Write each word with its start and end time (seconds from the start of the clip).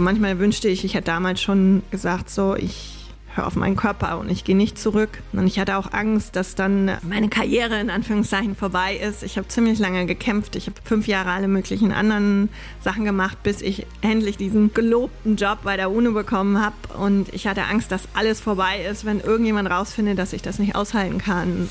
Manchmal 0.00 0.38
wünschte 0.38 0.68
ich, 0.68 0.84
ich 0.84 0.94
hätte 0.94 1.06
damals 1.06 1.42
schon 1.42 1.82
gesagt, 1.90 2.30
so, 2.30 2.56
ich 2.56 2.96
hör 3.34 3.46
auf 3.46 3.54
meinen 3.54 3.76
Körper 3.76 4.18
und 4.18 4.30
ich 4.30 4.44
gehe 4.44 4.56
nicht 4.56 4.78
zurück. 4.78 5.22
Und 5.32 5.46
ich 5.46 5.58
hatte 5.58 5.76
auch 5.76 5.92
Angst, 5.92 6.36
dass 6.36 6.54
dann 6.54 6.96
meine 7.02 7.28
Karriere 7.28 7.78
in 7.78 7.90
Anführungszeichen 7.90 8.56
vorbei 8.56 8.96
ist. 8.96 9.22
Ich 9.22 9.36
habe 9.36 9.46
ziemlich 9.48 9.78
lange 9.78 10.06
gekämpft. 10.06 10.56
Ich 10.56 10.66
habe 10.66 10.76
fünf 10.82 11.06
Jahre 11.06 11.30
alle 11.30 11.48
möglichen 11.48 11.92
anderen 11.92 12.48
Sachen 12.82 13.04
gemacht, 13.04 13.42
bis 13.42 13.60
ich 13.60 13.86
endlich 14.00 14.36
diesen 14.36 14.72
gelobten 14.72 15.36
Job 15.36 15.58
bei 15.62 15.76
der 15.76 15.90
UNO 15.90 16.12
bekommen 16.12 16.60
habe. 16.60 16.74
Und 16.98 17.32
ich 17.34 17.46
hatte 17.46 17.64
Angst, 17.64 17.92
dass 17.92 18.08
alles 18.14 18.40
vorbei 18.40 18.84
ist, 18.90 19.04
wenn 19.04 19.20
irgendjemand 19.20 19.70
rausfindet, 19.70 20.18
dass 20.18 20.32
ich 20.32 20.42
das 20.42 20.58
nicht 20.58 20.74
aushalten 20.74 21.18
kann. 21.18 21.70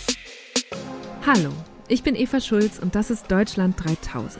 Hallo, 1.26 1.50
ich 1.88 2.04
bin 2.04 2.16
Eva 2.16 2.40
Schulz 2.40 2.80
und 2.80 2.96
das 2.96 3.10
ist 3.10 3.30
Deutschland 3.32 3.76
3000. 3.84 4.40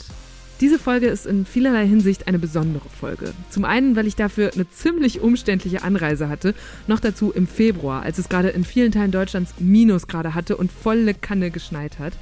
Diese 0.61 0.77
Folge 0.77 1.07
ist 1.07 1.25
in 1.25 1.47
vielerlei 1.47 1.87
Hinsicht 1.87 2.27
eine 2.27 2.37
besondere 2.37 2.87
Folge. 2.87 3.33
Zum 3.49 3.65
einen, 3.65 3.95
weil 3.95 4.05
ich 4.05 4.15
dafür 4.15 4.51
eine 4.53 4.69
ziemlich 4.69 5.19
umständliche 5.19 5.81
Anreise 5.81 6.29
hatte, 6.29 6.53
noch 6.85 6.99
dazu 6.99 7.31
im 7.31 7.47
Februar, 7.47 8.03
als 8.03 8.19
es 8.19 8.29
gerade 8.29 8.49
in 8.49 8.63
vielen 8.63 8.91
Teilen 8.91 9.09
Deutschlands 9.09 9.55
Minusgrade 9.57 10.35
hatte 10.35 10.55
und 10.57 10.71
volle 10.71 11.15
Kanne 11.15 11.49
geschneit 11.49 11.97
hat. 11.97 12.13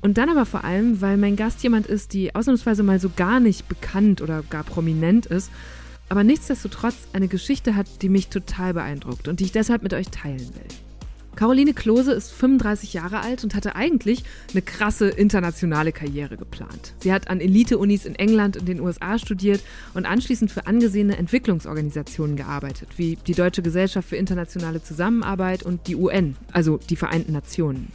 Und 0.00 0.16
dann 0.16 0.30
aber 0.30 0.46
vor 0.46 0.64
allem, 0.64 1.02
weil 1.02 1.18
mein 1.18 1.36
Gast 1.36 1.62
jemand 1.62 1.86
ist, 1.86 2.14
die 2.14 2.34
ausnahmsweise 2.34 2.82
mal 2.82 3.00
so 3.00 3.10
gar 3.14 3.38
nicht 3.38 3.68
bekannt 3.68 4.22
oder 4.22 4.42
gar 4.48 4.64
prominent 4.64 5.26
ist, 5.26 5.50
aber 6.08 6.24
nichtsdestotrotz 6.24 6.96
eine 7.12 7.28
Geschichte 7.28 7.76
hat, 7.76 8.00
die 8.00 8.08
mich 8.08 8.28
total 8.28 8.72
beeindruckt 8.72 9.28
und 9.28 9.40
die 9.40 9.44
ich 9.44 9.52
deshalb 9.52 9.82
mit 9.82 9.92
euch 9.92 10.08
teilen 10.08 10.38
will. 10.54 10.83
Caroline 11.36 11.74
Klose 11.74 12.12
ist 12.12 12.32
35 12.32 12.94
Jahre 12.94 13.20
alt 13.20 13.42
und 13.44 13.54
hatte 13.54 13.74
eigentlich 13.76 14.24
eine 14.52 14.62
krasse 14.62 15.08
internationale 15.08 15.92
Karriere 15.92 16.36
geplant. 16.36 16.94
Sie 17.00 17.12
hat 17.12 17.28
an 17.28 17.40
Elite-Unis 17.40 18.06
in 18.06 18.14
England 18.14 18.56
und 18.56 18.68
den 18.68 18.80
USA 18.80 19.18
studiert 19.18 19.60
und 19.94 20.06
anschließend 20.06 20.50
für 20.50 20.66
angesehene 20.66 21.16
Entwicklungsorganisationen 21.16 22.36
gearbeitet, 22.36 22.90
wie 22.96 23.16
die 23.26 23.34
Deutsche 23.34 23.62
Gesellschaft 23.62 24.08
für 24.08 24.16
internationale 24.16 24.82
Zusammenarbeit 24.82 25.62
und 25.62 25.86
die 25.86 25.96
UN, 25.96 26.36
also 26.52 26.78
die 26.78 26.96
Vereinten 26.96 27.32
Nationen. 27.32 27.92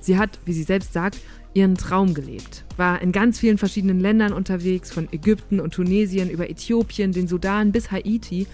Sie 0.00 0.18
hat, 0.18 0.40
wie 0.44 0.52
sie 0.52 0.64
selbst 0.64 0.92
sagt, 0.92 1.18
ihren 1.54 1.76
Traum 1.76 2.14
gelebt, 2.14 2.64
war 2.76 3.00
in 3.02 3.12
ganz 3.12 3.38
vielen 3.38 3.58
verschiedenen 3.58 4.00
Ländern 4.00 4.32
unterwegs, 4.32 4.90
von 4.90 5.08
Ägypten 5.12 5.60
und 5.60 5.74
Tunesien 5.74 6.30
über 6.30 6.48
Äthiopien, 6.50 7.12
den 7.12 7.28
Sudan 7.28 7.72
bis 7.72 7.90
Haiti, 7.90 8.46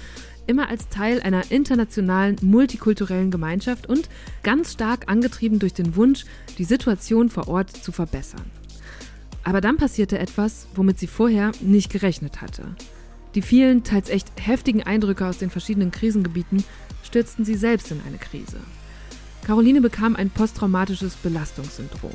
immer 0.48 0.68
als 0.68 0.88
Teil 0.88 1.20
einer 1.20 1.50
internationalen 1.50 2.36
multikulturellen 2.42 3.30
Gemeinschaft 3.30 3.88
und 3.88 4.08
ganz 4.42 4.72
stark 4.72 5.08
angetrieben 5.08 5.58
durch 5.58 5.74
den 5.74 5.94
Wunsch, 5.94 6.24
die 6.56 6.64
Situation 6.64 7.28
vor 7.28 7.46
Ort 7.48 7.70
zu 7.70 7.92
verbessern. 7.92 8.44
Aber 9.44 9.60
dann 9.60 9.76
passierte 9.76 10.18
etwas, 10.18 10.66
womit 10.74 10.98
sie 10.98 11.06
vorher 11.06 11.52
nicht 11.60 11.90
gerechnet 11.90 12.40
hatte. 12.40 12.74
Die 13.34 13.42
vielen, 13.42 13.84
teils 13.84 14.08
echt 14.08 14.28
heftigen 14.40 14.82
Eindrücke 14.82 15.26
aus 15.26 15.38
den 15.38 15.50
verschiedenen 15.50 15.90
Krisengebieten 15.90 16.64
stürzten 17.02 17.44
sie 17.44 17.54
selbst 17.54 17.90
in 17.90 18.00
eine 18.06 18.18
Krise. 18.18 18.58
Caroline 19.46 19.80
bekam 19.80 20.16
ein 20.16 20.30
posttraumatisches 20.30 21.14
Belastungssyndrom. 21.16 22.12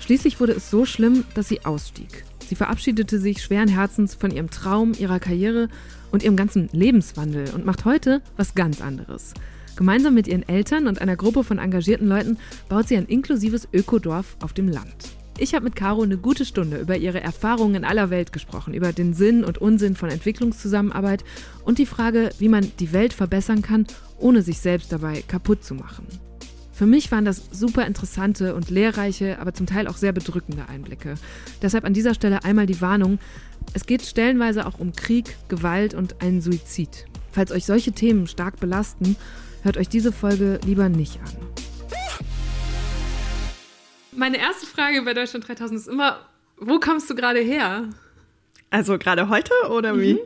Schließlich 0.00 0.38
wurde 0.38 0.52
es 0.52 0.70
so 0.70 0.84
schlimm, 0.84 1.24
dass 1.34 1.48
sie 1.48 1.64
ausstieg. 1.64 2.24
Sie 2.48 2.54
verabschiedete 2.54 3.18
sich 3.18 3.42
schweren 3.42 3.68
Herzens 3.68 4.14
von 4.14 4.30
ihrem 4.30 4.50
Traum, 4.50 4.92
ihrer 4.96 5.18
Karriere 5.18 5.68
und 6.12 6.22
ihrem 6.22 6.36
ganzen 6.36 6.68
Lebenswandel 6.72 7.50
und 7.54 7.64
macht 7.64 7.84
heute 7.84 8.22
was 8.36 8.54
ganz 8.54 8.80
anderes. 8.80 9.34
Gemeinsam 9.76 10.14
mit 10.14 10.26
ihren 10.26 10.48
Eltern 10.48 10.86
und 10.86 11.00
einer 11.00 11.16
Gruppe 11.16 11.44
von 11.44 11.58
engagierten 11.58 12.08
Leuten 12.08 12.38
baut 12.68 12.88
sie 12.88 12.96
ein 12.96 13.06
inklusives 13.06 13.68
Ökodorf 13.72 14.36
auf 14.40 14.54
dem 14.54 14.68
Land. 14.68 15.16
Ich 15.38 15.54
habe 15.54 15.64
mit 15.66 15.76
Caro 15.76 16.02
eine 16.02 16.16
gute 16.16 16.46
Stunde 16.46 16.78
über 16.78 16.96
ihre 16.96 17.20
Erfahrungen 17.20 17.74
in 17.74 17.84
aller 17.84 18.08
Welt 18.08 18.32
gesprochen, 18.32 18.72
über 18.72 18.94
den 18.94 19.12
Sinn 19.12 19.44
und 19.44 19.58
Unsinn 19.58 19.94
von 19.94 20.08
Entwicklungszusammenarbeit 20.08 21.24
und 21.64 21.76
die 21.76 21.84
Frage, 21.84 22.30
wie 22.38 22.48
man 22.48 22.72
die 22.80 22.94
Welt 22.94 23.12
verbessern 23.12 23.60
kann, 23.60 23.86
ohne 24.18 24.40
sich 24.40 24.60
selbst 24.60 24.92
dabei 24.92 25.22
kaputt 25.28 25.62
zu 25.62 25.74
machen. 25.74 26.06
Für 26.76 26.84
mich 26.84 27.10
waren 27.10 27.24
das 27.24 27.42
super 27.52 27.86
interessante 27.86 28.54
und 28.54 28.68
lehrreiche, 28.68 29.38
aber 29.38 29.54
zum 29.54 29.64
Teil 29.64 29.88
auch 29.88 29.96
sehr 29.96 30.12
bedrückende 30.12 30.68
Einblicke. 30.68 31.14
Deshalb 31.62 31.86
an 31.86 31.94
dieser 31.94 32.12
Stelle 32.12 32.44
einmal 32.44 32.66
die 32.66 32.82
Warnung, 32.82 33.18
es 33.72 33.86
geht 33.86 34.02
stellenweise 34.02 34.66
auch 34.66 34.78
um 34.78 34.92
Krieg, 34.92 35.38
Gewalt 35.48 35.94
und 35.94 36.20
einen 36.20 36.42
Suizid. 36.42 37.06
Falls 37.32 37.50
euch 37.50 37.64
solche 37.64 37.92
Themen 37.92 38.26
stark 38.26 38.60
belasten, 38.60 39.16
hört 39.62 39.78
euch 39.78 39.88
diese 39.88 40.12
Folge 40.12 40.60
lieber 40.66 40.90
nicht 40.90 41.18
an. 41.20 41.32
Meine 44.12 44.36
erste 44.36 44.66
Frage 44.66 45.00
bei 45.00 45.14
Deutschland 45.14 45.48
3000 45.48 45.80
ist 45.80 45.88
immer, 45.88 46.26
wo 46.58 46.78
kommst 46.78 47.08
du 47.08 47.14
gerade 47.14 47.40
her? 47.40 47.88
Also 48.68 48.98
gerade 48.98 49.30
heute 49.30 49.54
oder 49.70 49.98
wie? 49.98 50.14
Mhm. 50.14 50.18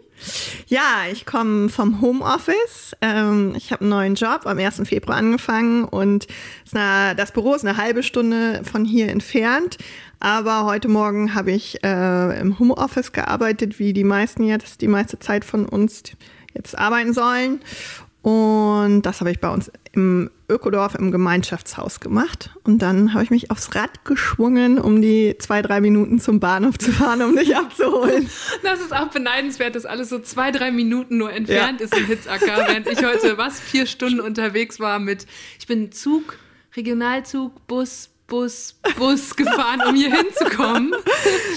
Ja, 0.70 1.02
ich 1.10 1.26
komme 1.26 1.68
vom 1.68 2.00
Homeoffice. 2.00 2.96
Ähm, 3.00 3.54
ich 3.56 3.72
habe 3.72 3.80
einen 3.80 3.90
neuen 3.90 4.14
Job 4.14 4.42
am 4.44 4.56
1. 4.56 4.82
Februar 4.84 5.16
angefangen 5.16 5.82
und 5.82 6.28
das 6.72 7.32
Büro 7.32 7.54
ist 7.54 7.66
eine 7.66 7.76
halbe 7.76 8.04
Stunde 8.04 8.62
von 8.62 8.84
hier 8.84 9.08
entfernt. 9.08 9.78
Aber 10.20 10.66
heute 10.66 10.86
Morgen 10.86 11.34
habe 11.34 11.50
ich 11.50 11.82
äh, 11.82 12.40
im 12.40 12.60
Homeoffice 12.60 13.10
gearbeitet, 13.10 13.80
wie 13.80 13.92
die 13.92 14.04
meisten 14.04 14.44
jetzt 14.44 14.80
die 14.80 14.86
meiste 14.86 15.18
Zeit 15.18 15.44
von 15.44 15.66
uns 15.66 16.04
jetzt 16.54 16.78
arbeiten 16.78 17.14
sollen. 17.14 17.58
Und 18.22 19.02
das 19.02 19.18
habe 19.18 19.32
ich 19.32 19.40
bei 19.40 19.48
uns 19.48 19.72
im 19.90 20.30
Ökodorf 20.50 20.94
im 20.94 21.10
Gemeinschaftshaus 21.10 22.00
gemacht. 22.00 22.50
Und 22.64 22.80
dann 22.80 23.14
habe 23.14 23.24
ich 23.24 23.30
mich 23.30 23.50
aufs 23.50 23.74
Rad 23.74 24.04
geschwungen, 24.04 24.78
um 24.78 25.00
die 25.00 25.36
zwei, 25.38 25.62
drei 25.62 25.80
Minuten 25.80 26.20
zum 26.20 26.40
Bahnhof 26.40 26.78
zu 26.78 26.92
fahren, 26.92 27.22
um 27.22 27.36
dich 27.36 27.56
abzuholen. 27.56 28.28
Das 28.62 28.80
ist 28.80 28.92
auch 28.92 29.08
beneidenswert, 29.08 29.74
dass 29.74 29.86
alles 29.86 30.08
so 30.08 30.18
zwei, 30.18 30.50
drei 30.50 30.70
Minuten 30.70 31.16
nur 31.16 31.32
entfernt 31.32 31.80
ja. 31.80 31.86
ist 31.86 31.96
im 31.96 32.06
Hitzacker, 32.06 32.64
während 32.68 32.86
ich 32.88 33.04
heute 33.04 33.38
was 33.38 33.58
vier 33.58 33.86
Stunden 33.86 34.20
unterwegs 34.20 34.80
war 34.80 34.98
mit, 34.98 35.26
ich 35.58 35.66
bin 35.66 35.92
Zug, 35.92 36.36
Regionalzug, 36.76 37.66
Bus, 37.66 38.09
Bus, 38.30 38.76
Bus 38.96 39.36
gefahren, 39.36 39.82
um 39.86 39.94
hier 39.94 40.14
hinzukommen. 40.14 40.94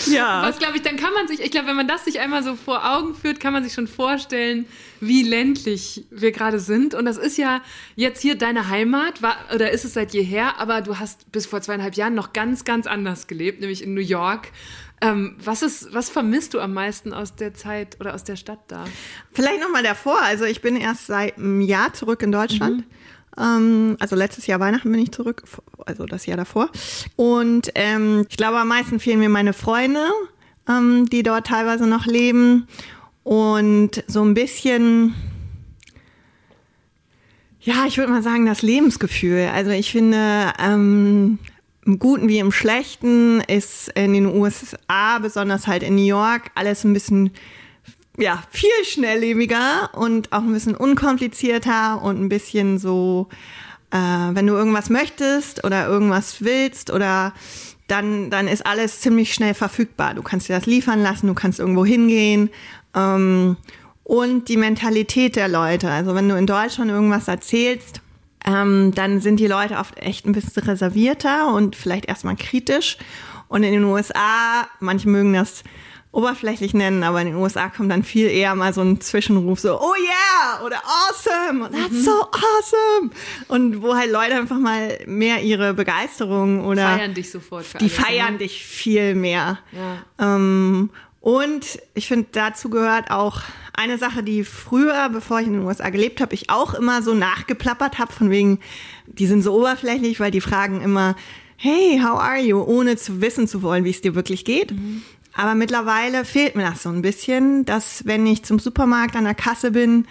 Ja. 0.07 0.41
Was 0.41 0.59
glaube 0.59 0.75
ich, 0.75 0.81
dann 0.81 0.97
kann 0.97 1.13
man 1.13 1.27
sich, 1.29 1.39
ich 1.39 1.51
glaube, 1.51 1.67
wenn 1.67 1.77
man 1.77 1.87
das 1.87 2.03
sich 2.03 2.19
einmal 2.19 2.43
so 2.43 2.55
vor 2.55 2.83
Augen 2.93 3.15
führt, 3.15 3.39
kann 3.39 3.53
man 3.53 3.63
sich 3.63 3.73
schon 3.73 3.87
vorstellen, 3.87 4.65
wie 4.99 5.23
ländlich 5.23 6.05
wir 6.09 6.31
gerade 6.31 6.59
sind. 6.59 6.95
Und 6.95 7.05
das 7.05 7.17
ist 7.17 7.37
ja 7.37 7.61
jetzt 7.95 8.21
hier 8.21 8.35
deine 8.35 8.67
Heimat, 8.67 9.21
war, 9.21 9.37
oder 9.53 9.71
ist 9.71 9.85
es 9.85 9.93
seit 9.93 10.13
jeher, 10.13 10.59
aber 10.59 10.81
du 10.81 10.99
hast 10.99 11.31
bis 11.31 11.45
vor 11.45 11.61
zweieinhalb 11.61 11.95
Jahren 11.95 12.15
noch 12.15 12.33
ganz, 12.33 12.65
ganz 12.65 12.87
anders 12.87 13.27
gelebt, 13.27 13.61
nämlich 13.61 13.83
in 13.83 13.93
New 13.93 14.01
York. 14.01 14.49
Ähm, 14.99 15.35
was, 15.43 15.61
ist, 15.61 15.93
was 15.93 16.09
vermisst 16.09 16.53
du 16.53 16.59
am 16.59 16.73
meisten 16.73 17.13
aus 17.13 17.35
der 17.35 17.53
Zeit 17.53 17.97
oder 17.99 18.15
aus 18.15 18.23
der 18.23 18.35
Stadt 18.35 18.59
da? 18.67 18.85
Vielleicht 19.31 19.61
nochmal 19.61 19.83
davor. 19.83 20.21
Also 20.21 20.45
ich 20.45 20.61
bin 20.61 20.75
erst 20.75 21.07
seit 21.07 21.37
einem 21.37 21.61
Jahr 21.61 21.93
zurück 21.93 22.23
in 22.23 22.31
Deutschland. 22.31 22.77
Mhm. 22.77 22.83
Ähm, 23.37 23.97
also 23.99 24.15
letztes 24.15 24.47
Jahr 24.47 24.59
Weihnachten 24.59 24.91
bin 24.91 25.01
ich 25.01 25.11
zurück, 25.11 25.43
also 25.85 26.05
das 26.05 26.25
Jahr 26.25 26.37
davor. 26.37 26.69
Und 27.15 27.71
ähm, 27.75 28.25
ich 28.29 28.37
glaube, 28.37 28.57
am 28.57 28.67
meisten 28.67 28.99
fehlen 28.99 29.19
mir 29.19 29.29
meine 29.29 29.53
Freunde, 29.53 30.05
ähm, 30.69 31.07
die 31.09 31.23
dort 31.23 31.47
teilweise 31.47 31.87
noch 31.87 32.05
leben. 32.05 32.67
Und 33.23 34.03
so 34.07 34.23
ein 34.23 34.33
bisschen, 34.33 35.15
ja, 37.61 37.85
ich 37.87 37.97
würde 37.97 38.11
mal 38.11 38.23
sagen, 38.23 38.45
das 38.45 38.61
Lebensgefühl. 38.61 39.49
Also 39.53 39.71
ich 39.71 39.91
finde, 39.91 40.53
ähm, 40.59 41.39
im 41.85 41.99
Guten 41.99 42.29
wie 42.29 42.39
im 42.39 42.51
Schlechten 42.51 43.41
ist 43.41 43.89
in 43.95 44.13
den 44.13 44.25
USA, 44.25 45.19
besonders 45.19 45.67
halt 45.67 45.83
in 45.83 45.95
New 45.95 46.05
York, 46.05 46.51
alles 46.55 46.83
ein 46.83 46.93
bisschen 46.93 47.31
ja, 48.17 48.43
viel 48.51 48.69
schnelllebiger 48.85 49.89
und 49.93 50.31
auch 50.31 50.41
ein 50.41 50.53
bisschen 50.53 50.75
unkomplizierter 50.75 52.01
und 52.01 52.21
ein 52.21 52.29
bisschen 52.29 52.77
so, 52.77 53.27
äh, 53.91 53.97
wenn 53.97 54.47
du 54.47 54.53
irgendwas 54.53 54.89
möchtest 54.89 55.63
oder 55.63 55.87
irgendwas 55.87 56.43
willst 56.43 56.91
oder 56.91 57.33
dann, 57.87 58.29
dann 58.29 58.47
ist 58.47 58.65
alles 58.65 59.01
ziemlich 59.01 59.33
schnell 59.33 59.53
verfügbar. 59.53 60.13
Du 60.13 60.21
kannst 60.21 60.47
dir 60.47 60.55
das 60.55 60.65
liefern 60.65 61.01
lassen, 61.01 61.27
du 61.27 61.33
kannst 61.33 61.59
irgendwo 61.59 61.85
hingehen. 61.85 62.49
Ähm, 62.95 63.57
und 64.03 64.49
die 64.49 64.57
Mentalität 64.57 65.35
der 65.35 65.47
Leute. 65.47 65.89
Also 65.89 66.13
wenn 66.13 66.27
du 66.27 66.35
in 66.35 66.45
Deutschland 66.45 66.91
irgendwas 66.91 67.27
erzählst, 67.27 68.01
ähm, 68.45 68.91
dann 68.93 69.21
sind 69.21 69.39
die 69.39 69.47
Leute 69.47 69.77
oft 69.77 69.97
echt 69.97 70.25
ein 70.25 70.33
bisschen 70.33 70.63
reservierter 70.63 71.53
und 71.53 71.75
vielleicht 71.75 72.05
erstmal 72.05 72.35
kritisch. 72.35 72.97
Und 73.47 73.63
in 73.63 73.71
den 73.71 73.83
USA, 73.83 74.67
manche 74.79 75.07
mögen 75.07 75.33
das 75.33 75.63
oberflächlich 76.13 76.75
nennen, 76.75 77.03
aber 77.03 77.19
in 77.21 77.27
den 77.27 77.35
USA 77.35 77.69
kommt 77.69 77.91
dann 77.91 78.03
viel 78.03 78.27
eher 78.27 78.53
mal 78.53 78.71
so 78.71 78.81
ein 78.81 79.01
Zwischenruf, 79.01 79.59
so, 79.59 79.81
oh 79.81 79.93
yeah, 79.97 80.63
oder 80.63 80.77
awesome, 80.85 81.69
that's 81.71 81.91
mhm. 81.91 82.03
so 82.03 82.11
awesome. 82.11 83.09
Und 83.47 83.81
wo 83.81 83.95
halt 83.95 84.11
Leute 84.11 84.35
einfach 84.35 84.59
mal 84.59 84.99
mehr 85.07 85.41
ihre 85.41 85.73
Begeisterung 85.73 86.65
oder. 86.65 86.87
Feiern 86.87 87.15
dich 87.15 87.31
sofort. 87.31 87.65
die 87.73 87.85
alles, 87.85 87.93
feiern 87.93 88.33
ne? 88.33 88.37
dich 88.37 88.63
viel 88.63 89.15
mehr. 89.15 89.57
Ja. 89.71 90.35
Ähm, 90.35 90.91
und 91.19 91.79
ich 91.95 92.07
finde, 92.07 92.27
dazu 92.31 92.69
gehört 92.69 93.09
auch 93.09 93.41
eine 93.73 93.97
Sache, 93.97 94.21
die 94.21 94.43
früher, 94.43 95.09
bevor 95.09 95.39
ich 95.39 95.47
in 95.47 95.53
den 95.53 95.63
USA 95.63 95.89
gelebt 95.89 96.21
habe, 96.21 96.35
ich 96.35 96.51
auch 96.51 96.75
immer 96.75 97.01
so 97.01 97.15
nachgeplappert 97.15 97.97
habe, 97.97 98.13
von 98.13 98.29
wegen, 98.29 98.59
die 99.07 99.25
sind 99.25 99.41
so 99.41 99.57
oberflächlich, 99.57 100.19
weil 100.19 100.29
die 100.29 100.41
fragen 100.41 100.81
immer, 100.81 101.15
hey, 101.57 101.99
how 102.03 102.19
are 102.19 102.39
you, 102.39 102.61
ohne 102.61 102.97
zu 102.97 103.19
wissen 103.21 103.47
zu 103.47 103.63
wollen, 103.63 103.83
wie 103.83 103.89
es 103.89 104.01
dir 104.01 104.13
wirklich 104.13 104.45
geht. 104.45 104.73
Mhm. 104.73 105.01
Aber 105.35 105.55
mittlerweile 105.55 106.25
fehlt 106.25 106.55
mir 106.55 106.63
das 106.63 106.83
so 106.83 106.89
ein 106.89 107.01
bisschen, 107.01 107.65
dass 107.65 108.05
wenn 108.05 108.25
ich 108.27 108.43
zum 108.43 108.59
Supermarkt 108.59 109.15
an 109.15 109.23
der 109.23 109.35
Kasse 109.35 109.71
bin, 109.71 110.05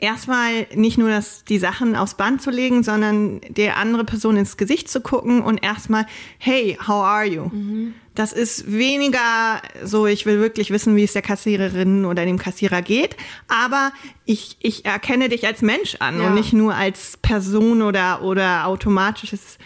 erstmal 0.00 0.66
nicht 0.74 0.98
nur 0.98 1.10
das, 1.10 1.44
die 1.44 1.58
Sachen 1.58 1.94
aufs 1.94 2.14
Band 2.14 2.40
zu 2.40 2.50
legen, 2.50 2.82
sondern 2.82 3.40
der 3.48 3.76
andere 3.76 4.04
Person 4.04 4.36
ins 4.36 4.56
Gesicht 4.56 4.88
zu 4.88 5.00
gucken 5.00 5.42
und 5.42 5.62
erstmal, 5.62 6.06
hey, 6.38 6.78
how 6.80 7.04
are 7.04 7.26
you? 7.26 7.44
Mhm. 7.44 7.94
Das 8.14 8.32
ist 8.32 8.70
weniger 8.72 9.62
so, 9.84 10.06
ich 10.06 10.26
will 10.26 10.40
wirklich 10.40 10.70
wissen, 10.70 10.96
wie 10.96 11.04
es 11.04 11.12
der 11.12 11.22
Kassiererin 11.22 12.04
oder 12.04 12.24
dem 12.24 12.38
Kassierer 12.38 12.82
geht, 12.82 13.16
aber 13.48 13.92
ich, 14.24 14.56
ich 14.60 14.84
erkenne 14.84 15.28
dich 15.28 15.46
als 15.46 15.62
Mensch 15.62 15.96
an 16.00 16.20
ja. 16.20 16.26
und 16.26 16.34
nicht 16.34 16.52
nur 16.52 16.74
als 16.74 17.16
Person 17.18 17.82
oder, 17.82 18.22
oder 18.22 18.66
automatisches 18.66 19.58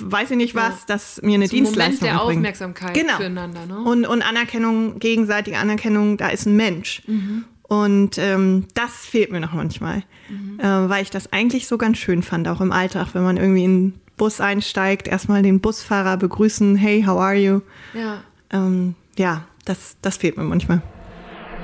weiß 0.00 0.30
ich 0.32 0.36
nicht 0.36 0.54
was, 0.54 0.80
ja. 0.80 0.84
dass 0.88 1.20
mir 1.22 1.34
eine 1.34 1.46
so 1.46 1.56
Dienstleistung 1.56 2.08
Moment 2.08 2.20
der 2.20 2.22
Aufmerksamkeit 2.22 2.94
genau. 2.94 3.16
füreinander. 3.16 3.66
Ne? 3.66 3.78
Und, 3.78 4.06
und 4.06 4.22
Anerkennung, 4.22 4.98
gegenseitige 4.98 5.58
Anerkennung, 5.58 6.16
da 6.16 6.28
ist 6.28 6.46
ein 6.46 6.56
Mensch. 6.56 7.02
Mhm. 7.06 7.44
Und 7.62 8.16
ähm, 8.18 8.66
das 8.74 9.06
fehlt 9.06 9.30
mir 9.30 9.40
noch 9.40 9.52
manchmal, 9.52 10.02
mhm. 10.28 10.58
äh, 10.58 10.88
weil 10.88 11.02
ich 11.02 11.10
das 11.10 11.32
eigentlich 11.32 11.68
so 11.68 11.76
ganz 11.76 11.98
schön 11.98 12.22
fand, 12.22 12.48
auch 12.48 12.60
im 12.60 12.72
Alltag, 12.72 13.08
wenn 13.12 13.22
man 13.22 13.36
irgendwie 13.36 13.64
in 13.64 13.90
den 13.90 14.00
Bus 14.16 14.40
einsteigt, 14.40 15.06
erstmal 15.06 15.42
den 15.42 15.60
Busfahrer 15.60 16.16
begrüßen, 16.16 16.76
hey, 16.76 17.04
how 17.06 17.20
are 17.20 17.36
you? 17.36 17.60
Ja, 17.92 18.22
ähm, 18.50 18.94
ja 19.16 19.44
das, 19.66 19.96
das 20.00 20.16
fehlt 20.16 20.36
mir 20.38 20.44
manchmal. 20.44 20.82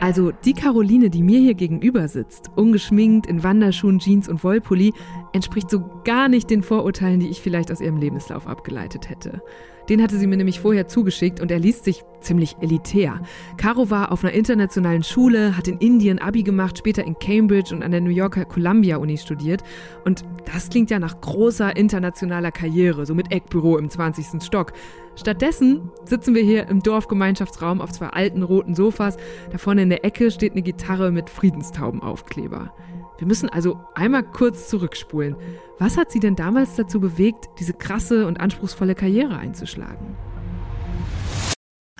Also 0.04 0.32
die 0.32 0.52
Caroline, 0.52 1.08
die 1.08 1.22
mir 1.22 1.38
hier 1.38 1.54
gegenüber 1.54 2.08
sitzt, 2.08 2.50
ungeschminkt, 2.56 3.26
in 3.26 3.42
Wanderschuhen, 3.42 4.00
Jeans 4.00 4.28
und 4.28 4.44
Wollpulli, 4.44 4.92
entspricht 5.32 5.70
so 5.70 5.82
gar 6.04 6.28
nicht 6.28 6.50
den 6.50 6.62
Vorurteilen, 6.62 7.20
die 7.20 7.30
ich 7.30 7.40
vielleicht 7.40 7.72
aus 7.72 7.80
ihrem 7.80 7.96
Lebenslauf 7.96 8.46
abgeleitet 8.46 9.08
hätte. 9.08 9.40
Den 9.88 10.02
hatte 10.02 10.18
sie 10.18 10.26
mir 10.26 10.36
nämlich 10.36 10.60
vorher 10.60 10.88
zugeschickt 10.88 11.40
und 11.40 11.50
er 11.50 11.58
liest 11.58 11.84
sich 11.84 12.04
ziemlich 12.20 12.56
elitär. 12.60 13.20
Caro 13.56 13.90
war 13.90 14.10
auf 14.10 14.24
einer 14.24 14.32
internationalen 14.32 15.02
Schule, 15.02 15.56
hat 15.56 15.68
in 15.68 15.78
Indien 15.78 16.18
Abi 16.18 16.42
gemacht, 16.42 16.78
später 16.78 17.04
in 17.04 17.18
Cambridge 17.18 17.74
und 17.74 17.82
an 17.82 17.90
der 17.90 18.00
New 18.00 18.10
Yorker 18.10 18.44
Columbia 18.46 18.96
Uni 18.96 19.18
studiert. 19.18 19.62
Und 20.04 20.24
das 20.52 20.70
klingt 20.70 20.90
ja 20.90 20.98
nach 20.98 21.20
großer 21.20 21.76
internationaler 21.76 22.50
Karriere, 22.50 23.06
so 23.06 23.14
mit 23.14 23.30
Eckbüro 23.30 23.78
im 23.78 23.90
20. 23.90 24.42
Stock. 24.42 24.72
Stattdessen 25.16 25.90
sitzen 26.04 26.34
wir 26.34 26.42
hier 26.42 26.68
im 26.68 26.82
Dorfgemeinschaftsraum 26.82 27.80
auf 27.80 27.92
zwei 27.92 28.08
alten 28.08 28.42
roten 28.42 28.74
Sofas. 28.74 29.16
Da 29.52 29.58
vorne 29.58 29.82
in 29.82 29.90
der 29.90 30.04
Ecke 30.04 30.30
steht 30.30 30.52
eine 30.52 30.62
Gitarre 30.62 31.12
mit 31.12 31.30
Friedenstaubenaufkleber. 31.30 32.72
Wir 33.18 33.26
müssen 33.26 33.48
also 33.48 33.78
einmal 33.94 34.24
kurz 34.24 34.68
zurückspulen. 34.68 35.36
Was 35.78 35.96
hat 35.96 36.10
sie 36.10 36.20
denn 36.20 36.36
damals 36.36 36.76
dazu 36.76 37.00
bewegt, 37.00 37.48
diese 37.58 37.72
krasse 37.72 38.26
und 38.26 38.40
anspruchsvolle 38.40 38.94
Karriere 38.94 39.36
einzuschlagen? 39.36 40.16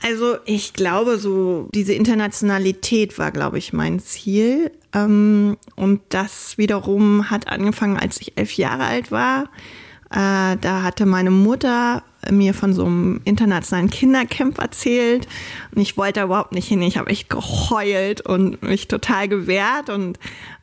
Also 0.03 0.37
ich 0.45 0.75
glaube, 0.75 1.19
so 1.19 1.69
diese 1.75 1.95
Internationalität 1.95 3.19
war, 3.19 3.31
glaube 3.31 3.57
ich, 3.57 3.73
mein 3.73 4.01
Ziel. 4.01 4.71
Ähm, 4.93 5.57
und 5.77 6.03
das 6.11 6.59
wiederum 6.59 7.31
hat 7.31 7.49
angefangen, 7.49 7.97
als 7.97 8.21
ich 8.21 8.37
elf 8.37 8.53
Jahre 8.57 8.85
alt 8.85 9.11
war. 9.11 9.45
Äh, 10.11 10.59
da 10.61 10.83
hatte 10.83 11.07
meine 11.07 11.31
Mutter 11.31 12.03
mir 12.31 12.55
von 12.55 12.73
so 12.73 12.85
einem 12.85 13.21
internationalen 13.25 13.91
Kindercamp 13.91 14.59
erzählt. 14.59 15.27
Und 15.75 15.83
ich 15.83 15.97
wollte 15.97 16.21
da 16.21 16.25
überhaupt 16.25 16.53
nicht 16.53 16.69
hin. 16.69 16.83
Ich 16.83 16.97
habe 16.97 17.11
echt 17.11 17.29
geheult 17.29 18.21
und 18.21 18.63
mich 18.63 18.89
total 18.89 19.29
gewehrt. 19.29 19.91
Und 19.91 20.19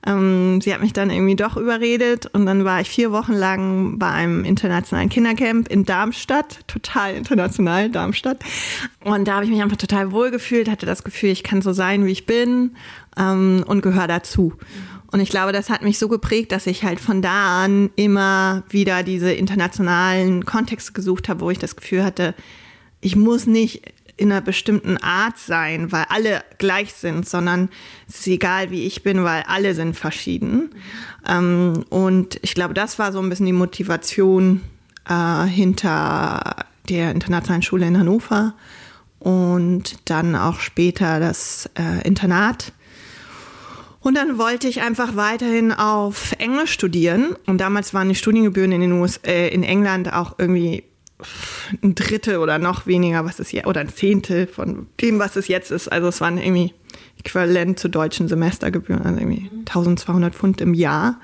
ähm, 0.06 0.62
sie 0.62 0.74
hat 0.74 0.82
mich 0.82 0.94
dann 0.94 1.10
irgendwie 1.10 1.36
doch 1.36 1.58
überredet. 1.58 2.28
Und 2.34 2.46
dann 2.46 2.66
war 2.66 2.82
ich 2.82 2.90
vier 2.90 3.12
Wochen 3.12 3.34
lang 3.34 4.00
bei 4.00 4.10
einem 4.10 4.44
internationalen 4.44 5.10
Kindercamp 5.10 5.68
in 5.68 5.86
Darmstadt, 5.86 6.60
total 6.68 7.16
international 7.16 7.90
Darmstadt. 7.90 8.38
Und 9.04 9.28
da 9.28 9.36
habe 9.36 9.46
ich 9.46 9.52
mich 9.52 9.62
einfach 9.62 9.78
total 9.78 10.12
wohl 10.12 10.32
gefühlt, 10.32 10.70
hatte 10.70 10.86
das 10.86 11.04
Gefühl, 11.04 11.30
ich 11.30 11.44
kann 11.44 11.62
so 11.62 11.74
sein, 11.74 12.06
wie 12.06 12.12
ich 12.12 12.26
bin 12.26 12.76
ähm, 13.18 13.64
und 13.68 13.82
gehöre 13.82 14.08
dazu. 14.08 14.54
Und 15.12 15.20
ich 15.20 15.30
glaube, 15.30 15.52
das 15.52 15.70
hat 15.70 15.82
mich 15.82 16.00
so 16.00 16.08
geprägt, 16.08 16.52
dass 16.52 16.68
ich 16.68 16.84
halt 16.84 17.00
von 17.00 17.22
da 17.22 17.64
an 17.64 17.90
immer 17.96 18.64
wieder 18.70 19.04
diese 19.04 19.34
internationalen 19.34 20.46
Kontexte 20.46 20.94
gesucht 20.94 21.28
habe, 21.28 21.42
wo 21.42 21.50
ich 21.50 21.60
das 21.60 21.76
Gefühl 21.76 22.04
hatte, 22.04 22.34
ich 23.02 23.16
muss 23.16 23.46
nicht 23.46 23.82
in 24.16 24.32
einer 24.32 24.42
bestimmten 24.42 24.98
Art 24.98 25.38
sein, 25.38 25.92
weil 25.92 26.06
alle 26.10 26.44
gleich 26.60 26.94
sind, 26.94 27.28
sondern 27.28 27.70
es 28.08 28.20
ist 28.20 28.28
egal, 28.28 28.70
wie 28.70 28.86
ich 28.86 29.04
bin, 29.04 29.24
weil 29.24 29.44
alle 29.48 29.74
sind 29.74 29.98
verschieden. 29.98 30.70
Ähm, 31.28 31.84
und 31.90 32.40
ich 32.44 32.54
glaube, 32.54 32.74
das 32.74 33.00
war 33.00 33.12
so 33.12 33.20
ein 33.20 33.30
bisschen 33.30 33.48
die 33.48 33.54
Motivation 33.54 34.62
äh, 35.10 35.44
hinter 35.46 36.68
der 36.88 37.12
internationalen 37.12 37.64
Schule 37.64 37.88
in 37.88 37.98
Hannover 37.98 38.54
und 39.20 39.98
dann 40.06 40.36
auch 40.36 40.60
später 40.60 41.20
das 41.20 41.70
äh, 41.78 42.08
Internat 42.08 42.74
und 44.02 44.16
dann 44.16 44.38
wollte 44.38 44.68
ich 44.68 44.82
einfach 44.82 45.16
weiterhin 45.16 45.72
auf 45.72 46.34
Englisch 46.40 46.72
studieren. 46.72 47.36
Und 47.46 47.60
damals 47.60 47.94
waren 47.94 48.10
die 48.10 48.16
Studiengebühren 48.16 48.72
in 48.72 48.82
den 48.82 48.92
US, 48.94 49.18
äh, 49.24 49.50
in 49.50 49.64
England 49.64 50.12
auch 50.12 50.40
irgendwie 50.40 50.84
ein 51.84 51.94
Drittel 51.94 52.38
oder 52.38 52.58
noch 52.58 52.88
weniger, 52.88 53.26
was 53.26 53.40
es 53.40 53.52
jetzt, 53.52 53.68
oder 53.68 53.82
ein 53.82 53.90
Zehntel 53.90 54.48
von 54.48 54.88
dem, 55.00 55.20
was 55.20 55.36
es 55.36 55.48
jetzt 55.48 55.70
ist. 55.70 55.88
Also 55.88 56.08
es 56.08 56.20
waren 56.20 56.40
irgendwie 56.40 56.74
äquivalent 57.20 57.80
zu 57.80 57.90
deutschen 57.90 58.28
Semestergebühren, 58.28 59.04
also 59.04 59.20
irgendwie 59.20 59.52
1200 59.60 60.34
Pfund 60.34 60.62
im 60.62 60.74
Jahr. 60.74 61.20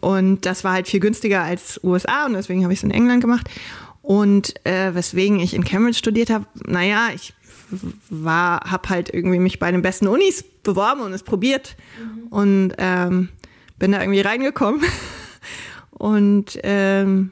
Und 0.00 0.46
das 0.46 0.64
war 0.64 0.72
halt 0.72 0.88
viel 0.88 1.00
günstiger 1.00 1.42
als 1.42 1.78
USA 1.84 2.24
und 2.24 2.32
deswegen 2.32 2.62
habe 2.62 2.72
ich 2.72 2.80
es 2.80 2.84
in 2.84 2.90
England 2.90 3.20
gemacht. 3.20 3.50
Und 4.00 4.54
äh, 4.64 4.94
weswegen 4.94 5.38
ich 5.40 5.52
in 5.52 5.64
Cambridge 5.64 5.98
studiert 5.98 6.30
habe, 6.30 6.46
naja, 6.64 7.08
ich 7.14 7.34
war, 8.10 8.60
habe 8.70 8.88
halt 8.88 9.12
irgendwie 9.12 9.38
mich 9.38 9.58
bei 9.58 9.70
den 9.70 9.82
besten 9.82 10.06
Unis 10.06 10.44
beworben 10.62 11.00
und 11.00 11.12
es 11.12 11.22
probiert 11.22 11.76
mhm. 11.98 12.26
und 12.28 12.72
ähm, 12.78 13.28
bin 13.78 13.92
da 13.92 14.00
irgendwie 14.00 14.20
reingekommen. 14.20 14.82
und 15.90 16.58
ähm, 16.62 17.30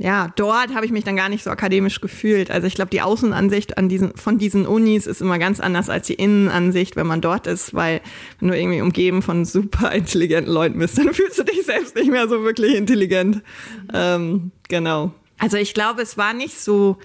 ja, 0.00 0.32
dort 0.36 0.74
habe 0.74 0.86
ich 0.86 0.92
mich 0.92 1.02
dann 1.02 1.16
gar 1.16 1.28
nicht 1.28 1.42
so 1.42 1.50
akademisch 1.50 2.00
gefühlt. 2.00 2.50
Also 2.50 2.66
ich 2.66 2.74
glaube, 2.74 2.90
die 2.90 3.02
Außenansicht 3.02 3.78
an 3.78 3.88
diesen, 3.88 4.16
von 4.16 4.38
diesen 4.38 4.64
Unis 4.64 5.06
ist 5.06 5.20
immer 5.20 5.38
ganz 5.38 5.58
anders 5.58 5.90
als 5.90 6.06
die 6.06 6.14
Innenansicht, 6.14 6.94
wenn 6.94 7.06
man 7.06 7.20
dort 7.20 7.48
ist, 7.48 7.74
weil 7.74 8.00
wenn 8.38 8.48
du 8.48 8.56
irgendwie 8.56 8.80
umgeben 8.80 9.22
von 9.22 9.44
super 9.44 9.90
intelligenten 9.92 10.52
Leuten 10.52 10.78
bist, 10.78 10.98
dann 10.98 11.12
fühlst 11.12 11.38
du 11.38 11.44
dich 11.44 11.64
selbst 11.64 11.96
nicht 11.96 12.10
mehr 12.10 12.28
so 12.28 12.42
wirklich 12.44 12.76
intelligent. 12.76 13.36
Mhm. 13.36 13.42
Ähm, 13.92 14.52
genau. 14.68 15.12
Also 15.38 15.56
ich 15.56 15.74
glaube, 15.74 16.02
es 16.02 16.16
war 16.16 16.32
nicht 16.32 16.58
so 16.60 16.98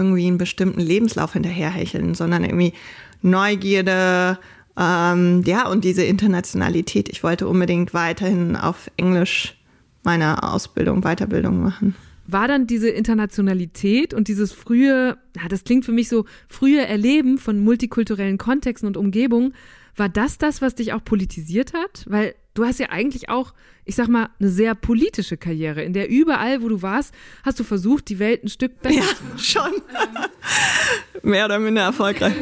irgendwie 0.00 0.26
einen 0.26 0.38
bestimmten 0.38 0.80
Lebenslauf 0.80 1.34
hinterherhecheln, 1.34 2.14
sondern 2.14 2.42
irgendwie 2.42 2.72
Neugierde, 3.22 4.38
ähm, 4.76 5.42
ja, 5.44 5.68
und 5.68 5.84
diese 5.84 6.02
Internationalität. 6.02 7.10
Ich 7.10 7.22
wollte 7.22 7.46
unbedingt 7.46 7.92
weiterhin 7.92 8.56
auf 8.56 8.90
Englisch 8.96 9.56
meine 10.02 10.42
Ausbildung, 10.42 11.02
Weiterbildung 11.02 11.62
machen. 11.62 11.94
War 12.26 12.48
dann 12.48 12.66
diese 12.66 12.88
Internationalität 12.88 14.14
und 14.14 14.28
dieses 14.28 14.52
frühe, 14.52 15.18
das 15.48 15.64
klingt 15.64 15.84
für 15.84 15.92
mich 15.92 16.08
so, 16.08 16.24
frühe 16.48 16.86
Erleben 16.86 17.36
von 17.36 17.60
multikulturellen 17.60 18.38
Kontexten 18.38 18.86
und 18.86 18.96
Umgebungen, 18.96 19.52
war 19.96 20.08
das 20.08 20.38
das, 20.38 20.62
was 20.62 20.76
dich 20.76 20.94
auch 20.94 21.04
politisiert 21.04 21.74
hat? 21.74 22.06
Weil 22.08 22.34
du 22.54 22.64
hast 22.64 22.80
ja 22.80 22.88
eigentlich 22.90 23.28
auch, 23.28 23.54
ich 23.84 23.96
sag 23.96 24.08
mal, 24.08 24.30
eine 24.38 24.48
sehr 24.48 24.74
politische 24.74 25.36
Karriere, 25.36 25.82
in 25.82 25.92
der 25.92 26.08
überall, 26.08 26.62
wo 26.62 26.68
du 26.68 26.82
warst, 26.82 27.14
hast 27.44 27.60
du 27.60 27.64
versucht, 27.64 28.08
die 28.08 28.18
Welt 28.18 28.44
ein 28.44 28.48
Stück 28.48 28.80
besser 28.82 29.00
ja, 29.00 29.04
zu 29.04 29.24
machen. 29.24 29.38
Schon. 29.38 29.72
Mehr 31.22 31.44
oder 31.44 31.58
minder 31.58 31.82
erfolgreich. 31.82 32.34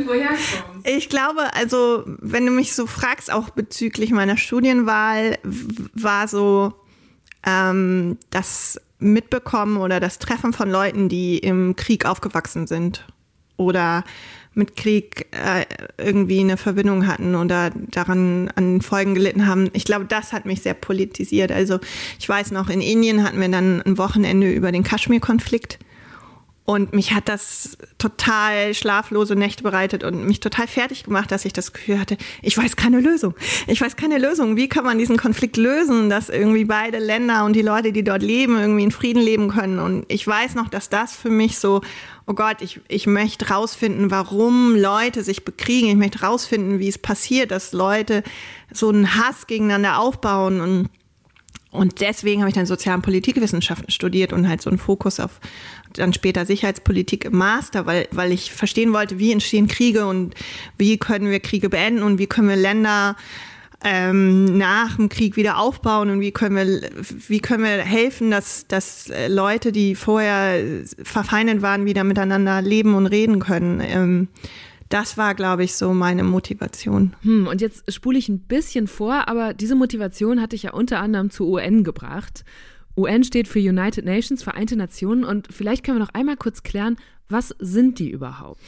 Ich 0.84 1.08
glaube, 1.08 1.52
also, 1.54 2.04
wenn 2.06 2.46
du 2.46 2.52
mich 2.52 2.74
so 2.74 2.86
fragst, 2.86 3.32
auch 3.32 3.50
bezüglich 3.50 4.10
meiner 4.10 4.36
Studienwahl, 4.36 5.38
war 5.94 6.28
so 6.28 6.74
ähm, 7.44 8.18
das 8.30 8.80
Mitbekommen 8.98 9.76
oder 9.76 10.00
das 10.00 10.18
Treffen 10.18 10.52
von 10.52 10.70
Leuten, 10.70 11.08
die 11.08 11.38
im 11.38 11.76
Krieg 11.76 12.04
aufgewachsen 12.04 12.66
sind 12.66 13.06
oder 13.56 14.04
mit 14.54 14.76
Krieg 14.76 15.26
äh, 15.30 15.64
irgendwie 15.98 16.40
eine 16.40 16.56
Verbindung 16.56 17.06
hatten 17.06 17.34
oder 17.34 17.70
daran 17.90 18.50
an 18.54 18.80
Folgen 18.80 19.14
gelitten 19.14 19.46
haben. 19.46 19.70
Ich 19.72 19.84
glaube, 19.84 20.04
das 20.06 20.32
hat 20.32 20.46
mich 20.46 20.62
sehr 20.62 20.74
politisiert. 20.74 21.52
Also 21.52 21.78
ich 22.18 22.28
weiß 22.28 22.50
noch, 22.50 22.68
in 22.68 22.80
Indien 22.80 23.22
hatten 23.22 23.40
wir 23.40 23.48
dann 23.48 23.82
ein 23.82 23.98
Wochenende 23.98 24.50
über 24.50 24.72
den 24.72 24.82
Kaschmir-Konflikt 24.82 25.78
Und 26.68 26.92
mich 26.92 27.14
hat 27.14 27.30
das 27.30 27.78
total 27.96 28.74
schlaflose 28.74 29.34
Nächte 29.34 29.62
bereitet 29.62 30.04
und 30.04 30.26
mich 30.26 30.40
total 30.40 30.66
fertig 30.66 31.04
gemacht, 31.04 31.32
dass 31.32 31.46
ich 31.46 31.54
das 31.54 31.72
Gefühl 31.72 31.98
hatte, 31.98 32.18
ich 32.42 32.58
weiß 32.58 32.76
keine 32.76 33.00
Lösung. 33.00 33.34
Ich 33.66 33.80
weiß 33.80 33.96
keine 33.96 34.18
Lösung. 34.18 34.56
Wie 34.56 34.68
kann 34.68 34.84
man 34.84 34.98
diesen 34.98 35.16
Konflikt 35.16 35.56
lösen, 35.56 36.10
dass 36.10 36.28
irgendwie 36.28 36.66
beide 36.66 36.98
Länder 36.98 37.46
und 37.46 37.56
die 37.56 37.62
Leute, 37.62 37.90
die 37.90 38.04
dort 38.04 38.22
leben, 38.22 38.58
irgendwie 38.58 38.84
in 38.84 38.90
Frieden 38.90 39.22
leben 39.22 39.48
können? 39.48 39.78
Und 39.78 40.04
ich 40.08 40.26
weiß 40.26 40.56
noch, 40.56 40.68
dass 40.68 40.90
das 40.90 41.16
für 41.16 41.30
mich 41.30 41.58
so, 41.58 41.80
oh 42.26 42.34
Gott, 42.34 42.60
ich, 42.60 42.82
ich 42.88 43.06
möchte 43.06 43.48
rausfinden, 43.48 44.10
warum 44.10 44.76
Leute 44.76 45.24
sich 45.24 45.46
bekriegen. 45.46 45.88
Ich 45.88 45.96
möchte 45.96 46.20
rausfinden, 46.20 46.80
wie 46.80 46.88
es 46.88 46.98
passiert, 46.98 47.50
dass 47.50 47.72
Leute 47.72 48.22
so 48.74 48.90
einen 48.90 49.14
Hass 49.14 49.46
gegeneinander 49.46 49.98
aufbauen 49.98 50.60
und 50.60 50.90
und 51.70 52.00
deswegen 52.00 52.40
habe 52.40 52.48
ich 52.48 52.54
dann 52.54 52.64
Sozial- 52.64 52.96
und 52.96 53.02
Politikwissenschaften 53.02 53.90
studiert 53.90 54.32
und 54.32 54.48
halt 54.48 54.62
so 54.62 54.70
einen 54.70 54.78
Fokus 54.78 55.20
auf 55.20 55.38
dann 55.98 56.12
später 56.12 56.46
Sicherheitspolitik 56.46 57.26
im 57.26 57.36
Master, 57.36 57.86
weil, 57.86 58.08
weil 58.10 58.32
ich 58.32 58.52
verstehen 58.52 58.92
wollte, 58.92 59.18
wie 59.18 59.32
entstehen 59.32 59.68
Kriege 59.68 60.06
und 60.06 60.34
wie 60.76 60.98
können 60.98 61.30
wir 61.30 61.40
Kriege 61.40 61.68
beenden 61.68 62.02
und 62.02 62.18
wie 62.18 62.26
können 62.26 62.48
wir 62.48 62.56
Länder 62.56 63.16
ähm, 63.84 64.58
nach 64.58 64.96
dem 64.96 65.08
Krieg 65.08 65.36
wieder 65.36 65.58
aufbauen 65.58 66.10
und 66.10 66.20
wie 66.20 66.32
können 66.32 66.56
wir, 66.56 66.90
wie 67.28 67.40
können 67.40 67.62
wir 67.62 67.78
helfen, 67.78 68.30
dass, 68.30 68.66
dass 68.66 69.10
Leute, 69.28 69.70
die 69.70 69.94
vorher 69.94 70.84
verfeindet 71.02 71.62
waren, 71.62 71.84
wieder 71.84 72.04
miteinander 72.04 72.60
leben 72.60 72.94
und 72.94 73.06
reden 73.06 73.38
können. 73.38 73.80
Ähm, 73.80 74.28
das 74.88 75.18
war, 75.18 75.34
glaube 75.34 75.64
ich, 75.64 75.74
so 75.74 75.92
meine 75.92 76.24
Motivation. 76.24 77.14
Hm, 77.22 77.46
und 77.46 77.60
jetzt 77.60 77.92
spule 77.92 78.18
ich 78.18 78.28
ein 78.28 78.40
bisschen 78.40 78.88
vor, 78.88 79.28
aber 79.28 79.52
diese 79.52 79.74
Motivation 79.74 80.40
hatte 80.40 80.56
ich 80.56 80.64
ja 80.64 80.72
unter 80.72 81.00
anderem 81.00 81.30
zur 81.30 81.46
UN 81.46 81.84
gebracht. 81.84 82.44
UN 82.98 83.24
steht 83.24 83.48
für 83.48 83.60
United 83.60 84.04
Nations, 84.04 84.42
Vereinte 84.42 84.76
Nationen. 84.76 85.24
Und 85.24 85.48
vielleicht 85.50 85.84
können 85.84 85.98
wir 85.98 86.04
noch 86.04 86.14
einmal 86.14 86.36
kurz 86.36 86.62
klären, 86.62 86.96
was 87.28 87.54
sind 87.58 87.98
die 87.98 88.10
überhaupt? 88.10 88.60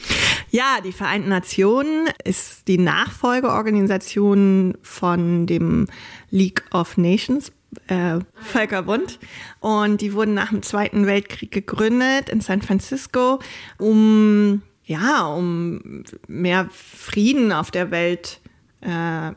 Ja, 0.51 0.79
die 0.83 0.91
Vereinten 0.91 1.29
Nationen 1.29 2.09
ist 2.23 2.67
die 2.67 2.77
Nachfolgeorganisation 2.77 4.77
von 4.81 5.47
dem 5.47 5.87
League 6.29 6.63
of 6.71 6.97
Nations, 6.97 7.51
äh, 7.87 8.19
Völkerbund. 8.35 9.19
Und 9.59 10.01
die 10.01 10.13
wurden 10.13 10.33
nach 10.33 10.49
dem 10.49 10.61
Zweiten 10.61 11.07
Weltkrieg 11.07 11.51
gegründet 11.51 12.29
in 12.29 12.41
San 12.41 12.61
Francisco, 12.61 13.39
um 13.77 14.61
ja, 14.83 15.25
um 15.25 16.03
mehr 16.27 16.67
Frieden 16.71 17.53
auf 17.53 17.71
der 17.71 17.91
Welt 17.91 18.41
äh, 18.81 19.31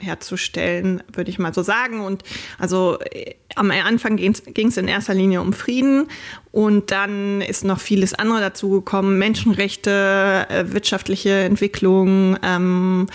herzustellen, 0.00 1.02
würde 1.12 1.30
ich 1.30 1.38
mal 1.38 1.54
so 1.54 1.62
sagen. 1.62 2.00
Und 2.00 2.22
also 2.58 2.98
äh, 3.00 3.34
am 3.54 3.70
Anfang 3.70 4.16
ging 4.16 4.68
es 4.68 4.76
in 4.76 4.88
erster 4.88 5.14
Linie 5.14 5.40
um 5.40 5.52
Frieden 5.52 6.08
und 6.52 6.90
dann 6.90 7.40
ist 7.40 7.64
noch 7.64 7.80
vieles 7.80 8.14
andere 8.14 8.40
dazu 8.40 8.70
gekommen, 8.70 9.18
Menschenrechte, 9.18 10.46
äh, 10.48 10.72
wirtschaftliche 10.72 11.40
Entwicklung, 11.40 12.38
ähm, 12.42 13.06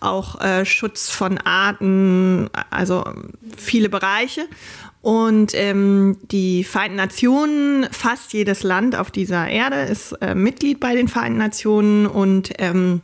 auch 0.00 0.40
äh, 0.40 0.64
Schutz 0.64 1.10
von 1.10 1.38
Arten, 1.38 2.48
also 2.70 3.04
viele 3.56 3.88
Bereiche. 3.88 4.46
Und 5.02 5.52
ähm, 5.54 6.16
die 6.30 6.62
Vereinten 6.62 6.96
Nationen, 6.96 7.88
fast 7.90 8.32
jedes 8.32 8.62
Land 8.62 8.94
auf 8.94 9.10
dieser 9.10 9.48
Erde 9.48 9.82
ist 9.82 10.12
äh, 10.20 10.36
Mitglied 10.36 10.78
bei 10.78 10.94
den 10.94 11.08
Vereinten 11.08 11.38
Nationen 11.38 12.06
und 12.06 12.52
ähm, 12.58 13.02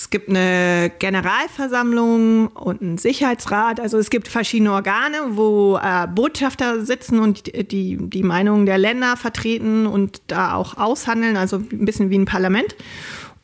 es 0.00 0.08
gibt 0.08 0.30
eine 0.30 0.90
Generalversammlung 0.98 2.46
und 2.46 2.80
einen 2.80 2.96
Sicherheitsrat. 2.96 3.80
Also 3.80 3.98
es 3.98 4.08
gibt 4.08 4.28
verschiedene 4.28 4.72
Organe, 4.72 5.18
wo 5.32 5.76
äh, 5.76 6.06
Botschafter 6.06 6.86
sitzen 6.86 7.18
und 7.18 7.54
die, 7.70 7.98
die 8.00 8.22
Meinungen 8.22 8.64
der 8.64 8.78
Länder 8.78 9.18
vertreten 9.18 9.86
und 9.86 10.22
da 10.26 10.54
auch 10.54 10.78
aushandeln, 10.78 11.36
also 11.36 11.56
ein 11.56 11.84
bisschen 11.84 12.08
wie 12.08 12.16
ein 12.16 12.24
Parlament. 12.24 12.76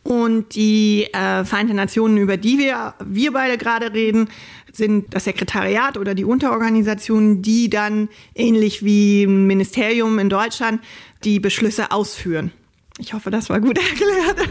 Und 0.02 0.54
die 0.54 1.04
äh, 1.12 1.44
Vereinten 1.44 1.76
Nationen, 1.76 2.16
über 2.16 2.38
die 2.38 2.56
wir, 2.58 2.94
wir 3.04 3.34
beide 3.34 3.58
gerade 3.58 3.92
reden, 3.92 4.30
sind 4.72 5.14
das 5.14 5.25
Sekretariat 5.25 5.98
oder 5.98 6.14
die 6.14 6.25
Unterorganisationen, 6.25 7.42
die 7.42 7.68
dann 7.68 8.08
ähnlich 8.34 8.82
wie 8.82 9.25
ein 9.25 9.46
Ministerium 9.46 10.18
in 10.18 10.30
Deutschland 10.30 10.80
die 11.22 11.38
Beschlüsse 11.38 11.90
ausführen. 11.90 12.50
Ich 12.98 13.12
hoffe, 13.12 13.30
das 13.30 13.50
war 13.50 13.60
gut 13.60 13.76
erklärt. 13.76 14.48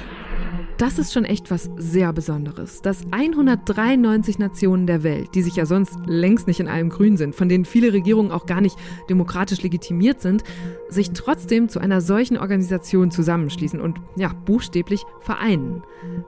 Das 0.78 1.00
ist 1.00 1.14
schon 1.14 1.24
echt 1.24 1.52
was 1.52 1.70
sehr 1.78 2.12
Besonderes, 2.12 2.82
dass 2.82 3.06
193 3.12 4.40
Nationen 4.40 4.88
der 4.88 5.04
Welt, 5.04 5.30
die 5.34 5.42
sich 5.42 5.56
ja 5.56 5.66
sonst 5.66 5.98
längst 6.06 6.48
nicht 6.48 6.60
in 6.60 6.68
allem 6.68 6.90
grün 6.90 7.16
sind, 7.16 7.34
von 7.34 7.48
denen 7.48 7.64
viele 7.64 7.94
Regierungen 7.94 8.32
auch 8.32 8.46
gar 8.46 8.60
nicht 8.60 8.78
demokratisch 9.10 9.62
legitimiert 9.62 10.20
sind, 10.20 10.44
sich 10.90 11.12
trotzdem 11.12 11.70
zu 11.70 11.80
einer 11.80 12.02
solchen 12.02 12.38
Organisation 12.38 13.10
zusammenschließen 13.10 13.80
und 13.80 14.02
ja, 14.18 14.34
buchstäblich 14.46 15.06
vereinen. 15.22 15.82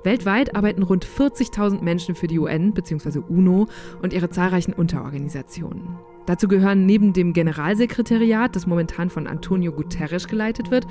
Weltweit 0.03 0.55
arbeiten 0.55 0.83
rund 0.83 1.05
40.000 1.05 1.81
Menschen 1.81 2.15
für 2.15 2.27
die 2.27 2.39
UN 2.39 2.73
bzw. 2.73 3.19
UNO 3.27 3.67
und 4.01 4.13
ihre 4.13 4.29
zahlreichen 4.29 4.71
Unterorganisationen. 4.71 5.97
Dazu 6.27 6.47
gehören 6.47 6.85
neben 6.85 7.13
dem 7.13 7.33
Generalsekretariat, 7.33 8.55
das 8.55 8.67
momentan 8.67 9.09
von 9.09 9.25
Antonio 9.27 9.71
Guterres 9.71 10.27
geleitet 10.27 10.69
wird, 10.69 10.85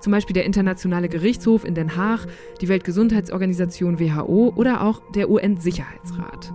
zum 0.00 0.10
Beispiel 0.10 0.34
der 0.34 0.46
Internationale 0.46 1.08
Gerichtshof 1.08 1.64
in 1.64 1.74
Den 1.74 1.94
Haag, 1.94 2.26
die 2.60 2.68
Weltgesundheitsorganisation 2.68 4.00
WHO 4.00 4.52
oder 4.56 4.82
auch 4.82 5.02
der 5.14 5.30
UN-Sicherheitsrat. 5.30 6.54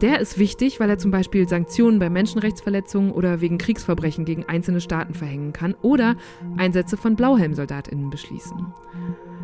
Der 0.00 0.20
ist 0.20 0.38
wichtig, 0.38 0.80
weil 0.80 0.88
er 0.88 0.98
zum 0.98 1.10
Beispiel 1.10 1.48
Sanktionen 1.48 1.98
bei 1.98 2.08
Menschenrechtsverletzungen 2.08 3.10
oder 3.10 3.40
wegen 3.40 3.58
Kriegsverbrechen 3.58 4.24
gegen 4.24 4.44
einzelne 4.44 4.80
Staaten 4.80 5.12
verhängen 5.12 5.52
kann 5.52 5.74
oder 5.82 6.16
Einsätze 6.56 6.96
von 6.96 7.16
Blauhelmsoldatinnen 7.16 8.08
beschließen. 8.08 8.72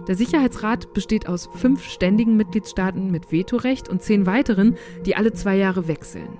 Der 0.06 0.14
Sicherheitsrat 0.14 0.94
besteht 0.94 1.28
aus 1.28 1.50
fünf 1.54 1.82
ständigen 1.82 2.36
Mitgliedstaaten 2.36 3.10
mit 3.10 3.32
Vetorecht 3.32 3.88
und 3.88 4.02
zehn 4.02 4.26
weiteren, 4.26 4.76
die 5.04 5.16
alle 5.16 5.32
zwei 5.32 5.56
Jahre 5.56 5.88
wechseln. 5.88 6.38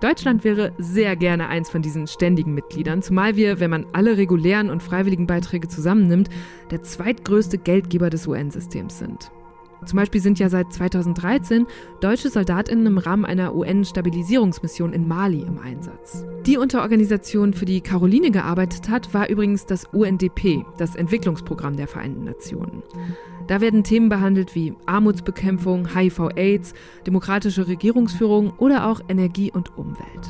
Deutschland 0.00 0.44
wäre 0.44 0.72
sehr 0.78 1.16
gerne 1.16 1.48
eins 1.48 1.70
von 1.70 1.82
diesen 1.82 2.06
ständigen 2.06 2.54
Mitgliedern, 2.54 3.02
zumal 3.02 3.36
wir, 3.36 3.60
wenn 3.60 3.70
man 3.70 3.86
alle 3.92 4.16
regulären 4.16 4.70
und 4.70 4.82
freiwilligen 4.82 5.26
Beiträge 5.26 5.68
zusammennimmt, 5.68 6.28
der 6.70 6.82
zweitgrößte 6.82 7.58
Geldgeber 7.58 8.10
des 8.10 8.26
UN-Systems 8.26 8.98
sind. 8.98 9.30
Zum 9.84 9.98
Beispiel 9.98 10.20
sind 10.20 10.38
ja 10.38 10.48
seit 10.48 10.72
2013 10.72 11.66
deutsche 12.00 12.30
Soldatinnen 12.30 12.86
im 12.86 12.98
Rahmen 12.98 13.24
einer 13.24 13.54
UN-Stabilisierungsmission 13.54 14.92
in 14.92 15.06
Mali 15.06 15.42
im 15.42 15.58
Einsatz. 15.58 16.24
Die 16.46 16.56
Unterorganisation, 16.56 17.52
für 17.52 17.66
die 17.66 17.82
Caroline 17.82 18.30
gearbeitet 18.30 18.88
hat, 18.88 19.12
war 19.12 19.28
übrigens 19.28 19.66
das 19.66 19.84
UNDP, 19.92 20.64
das 20.78 20.96
Entwicklungsprogramm 20.96 21.76
der 21.76 21.88
Vereinten 21.88 22.24
Nationen. 22.24 22.82
Da 23.46 23.60
werden 23.60 23.84
Themen 23.84 24.08
behandelt 24.08 24.54
wie 24.54 24.74
Armutsbekämpfung, 24.86 25.94
HIV-Aids, 25.94 26.74
demokratische 27.06 27.68
Regierungsführung 27.68 28.52
oder 28.58 28.88
auch 28.88 29.00
Energie 29.08 29.52
und 29.52 29.76
Umwelt. 29.78 30.28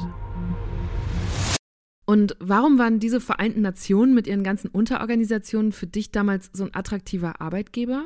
Und 2.09 2.37
warum 2.39 2.79
waren 2.79 3.01
diese 3.01 3.21
Vereinten 3.21 3.63
Nationen 3.63 4.15
mit 4.15 4.29
ihren 4.29 4.45
ganzen 4.45 4.69
Unterorganisationen 4.69 5.73
für 5.73 5.89
dich 5.89 6.13
damals 6.13 6.51
so 6.53 6.63
ein 6.63 6.71
attraktiver 6.73 7.41
Arbeitgeber? 7.41 8.05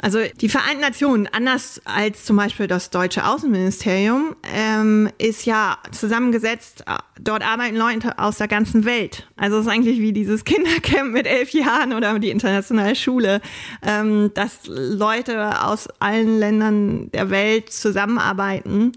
Also 0.00 0.18
die 0.38 0.50
Vereinten 0.50 0.82
Nationen, 0.82 1.26
anders 1.32 1.80
als 1.86 2.26
zum 2.26 2.36
Beispiel 2.36 2.66
das 2.66 2.90
deutsche 2.90 3.26
Außenministerium, 3.26 4.36
ähm, 4.54 5.08
ist 5.16 5.46
ja 5.46 5.78
zusammengesetzt, 5.92 6.84
dort 7.18 7.42
arbeiten 7.42 7.76
Leute 7.76 8.18
aus 8.18 8.36
der 8.36 8.48
ganzen 8.48 8.84
Welt. 8.84 9.26
Also 9.36 9.56
es 9.56 9.66
ist 9.66 9.72
eigentlich 9.72 9.98
wie 9.98 10.12
dieses 10.12 10.44
Kindercamp 10.48 11.14
mit 11.14 11.26
elf 11.26 11.54
Jahren 11.54 11.94
oder 11.94 12.18
die 12.18 12.30
internationale 12.30 12.96
Schule, 12.96 13.40
ähm, 13.80 14.30
dass 14.34 14.66
Leute 14.66 15.64
aus 15.64 15.88
allen 16.00 16.38
Ländern 16.38 17.10
der 17.12 17.30
Welt 17.30 17.72
zusammenarbeiten 17.72 18.92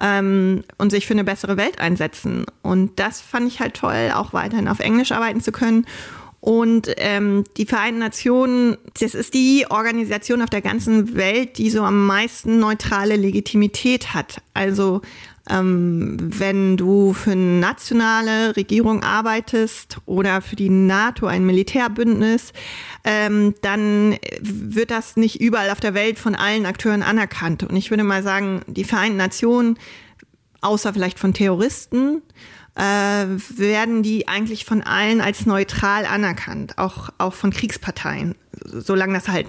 ähm, 0.00 0.64
und 0.78 0.90
sich 0.90 1.06
für 1.06 1.14
eine 1.14 1.24
bessere 1.24 1.56
Welt 1.56 1.80
einsetzen. 1.80 2.46
Und 2.62 2.98
das 2.98 3.20
fand 3.20 3.48
ich 3.48 3.60
halt 3.60 3.74
toll, 3.74 4.12
auch 4.14 4.32
weiterhin 4.32 4.68
auf 4.68 4.80
Englisch 4.80 5.12
arbeiten 5.12 5.40
zu 5.40 5.52
können. 5.52 5.86
Und 6.40 6.90
ähm, 6.98 7.44
die 7.56 7.64
Vereinten 7.64 8.00
Nationen, 8.00 8.76
das 9.00 9.14
ist 9.14 9.32
die 9.32 9.64
Organisation 9.70 10.42
auf 10.42 10.50
der 10.50 10.60
ganzen 10.60 11.16
Welt, 11.16 11.56
die 11.56 11.70
so 11.70 11.82
am 11.82 12.06
meisten 12.06 12.58
neutrale 12.58 13.16
Legitimität 13.16 14.12
hat. 14.12 14.42
Also 14.52 15.00
ähm, 15.50 16.16
wenn 16.38 16.76
du 16.76 17.12
für 17.12 17.32
eine 17.32 17.60
nationale 17.60 18.56
Regierung 18.56 19.02
arbeitest 19.02 19.98
oder 20.06 20.40
für 20.40 20.56
die 20.56 20.70
NATO, 20.70 21.26
ein 21.26 21.44
Militärbündnis, 21.44 22.52
ähm, 23.04 23.54
dann 23.60 24.16
wird 24.40 24.90
das 24.90 25.16
nicht 25.16 25.40
überall 25.40 25.70
auf 25.70 25.80
der 25.80 25.94
Welt 25.94 26.18
von 26.18 26.34
allen 26.34 26.64
Akteuren 26.64 27.02
anerkannt. 27.02 27.62
Und 27.62 27.76
ich 27.76 27.90
würde 27.90 28.04
mal 28.04 28.22
sagen, 28.22 28.62
die 28.66 28.84
Vereinten 28.84 29.18
Nationen, 29.18 29.78
außer 30.62 30.94
vielleicht 30.94 31.18
von 31.18 31.34
Terroristen, 31.34 32.22
äh, 32.76 33.26
werden 33.58 34.02
die 34.02 34.26
eigentlich 34.26 34.64
von 34.64 34.82
allen 34.82 35.20
als 35.20 35.46
neutral 35.46 36.06
anerkannt, 36.06 36.78
auch, 36.78 37.10
auch 37.18 37.34
von 37.34 37.50
Kriegsparteien, 37.50 38.34
solange 38.64 39.14
das 39.14 39.28
halt 39.28 39.46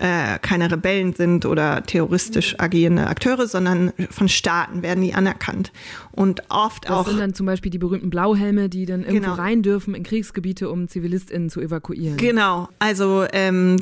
äh, 0.00 0.38
keine 0.38 0.70
Rebellen 0.70 1.12
sind 1.12 1.44
oder 1.44 1.82
terroristisch 1.82 2.56
agierende 2.58 3.06
Akteure, 3.06 3.46
sondern 3.46 3.92
von 4.10 4.28
Staaten 4.28 4.82
werden 4.82 5.04
die 5.04 5.12
anerkannt. 5.12 5.72
Und 6.10 6.42
oft 6.48 6.86
das 6.86 6.90
auch. 6.90 7.04
Das 7.04 7.12
sind 7.12 7.20
dann 7.20 7.34
zum 7.34 7.44
Beispiel 7.44 7.70
die 7.70 7.78
berühmten 7.78 8.08
Blauhelme, 8.08 8.70
die 8.70 8.86
dann 8.86 9.02
irgendwo 9.02 9.30
genau. 9.30 9.34
rein 9.34 9.62
dürfen 9.62 9.94
in 9.94 10.02
Kriegsgebiete, 10.02 10.70
um 10.70 10.88
ZivilistInnen 10.88 11.50
zu 11.50 11.60
evakuieren. 11.60 12.16
Genau, 12.16 12.68
also 12.78 13.26
ähm, 13.32 13.76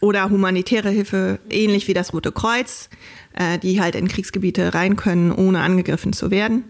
oder 0.00 0.30
humanitäre 0.30 0.90
Hilfe, 0.90 1.40
ähnlich 1.50 1.88
wie 1.88 1.94
das 1.94 2.12
Rote 2.12 2.30
Kreuz, 2.30 2.88
äh, 3.34 3.58
die 3.58 3.80
halt 3.80 3.96
in 3.96 4.06
Kriegsgebiete 4.06 4.74
rein 4.74 4.94
können, 4.94 5.32
ohne 5.32 5.60
angegriffen 5.60 6.12
zu 6.12 6.30
werden. 6.30 6.64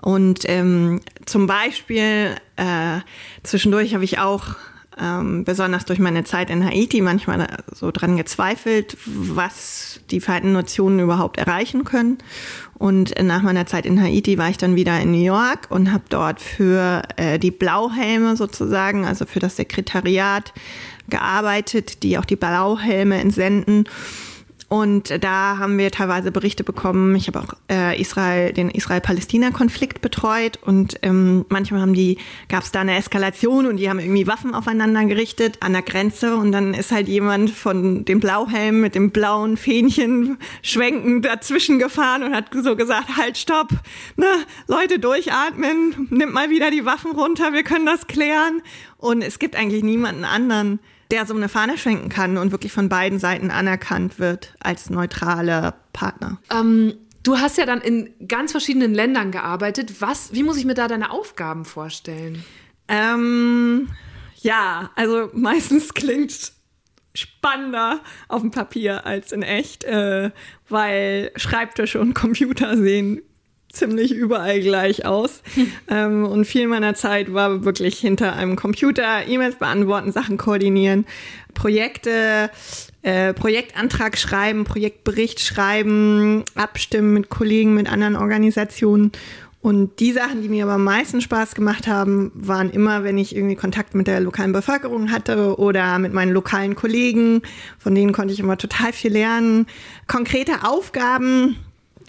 Und 0.00 0.40
ähm, 0.46 1.00
zum 1.26 1.46
Beispiel 1.46 2.36
äh, 2.56 3.00
zwischendurch 3.42 3.92
habe 3.92 4.04
ich 4.04 4.18
auch 4.18 4.56
ähm, 4.98 5.44
besonders 5.44 5.84
durch 5.84 5.98
meine 5.98 6.24
Zeit 6.24 6.50
in 6.50 6.64
Haiti 6.64 7.00
manchmal 7.00 7.46
so 7.74 7.90
dran 7.90 8.16
gezweifelt, 8.16 8.96
was 9.04 10.00
die 10.10 10.20
Vereinten 10.20 10.52
Nationen 10.52 11.00
überhaupt 11.00 11.38
erreichen 11.38 11.84
können. 11.84 12.18
Und 12.74 13.14
nach 13.22 13.42
meiner 13.42 13.66
Zeit 13.66 13.86
in 13.86 14.00
Haiti 14.00 14.38
war 14.38 14.48
ich 14.48 14.58
dann 14.58 14.76
wieder 14.76 14.98
in 15.00 15.10
New 15.10 15.24
York 15.24 15.68
und 15.70 15.92
habe 15.92 16.04
dort 16.08 16.40
für 16.40 17.02
äh, 17.16 17.38
die 17.38 17.50
Blauhelme 17.50 18.36
sozusagen, 18.36 19.04
also 19.04 19.26
für 19.26 19.40
das 19.40 19.56
Sekretariat 19.56 20.52
gearbeitet, 21.08 22.02
die 22.02 22.18
auch 22.18 22.24
die 22.24 22.36
Blauhelme 22.36 23.18
entsenden. 23.18 23.84
Und 24.68 25.22
da 25.22 25.58
haben 25.58 25.78
wir 25.78 25.92
teilweise 25.92 26.32
Berichte 26.32 26.64
bekommen. 26.64 27.14
Ich 27.14 27.28
habe 27.28 27.40
auch 27.40 27.52
äh, 27.70 28.00
Israel, 28.00 28.52
den 28.52 28.68
Israel-Palästina-Konflikt 28.68 30.00
betreut 30.00 30.58
und 30.60 30.98
ähm, 31.02 31.46
manchmal 31.48 31.82
haben 31.82 31.94
die, 31.94 32.18
gab 32.48 32.64
es 32.64 32.72
da 32.72 32.80
eine 32.80 32.96
Eskalation 32.96 33.66
und 33.66 33.76
die 33.76 33.88
haben 33.88 34.00
irgendwie 34.00 34.26
Waffen 34.26 34.54
aufeinander 34.54 35.04
gerichtet 35.04 35.58
an 35.60 35.72
der 35.72 35.82
Grenze 35.82 36.34
und 36.34 36.50
dann 36.50 36.74
ist 36.74 36.90
halt 36.90 37.06
jemand 37.06 37.50
von 37.50 38.04
dem 38.04 38.18
Blauhelm 38.18 38.80
mit 38.80 38.96
dem 38.96 39.12
blauen 39.12 39.56
Fähnchen 39.56 40.36
schwenkend 40.62 41.24
dazwischen 41.24 41.78
gefahren 41.78 42.24
und 42.24 42.34
hat 42.34 42.46
so 42.52 42.74
gesagt, 42.74 43.16
halt, 43.16 43.38
stopp, 43.38 43.68
ne, 44.16 44.26
Leute 44.66 44.98
durchatmen, 44.98 46.08
nimmt 46.10 46.34
mal 46.34 46.50
wieder 46.50 46.72
die 46.72 46.84
Waffen 46.84 47.12
runter, 47.12 47.52
wir 47.52 47.62
können 47.62 47.86
das 47.86 48.08
klären. 48.08 48.62
Und 48.98 49.22
es 49.22 49.38
gibt 49.38 49.54
eigentlich 49.54 49.84
niemanden 49.84 50.24
anderen, 50.24 50.80
der 51.10 51.26
so 51.26 51.34
eine 51.34 51.48
Fahne 51.48 51.78
schwenken 51.78 52.08
kann 52.08 52.36
und 52.36 52.52
wirklich 52.52 52.72
von 52.72 52.88
beiden 52.88 53.18
Seiten 53.18 53.50
anerkannt 53.50 54.18
wird 54.18 54.54
als 54.60 54.90
neutraler 54.90 55.74
Partner. 55.92 56.38
Ähm, 56.50 56.94
du 57.22 57.38
hast 57.38 57.58
ja 57.58 57.66
dann 57.66 57.80
in 57.80 58.10
ganz 58.26 58.52
verschiedenen 58.52 58.94
Ländern 58.94 59.30
gearbeitet. 59.30 60.00
Was, 60.00 60.32
wie 60.32 60.42
muss 60.42 60.56
ich 60.56 60.64
mir 60.64 60.74
da 60.74 60.88
deine 60.88 61.10
Aufgaben 61.10 61.64
vorstellen? 61.64 62.44
Ähm, 62.88 63.88
ja, 64.36 64.90
also 64.94 65.30
meistens 65.32 65.94
klingt 65.94 66.52
spannender 67.14 68.00
auf 68.28 68.42
dem 68.42 68.50
Papier 68.50 69.06
als 69.06 69.32
in 69.32 69.42
echt, 69.42 69.84
äh, 69.84 70.30
weil 70.68 71.32
Schreibtische 71.36 72.00
und 72.00 72.14
Computer 72.14 72.76
sehen 72.76 73.22
ziemlich 73.76 74.12
überall 74.12 74.60
gleich 74.60 75.04
aus. 75.04 75.42
Hm. 75.54 75.66
Ähm, 75.88 76.24
und 76.24 76.46
viel 76.46 76.66
meiner 76.66 76.94
Zeit 76.94 77.32
war 77.32 77.64
wirklich 77.64 77.98
hinter 77.98 78.34
einem 78.34 78.56
Computer, 78.56 79.26
E-Mails 79.28 79.56
beantworten, 79.56 80.10
Sachen 80.10 80.36
koordinieren, 80.36 81.06
Projekte, 81.54 82.50
äh, 83.02 83.32
Projektantrag 83.34 84.18
schreiben, 84.18 84.64
Projektbericht 84.64 85.40
schreiben, 85.40 86.44
abstimmen 86.56 87.14
mit 87.14 87.28
Kollegen, 87.28 87.74
mit 87.74 87.90
anderen 87.90 88.16
Organisationen. 88.16 89.12
Und 89.66 89.98
die 89.98 90.12
Sachen, 90.12 90.42
die 90.42 90.48
mir 90.48 90.62
aber 90.62 90.74
am 90.74 90.84
meisten 90.84 91.20
Spaß 91.20 91.56
gemacht 91.56 91.88
haben, 91.88 92.30
waren 92.34 92.70
immer, 92.70 93.02
wenn 93.02 93.18
ich 93.18 93.34
irgendwie 93.34 93.56
Kontakt 93.56 93.96
mit 93.96 94.06
der 94.06 94.20
lokalen 94.20 94.52
Bevölkerung 94.52 95.10
hatte 95.10 95.58
oder 95.58 95.98
mit 95.98 96.12
meinen 96.12 96.32
lokalen 96.32 96.76
Kollegen. 96.76 97.42
Von 97.76 97.92
denen 97.94 98.12
konnte 98.12 98.32
ich 98.32 98.38
immer 98.38 98.58
total 98.58 98.92
viel 98.92 99.12
lernen. 99.12 99.66
Konkrete 100.06 100.62
Aufgaben, 100.62 101.56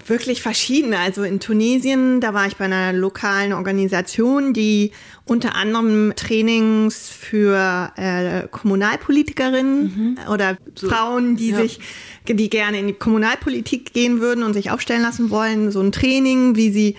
wirklich 0.10 0.42
verschiedene. 0.42 1.00
Also 1.00 1.24
in 1.24 1.40
Tunesien, 1.40 2.22
da 2.22 2.34
war 2.34 2.48
ich 2.48 2.56
bei 2.56 2.66
einer 2.66 2.94
lokalen 2.94 3.54
Organisation, 3.54 4.54
die 4.54 4.92
unter 5.26 5.56
anderem 5.56 6.14
Trainings 6.16 7.10
für 7.10 7.92
äh, 7.96 8.48
Kommunalpolitikerinnen 8.50 9.82
mhm. 9.84 10.18
oder 10.32 10.58
so, 10.76 10.90
Frauen, 10.90 11.36
die 11.36 11.50
ja. 11.50 11.58
sich, 11.58 11.80
die 12.28 12.50
gerne 12.50 12.80
in 12.80 12.88
die 12.88 12.94
Kommunalpolitik 12.94 13.94
gehen 13.94 14.20
würden 14.20 14.44
und 14.44 14.54
sich 14.54 14.72
aufstellen 14.72 15.02
lassen 15.02 15.30
wollen, 15.30 15.72
so 15.72 15.82
ein 15.82 15.92
Training, 15.92 16.56
wie 16.56 16.72
sie 16.72 16.96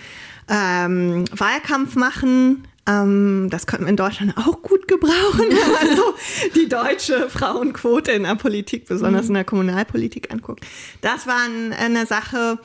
ähm, 0.47 1.25
Wahlkampf 1.31 1.95
machen, 1.95 2.63
ähm, 2.89 3.49
das 3.51 3.67
könnte 3.67 3.83
man 3.83 3.91
in 3.91 3.97
Deutschland 3.97 4.35
auch 4.37 4.61
gut 4.61 4.87
gebrauchen, 4.87 5.45
wenn 5.49 5.89
man 5.89 5.97
so 5.97 6.15
die 6.55 6.67
deutsche 6.67 7.29
Frauenquote 7.29 8.11
in 8.11 8.23
der 8.23 8.35
Politik, 8.35 8.87
besonders 8.87 9.23
mhm. 9.23 9.29
in 9.29 9.33
der 9.35 9.43
Kommunalpolitik 9.43 10.31
anguckt. 10.31 10.65
Das 11.01 11.27
war 11.27 11.39
eine 11.79 12.05
Sache, 12.05 12.59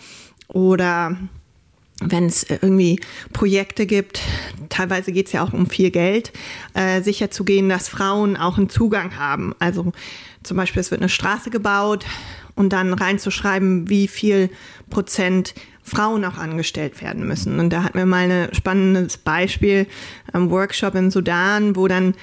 oder 0.48 1.16
wenn 2.00 2.26
es 2.26 2.44
irgendwie 2.44 3.00
Projekte 3.33 3.87
gibt, 3.87 4.20
teilweise 4.68 5.12
geht 5.12 5.26
es 5.26 5.33
ja 5.33 5.44
auch 5.44 5.52
um 5.52 5.68
viel 5.68 5.90
Geld, 5.90 6.33
äh, 6.74 7.02
sicherzugehen, 7.02 7.68
dass 7.68 7.88
Frauen 7.88 8.37
auch 8.37 8.59
einen 8.59 8.68
Zugang 8.68 9.16
haben. 9.16 9.54
Also 9.59 9.92
zum 10.42 10.57
Beispiel, 10.57 10.80
es 10.80 10.90
wird 10.90 11.00
eine 11.00 11.09
Straße 11.09 11.50
gebaut 11.50 12.04
und 12.57 12.72
dann 12.72 12.92
reinzuschreiben, 12.92 13.88
wie 13.88 14.09
viel 14.09 14.50
Prozent 14.90 15.54
Frauen 15.83 16.24
auch 16.24 16.38
angestellt 16.38 17.00
werden 17.02 17.26
müssen. 17.26 17.61
Und 17.61 17.70
da 17.70 17.83
hatten 17.83 17.98
wir 17.98 18.07
mal 18.07 18.30
ein 18.30 18.54
spannendes 18.54 19.18
Beispiel 19.18 19.87
am 20.33 20.50
Workshop 20.50 20.94
in 20.94 21.11
Sudan, 21.11 21.76
wo 21.76 21.88
dann 21.88 22.14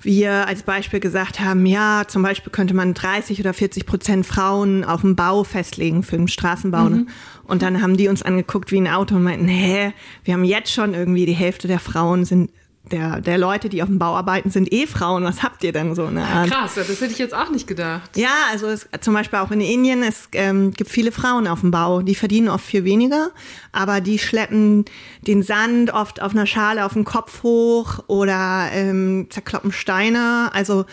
wir 0.00 0.46
als 0.46 0.62
Beispiel 0.62 1.00
gesagt 1.00 1.40
haben, 1.40 1.66
ja, 1.66 2.04
zum 2.06 2.22
Beispiel 2.22 2.52
könnte 2.52 2.74
man 2.74 2.94
30 2.94 3.40
oder 3.40 3.52
40 3.52 3.86
Prozent 3.86 4.26
Frauen 4.26 4.84
auf 4.84 5.00
dem 5.00 5.16
Bau 5.16 5.42
festlegen 5.42 6.02
für 6.02 6.16
den 6.16 6.28
Straßenbau. 6.28 6.84
Mhm. 6.84 7.08
Und 7.48 7.62
dann 7.62 7.82
haben 7.82 7.96
die 7.96 8.08
uns 8.08 8.22
angeguckt 8.22 8.70
wie 8.70 8.76
ein 8.76 8.86
Auto 8.86 9.16
und 9.16 9.24
meinten, 9.24 9.48
hä, 9.48 9.92
wir 10.22 10.34
haben 10.34 10.44
jetzt 10.44 10.70
schon 10.70 10.94
irgendwie 10.94 11.26
die 11.26 11.32
Hälfte 11.32 11.66
der 11.66 11.80
Frauen 11.80 12.24
sind 12.24 12.50
der, 12.92 13.20
der 13.20 13.38
Leute, 13.38 13.68
die 13.68 13.82
auf 13.82 13.88
dem 13.88 13.98
Bau 13.98 14.16
arbeiten, 14.16 14.50
sind 14.50 14.72
eh 14.72 14.86
Frauen. 14.86 15.24
Was 15.24 15.42
habt 15.42 15.62
ihr 15.64 15.72
denn 15.72 15.94
so 15.94 16.06
eine 16.06 16.24
Art? 16.24 16.50
Krass, 16.50 16.74
das 16.74 16.88
hätte 16.88 17.12
ich 17.12 17.18
jetzt 17.18 17.34
auch 17.34 17.50
nicht 17.50 17.66
gedacht. 17.66 18.16
Ja, 18.16 18.30
also 18.50 18.66
es, 18.66 18.88
zum 19.00 19.14
Beispiel 19.14 19.38
auch 19.38 19.50
in 19.50 19.60
Indien, 19.60 20.02
es 20.02 20.28
ähm, 20.32 20.72
gibt 20.72 20.90
viele 20.90 21.12
Frauen 21.12 21.46
auf 21.46 21.60
dem 21.60 21.70
Bau, 21.70 22.02
die 22.02 22.14
verdienen 22.14 22.48
oft 22.48 22.64
viel 22.64 22.84
weniger, 22.84 23.30
aber 23.72 24.00
die 24.00 24.18
schleppen 24.18 24.84
den 25.26 25.42
Sand 25.42 25.92
oft 25.92 26.22
auf 26.22 26.32
einer 26.32 26.46
Schale 26.46 26.84
auf 26.84 26.94
den 26.94 27.04
Kopf 27.04 27.42
hoch 27.42 28.04
oder 28.06 28.68
ähm, 28.72 29.26
zerkloppen 29.30 29.72
Steine. 29.72 30.50
Also 30.52 30.86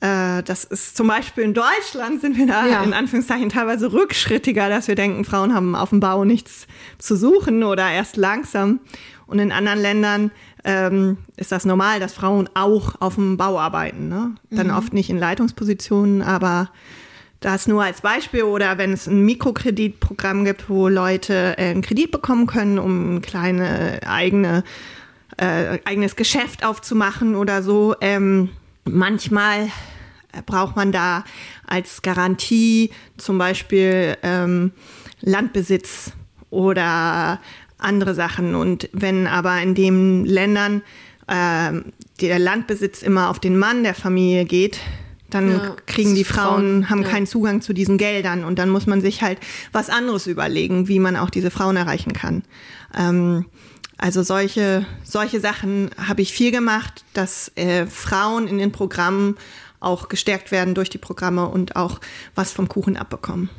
das 0.00 0.64
ist 0.64 0.96
zum 0.96 1.08
Beispiel 1.08 1.44
in 1.44 1.52
Deutschland 1.52 2.22
sind 2.22 2.38
wir 2.38 2.46
da 2.46 2.66
ja. 2.66 2.82
in 2.82 2.94
Anführungszeichen 2.94 3.50
teilweise 3.50 3.92
rückschrittiger, 3.92 4.70
dass 4.70 4.88
wir 4.88 4.94
denken, 4.94 5.26
Frauen 5.26 5.54
haben 5.54 5.74
auf 5.74 5.90
dem 5.90 6.00
Bau 6.00 6.24
nichts 6.24 6.66
zu 6.98 7.16
suchen 7.16 7.62
oder 7.64 7.90
erst 7.90 8.16
langsam. 8.16 8.80
Und 9.26 9.38
in 9.38 9.52
anderen 9.52 9.78
Ländern 9.78 10.30
ähm, 10.64 11.18
ist 11.36 11.52
das 11.52 11.64
normal, 11.64 12.00
dass 12.00 12.14
Frauen 12.14 12.48
auch 12.54 13.00
auf 13.00 13.14
dem 13.14 13.36
Bau 13.36 13.60
arbeiten. 13.60 14.08
Ne? 14.08 14.34
Dann 14.50 14.68
mhm. 14.68 14.74
oft 14.74 14.92
nicht 14.92 15.10
in 15.10 15.18
Leitungspositionen, 15.18 16.22
aber 16.22 16.70
das 17.40 17.66
nur 17.66 17.82
als 17.82 18.00
Beispiel 18.00 18.42
oder 18.42 18.76
wenn 18.76 18.92
es 18.92 19.06
ein 19.06 19.24
Mikrokreditprogramm 19.24 20.44
gibt, 20.44 20.68
wo 20.68 20.88
Leute 20.88 21.54
äh, 21.58 21.70
einen 21.70 21.82
Kredit 21.82 22.10
bekommen 22.10 22.46
können, 22.46 22.78
um 22.78 23.16
ein 23.16 23.22
kleine 23.22 24.00
eigene 24.06 24.64
äh, 25.36 25.78
eigenes 25.84 26.16
Geschäft 26.16 26.64
aufzumachen 26.64 27.34
oder 27.34 27.62
so. 27.62 27.94
Ähm, 28.00 28.50
manchmal 28.92 29.68
braucht 30.46 30.76
man 30.76 30.92
da 30.92 31.24
als 31.66 32.02
Garantie 32.02 32.90
zum 33.16 33.38
Beispiel 33.38 34.16
ähm, 34.22 34.72
Landbesitz 35.20 36.12
oder 36.50 37.40
andere 37.78 38.14
Sachen. 38.14 38.54
Und 38.54 38.88
wenn 38.92 39.26
aber 39.26 39.60
in 39.60 39.74
den 39.74 40.24
Ländern 40.24 40.82
äh, 41.26 41.72
der 42.20 42.38
Landbesitz 42.38 43.02
immer 43.02 43.30
auf 43.30 43.38
den 43.38 43.58
Mann 43.58 43.82
der 43.82 43.94
Familie 43.94 44.44
geht, 44.44 44.78
dann 45.30 45.50
ja, 45.50 45.76
kriegen 45.86 46.14
die 46.14 46.24
Frauen, 46.24 46.48
Frauen 46.48 46.90
haben 46.90 47.02
ja. 47.02 47.08
keinen 47.08 47.26
Zugang 47.26 47.60
zu 47.60 47.72
diesen 47.72 47.98
Geldern 47.98 48.44
und 48.44 48.58
dann 48.58 48.68
muss 48.68 48.86
man 48.86 49.00
sich 49.00 49.22
halt 49.22 49.38
was 49.70 49.88
anderes 49.88 50.26
überlegen, 50.26 50.88
wie 50.88 50.98
man 50.98 51.16
auch 51.16 51.30
diese 51.30 51.52
Frauen 51.52 51.76
erreichen 51.76 52.12
kann. 52.12 52.42
Ähm, 52.98 53.46
also 54.00 54.22
solche, 54.22 54.86
solche 55.04 55.40
Sachen 55.40 55.90
habe 55.96 56.22
ich 56.22 56.32
viel 56.32 56.50
gemacht, 56.50 57.04
dass 57.12 57.52
äh, 57.54 57.86
Frauen 57.86 58.48
in 58.48 58.56
den 58.56 58.72
Programmen 58.72 59.36
auch 59.78 60.08
gestärkt 60.08 60.50
werden 60.52 60.74
durch 60.74 60.88
die 60.88 60.98
Programme 60.98 61.46
und 61.48 61.76
auch 61.76 62.00
was 62.34 62.52
vom 62.52 62.68
Kuchen 62.68 62.96
abbekommen. 62.96 63.50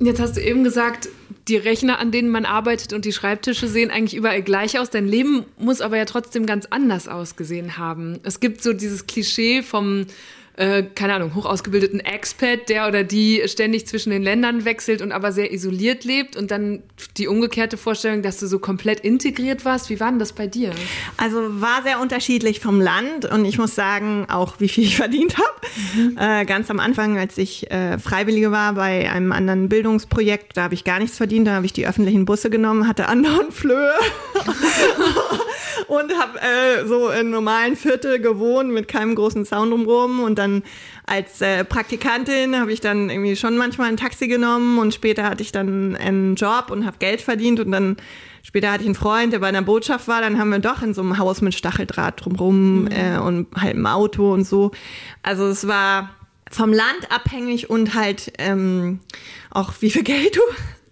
Jetzt 0.00 0.20
hast 0.20 0.36
du 0.36 0.40
eben 0.40 0.64
gesagt, 0.64 1.08
die 1.48 1.56
Rechner, 1.56 1.98
an 1.98 2.10
denen 2.10 2.30
man 2.30 2.44
arbeitet 2.46 2.92
und 2.92 3.04
die 3.04 3.12
Schreibtische 3.12 3.68
sehen 3.68 3.90
eigentlich 3.90 4.16
überall 4.16 4.42
gleich 4.42 4.78
aus. 4.78 4.90
Dein 4.90 5.06
Leben 5.06 5.44
muss 5.58 5.80
aber 5.80 5.96
ja 5.96 6.06
trotzdem 6.06 6.46
ganz 6.46 6.66
anders 6.70 7.06
ausgesehen 7.06 7.76
haben. 7.76 8.20
Es 8.22 8.40
gibt 8.40 8.62
so 8.62 8.72
dieses 8.72 9.06
Klischee 9.06 9.62
vom 9.62 10.06
äh, 10.56 10.82
keine 10.82 11.14
Ahnung, 11.14 11.34
hoch 11.34 11.46
ausgebildeten 11.46 12.00
Expat, 12.00 12.68
der 12.68 12.86
oder 12.86 13.04
die 13.04 13.42
ständig 13.46 13.86
zwischen 13.86 14.10
den 14.10 14.22
Ländern 14.22 14.64
wechselt 14.64 15.00
und 15.00 15.10
aber 15.10 15.32
sehr 15.32 15.52
isoliert 15.52 16.04
lebt 16.04 16.36
und 16.36 16.50
dann 16.50 16.82
die 17.16 17.26
umgekehrte 17.26 17.78
Vorstellung, 17.78 18.22
dass 18.22 18.38
du 18.38 18.46
so 18.46 18.58
komplett 18.58 19.00
integriert 19.00 19.64
warst. 19.64 19.88
Wie 19.88 19.98
war 19.98 20.10
denn 20.10 20.18
das 20.18 20.32
bei 20.32 20.46
dir? 20.46 20.72
Also 21.16 21.38
war 21.60 21.82
sehr 21.82 22.00
unterschiedlich 22.00 22.60
vom 22.60 22.80
Land 22.80 23.24
und 23.24 23.46
ich 23.46 23.56
muss 23.56 23.74
sagen, 23.74 24.26
auch 24.28 24.56
wie 24.58 24.68
viel 24.68 24.84
ich 24.84 24.96
verdient 25.02 25.36
habe. 25.38 25.48
Mhm. 25.96 26.18
Äh, 26.18 26.44
ganz 26.44 26.70
am 26.70 26.80
Anfang, 26.80 27.18
als 27.18 27.38
ich 27.38 27.70
äh, 27.70 27.98
Freiwillige 27.98 28.50
war 28.50 28.74
bei 28.74 29.10
einem 29.10 29.32
anderen 29.32 29.70
Bildungsprojekt, 29.70 30.56
da 30.56 30.64
habe 30.64 30.74
ich 30.74 30.84
gar 30.84 30.98
nichts 30.98 31.16
verdient, 31.16 31.46
da 31.46 31.54
habe 31.54 31.66
ich 31.66 31.72
die 31.72 31.86
öffentlichen 31.86 32.26
Busse 32.26 32.50
genommen, 32.50 32.86
hatte 32.86 33.08
anderen 33.08 33.52
Flöhe 33.52 33.92
und 35.86 36.12
habe 36.18 36.40
äh, 36.40 36.86
so 36.86 37.08
in 37.08 37.30
normalen 37.30 37.76
Viertel 37.76 38.20
gewohnt 38.20 38.70
mit 38.70 38.88
keinem 38.88 39.14
großen 39.14 39.44
Sound 39.44 39.72
drumherum 39.72 40.20
und 40.20 40.38
dann 40.38 40.62
als 41.06 41.40
äh, 41.40 41.64
Praktikantin 41.64 42.58
habe 42.58 42.72
ich 42.72 42.80
dann 42.80 43.10
irgendwie 43.10 43.36
schon 43.36 43.56
manchmal 43.56 43.88
ein 43.88 43.96
Taxi 43.96 44.28
genommen 44.28 44.78
und 44.78 44.94
später 44.94 45.24
hatte 45.24 45.42
ich 45.42 45.52
dann 45.52 45.96
einen 45.96 46.36
Job 46.36 46.70
und 46.70 46.86
habe 46.86 46.98
Geld 46.98 47.20
verdient 47.20 47.60
und 47.60 47.72
dann 47.72 47.96
später 48.42 48.70
hatte 48.70 48.82
ich 48.82 48.88
einen 48.88 48.94
Freund, 48.94 49.32
der 49.32 49.40
bei 49.40 49.48
einer 49.48 49.62
Botschaft 49.62 50.08
war, 50.08 50.20
dann 50.20 50.38
haben 50.38 50.50
wir 50.50 50.58
doch 50.58 50.82
in 50.82 50.94
so 50.94 51.02
einem 51.02 51.18
Haus 51.18 51.40
mit 51.40 51.54
Stacheldraht 51.54 52.24
drumherum 52.24 52.84
mhm. 52.84 52.88
äh, 52.90 53.18
und 53.18 53.48
halt 53.56 53.74
im 53.74 53.86
Auto 53.86 54.32
und 54.32 54.44
so. 54.44 54.70
Also 55.22 55.46
es 55.46 55.66
war 55.66 56.10
vom 56.50 56.72
Land 56.72 57.10
abhängig 57.10 57.70
und 57.70 57.94
halt 57.94 58.32
ähm, 58.38 59.00
auch 59.50 59.72
wie 59.80 59.90
viel 59.90 60.02
Geld 60.02 60.36
du 60.36 60.40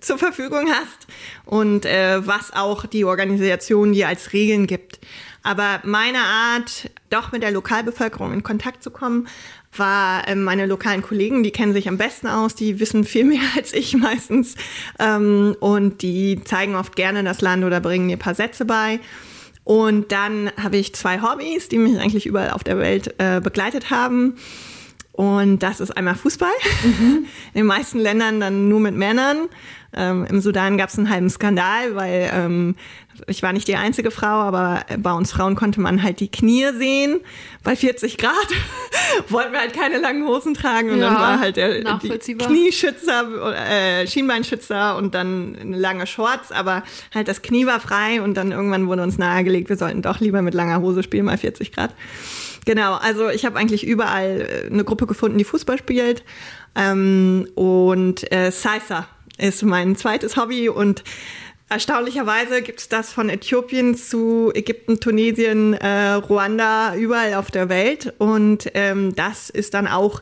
zur 0.00 0.18
Verfügung 0.18 0.68
hast 0.70 1.06
und 1.44 1.84
äh, 1.84 2.26
was 2.26 2.52
auch 2.52 2.86
die 2.86 3.04
Organisation 3.04 3.92
dir 3.92 4.08
als 4.08 4.32
Regeln 4.32 4.66
gibt. 4.66 4.98
Aber 5.42 5.80
meine 5.84 6.18
Art, 6.18 6.90
doch 7.08 7.32
mit 7.32 7.42
der 7.42 7.50
Lokalbevölkerung 7.50 8.32
in 8.32 8.42
Kontakt 8.42 8.82
zu 8.82 8.90
kommen, 8.90 9.26
war 9.76 10.26
äh, 10.28 10.34
meine 10.34 10.66
lokalen 10.66 11.02
Kollegen, 11.02 11.42
die 11.42 11.50
kennen 11.50 11.72
sich 11.72 11.88
am 11.88 11.96
besten 11.96 12.26
aus, 12.26 12.54
die 12.54 12.80
wissen 12.80 13.04
viel 13.04 13.24
mehr 13.26 13.40
als 13.56 13.72
ich 13.72 13.96
meistens 13.96 14.56
ähm, 14.98 15.56
und 15.60 16.02
die 16.02 16.42
zeigen 16.44 16.74
oft 16.74 16.96
gerne 16.96 17.24
das 17.24 17.40
Land 17.40 17.64
oder 17.64 17.80
bringen 17.80 18.06
mir 18.06 18.16
ein 18.16 18.20
paar 18.20 18.34
Sätze 18.34 18.64
bei. 18.64 19.00
Und 19.64 20.10
dann 20.10 20.50
habe 20.60 20.78
ich 20.78 20.94
zwei 20.94 21.20
Hobbys, 21.20 21.68
die 21.68 21.78
mich 21.78 21.98
eigentlich 21.98 22.26
überall 22.26 22.50
auf 22.50 22.64
der 22.64 22.78
Welt 22.78 23.14
äh, 23.18 23.40
begleitet 23.40 23.90
haben. 23.90 24.36
Und 25.12 25.62
das 25.62 25.80
ist 25.80 25.90
einmal 25.90 26.14
Fußball. 26.14 26.50
Mhm. 26.82 27.26
In 27.52 27.60
den 27.60 27.66
meisten 27.66 27.98
Ländern 27.98 28.40
dann 28.40 28.68
nur 28.68 28.80
mit 28.80 28.94
Männern. 28.94 29.48
Ähm, 29.92 30.24
Im 30.26 30.40
Sudan 30.40 30.78
gab 30.78 30.88
es 30.88 30.98
einen 30.98 31.10
halben 31.10 31.30
Skandal, 31.30 31.96
weil 31.96 32.30
ähm, 32.32 32.76
ich 33.26 33.42
war 33.42 33.52
nicht 33.52 33.66
die 33.66 33.76
einzige 33.76 34.10
Frau, 34.10 34.26
aber 34.26 34.84
bei 34.98 35.12
uns 35.12 35.32
Frauen 35.32 35.56
konnte 35.56 35.80
man 35.80 36.02
halt 36.02 36.20
die 36.20 36.30
Knie 36.30 36.68
sehen. 36.78 37.20
Bei 37.64 37.74
40 37.74 38.16
Grad 38.16 38.32
wollten 39.28 39.52
wir 39.52 39.60
halt 39.60 39.72
keine 39.72 39.98
langen 39.98 40.26
Hosen 40.26 40.54
tragen 40.54 40.90
und 40.90 41.00
ja, 41.00 41.06
dann 41.06 41.14
war 41.16 41.40
halt 41.40 41.56
der 41.56 41.82
Knieschützer, 41.82 43.54
äh, 43.68 44.06
Schienbeinschützer 44.06 44.96
und 44.96 45.14
dann 45.14 45.56
eine 45.60 45.76
lange 45.76 46.06
Shorts, 46.06 46.52
aber 46.52 46.84
halt 47.12 47.26
das 47.26 47.42
Knie 47.42 47.66
war 47.66 47.80
frei 47.80 48.22
und 48.22 48.34
dann 48.34 48.52
irgendwann 48.52 48.86
wurde 48.86 49.02
uns 49.02 49.18
nahegelegt, 49.18 49.68
wir 49.68 49.76
sollten 49.76 50.02
doch 50.02 50.20
lieber 50.20 50.40
mit 50.42 50.54
langer 50.54 50.80
Hose 50.80 51.02
spielen 51.02 51.26
bei 51.26 51.36
40 51.36 51.72
Grad. 51.72 51.94
Genau, 52.64 52.94
also 52.94 53.28
ich 53.28 53.44
habe 53.44 53.58
eigentlich 53.58 53.86
überall 53.86 54.40
äh, 54.40 54.72
eine 54.72 54.84
Gruppe 54.84 55.06
gefunden, 55.06 55.38
die 55.38 55.44
Fußball 55.44 55.78
spielt. 55.78 56.22
Ähm, 56.76 57.48
und 57.56 58.30
äh, 58.32 58.52
Salsa 58.52 59.08
ist 59.40 59.62
mein 59.62 59.96
zweites 59.96 60.36
Hobby 60.36 60.68
und 60.68 61.02
Erstaunlicherweise 61.72 62.62
gibt 62.62 62.80
es 62.80 62.88
das 62.88 63.12
von 63.12 63.28
Äthiopien 63.28 63.94
zu 63.94 64.50
Ägypten, 64.52 64.98
Tunesien, 64.98 65.74
äh, 65.74 66.14
Ruanda, 66.14 66.96
überall 66.96 67.34
auf 67.34 67.52
der 67.52 67.68
Welt. 67.68 68.12
Und 68.18 68.68
ähm, 68.74 69.14
das 69.14 69.50
ist 69.50 69.74
dann 69.74 69.86
auch 69.86 70.20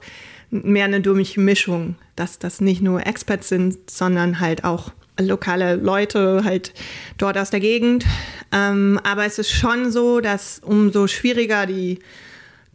mehr 0.51 0.85
eine 0.85 1.01
Durchmischung, 1.01 1.97
dass 2.17 2.39
das 2.39 2.61
nicht 2.61 2.83
nur 2.83 3.07
Experts 3.07 3.49
sind, 3.49 3.91
sondern 3.91 4.41
halt 4.41 4.65
auch 4.65 4.93
lokale 5.19 5.77
Leute 5.77 6.43
halt 6.45 6.75
dort 7.17 7.39
aus 7.39 7.49
der 7.49 7.61
Gegend. 7.61 8.05
Ähm, 8.53 9.01
aber 9.03 9.25
es 9.25 9.39
ist 9.39 9.51
schon 9.51 9.91
so, 9.91 10.21
dass 10.21 10.61
umso 10.63 11.07
schwieriger 11.07 11.65
die 11.65 12.01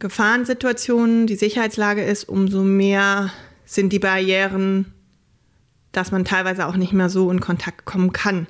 Gefahrensituation, 0.00 1.28
die 1.28 1.36
Sicherheitslage 1.36 2.02
ist, 2.02 2.28
umso 2.28 2.62
mehr 2.62 3.30
sind 3.64 3.92
die 3.92 4.00
Barrieren, 4.00 4.93
dass 5.96 6.12
man 6.12 6.24
teilweise 6.24 6.66
auch 6.66 6.76
nicht 6.76 6.92
mehr 6.92 7.08
so 7.08 7.30
in 7.30 7.40
Kontakt 7.40 7.84
kommen 7.84 8.12
kann. 8.12 8.46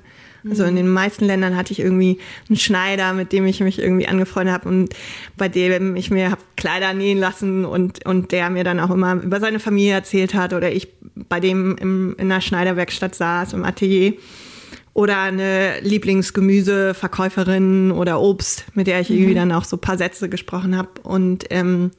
Also 0.47 0.63
in 0.63 0.75
den 0.75 0.87
meisten 0.87 1.25
Ländern 1.25 1.57
hatte 1.57 1.73
ich 1.73 1.79
irgendwie 1.79 2.19
einen 2.49 2.57
Schneider, 2.57 3.13
mit 3.13 3.31
dem 3.31 3.47
ich 3.47 3.61
mich 3.61 3.79
irgendwie 3.79 4.07
angefreundet 4.07 4.53
habe 4.53 4.69
und 4.69 4.93
bei 5.37 5.49
dem 5.49 5.95
ich 5.95 6.11
mir 6.11 6.29
habe 6.29 6.43
Kleider 6.55 6.93
nähen 6.93 7.17
lassen 7.17 7.65
und, 7.65 8.05
und 8.05 8.31
der 8.31 8.51
mir 8.51 8.63
dann 8.63 8.79
auch 8.79 8.91
immer 8.91 9.15
über 9.15 9.39
seine 9.39 9.59
Familie 9.59 9.93
erzählt 9.93 10.35
hat 10.35 10.53
oder 10.53 10.71
ich 10.71 10.89
bei 11.29 11.39
dem 11.39 11.75
im, 11.77 12.15
in 12.19 12.31
einer 12.31 12.41
Schneiderwerkstatt 12.41 13.15
saß, 13.15 13.53
im 13.53 13.63
Atelier 13.63 14.13
oder 14.93 15.19
eine 15.19 15.79
Lieblingsgemüseverkäuferin 15.81 17.91
oder 17.91 18.21
Obst, 18.21 18.65
mit 18.75 18.85
der 18.87 19.01
ich 19.01 19.09
mhm. 19.09 19.17
irgendwie 19.17 19.35
dann 19.35 19.51
auch 19.51 19.65
so 19.65 19.77
paar 19.77 19.97
Sätze 19.97 20.29
gesprochen 20.29 20.77
habe. 20.77 21.01
Und 21.01 21.45
ähm, 21.49 21.89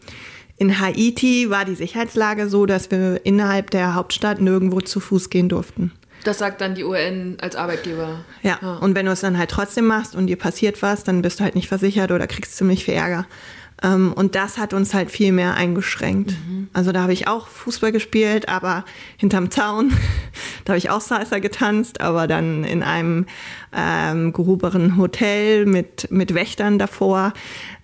in 0.58 0.80
Haiti 0.80 1.50
war 1.50 1.64
die 1.64 1.74
Sicherheitslage 1.74 2.48
so, 2.48 2.66
dass 2.66 2.90
wir 2.90 3.20
innerhalb 3.24 3.70
der 3.70 3.94
Hauptstadt 3.94 4.40
nirgendwo 4.40 4.80
zu 4.80 5.00
Fuß 5.00 5.30
gehen 5.30 5.48
durften. 5.48 5.92
Das 6.24 6.38
sagt 6.38 6.60
dann 6.60 6.74
die 6.74 6.82
UN 6.82 7.36
als 7.40 7.54
Arbeitgeber. 7.54 8.24
Ja, 8.42 8.58
ja. 8.60 8.76
und 8.78 8.94
wenn 8.94 9.06
du 9.06 9.12
es 9.12 9.20
dann 9.20 9.38
halt 9.38 9.50
trotzdem 9.50 9.86
machst 9.86 10.16
und 10.16 10.26
dir 10.26 10.36
passiert 10.36 10.82
was, 10.82 11.04
dann 11.04 11.22
bist 11.22 11.38
du 11.38 11.44
halt 11.44 11.54
nicht 11.54 11.68
versichert 11.68 12.10
oder 12.10 12.26
kriegst 12.26 12.56
ziemlich 12.56 12.84
viel 12.84 12.94
Ärger. 12.94 13.26
Ähm, 13.82 14.12
und 14.12 14.34
das 14.34 14.58
hat 14.58 14.72
uns 14.72 14.94
halt 14.94 15.10
viel 15.10 15.32
mehr 15.32 15.54
eingeschränkt. 15.54 16.32
Mhm. 16.32 16.68
Also 16.72 16.92
da 16.92 17.02
habe 17.02 17.12
ich 17.12 17.28
auch 17.28 17.48
Fußball 17.48 17.92
gespielt, 17.92 18.48
aber 18.48 18.84
hinterm 19.16 19.50
Zaun. 19.50 19.92
da 20.64 20.72
habe 20.72 20.78
ich 20.78 20.90
auch 20.90 21.00
Salsa 21.00 21.38
getanzt, 21.38 22.00
aber 22.00 22.26
dann 22.26 22.64
in 22.64 22.82
einem 22.82 23.26
ähm, 23.74 24.32
gehobenen 24.32 24.96
Hotel 24.96 25.66
mit, 25.66 26.10
mit 26.10 26.34
Wächtern 26.34 26.78
davor. 26.78 27.32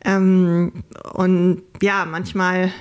Ähm, 0.04 0.84
und 1.12 1.62
ja, 1.82 2.06
manchmal 2.06 2.72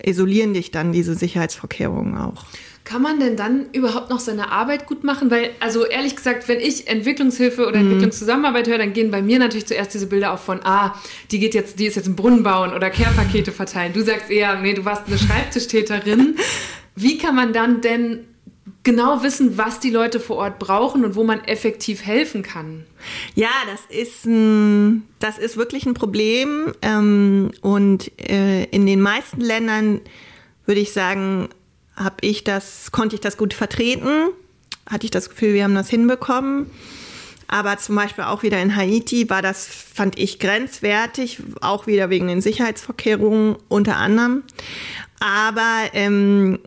isolieren 0.00 0.54
dich 0.54 0.70
dann 0.70 0.92
diese 0.92 1.14
Sicherheitsvorkehrungen 1.14 2.16
auch. 2.16 2.44
Kann 2.88 3.02
man 3.02 3.20
denn 3.20 3.36
dann 3.36 3.66
überhaupt 3.72 4.08
noch 4.08 4.18
seine 4.18 4.50
Arbeit 4.50 4.86
gut 4.86 5.04
machen? 5.04 5.30
Weil, 5.30 5.50
also 5.60 5.84
ehrlich 5.84 6.16
gesagt, 6.16 6.48
wenn 6.48 6.58
ich 6.58 6.88
Entwicklungshilfe 6.88 7.66
oder 7.66 7.80
mhm. 7.80 7.88
Entwicklungszusammenarbeit 7.88 8.66
höre, 8.66 8.78
dann 8.78 8.94
gehen 8.94 9.10
bei 9.10 9.20
mir 9.20 9.38
natürlich 9.38 9.66
zuerst 9.66 9.92
diese 9.92 10.06
Bilder 10.06 10.32
auf 10.32 10.42
von, 10.42 10.60
ah, 10.64 10.94
die 11.30 11.38
geht 11.38 11.52
jetzt, 11.52 11.78
die 11.78 11.84
ist 11.84 11.96
jetzt 11.96 12.06
im 12.06 12.16
Brunnen 12.16 12.42
bauen 12.42 12.72
oder 12.72 12.88
Care-Pakete 12.88 13.52
verteilen. 13.52 13.92
Du 13.92 14.00
sagst 14.00 14.30
eher, 14.30 14.58
nee, 14.62 14.72
du 14.72 14.86
warst 14.86 15.02
eine 15.06 15.18
Schreibtischtäterin. 15.18 16.36
Wie 16.96 17.18
kann 17.18 17.34
man 17.34 17.52
dann 17.52 17.82
denn 17.82 18.20
genau 18.84 19.22
wissen, 19.22 19.58
was 19.58 19.80
die 19.80 19.90
Leute 19.90 20.18
vor 20.18 20.36
Ort 20.36 20.58
brauchen 20.58 21.04
und 21.04 21.14
wo 21.14 21.24
man 21.24 21.44
effektiv 21.44 22.06
helfen 22.06 22.42
kann? 22.42 22.86
Ja, 23.34 23.50
das 23.70 23.82
ist 23.94 24.24
ein, 24.24 25.02
das 25.18 25.36
ist 25.36 25.58
wirklich 25.58 25.84
ein 25.84 25.92
Problem. 25.92 26.72
Ähm, 26.80 27.50
und 27.60 28.10
äh, 28.18 28.64
in 28.64 28.86
den 28.86 29.02
meisten 29.02 29.42
Ländern 29.42 30.00
würde 30.64 30.80
ich 30.80 30.94
sagen, 30.94 31.50
habe 31.98 32.16
ich 32.20 32.44
das, 32.44 32.92
konnte 32.92 33.16
ich 33.16 33.20
das 33.20 33.36
gut 33.36 33.54
vertreten, 33.54 34.28
hatte 34.88 35.04
ich 35.04 35.10
das 35.10 35.28
Gefühl, 35.30 35.54
wir 35.54 35.64
haben 35.64 35.74
das 35.74 35.90
hinbekommen. 35.90 36.70
Aber 37.48 37.78
zum 37.78 37.96
Beispiel 37.96 38.24
auch 38.24 38.42
wieder 38.42 38.60
in 38.60 38.76
Haiti 38.76 39.30
war 39.30 39.40
das, 39.40 39.66
fand 39.66 40.18
ich, 40.18 40.38
grenzwertig, 40.38 41.40
auch 41.62 41.86
wieder 41.86 42.10
wegen 42.10 42.28
den 42.28 42.42
Sicherheitsvorkehrungen 42.42 43.56
unter 43.68 43.96
anderem. 43.96 44.42
Aber 45.18 45.88
ähm, 45.94 46.58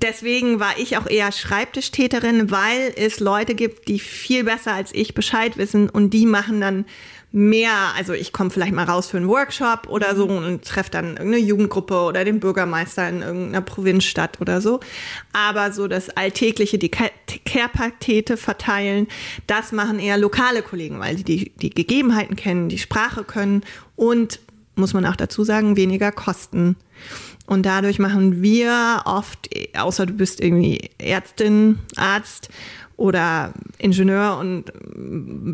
deswegen 0.00 0.60
war 0.60 0.78
ich 0.78 0.96
auch 0.96 1.08
eher 1.08 1.32
Schreibtischtäterin, 1.32 2.52
weil 2.52 2.92
es 2.96 3.18
Leute 3.18 3.56
gibt, 3.56 3.88
die 3.88 3.98
viel 3.98 4.44
besser 4.44 4.72
als 4.72 4.94
ich 4.94 5.14
Bescheid 5.14 5.56
wissen 5.56 5.90
und 5.90 6.10
die 6.10 6.26
machen 6.26 6.60
dann 6.60 6.84
mehr, 7.32 7.94
also 7.96 8.12
ich 8.12 8.32
komme 8.32 8.50
vielleicht 8.50 8.74
mal 8.74 8.84
raus 8.84 9.08
für 9.08 9.16
einen 9.16 9.28
Workshop 9.28 9.88
oder 9.88 10.14
so 10.14 10.26
und 10.26 10.64
treffe 10.64 10.90
dann 10.90 11.16
irgendeine 11.16 11.38
Jugendgruppe 11.38 12.02
oder 12.02 12.24
den 12.24 12.40
Bürgermeister 12.40 13.08
in 13.08 13.22
irgendeiner 13.22 13.62
Provinzstadt 13.62 14.40
oder 14.40 14.60
so. 14.60 14.80
Aber 15.32 15.72
so 15.72 15.88
das 15.88 16.10
alltägliche, 16.10 16.78
die 16.78 16.90
Care-Pakete 16.90 18.36
verteilen, 18.36 19.08
das 19.46 19.72
machen 19.72 19.98
eher 19.98 20.18
lokale 20.18 20.62
Kollegen, 20.62 21.00
weil 21.00 21.16
sie 21.16 21.24
die, 21.24 21.52
die 21.56 21.70
Gegebenheiten 21.70 22.36
kennen, 22.36 22.68
die 22.68 22.78
Sprache 22.78 23.24
können 23.24 23.62
und, 23.96 24.40
muss 24.76 24.92
man 24.92 25.06
auch 25.06 25.16
dazu 25.16 25.42
sagen, 25.42 25.76
weniger 25.76 26.12
kosten. 26.12 26.76
Und 27.46 27.66
dadurch 27.66 27.98
machen 27.98 28.42
wir 28.42 29.02
oft, 29.04 29.48
außer 29.76 30.06
du 30.06 30.12
bist 30.12 30.40
irgendwie 30.40 30.90
Ärztin, 30.98 31.78
Arzt, 31.96 32.48
oder 33.02 33.52
Ingenieur 33.78 34.38
und 34.38 34.72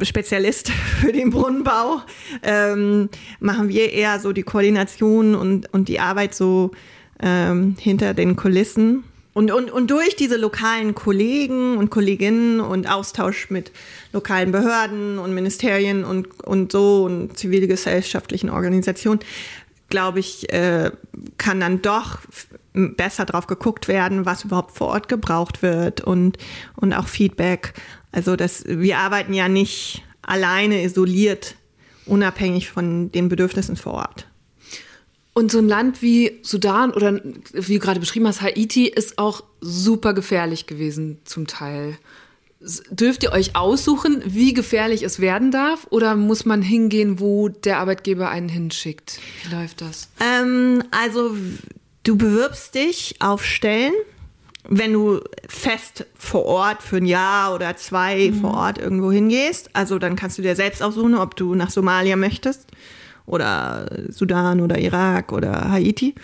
Spezialist 0.07 0.71
für 1.01 1.13
den 1.13 1.31
Brunnenbau, 1.31 2.03
ähm, 2.43 3.09
machen 3.41 3.71
wir 3.71 3.91
eher 3.91 4.21
so 4.21 4.33
die 4.33 4.43
Koordination 4.43 5.35
und, 5.35 5.73
und 5.73 5.89
die 5.89 5.99
Arbeit 5.99 6.35
so 6.35 6.73
ähm, 7.21 7.75
hinter 7.81 8.13
den 8.13 8.37
Kulissen. 8.37 9.03
Und, 9.33 9.51
und, 9.51 9.71
und 9.71 9.91
durch 9.91 10.15
diese 10.15 10.37
lokalen 10.37 10.95
Kollegen 10.95 11.79
und 11.79 11.89
Kolleginnen 11.89 12.61
und 12.61 12.91
Austausch 12.91 13.49
mit 13.49 13.73
lokalen 14.13 14.53
Behörden 14.53 15.19
und 15.19 15.35
Ministerien 15.35 16.05
und, 16.05 16.45
und 16.45 16.71
so 16.71 17.05
und 17.05 17.39
zivilgesellschaftlichen 17.39 18.51
Organisationen 18.51 19.21
glaube 19.89 20.21
ich, 20.21 20.53
äh, 20.53 20.91
kann 21.39 21.61
dann 21.61 21.81
doch 21.81 22.19
besser 22.79 23.25
drauf 23.25 23.47
geguckt 23.47 23.89
werden, 23.89 24.27
was 24.27 24.45
überhaupt 24.45 24.77
vor 24.77 24.89
Ort 24.89 25.09
gebraucht 25.09 25.63
wird 25.63 26.01
und, 26.01 26.39
und 26.77 26.93
auch 26.93 27.09
Feedback. 27.09 27.75
Also 28.13 28.37
das, 28.37 28.65
wir 28.67 28.99
arbeiten 28.99 29.35
ja 29.35 29.49
nicht 29.49 30.03
alleine 30.23 30.83
isoliert, 30.83 31.57
unabhängig 32.07 32.71
von 32.71 33.13
den 33.13 33.29
Bedürfnissen 33.29 33.77
vor 33.77 33.95
Ort. 33.95 34.27
Und 35.39 35.53
so 35.53 35.59
ein 35.59 35.69
Land 35.69 36.03
wie 36.03 36.41
Sudan 36.43 36.91
oder 36.91 37.21
wie 37.53 37.75
du 37.75 37.79
gerade 37.79 38.01
beschrieben 38.01 38.27
hast, 38.27 38.43
Haiti, 38.43 38.89
ist 38.89 39.19
auch 39.19 39.45
super 39.61 40.13
gefährlich 40.13 40.67
gewesen 40.67 41.19
zum 41.25 41.47
Teil. 41.47 41.97
Dürft 42.91 43.23
ihr 43.23 43.31
euch 43.31 43.55
aussuchen, 43.55 44.21
wie 44.27 44.53
gefährlich 44.53 45.05
es 45.05 45.21
werden 45.21 45.53
darf? 45.53 45.87
Oder 45.91 46.17
muss 46.17 46.45
man 46.45 46.61
hingehen, 46.61 47.21
wo 47.21 47.49
der 47.49 47.79
Arbeitgeber 47.79 48.31
einen 48.31 48.49
hinschickt? 48.49 49.21
Wie 49.45 49.55
läuft 49.55 49.81
das? 49.81 50.09
Ähm, 50.19 50.83
also 50.91 51.37
du 52.03 52.17
bewirbst 52.17 52.75
dich 52.75 53.17
auf 53.21 53.45
Stellen, 53.45 53.93
wenn 54.69 54.93
du 54.93 55.21
fest 55.49 56.07
vor 56.15 56.45
Ort 56.45 56.83
für 56.83 56.99
ein 56.99 57.07
Jahr 57.07 57.55
oder 57.55 57.77
zwei 57.77 58.31
mhm. 58.31 58.41
vor 58.41 58.55
Ort 58.55 58.79
irgendwo 58.79 59.11
hingehst. 59.11 59.71
Also 59.73 59.99
dann 59.99 60.17
kannst 60.17 60.39
du 60.39 60.43
dir 60.43 60.57
selbst 60.57 60.83
aussuchen, 60.83 61.15
ob 61.15 61.37
du 61.37 61.55
nach 61.55 61.71
Somalia 61.71 62.17
möchtest 62.17 62.71
oder 63.27 63.87
Sudan 64.09 64.61
oder 64.61 64.79
Irak 64.79 65.33
oder 65.33 65.71
Haiti. 65.71 66.15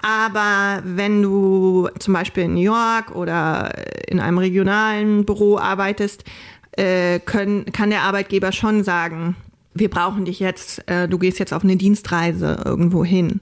Aber 0.00 0.82
wenn 0.84 1.22
du 1.22 1.88
zum 1.98 2.14
Beispiel 2.14 2.44
in 2.44 2.54
New 2.54 2.60
York 2.60 3.14
oder 3.14 3.72
in 4.06 4.20
einem 4.20 4.38
regionalen 4.38 5.24
Büro 5.24 5.58
arbeitest, 5.58 6.24
äh, 6.72 7.18
können, 7.18 7.64
kann 7.66 7.90
der 7.90 8.02
Arbeitgeber 8.02 8.52
schon 8.52 8.84
sagen, 8.84 9.36
wir 9.74 9.90
brauchen 9.90 10.24
dich 10.24 10.40
jetzt, 10.40 10.88
äh, 10.88 11.08
du 11.08 11.18
gehst 11.18 11.38
jetzt 11.38 11.52
auf 11.52 11.64
eine 11.64 11.76
Dienstreise 11.76 12.62
irgendwo 12.64 13.04
hin. 13.04 13.40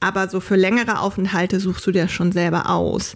Aber 0.00 0.28
so 0.28 0.40
für 0.40 0.56
längere 0.56 1.00
Aufenthalte 1.00 1.60
suchst 1.60 1.86
du 1.86 1.92
dir 1.92 2.08
schon 2.08 2.32
selber 2.32 2.70
aus. 2.70 3.14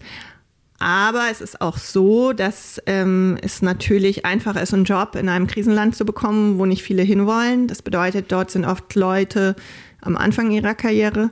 Aber 0.78 1.28
es 1.30 1.40
ist 1.40 1.60
auch 1.60 1.78
so, 1.78 2.32
dass 2.32 2.80
ähm, 2.86 3.38
es 3.40 3.62
natürlich 3.62 4.26
einfacher 4.26 4.60
ist, 4.60 4.74
einen 4.74 4.84
Job 4.84 5.14
in 5.14 5.28
einem 5.28 5.46
Krisenland 5.46 5.96
zu 5.96 6.04
bekommen, 6.04 6.58
wo 6.58 6.66
nicht 6.66 6.82
viele 6.82 7.02
hinwollen. 7.02 7.68
Das 7.68 7.80
bedeutet, 7.80 8.30
dort 8.30 8.50
sind 8.50 8.64
oft 8.64 8.94
Leute 8.94 9.56
am 10.02 10.16
Anfang 10.16 10.50
ihrer 10.50 10.74
Karriere, 10.74 11.30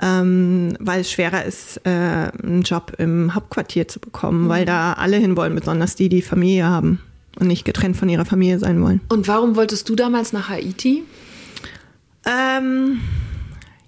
ähm, 0.00 0.76
weil 0.80 1.00
es 1.00 1.10
schwerer 1.10 1.44
ist, 1.44 1.80
äh, 1.84 1.90
einen 1.90 2.62
Job 2.62 2.92
im 2.98 3.34
Hauptquartier 3.34 3.88
zu 3.88 4.00
bekommen, 4.00 4.44
mhm. 4.44 4.48
weil 4.48 4.64
da 4.64 4.94
alle 4.94 5.16
hinwollen, 5.16 5.54
besonders 5.54 5.94
die, 5.94 6.08
die 6.08 6.22
Familie 6.22 6.64
haben 6.64 7.00
und 7.38 7.48
nicht 7.48 7.64
getrennt 7.64 7.96
von 7.96 8.08
ihrer 8.08 8.24
Familie 8.24 8.58
sein 8.58 8.80
wollen. 8.82 9.00
Und 9.08 9.28
warum 9.28 9.56
wolltest 9.56 9.88
du 9.88 9.96
damals 9.96 10.32
nach 10.32 10.48
Haiti? 10.48 11.02
Ähm, 12.24 13.00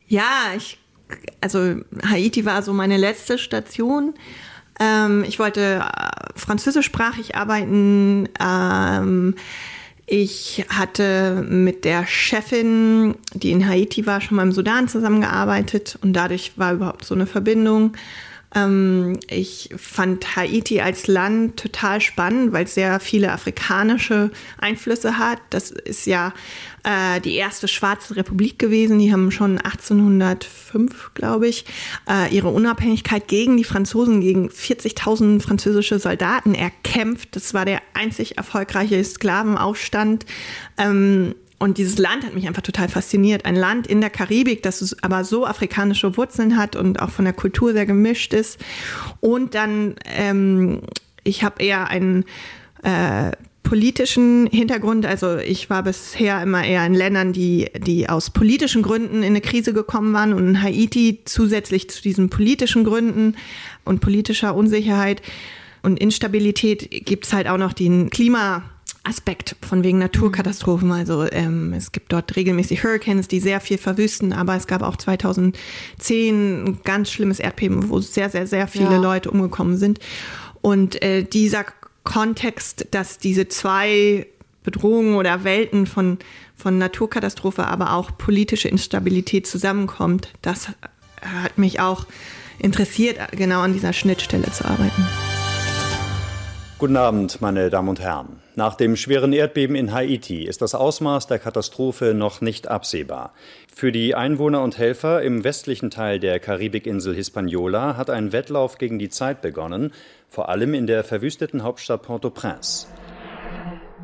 ja, 0.06 0.52
ich, 0.56 0.78
also 1.40 1.76
Haiti 2.04 2.44
war 2.44 2.62
so 2.62 2.72
meine 2.72 2.96
letzte 2.96 3.38
Station. 3.38 4.14
Ähm, 4.80 5.24
ich 5.26 5.38
wollte 5.38 5.82
äh, 5.82 6.38
französischsprachig 6.38 7.34
arbeiten. 7.34 8.28
Ähm, 8.40 9.34
ich 10.06 10.64
hatte 10.70 11.44
mit 11.48 11.84
der 11.84 12.06
Chefin, 12.06 13.14
die 13.34 13.50
in 13.50 13.68
Haiti 13.68 14.06
war, 14.06 14.20
schon 14.20 14.36
mal 14.36 14.44
im 14.44 14.52
Sudan 14.52 14.88
zusammengearbeitet 14.88 15.98
und 16.02 16.14
dadurch 16.14 16.52
war 16.56 16.72
überhaupt 16.72 17.04
so 17.04 17.14
eine 17.14 17.26
Verbindung. 17.26 17.92
Ähm, 18.54 19.18
ich 19.28 19.70
fand 19.76 20.36
Haiti 20.36 20.80
als 20.80 21.06
Land 21.06 21.58
total 21.58 22.00
spannend, 22.00 22.52
weil 22.52 22.64
es 22.64 22.74
sehr 22.74 22.98
viele 23.00 23.32
afrikanische 23.32 24.30
Einflüsse 24.58 25.18
hat. 25.18 25.38
Das 25.50 25.70
ist 25.70 26.06
ja 26.06 26.32
äh, 26.84 27.20
die 27.20 27.34
erste 27.34 27.68
schwarze 27.68 28.16
Republik 28.16 28.58
gewesen. 28.58 28.98
Die 28.98 29.12
haben 29.12 29.30
schon 29.30 29.58
1805, 29.58 31.12
glaube 31.14 31.48
ich, 31.48 31.66
äh, 32.08 32.34
ihre 32.34 32.48
Unabhängigkeit 32.48 33.28
gegen 33.28 33.56
die 33.58 33.64
Franzosen, 33.64 34.20
gegen 34.20 34.48
40.000 34.48 35.40
französische 35.40 35.98
Soldaten 35.98 36.54
erkämpft. 36.54 37.36
Das 37.36 37.52
war 37.52 37.66
der 37.66 37.82
einzig 37.92 38.38
erfolgreiche 38.38 39.02
Sklavenaufstand. 39.04 40.24
Ähm, 40.78 41.34
und 41.58 41.78
dieses 41.78 41.98
Land 41.98 42.24
hat 42.24 42.34
mich 42.34 42.46
einfach 42.46 42.62
total 42.62 42.88
fasziniert. 42.88 43.44
Ein 43.44 43.56
Land 43.56 43.86
in 43.86 44.00
der 44.00 44.10
Karibik, 44.10 44.62
das 44.62 44.96
aber 45.02 45.24
so 45.24 45.44
afrikanische 45.44 46.16
Wurzeln 46.16 46.56
hat 46.56 46.76
und 46.76 47.00
auch 47.00 47.10
von 47.10 47.24
der 47.24 47.34
Kultur 47.34 47.72
sehr 47.72 47.86
gemischt 47.86 48.32
ist. 48.32 48.58
Und 49.20 49.54
dann, 49.54 49.96
ähm, 50.04 50.82
ich 51.24 51.42
habe 51.42 51.62
eher 51.62 51.88
einen 51.88 52.24
äh, 52.84 53.32
politischen 53.64 54.46
Hintergrund. 54.46 55.04
Also 55.04 55.36
ich 55.36 55.68
war 55.68 55.82
bisher 55.82 56.40
immer 56.42 56.64
eher 56.64 56.86
in 56.86 56.94
Ländern, 56.94 57.32
die, 57.32 57.68
die 57.76 58.08
aus 58.08 58.30
politischen 58.30 58.82
Gründen 58.82 59.18
in 59.18 59.30
eine 59.30 59.40
Krise 59.40 59.72
gekommen 59.72 60.14
waren 60.14 60.32
und 60.32 60.48
in 60.48 60.62
Haiti 60.62 61.22
zusätzlich 61.24 61.90
zu 61.90 62.00
diesen 62.00 62.30
politischen 62.30 62.84
Gründen 62.84 63.36
und 63.84 64.00
politischer 64.00 64.54
Unsicherheit 64.54 65.22
und 65.82 65.98
Instabilität 65.98 66.88
gibt 67.04 67.26
es 67.26 67.32
halt 67.32 67.48
auch 67.48 67.58
noch 67.58 67.72
den 67.72 68.10
Klima 68.10 68.62
Aspekt 69.08 69.56
von 69.62 69.82
wegen 69.82 69.98
Naturkatastrophen. 69.98 70.92
Also 70.92 71.26
ähm, 71.30 71.72
es 71.72 71.92
gibt 71.92 72.12
dort 72.12 72.36
regelmäßig 72.36 72.84
Hurricanes, 72.84 73.28
die 73.28 73.40
sehr 73.40 73.60
viel 73.60 73.78
verwüsten, 73.78 74.32
aber 74.32 74.54
es 74.54 74.66
gab 74.66 74.82
auch 74.82 74.96
2010 74.96 76.64
ein 76.64 76.80
ganz 76.84 77.10
schlimmes 77.10 77.40
Erdbeben, 77.40 77.88
wo 77.88 78.00
sehr, 78.00 78.30
sehr, 78.30 78.46
sehr 78.46 78.68
viele 78.68 78.92
ja. 78.92 78.98
Leute 78.98 79.30
umgekommen 79.30 79.76
sind. 79.76 79.98
Und 80.60 81.02
äh, 81.02 81.24
dieser 81.24 81.64
Kontext, 82.04 82.86
dass 82.90 83.18
diese 83.18 83.48
zwei 83.48 84.26
Bedrohungen 84.62 85.16
oder 85.16 85.44
Welten 85.44 85.86
von, 85.86 86.18
von 86.56 86.78
Naturkatastrophe, 86.78 87.66
aber 87.66 87.94
auch 87.94 88.10
politische 88.18 88.68
Instabilität 88.68 89.46
zusammenkommt, 89.46 90.32
das 90.42 90.68
hat 91.22 91.56
mich 91.56 91.80
auch 91.80 92.06
interessiert, 92.58 93.18
genau 93.32 93.60
an 93.60 93.72
dieser 93.72 93.92
Schnittstelle 93.92 94.50
zu 94.52 94.64
arbeiten. 94.64 95.06
Guten 96.78 96.96
Abend, 96.96 97.40
meine 97.40 97.70
Damen 97.70 97.88
und 97.88 98.00
Herren. 98.00 98.37
Nach 98.58 98.74
dem 98.74 98.96
schweren 98.96 99.32
Erdbeben 99.32 99.76
in 99.76 99.92
Haiti 99.92 100.42
ist 100.42 100.62
das 100.62 100.74
Ausmaß 100.74 101.28
der 101.28 101.38
Katastrophe 101.38 102.12
noch 102.12 102.40
nicht 102.40 102.66
absehbar. 102.66 103.32
Für 103.72 103.92
die 103.92 104.16
Einwohner 104.16 104.64
und 104.64 104.78
Helfer 104.78 105.22
im 105.22 105.44
westlichen 105.44 105.90
Teil 105.90 106.18
der 106.18 106.40
Karibikinsel 106.40 107.14
Hispaniola 107.14 107.96
hat 107.96 108.10
ein 108.10 108.32
Wettlauf 108.32 108.76
gegen 108.76 108.98
die 108.98 109.10
Zeit 109.10 109.42
begonnen, 109.42 109.92
vor 110.28 110.48
allem 110.48 110.74
in 110.74 110.88
der 110.88 111.04
verwüsteten 111.04 111.62
Hauptstadt 111.62 112.02
Port-au-Prince. 112.02 112.88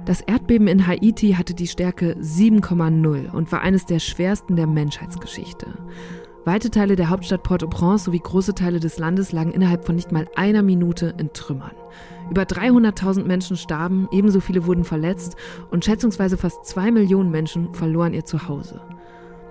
Das 0.07 0.21
Erdbeben 0.21 0.69
in 0.69 0.87
Haiti 0.87 1.33
hatte 1.33 1.55
die 1.55 1.67
Stärke 1.67 2.15
7,0 2.21 3.33
und 3.33 3.51
war 3.51 3.61
eines 3.61 3.87
der 3.87 3.99
schwersten 3.99 4.55
der 4.55 4.69
Menschheitsgeschichte. 4.69 5.67
Weite 6.45 6.71
Teile 6.71 6.95
der 6.95 7.11
Hauptstadt 7.11 7.43
Port-au-Prince 7.43 8.05
sowie 8.05 8.21
große 8.21 8.55
Teile 8.55 8.79
des 8.79 9.01
Landes 9.01 9.33
lagen 9.33 9.51
innerhalb 9.51 9.85
von 9.85 9.97
nicht 9.97 10.13
mal 10.13 10.29
einer 10.37 10.63
Minute 10.63 11.13
in 11.19 11.33
Trümmern. 11.33 11.75
Über 12.31 12.43
300.000 12.43 13.25
Menschen 13.25 13.57
starben, 13.57 14.09
ebenso 14.11 14.41
viele 14.41 14.67
wurden 14.67 14.85
verletzt 14.85 15.37
und 15.71 15.85
schätzungsweise 15.85 16.37
fast 16.37 16.65
zwei 16.65 16.91
Millionen 16.91 17.31
Menschen 17.31 17.75
verloren 17.75 18.15
ihr 18.15 18.25
Zuhause. 18.25 18.81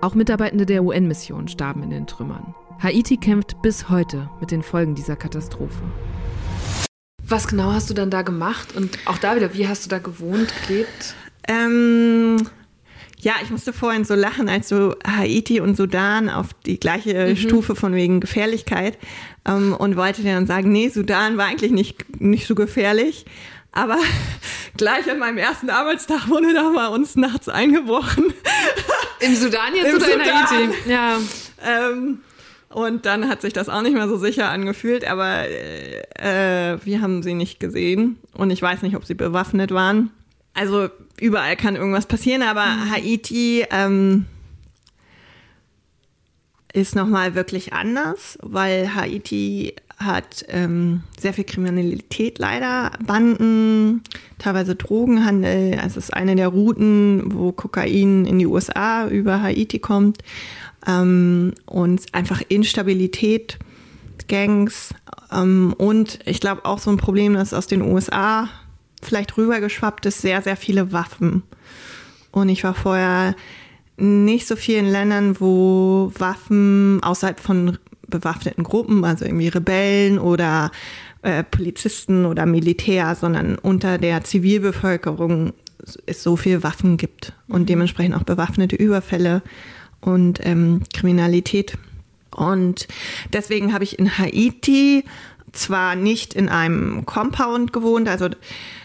Auch 0.00 0.14
Mitarbeitende 0.14 0.66
der 0.66 0.84
UN-Mission 0.84 1.48
starben 1.48 1.82
in 1.82 1.90
den 1.90 2.06
Trümmern. 2.06 2.54
Haiti 2.80 3.16
kämpft 3.16 3.62
bis 3.62 3.88
heute 3.88 4.28
mit 4.40 4.50
den 4.50 4.62
Folgen 4.62 4.94
dieser 4.94 5.16
Katastrophe. 5.16 5.82
Was 7.26 7.48
genau 7.48 7.72
hast 7.72 7.88
du 7.88 7.94
dann 7.94 8.10
da 8.10 8.22
gemacht? 8.22 8.76
Und 8.76 8.98
auch 9.06 9.18
da 9.18 9.36
wieder, 9.36 9.54
wie 9.54 9.66
hast 9.66 9.86
du 9.86 9.88
da 9.88 9.98
gewohnt, 9.98 10.52
gelebt? 10.66 11.14
Ähm, 11.48 12.36
ja, 13.24 13.32
ich 13.42 13.50
musste 13.50 13.72
vorhin 13.72 14.04
so 14.04 14.14
lachen, 14.14 14.50
als 14.50 14.68
du 14.68 14.94
Haiti 15.06 15.58
und 15.58 15.78
Sudan 15.78 16.28
auf 16.28 16.48
die 16.66 16.78
gleiche 16.78 17.28
mhm. 17.28 17.36
Stufe 17.36 17.74
von 17.74 17.94
wegen 17.94 18.20
Gefährlichkeit 18.20 18.98
ähm, 19.46 19.74
und 19.74 19.96
wollte 19.96 20.22
dann 20.22 20.46
sagen, 20.46 20.70
nee, 20.70 20.90
Sudan 20.90 21.38
war 21.38 21.46
eigentlich 21.46 21.72
nicht, 21.72 22.20
nicht 22.20 22.46
so 22.46 22.54
gefährlich. 22.54 23.24
Aber 23.72 23.96
gleich 24.76 25.10
an 25.10 25.18
meinem 25.18 25.38
ersten 25.38 25.70
Arbeitstag 25.70 26.28
wurde 26.28 26.52
da 26.52 26.68
mal 26.68 26.88
uns 26.88 27.16
nachts 27.16 27.48
eingebrochen. 27.48 28.34
Im 29.20 29.34
Sudan 29.34 29.74
jetzt 29.74 29.88
Im 29.88 29.96
oder 29.96 30.04
Sudan. 30.04 30.20
in 30.20 30.34
Haiti? 30.34 30.90
Ja. 30.90 31.18
Ähm, 31.66 32.18
und 32.68 33.06
dann 33.06 33.26
hat 33.28 33.40
sich 33.40 33.54
das 33.54 33.70
auch 33.70 33.80
nicht 33.80 33.94
mehr 33.94 34.08
so 34.08 34.18
sicher 34.18 34.50
angefühlt, 34.50 35.06
aber 35.06 35.48
äh, 35.48 36.76
wir 36.84 37.00
haben 37.00 37.22
sie 37.22 37.32
nicht 37.32 37.58
gesehen 37.58 38.18
und 38.34 38.50
ich 38.50 38.60
weiß 38.60 38.82
nicht, 38.82 38.96
ob 38.96 39.06
sie 39.06 39.14
bewaffnet 39.14 39.70
waren 39.70 40.10
also 40.54 40.88
überall 41.20 41.56
kann 41.56 41.76
irgendwas 41.76 42.06
passieren, 42.06 42.42
aber 42.42 42.64
mhm. 42.64 42.90
Haiti 42.90 43.64
ähm, 43.70 44.26
ist 46.72 46.96
nochmal 46.96 47.34
wirklich 47.34 47.72
anders, 47.72 48.38
weil 48.42 48.94
Haiti 48.94 49.74
hat 49.96 50.44
ähm, 50.48 51.02
sehr 51.18 51.32
viel 51.32 51.44
Kriminalität 51.44 52.38
leider, 52.38 52.92
Banden, 53.06 54.02
teilweise 54.38 54.74
Drogenhandel. 54.74 55.78
Also 55.80 55.98
es 55.98 56.06
ist 56.06 56.14
eine 56.14 56.34
der 56.34 56.48
Routen, 56.48 57.32
wo 57.32 57.52
Kokain 57.52 58.24
in 58.24 58.38
die 58.38 58.46
USA 58.46 59.08
über 59.08 59.40
Haiti 59.40 59.78
kommt 59.78 60.18
ähm, 60.86 61.52
und 61.66 62.02
einfach 62.12 62.42
Instabilität, 62.48 63.58
Gangs 64.26 64.94
ähm, 65.32 65.74
und 65.76 66.18
ich 66.24 66.40
glaube 66.40 66.64
auch 66.64 66.78
so 66.78 66.90
ein 66.90 66.96
Problem, 66.96 67.34
das 67.34 67.52
aus 67.52 67.66
den 67.66 67.82
USA 67.82 68.48
vielleicht 69.04 69.36
rübergeschwappt 69.36 70.06
ist, 70.06 70.20
sehr, 70.20 70.42
sehr 70.42 70.56
viele 70.56 70.92
Waffen. 70.92 71.42
Und 72.30 72.48
ich 72.48 72.64
war 72.64 72.74
vorher 72.74 73.36
nicht 73.96 74.46
so 74.46 74.56
viel 74.56 74.78
in 74.78 74.86
Ländern, 74.90 75.40
wo 75.40 76.12
Waffen 76.18 77.00
außerhalb 77.02 77.38
von 77.38 77.78
bewaffneten 78.08 78.64
Gruppen, 78.64 79.04
also 79.04 79.24
irgendwie 79.24 79.48
Rebellen 79.48 80.18
oder 80.18 80.70
äh, 81.22 81.44
Polizisten 81.44 82.26
oder 82.26 82.44
Militär, 82.46 83.14
sondern 83.14 83.56
unter 83.56 83.98
der 83.98 84.24
Zivilbevölkerung 84.24 85.52
es 86.06 86.22
so 86.22 86.36
viel 86.36 86.62
Waffen 86.62 86.96
gibt 86.96 87.32
und 87.48 87.62
mhm. 87.62 87.66
dementsprechend 87.66 88.14
auch 88.14 88.24
bewaffnete 88.24 88.76
Überfälle 88.76 89.42
und 90.00 90.44
ähm, 90.44 90.82
Kriminalität. 90.92 91.76
Und 92.30 92.88
deswegen 93.32 93.72
habe 93.72 93.84
ich 93.84 93.98
in 93.98 94.18
Haiti 94.18 95.04
zwar 95.54 95.96
nicht 95.96 96.34
in 96.34 96.48
einem 96.48 97.06
Compound 97.06 97.72
gewohnt, 97.72 98.08
also 98.08 98.28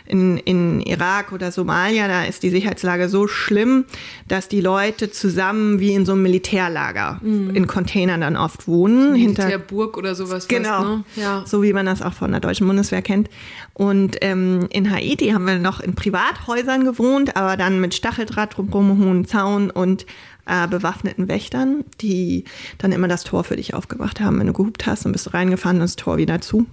in, 0.09 0.37
in 0.37 0.81
Irak 0.81 1.31
oder 1.31 1.51
Somalia, 1.51 2.07
da 2.07 2.23
ist 2.23 2.41
die 2.41 2.49
Sicherheitslage 2.49 3.09
so 3.09 3.27
schlimm, 3.27 3.85
dass 4.27 4.47
die 4.47 4.59
Leute 4.59 5.11
zusammen 5.11 5.79
wie 5.79 5.93
in 5.93 6.03
so 6.03 6.13
einem 6.13 6.23
Militärlager 6.23 7.19
mhm. 7.21 7.55
in 7.55 7.67
Containern 7.67 8.21
dann 8.21 8.35
oft 8.35 8.67
wohnen. 8.67 9.13
Militärburg 9.13 9.97
oder 9.97 10.15
sowas. 10.15 10.47
Genau, 10.47 10.69
fast, 10.69 10.87
ne? 10.87 11.03
ja. 11.15 11.43
so 11.45 11.61
wie 11.61 11.73
man 11.73 11.85
das 11.85 12.01
auch 12.01 12.13
von 12.13 12.31
der 12.31 12.39
deutschen 12.39 12.65
Bundeswehr 12.65 13.03
kennt. 13.03 13.29
Und 13.73 14.17
ähm, 14.21 14.67
in 14.71 14.89
Haiti 14.89 15.29
haben 15.29 15.45
wir 15.45 15.59
noch 15.59 15.79
in 15.79 15.93
Privathäusern 15.93 16.85
gewohnt, 16.85 17.37
aber 17.37 17.55
dann 17.55 17.79
mit 17.79 17.93
Stacheldraht 17.93 18.57
drumherum, 18.57 18.97
hohen 18.97 19.25
Zaun 19.25 19.69
und 19.69 20.07
äh, 20.49 20.67
bewaffneten 20.67 21.27
Wächtern, 21.27 21.83
die 22.01 22.45
dann 22.77 22.91
immer 22.91 23.07
das 23.07 23.23
Tor 23.23 23.43
für 23.43 23.55
dich 23.55 23.73
aufgemacht 23.73 24.19
haben. 24.19 24.39
Wenn 24.39 24.47
du 24.47 24.53
gehupt 24.53 24.85
hast, 24.85 25.05
dann 25.05 25.11
bist 25.11 25.27
du 25.27 25.31
reingefahren 25.31 25.77
und 25.77 25.83
das 25.83 25.95
Tor 25.95 26.17
wieder 26.17 26.41
zu. 26.41 26.65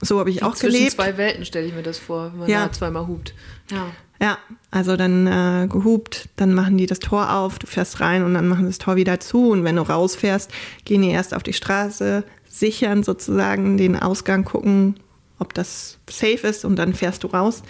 So 0.00 0.18
habe 0.18 0.30
ich 0.30 0.42
auch 0.42 0.54
Zwischen 0.54 0.74
gelebt. 0.74 0.92
zwei 0.92 1.16
Welten 1.16 1.44
stelle 1.44 1.66
ich 1.66 1.74
mir 1.74 1.82
das 1.82 1.98
vor, 1.98 2.32
wenn 2.32 2.40
man 2.40 2.48
ja. 2.48 2.66
da 2.66 2.72
zweimal 2.72 3.06
hupt. 3.06 3.34
Ja. 3.70 3.86
Ja, 4.20 4.38
also 4.70 4.96
dann 4.96 5.26
äh, 5.26 5.66
gehupt, 5.66 6.28
dann 6.36 6.54
machen 6.54 6.78
die 6.78 6.86
das 6.86 7.00
Tor 7.00 7.34
auf, 7.34 7.58
du 7.58 7.66
fährst 7.66 8.00
rein 8.00 8.22
und 8.22 8.34
dann 8.34 8.46
machen 8.46 8.62
sie 8.62 8.70
das 8.70 8.78
Tor 8.78 8.96
wieder 8.96 9.18
zu. 9.18 9.50
Und 9.50 9.64
wenn 9.64 9.76
du 9.76 9.82
rausfährst, 9.82 10.50
gehen 10.84 11.02
die 11.02 11.10
erst 11.10 11.34
auf 11.34 11.42
die 11.42 11.52
Straße, 11.52 12.22
sichern 12.48 13.02
sozusagen 13.02 13.76
den 13.76 14.00
Ausgang, 14.00 14.44
gucken, 14.44 14.94
ob 15.38 15.54
das 15.54 15.98
safe 16.08 16.46
ist 16.46 16.64
und 16.64 16.76
dann 16.76 16.94
fährst 16.94 17.24
du 17.24 17.28
raus. 17.28 17.62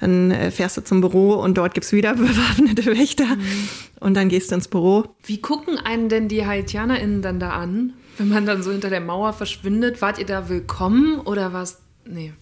Dann 0.00 0.30
äh, 0.30 0.50
fährst 0.50 0.76
du 0.76 0.84
zum 0.84 1.00
Büro 1.00 1.34
und 1.34 1.56
dort 1.56 1.74
gibt 1.74 1.86
es 1.86 1.92
wieder 1.92 2.14
bewaffnete 2.16 2.86
Wächter 2.86 3.36
mhm. 3.36 3.68
und 4.00 4.14
dann 4.14 4.28
gehst 4.28 4.50
du 4.50 4.56
ins 4.56 4.68
Büro. 4.68 5.04
Wie 5.24 5.40
gucken 5.40 5.78
einen 5.78 6.08
denn 6.08 6.28
die 6.28 6.46
HaitianerInnen 6.46 7.22
dann 7.22 7.40
da 7.40 7.50
an, 7.50 7.94
wenn 8.18 8.28
man 8.28 8.46
dann 8.46 8.62
so 8.62 8.70
hinter 8.70 8.90
der 8.90 9.00
Mauer 9.00 9.32
verschwindet? 9.32 10.02
Wart 10.02 10.18
ihr 10.18 10.26
da 10.26 10.48
willkommen 10.48 11.20
oder 11.20 11.52
was? 11.52 11.80
Nee. 12.04 12.32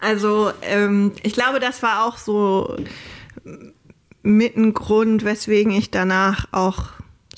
Also 0.00 0.52
ähm, 0.62 1.12
ich 1.22 1.32
glaube, 1.32 1.60
das 1.60 1.82
war 1.82 2.06
auch 2.06 2.18
so 2.18 2.76
mit 4.22 4.56
ein 4.56 4.74
Grund, 4.74 5.24
weswegen 5.24 5.72
ich 5.72 5.90
danach 5.90 6.46
auch 6.52 6.90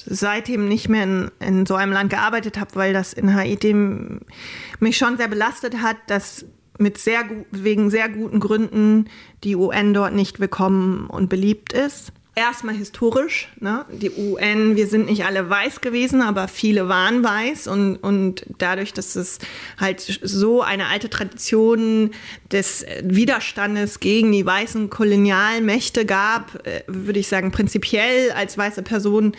seitdem 0.07 0.69
nicht 0.69 0.89
mehr 0.89 1.05
in, 1.05 1.31
in 1.41 1.67
so 1.67 1.75
einem 1.75 1.93
Land 1.93 2.11
gearbeitet 2.11 2.59
habe, 2.59 2.75
weil 2.75 2.93
das 2.93 3.13
in 3.13 3.35
Haiti 3.35 3.75
mich 3.75 4.97
schon 4.97 5.17
sehr 5.17 5.29
belastet 5.29 5.83
hat, 5.83 5.97
dass 6.07 6.47
mit 6.81 6.99
sehr 6.99 7.25
wegen 7.51 7.91
sehr 7.91 8.09
guten 8.09 8.41
Gründen 8.41 9.09
die 9.45 9.57
UN 9.57 9.95
dort 9.95 10.15
nicht 10.15 10.41
willkommen 10.41 11.07
und 11.07 11.29
beliebt 11.29 11.73
ist. 11.73 12.13
Erstmal 12.37 12.77
historisch, 12.77 13.49
ne? 13.59 13.85
die 13.91 14.13
UN, 14.13 14.77
wir 14.77 14.87
sind 14.87 15.07
nicht 15.07 15.25
alle 15.25 15.51
weiß 15.51 15.81
gewesen, 15.81 16.23
aber 16.23 16.47
viele 16.47 16.89
waren 16.89 17.25
weiß 17.25 17.67
und, 17.67 17.97
und 17.97 18.47
dadurch, 18.59 18.95
dass 18.95 19.17
es 19.17 19.41
halt 19.79 20.01
so 20.23 20.63
eine 20.63 20.87
alte 20.87 21.11
Tradition 21.11 22.13
des 22.53 22.87
Widerstandes 23.03 23.99
gegen 23.99 24.31
die 24.31 24.47
weißen 24.47 24.91
Kolonialmächte 24.91 26.07
gab, 26.07 26.67
äh, 26.67 26.83
würde 26.87 27.19
ich 27.19 27.27
sagen, 27.27 27.51
prinzipiell 27.51 28.31
als 28.31 28.57
weiße 28.57 28.83
Person 28.83 29.33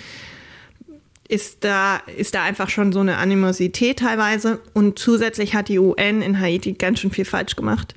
ist 1.32 1.64
da, 1.64 2.02
ist 2.18 2.36
da 2.36 2.44
einfach 2.44 2.70
schon 2.70 2.92
so 2.92 3.00
eine 3.00 3.18
Animosität 3.18 4.00
teilweise. 4.00 4.60
Und 4.74 5.00
zusätzlich 5.00 5.56
hat 5.56 5.70
die 5.70 5.80
UN 5.80 6.22
in 6.22 6.40
Haiti 6.40 6.74
ganz 6.74 7.00
schön 7.00 7.12
viel 7.12 7.26
falsch 7.26 7.56
gemacht. 7.56 7.96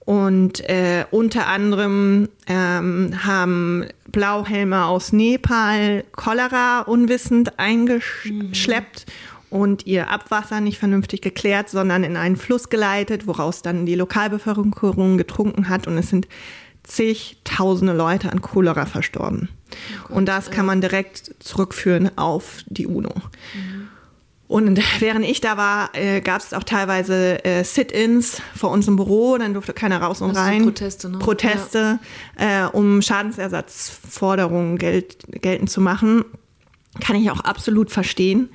Und 0.00 0.60
äh, 0.68 1.04
unter 1.10 1.46
anderem 1.46 2.28
ähm, 2.46 3.24
haben 3.24 3.86
Blauhelme 4.12 4.84
aus 4.84 5.12
Nepal 5.12 6.04
Cholera 6.12 6.82
unwissend 6.82 7.58
eingeschleppt 7.58 9.06
mhm. 9.06 9.58
und 9.58 9.86
ihr 9.86 10.10
Abwasser 10.10 10.60
nicht 10.60 10.78
vernünftig 10.78 11.22
geklärt, 11.22 11.70
sondern 11.70 12.04
in 12.04 12.16
einen 12.16 12.36
Fluss 12.36 12.68
geleitet, 12.68 13.26
woraus 13.26 13.62
dann 13.62 13.86
die 13.86 13.96
Lokalbevölkerung 13.96 15.16
getrunken 15.16 15.70
hat. 15.70 15.86
Und 15.88 15.96
es 15.96 16.10
sind 16.10 16.28
zigtausende 16.84 17.94
Leute 17.94 18.30
an 18.30 18.42
Cholera 18.42 18.84
verstorben. 18.86 19.48
Oh 20.08 20.14
und 20.14 20.26
das 20.26 20.50
kann 20.50 20.66
man 20.66 20.80
direkt 20.80 21.34
zurückführen 21.40 22.16
auf 22.16 22.62
die 22.66 22.86
UNO. 22.86 23.12
Mhm. 23.54 23.88
Und 24.48 24.80
während 25.00 25.24
ich 25.24 25.40
da 25.40 25.56
war, 25.56 25.90
äh, 25.94 26.20
gab 26.20 26.40
es 26.40 26.54
auch 26.54 26.62
teilweise 26.62 27.44
äh, 27.44 27.64
Sit-ins 27.64 28.40
vor 28.54 28.70
unserem 28.70 28.94
Büro, 28.96 29.36
dann 29.38 29.54
durfte 29.54 29.72
keiner 29.72 30.00
raus 30.00 30.20
und 30.20 30.36
rein. 30.36 30.62
Proteste, 30.62 31.08
ne? 31.08 31.18
Proteste, 31.18 31.98
ja. 32.38 32.66
äh, 32.66 32.70
um 32.70 33.02
Schadensersatzforderungen 33.02 34.78
gelt, 34.78 35.18
geltend 35.42 35.70
zu 35.70 35.80
machen. 35.80 36.24
Kann 37.00 37.16
ich 37.16 37.30
auch 37.30 37.40
absolut 37.40 37.90
verstehen. 37.90 38.50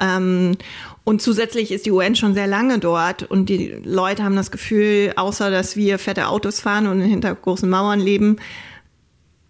Ähm, 0.00 0.56
und 1.04 1.22
zusätzlich 1.22 1.70
ist 1.70 1.86
die 1.86 1.92
UN 1.92 2.16
schon 2.16 2.34
sehr 2.34 2.46
lange 2.46 2.80
dort 2.80 3.22
und 3.22 3.48
die 3.48 3.80
Leute 3.84 4.24
haben 4.24 4.36
das 4.36 4.50
Gefühl, 4.50 5.12
außer 5.16 5.50
dass 5.50 5.76
wir 5.76 5.98
fette 5.98 6.28
Autos 6.28 6.60
fahren 6.60 6.86
und 6.86 7.00
hinter 7.00 7.34
großen 7.34 7.68
Mauern 7.68 8.00
leben 8.00 8.36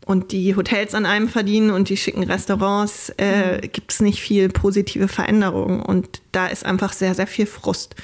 und 0.08 0.32
die 0.32 0.56
Hotels 0.56 0.94
an 0.94 1.04
einem 1.04 1.28
verdienen 1.28 1.68
und 1.70 1.90
die 1.90 1.98
schicken 1.98 2.24
Restaurants, 2.24 3.12
äh, 3.18 3.56
mhm. 3.56 3.60
gibt 3.72 3.92
es 3.92 4.00
nicht 4.00 4.22
viel 4.22 4.48
positive 4.48 5.06
Veränderung. 5.06 5.82
Und 5.82 6.22
da 6.32 6.46
ist 6.46 6.64
einfach 6.64 6.94
sehr, 6.94 7.14
sehr 7.14 7.26
viel 7.26 7.44
Frust. 7.44 7.94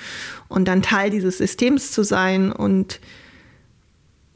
Und 0.48 0.68
dann 0.68 0.82
Teil 0.82 1.08
dieses 1.08 1.38
Systems 1.38 1.92
zu 1.92 2.02
sein 2.02 2.52
und 2.52 3.00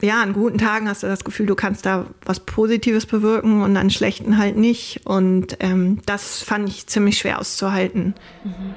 ja, 0.00 0.22
an 0.22 0.32
guten 0.32 0.56
Tagen 0.56 0.88
hast 0.88 1.02
du 1.02 1.08
das 1.08 1.24
Gefühl, 1.24 1.44
du 1.44 1.56
kannst 1.56 1.84
da 1.84 2.06
was 2.24 2.40
Positives 2.40 3.04
bewirken 3.04 3.60
und 3.60 3.76
an 3.76 3.90
schlechten 3.90 4.38
halt 4.38 4.56
nicht. 4.56 5.02
Und 5.04 5.58
ähm, 5.60 6.00
das 6.06 6.40
fand 6.40 6.70
ich 6.70 6.86
ziemlich 6.86 7.18
schwer 7.18 7.38
auszuhalten. 7.38 8.14
Mhm. 8.44 8.74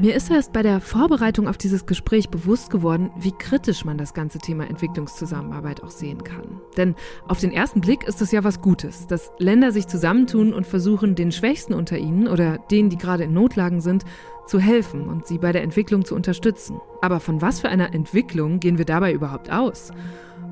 Mir 0.00 0.16
ist 0.16 0.28
erst 0.28 0.52
bei 0.52 0.62
der 0.62 0.80
Vorbereitung 0.80 1.46
auf 1.46 1.56
dieses 1.56 1.86
Gespräch 1.86 2.28
bewusst 2.28 2.68
geworden, 2.68 3.10
wie 3.16 3.30
kritisch 3.30 3.84
man 3.84 3.96
das 3.96 4.12
ganze 4.12 4.38
Thema 4.38 4.68
Entwicklungszusammenarbeit 4.68 5.84
auch 5.84 5.90
sehen 5.90 6.24
kann. 6.24 6.60
Denn 6.76 6.96
auf 7.28 7.38
den 7.38 7.52
ersten 7.52 7.80
Blick 7.80 8.02
ist 8.02 8.20
es 8.20 8.32
ja 8.32 8.42
was 8.42 8.60
Gutes, 8.60 9.06
dass 9.06 9.30
Länder 9.38 9.70
sich 9.70 9.86
zusammentun 9.86 10.52
und 10.52 10.66
versuchen, 10.66 11.14
den 11.14 11.30
Schwächsten 11.30 11.74
unter 11.74 11.96
ihnen 11.96 12.26
oder 12.26 12.58
denen, 12.58 12.90
die 12.90 12.98
gerade 12.98 13.24
in 13.24 13.34
Notlagen 13.34 13.80
sind, 13.80 14.04
zu 14.46 14.58
helfen 14.58 15.08
und 15.08 15.28
sie 15.28 15.38
bei 15.38 15.52
der 15.52 15.62
Entwicklung 15.62 16.04
zu 16.04 16.16
unterstützen. 16.16 16.80
Aber 17.00 17.20
von 17.20 17.40
was 17.40 17.60
für 17.60 17.68
einer 17.68 17.94
Entwicklung 17.94 18.58
gehen 18.58 18.78
wir 18.78 18.84
dabei 18.84 19.12
überhaupt 19.12 19.52
aus? 19.52 19.92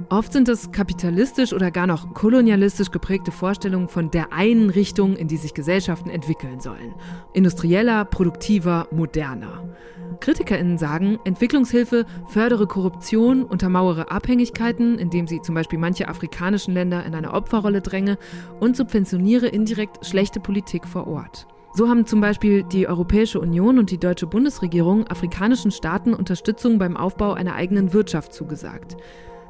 Oft 0.09 0.33
sind 0.33 0.49
es 0.49 0.73
kapitalistisch 0.73 1.53
oder 1.53 1.71
gar 1.71 1.87
noch 1.87 2.13
kolonialistisch 2.15 2.91
geprägte 2.91 3.33
Vorstellungen 3.33 3.89
von 3.89 4.11
der 4.11 4.33
einen 4.33 4.69
Richtung, 4.71 5.17
in 5.17 5.29
die 5.29 5.37
sich 5.37 5.55
Gesellschaften 5.55 6.11
entwickeln 6.11 6.61
sollen. 6.61 6.95
Industrieller, 7.33 8.05
produktiver, 8.05 8.89
moderner. 8.91 9.75
KritikerInnen 10.21 10.79
sagen, 10.79 11.19
Entwicklungshilfe 11.25 12.05
fördere 12.29 12.67
Korruption, 12.67 13.45
untermauere 13.45 14.11
Abhängigkeiten, 14.11 14.99
indem 14.99 15.27
sie 15.27 15.41
zum 15.41 15.55
Beispiel 15.55 15.79
manche 15.79 16.09
afrikanischen 16.09 16.75
Länder 16.75 17.05
in 17.05 17.15
eine 17.15 17.33
Opferrolle 17.33 17.81
dränge 17.81 18.19
und 18.61 18.77
subventioniere 18.77 19.49
indirekt 19.49 20.07
schlechte 20.07 20.41
Politik 20.41 20.87
vor 20.87 21.07
Ort. 21.07 21.47
So 21.75 21.89
haben 21.89 22.05
zum 22.05 22.21
Beispiel 22.21 22.65
die 22.65 22.87
Europäische 22.87 23.41
Union 23.41 23.79
und 23.79 23.91
die 23.91 23.99
deutsche 23.99 24.27
Bundesregierung 24.27 25.07
afrikanischen 25.07 25.71
Staaten 25.71 26.13
Unterstützung 26.13 26.79
beim 26.79 26.99
Aufbau 26.99 27.33
einer 27.33 27.55
eigenen 27.55 27.95
Wirtschaft 27.95 28.35
zugesagt. 28.35 28.97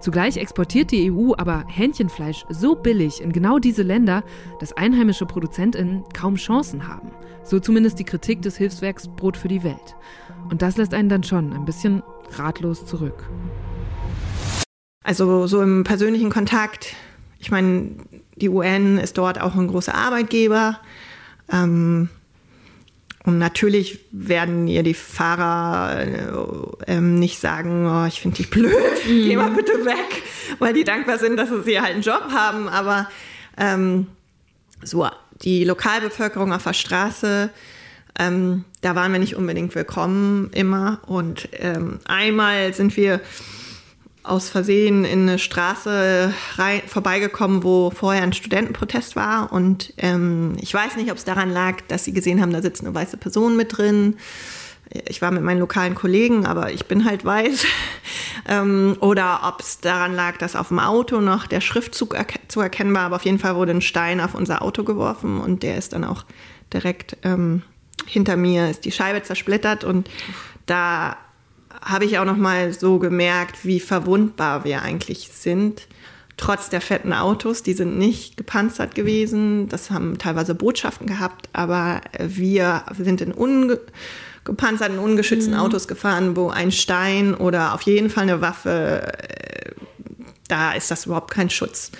Zugleich 0.02 0.36
exportiert 0.36 0.90
die 0.90 1.12
EU 1.12 1.32
aber 1.38 1.64
Hähnchenfleisch 1.68 2.44
so 2.48 2.74
billig 2.74 3.20
in 3.20 3.30
genau 3.30 3.60
diese 3.60 3.84
Länder, 3.84 4.24
dass 4.58 4.72
einheimische 4.72 5.26
ProduzentInnen 5.26 6.02
kaum 6.12 6.34
Chancen 6.34 6.88
haben. 6.88 7.12
So 7.44 7.60
zumindest 7.60 8.00
die 8.00 8.04
Kritik 8.04 8.42
des 8.42 8.56
Hilfswerks 8.56 9.06
Brot 9.06 9.36
für 9.36 9.46
die 9.46 9.62
Welt. 9.62 9.94
Und 10.50 10.60
das 10.60 10.76
lässt 10.76 10.92
einen 10.92 11.08
dann 11.08 11.22
schon 11.22 11.52
ein 11.52 11.64
bisschen 11.64 12.02
ratlos 12.30 12.84
zurück. 12.84 13.30
Also 15.04 15.46
so 15.46 15.62
im 15.62 15.84
persönlichen 15.84 16.30
Kontakt, 16.30 16.96
ich 17.38 17.52
meine, 17.52 17.92
die 18.34 18.48
UN 18.48 18.98
ist 18.98 19.18
dort 19.18 19.40
auch 19.40 19.54
ein 19.54 19.68
großer 19.68 19.94
Arbeitgeber. 19.94 20.80
Ähm, 21.48 22.08
und 23.24 23.38
natürlich 23.38 24.00
werden 24.10 24.66
ihr 24.66 24.82
die 24.82 24.94
Fahrer 24.94 26.00
äh, 26.00 26.92
ähm, 26.92 27.18
nicht 27.20 27.38
sagen, 27.38 27.86
oh, 27.86 28.06
ich 28.06 28.20
finde 28.20 28.38
dich 28.38 28.50
blöd, 28.50 28.72
mhm. 29.06 29.08
geh 29.08 29.36
mal 29.36 29.50
bitte 29.50 29.84
weg, 29.84 30.22
weil 30.58 30.72
die 30.72 30.82
dankbar 30.82 31.18
sind, 31.18 31.36
dass 31.36 31.48
sie 31.64 31.80
halt 31.80 31.94
einen 31.94 32.02
Job 32.02 32.30
haben. 32.32 32.68
Aber 32.68 33.08
ähm, 33.56 34.08
so 34.82 35.08
die 35.42 35.62
Lokalbevölkerung 35.62 36.52
auf 36.52 36.64
der 36.64 36.72
Straße, 36.72 37.50
ähm, 38.18 38.64
da 38.80 38.96
waren 38.96 39.12
wir 39.12 39.20
nicht 39.20 39.36
unbedingt 39.36 39.74
willkommen 39.76 40.50
immer. 40.52 41.00
Und 41.06 41.48
ähm, 41.52 42.00
einmal 42.04 42.74
sind 42.74 42.96
wir 42.96 43.20
aus 44.22 44.48
Versehen 44.48 45.04
in 45.04 45.22
eine 45.22 45.38
Straße 45.38 46.32
rein, 46.56 46.82
vorbeigekommen, 46.86 47.64
wo 47.64 47.90
vorher 47.90 48.22
ein 48.22 48.32
Studentenprotest 48.32 49.16
war. 49.16 49.52
Und 49.52 49.92
ähm, 49.96 50.56
ich 50.60 50.72
weiß 50.72 50.96
nicht, 50.96 51.10
ob 51.10 51.16
es 51.16 51.24
daran 51.24 51.50
lag, 51.50 51.80
dass 51.88 52.04
sie 52.04 52.12
gesehen 52.12 52.40
haben, 52.40 52.52
da 52.52 52.62
sitzt 52.62 52.84
eine 52.84 52.94
weiße 52.94 53.16
Person 53.16 53.56
mit 53.56 53.76
drin. 53.76 54.16
Ich 55.08 55.22
war 55.22 55.30
mit 55.30 55.42
meinen 55.42 55.58
lokalen 55.58 55.94
Kollegen, 55.94 56.46
aber 56.46 56.70
ich 56.70 56.86
bin 56.86 57.04
halt 57.04 57.24
weiß. 57.24 57.64
ähm, 58.48 58.96
oder 59.00 59.40
ob 59.44 59.60
es 59.60 59.80
daran 59.80 60.14
lag, 60.14 60.36
dass 60.36 60.54
auf 60.54 60.68
dem 60.68 60.78
Auto 60.78 61.20
noch 61.20 61.46
der 61.46 61.60
Schriftzug 61.60 62.14
erke 62.14 62.38
zu 62.48 62.60
erkennen 62.60 62.94
war. 62.94 63.02
Aber 63.02 63.16
auf 63.16 63.24
jeden 63.24 63.38
Fall 63.38 63.56
wurde 63.56 63.72
ein 63.72 63.82
Stein 63.82 64.20
auf 64.20 64.34
unser 64.34 64.62
Auto 64.62 64.84
geworfen 64.84 65.40
und 65.40 65.62
der 65.62 65.78
ist 65.78 65.94
dann 65.94 66.04
auch 66.04 66.24
direkt 66.72 67.16
ähm, 67.22 67.62
hinter 68.06 68.36
mir, 68.36 68.70
ist 68.70 68.84
die 68.84 68.92
Scheibe 68.92 69.22
zersplittert. 69.22 69.82
Und 69.82 70.08
da 70.66 71.16
habe 71.82 72.04
ich 72.04 72.18
auch 72.18 72.24
noch 72.24 72.36
mal 72.36 72.72
so 72.72 72.98
gemerkt, 72.98 73.64
wie 73.64 73.80
verwundbar 73.80 74.64
wir 74.64 74.82
eigentlich 74.82 75.28
sind. 75.32 75.86
Trotz 76.36 76.70
der 76.70 76.80
fetten 76.80 77.12
Autos, 77.12 77.62
die 77.62 77.74
sind 77.74 77.98
nicht 77.98 78.36
gepanzert 78.36 78.94
gewesen. 78.94 79.68
Das 79.68 79.90
haben 79.90 80.18
teilweise 80.18 80.54
Botschaften 80.54 81.06
gehabt, 81.06 81.48
aber 81.52 82.00
wir 82.18 82.84
sind 82.98 83.20
in 83.20 83.32
ungepanzerten, 83.32 84.98
ungeschützten 84.98 85.54
mhm. 85.54 85.60
Autos 85.60 85.86
gefahren, 85.86 86.36
wo 86.36 86.48
ein 86.48 86.72
Stein 86.72 87.34
oder 87.34 87.74
auf 87.74 87.82
jeden 87.82 88.10
Fall 88.10 88.24
eine 88.24 88.40
Waffe, 88.40 89.12
äh, 89.18 89.72
da 90.48 90.72
ist 90.72 90.90
das 90.90 91.06
überhaupt 91.06 91.30
kein 91.30 91.50
Schutz. 91.50 91.92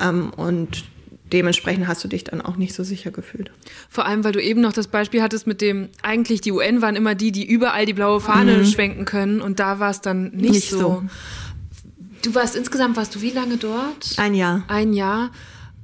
Ähm, 0.00 0.30
und 0.30 0.84
dementsprechend 1.32 1.86
hast 1.86 2.04
du 2.04 2.08
dich 2.08 2.24
dann 2.24 2.40
auch 2.40 2.56
nicht 2.56 2.74
so 2.74 2.84
sicher 2.84 3.10
gefühlt. 3.10 3.50
Vor 3.88 4.06
allem, 4.06 4.24
weil 4.24 4.32
du 4.32 4.42
eben 4.42 4.60
noch 4.60 4.72
das 4.72 4.88
Beispiel 4.88 5.22
hattest 5.22 5.46
mit 5.46 5.60
dem, 5.60 5.88
eigentlich 6.02 6.40
die 6.40 6.52
UN 6.52 6.82
waren 6.82 6.96
immer 6.96 7.14
die, 7.14 7.32
die 7.32 7.46
überall 7.46 7.86
die 7.86 7.94
blaue 7.94 8.20
Fahne 8.20 8.58
mhm. 8.58 8.66
schwenken 8.66 9.04
können 9.04 9.40
und 9.40 9.58
da 9.58 9.80
war 9.80 9.90
es 9.90 10.00
dann 10.00 10.30
nicht, 10.30 10.52
nicht 10.52 10.70
so. 10.70 10.78
so. 10.78 11.02
Du 12.22 12.34
warst 12.34 12.56
insgesamt, 12.56 12.96
warst 12.96 13.14
du 13.14 13.20
wie 13.20 13.30
lange 13.30 13.56
dort? 13.56 14.14
Ein 14.16 14.34
Jahr. 14.34 14.64
Ein 14.68 14.92
Jahr. 14.92 15.30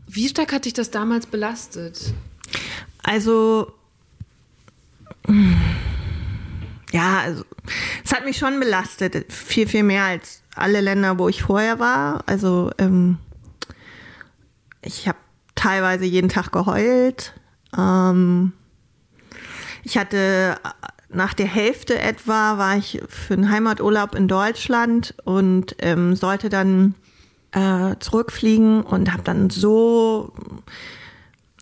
Wie 0.06 0.28
stark 0.28 0.52
hat 0.52 0.64
dich 0.64 0.72
das 0.72 0.90
damals 0.90 1.26
belastet? 1.26 2.14
Also, 3.02 3.72
ja, 6.92 7.20
also, 7.20 7.44
es 8.04 8.12
hat 8.12 8.24
mich 8.24 8.38
schon 8.38 8.58
belastet. 8.58 9.32
Viel, 9.32 9.68
viel 9.68 9.82
mehr 9.82 10.04
als 10.04 10.42
alle 10.54 10.80
Länder, 10.80 11.18
wo 11.18 11.28
ich 11.28 11.42
vorher 11.42 11.78
war. 11.78 12.24
Also, 12.26 12.70
ähm, 12.78 13.18
ich 14.82 15.06
habe 15.06 15.18
teilweise 15.60 16.04
jeden 16.04 16.28
Tag 16.28 16.52
geheult. 16.52 17.34
Ähm, 17.76 18.52
ich 19.84 19.98
hatte 19.98 20.56
nach 21.10 21.34
der 21.34 21.46
Hälfte 21.46 22.00
etwa 22.00 22.56
war 22.56 22.76
ich 22.76 23.02
für 23.08 23.34
einen 23.34 23.50
Heimaturlaub 23.50 24.14
in 24.14 24.26
Deutschland 24.28 25.14
und 25.24 25.76
ähm, 25.80 26.16
sollte 26.16 26.48
dann 26.48 26.94
äh, 27.52 27.96
zurückfliegen 27.98 28.82
und 28.82 29.12
habe 29.12 29.22
dann 29.22 29.50
so, 29.50 30.32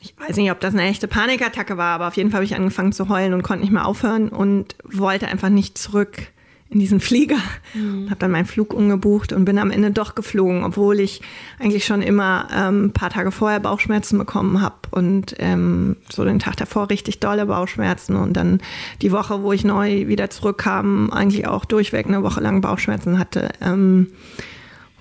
ich 0.01 0.15
weiß 0.19 0.37
nicht, 0.37 0.53
ob 0.53 0.61
das 0.61 0.75
eine 0.75 0.85
echte 0.85 1.09
Panikattacke 1.09 1.77
war, 1.77 1.95
aber 1.95 2.09
auf 2.09 2.17
jeden 2.17 2.31
Fall 2.31 2.39
habe 2.39 2.45
ich 2.45 2.55
angefangen 2.55 2.93
zu 2.93 3.09
heulen 3.09 3.35
und 3.35 3.43
konnte 3.43 3.63
nicht 3.63 3.73
mehr 3.73 3.87
aufhören 3.87 4.29
und 4.29 4.77
wollte 4.85 5.29
einfach 5.29 5.49
nicht 5.49 5.77
zurück 5.77 6.29
in 6.71 6.81
diesen 6.81 7.01
Flieger. 7.01 7.39
Mhm. 7.75 8.11
Habe 8.11 8.21
dann 8.21 8.31
meinen 8.31 8.47
Flug 8.47 8.75
umgebucht 8.75 9.33
und 9.33 9.45
bin 9.45 9.59
am 9.59 9.71
Ende 9.71 9.91
doch 9.91 10.14
geflogen, 10.14 10.64
obwohl 10.64 11.01
ich 11.01 11.23
eigentlich 11.59 11.87
schon 11.87 12.03
immer 12.03 12.49
ähm, 12.55 12.87
ein 12.87 12.93
paar 12.93 13.11
Tage 13.11 13.31
vorher 13.31 13.61
Bauchschmerzen 13.61 14.19
bekommen 14.19 14.61
habe 14.61 14.77
und 14.91 15.35
ähm, 15.39 15.97
so 16.11 16.25
den 16.25 16.39
Tag 16.39 16.57
davor 16.57 16.91
richtig 16.91 17.21
dolle 17.21 17.47
Bauchschmerzen 17.47 18.16
und 18.16 18.35
dann 18.35 18.61
die 19.01 19.12
Woche, 19.12 19.43
wo 19.43 19.53
ich 19.53 19.64
neu 19.64 20.09
wieder 20.09 20.29
zurückkam, 20.29 21.11
eigentlich 21.11 21.47
auch 21.47 21.64
durchweg 21.64 22.07
eine 22.07 22.23
Woche 22.23 22.41
lang 22.41 22.61
Bauchschmerzen 22.61 23.19
hatte. 23.19 23.49
Ähm, 23.62 24.09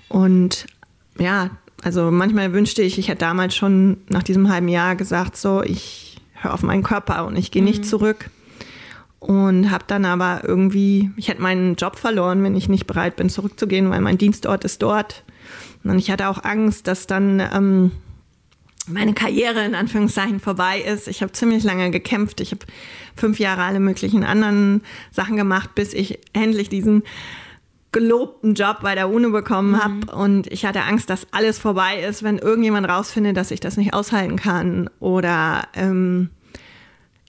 und 0.08 0.66
ja, 1.18 1.50
also 1.82 2.10
manchmal 2.10 2.54
wünschte 2.54 2.80
ich, 2.80 2.98
ich 2.98 3.08
hätte 3.08 3.20
damals 3.20 3.54
schon 3.54 3.98
nach 4.08 4.22
diesem 4.22 4.48
halben 4.48 4.68
Jahr 4.68 4.96
gesagt, 4.96 5.36
so 5.36 5.62
ich 5.62 6.16
höre 6.32 6.54
auf 6.54 6.62
meinen 6.62 6.82
Körper 6.82 7.26
und 7.26 7.36
ich 7.36 7.50
gehe 7.50 7.62
nicht 7.62 7.80
mhm. 7.80 7.88
zurück 7.88 8.30
und 9.20 9.70
habe 9.70 9.84
dann 9.86 10.04
aber 10.04 10.42
irgendwie, 10.44 11.10
ich 11.16 11.28
hätte 11.28 11.42
meinen 11.42 11.74
Job 11.74 11.98
verloren, 11.98 12.42
wenn 12.42 12.54
ich 12.54 12.68
nicht 12.68 12.86
bereit 12.86 13.16
bin 13.16 13.28
zurückzugehen, 13.28 13.90
weil 13.90 14.00
mein 14.00 14.18
Dienstort 14.18 14.64
ist 14.64 14.82
dort. 14.82 15.24
Und 15.84 15.98
ich 15.98 16.10
hatte 16.10 16.28
auch 16.28 16.44
Angst, 16.44 16.86
dass 16.86 17.06
dann 17.06 17.40
ähm, 17.40 17.92
meine 18.86 19.14
Karriere 19.14 19.64
in 19.64 19.74
Anführungszeichen 19.74 20.40
vorbei 20.40 20.80
ist. 20.80 21.08
Ich 21.08 21.22
habe 21.22 21.32
ziemlich 21.32 21.64
lange 21.64 21.90
gekämpft. 21.90 22.40
Ich 22.40 22.52
habe 22.52 22.64
fünf 23.16 23.38
Jahre 23.38 23.62
alle 23.62 23.80
möglichen 23.80 24.24
anderen 24.24 24.82
Sachen 25.10 25.36
gemacht, 25.36 25.74
bis 25.74 25.94
ich 25.94 26.20
endlich 26.32 26.68
diesen 26.68 27.02
gelobten 27.90 28.54
Job 28.54 28.78
bei 28.82 28.94
der 28.94 29.08
UNO 29.08 29.30
bekommen 29.30 29.72
mhm. 29.72 29.82
habe 29.82 30.14
und 30.14 30.46
ich 30.52 30.66
hatte 30.66 30.82
Angst, 30.82 31.08
dass 31.08 31.26
alles 31.32 31.58
vorbei 31.58 32.00
ist, 32.00 32.22
wenn 32.22 32.36
irgendjemand 32.36 32.86
rausfindet, 32.86 33.36
dass 33.36 33.50
ich 33.50 33.60
das 33.60 33.78
nicht 33.78 33.94
aushalten 33.94 34.36
kann 34.36 34.90
oder 35.00 35.66
ähm, 35.74 36.28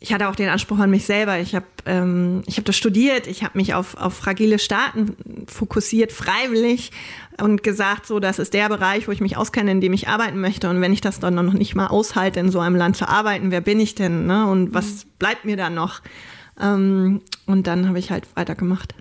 ich 0.01 0.13
hatte 0.13 0.29
auch 0.29 0.35
den 0.35 0.47
Anspruch 0.47 0.79
an 0.79 0.89
mich 0.89 1.05
selber. 1.05 1.39
Ich 1.39 1.55
habe 1.55 1.65
ähm, 1.85 2.41
ich 2.45 2.57
hab 2.57 2.63
das 2.63 2.77
studiert, 2.77 3.27
ich 3.27 3.43
habe 3.43 3.57
mich 3.57 3.73
auf, 3.73 3.95
auf 3.97 4.13
fragile 4.13 4.57
Staaten 4.57 5.17
fokussiert, 5.47 6.13
freiwillig 6.13 6.91
und 7.41 7.63
gesagt, 7.63 8.05
so, 8.05 8.19
das 8.19 8.39
ist 8.39 8.53
der 8.53 8.69
Bereich, 8.69 9.07
wo 9.07 9.11
ich 9.11 9.19
mich 9.19 9.35
auskenne, 9.35 9.71
in 9.71 9.81
dem 9.81 9.91
ich 9.91 10.07
arbeiten 10.07 10.39
möchte. 10.39 10.69
Und 10.69 10.79
wenn 10.79 10.93
ich 10.93 11.01
das 11.01 11.19
dann 11.19 11.35
noch 11.35 11.53
nicht 11.53 11.75
mal 11.75 11.87
aushalte, 11.87 12.39
in 12.39 12.49
so 12.49 12.59
einem 12.59 12.77
Land 12.77 12.95
zu 12.95 13.09
arbeiten, 13.09 13.51
wer 13.51 13.61
bin 13.61 13.79
ich 13.79 13.93
denn? 13.93 14.25
Ne? 14.25 14.47
Und 14.47 14.73
was 14.73 15.03
mhm. 15.03 15.09
bleibt 15.19 15.43
mir 15.43 15.57
dann 15.57 15.73
noch? 15.73 16.01
Ähm, 16.59 17.21
und 17.45 17.67
dann 17.67 17.89
habe 17.89 17.99
ich 17.99 18.09
halt 18.09 18.25
weitergemacht. 18.35 18.95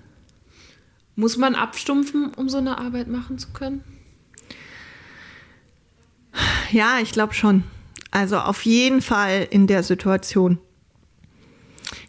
Muss 1.15 1.37
man 1.37 1.55
abstumpfen, 1.55 2.31
um 2.35 2.49
so 2.49 2.57
eine 2.57 2.77
Arbeit 2.77 3.07
machen 3.07 3.37
zu 3.37 3.49
können? 3.51 3.83
Ja, 6.71 6.99
ich 7.01 7.11
glaube 7.11 7.33
schon. 7.33 7.63
Also 8.11 8.37
auf 8.37 8.65
jeden 8.65 9.01
Fall 9.01 9.47
in 9.49 9.65
der 9.67 9.83
Situation. 9.83 10.59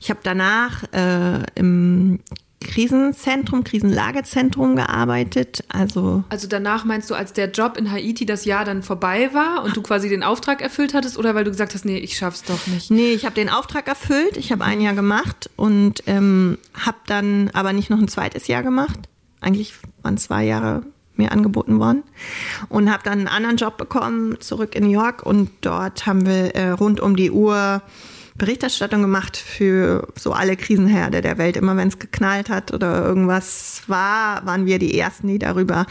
Ich 0.01 0.11
habe 0.11 0.21
danach 0.23 0.85
äh, 0.93 1.43
im 1.55 2.21
Krisenzentrum, 2.61 3.65
Krisenlagezentrum 3.65 4.77
gearbeitet. 4.77 5.65
Also, 5.69 6.25
also 6.29 6.47
danach 6.47 6.85
meinst 6.85 7.11
du, 7.11 7.15
als 7.15 7.33
der 7.33 7.51
Job 7.51 7.79
in 7.79 7.91
Haiti 7.91 8.27
das 8.27 8.45
Jahr 8.45 8.65
dann 8.65 8.83
vorbei 8.83 9.31
war 9.33 9.65
und 9.65 9.77
du 9.77 9.83
quasi 9.83 10.09
den 10.11 10.23
Auftrag 10.23 10.61
erfüllt 10.61 10.93
hattest 10.93 11.19
oder 11.19 11.35
weil 11.35 11.45
du 11.45 11.51
gesagt 11.51 11.75
hast, 11.75 11.85
nee, 11.87 11.97
ich 11.97 12.19
schaff's 12.19 12.43
doch 12.43 12.67
nicht? 12.67 12.91
Nee, 12.91 13.13
ich 13.13 13.25
habe 13.25 13.35
den 13.35 13.49
Auftrag 13.49 13.89
erfüllt. 13.89 14.37
Ich 14.37 14.53
habe 14.53 14.65
ein 14.65 14.81
Jahr 14.81 14.95
gemacht 14.95 15.49
und 15.57 16.03
ähm, 16.07 16.59
habe 16.75 16.99
dann 17.07 17.51
aber 17.55 17.73
nicht 17.73 17.89
noch 17.89 17.99
ein 17.99 18.09
zweites 18.09 18.47
Jahr 18.47 18.63
gemacht. 18.63 18.99
Eigentlich 19.41 19.75
waren 20.03 20.19
zwei 20.19 20.45
Jahre 20.45 20.83
mir 21.17 21.33
angeboten 21.33 21.79
worden 21.79 22.03
und 22.69 22.91
habe 22.91 23.03
dann 23.05 23.21
einen 23.21 23.29
anderen 23.29 23.57
Job 23.57 23.79
bekommen, 23.79 24.41
zurück 24.41 24.75
in 24.75 24.85
New 24.85 24.91
York 24.91 25.25
und 25.25 25.51
dort 25.63 26.07
haben 26.07 26.27
wir 26.27 26.55
äh, 26.55 26.71
rund 26.71 27.01
um 27.01 27.17
die 27.17 27.31
Uhr 27.31 27.83
Berichterstattung 28.41 29.03
gemacht 29.03 29.37
für 29.37 30.09
so 30.19 30.33
alle 30.33 30.57
Krisenherde 30.57 31.21
der 31.21 31.37
Welt. 31.37 31.59
Immer 31.59 31.77
wenn 31.77 31.89
es 31.89 31.99
geknallt 31.99 32.49
hat 32.49 32.73
oder 32.73 33.05
irgendwas 33.05 33.83
war, 33.87 34.45
waren 34.47 34.65
wir 34.65 34.79
die 34.79 34.99
Ersten, 34.99 35.29
die 35.29 35.39
darüber 35.39 35.85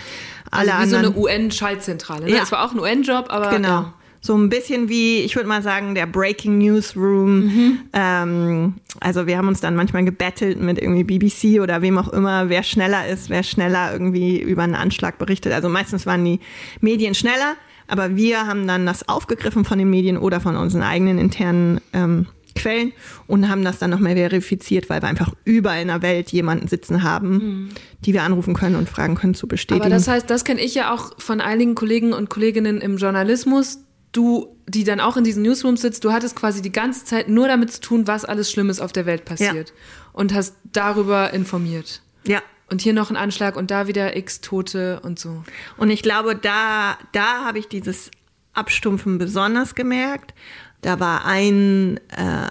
alle 0.49 0.73
also 0.73 0.91
wie 0.91 0.95
anderen. 0.95 1.13
so 1.13 1.27
eine 1.27 1.43
UN-Schaltzentrale. 1.43 2.25
Ne? 2.25 2.31
Ja. 2.31 2.39
Das 2.39 2.51
war 2.51 2.65
auch 2.65 2.73
ein 2.73 2.79
UN-Job, 2.79 3.27
aber. 3.29 3.51
Genau. 3.51 3.67
Ja. 3.67 3.93
So 4.21 4.35
ein 4.35 4.49
bisschen 4.49 4.89
wie, 4.89 5.19
ich 5.19 5.37
würde 5.37 5.47
mal 5.47 5.61
sagen, 5.61 5.95
der 5.95 6.05
Breaking 6.05 6.57
Newsroom. 6.57 7.39
Mhm. 7.45 7.79
Ähm, 7.93 8.73
also 8.99 9.27
wir 9.27 9.37
haben 9.37 9.47
uns 9.47 9.61
dann 9.61 9.77
manchmal 9.77 10.03
gebettelt 10.03 10.59
mit 10.59 10.77
irgendwie 10.77 11.03
BBC 11.05 11.61
oder 11.61 11.81
wem 11.81 11.97
auch 11.97 12.09
immer, 12.09 12.49
wer 12.49 12.63
schneller 12.63 13.07
ist, 13.07 13.29
wer 13.29 13.43
schneller 13.43 13.93
irgendwie 13.93 14.41
über 14.41 14.63
einen 14.63 14.75
Anschlag 14.75 15.19
berichtet. 15.19 15.53
Also 15.53 15.69
meistens 15.69 16.05
waren 16.05 16.25
die 16.25 16.41
Medien 16.81 17.15
schneller, 17.15 17.55
aber 17.87 18.17
wir 18.17 18.45
haben 18.45 18.67
dann 18.67 18.85
das 18.85 19.07
aufgegriffen 19.07 19.63
von 19.63 19.77
den 19.77 19.89
Medien 19.89 20.17
oder 20.17 20.41
von 20.41 20.57
unseren 20.57 20.83
eigenen 20.83 21.17
internen 21.17 21.79
ähm, 21.93 22.27
Quellen 22.59 22.93
und 23.27 23.49
haben 23.49 23.63
das 23.63 23.79
dann 23.79 23.89
nochmal 23.89 24.15
verifiziert, 24.15 24.89
weil 24.89 25.01
wir 25.01 25.07
einfach 25.07 25.33
überall 25.43 25.81
in 25.81 25.87
der 25.87 26.01
Welt 26.01 26.31
jemanden 26.31 26.67
sitzen 26.67 27.03
haben, 27.03 27.29
mhm. 27.29 27.69
die 28.05 28.13
wir 28.13 28.23
anrufen 28.23 28.53
können 28.53 28.75
und 28.75 28.89
fragen 28.89 29.15
können 29.15 29.33
zu 29.33 29.47
bestätigen. 29.47 29.81
Aber 29.81 29.89
das 29.89 30.07
heißt, 30.07 30.29
das 30.29 30.43
kenne 30.43 30.61
ich 30.61 30.75
ja 30.75 30.93
auch 30.93 31.19
von 31.19 31.41
einigen 31.41 31.75
Kollegen 31.75 32.13
und 32.13 32.29
Kolleginnen 32.29 32.81
im 32.81 32.97
Journalismus. 32.97 33.79
Du, 34.11 34.57
die 34.67 34.83
dann 34.83 34.99
auch 34.99 35.17
in 35.17 35.23
diesen 35.23 35.43
Newsrooms 35.43 35.81
sitzt, 35.81 36.03
du 36.03 36.11
hattest 36.11 36.35
quasi 36.35 36.63
die 36.63 36.71
ganze 36.71 37.05
Zeit 37.05 37.29
nur 37.29 37.47
damit 37.47 37.71
zu 37.71 37.81
tun, 37.81 38.07
was 38.07 38.25
alles 38.25 38.51
Schlimmes 38.51 38.79
auf 38.79 38.91
der 38.91 39.05
Welt 39.05 39.23
passiert. 39.23 39.69
Ja. 39.69 39.75
Und 40.13 40.33
hast 40.33 40.55
darüber 40.71 41.31
informiert. 41.31 42.01
Ja, 42.25 42.41
und 42.69 42.81
hier 42.81 42.93
noch 42.93 43.09
ein 43.09 43.15
Anschlag 43.15 43.55
und 43.55 43.71
da 43.71 43.87
wieder 43.87 44.15
x 44.15 44.41
Tote 44.41 44.99
und 45.01 45.19
so. 45.19 45.43
Und 45.77 45.89
ich 45.89 46.01
glaube, 46.01 46.35
da, 46.35 46.97
da 47.11 47.45
habe 47.45 47.59
ich 47.59 47.67
dieses 47.67 48.11
Abstumpfen 48.53 49.17
besonders 49.17 49.75
gemerkt. 49.75 50.33
Da 50.81 50.99
war 50.99 51.25
ein 51.25 51.99
äh, 52.15 52.47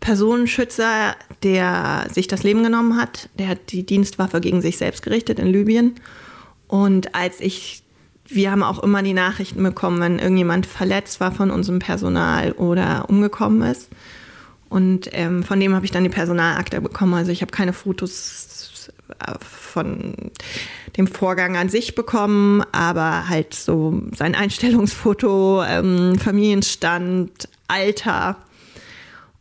Personenschützer, 0.00 1.14
der 1.42 2.06
sich 2.12 2.26
das 2.26 2.42
Leben 2.42 2.62
genommen 2.62 2.96
hat. 2.96 3.28
Der 3.38 3.48
hat 3.48 3.70
die 3.70 3.84
Dienstwaffe 3.84 4.40
gegen 4.40 4.60
sich 4.60 4.78
selbst 4.78 5.02
gerichtet 5.02 5.38
in 5.38 5.46
Libyen. 5.46 5.94
Und 6.66 7.14
als 7.14 7.40
ich, 7.40 7.82
wir 8.26 8.50
haben 8.50 8.62
auch 8.62 8.82
immer 8.82 9.02
die 9.02 9.12
Nachrichten 9.12 9.62
bekommen, 9.62 10.00
wenn 10.00 10.18
irgendjemand 10.18 10.66
verletzt 10.66 11.20
war 11.20 11.32
von 11.32 11.50
unserem 11.50 11.78
Personal 11.78 12.52
oder 12.52 13.08
umgekommen 13.08 13.62
ist. 13.70 13.88
Und 14.68 15.10
ähm, 15.12 15.42
von 15.42 15.58
dem 15.60 15.74
habe 15.74 15.84
ich 15.84 15.90
dann 15.90 16.04
die 16.04 16.10
Personalakte 16.10 16.80
bekommen. 16.80 17.14
Also 17.14 17.32
ich 17.32 17.42
habe 17.42 17.50
keine 17.50 17.72
Fotos 17.72 18.90
äh, 19.18 19.34
von 19.40 20.30
dem 20.96 21.06
Vorgang 21.06 21.56
an 21.56 21.68
sich 21.68 21.94
bekommen, 21.94 22.62
aber 22.72 23.28
halt 23.28 23.54
so 23.54 24.00
sein 24.16 24.34
Einstellungsfoto, 24.34 25.62
ähm, 25.64 26.18
Familienstand, 26.18 27.48
Alter. 27.70 28.36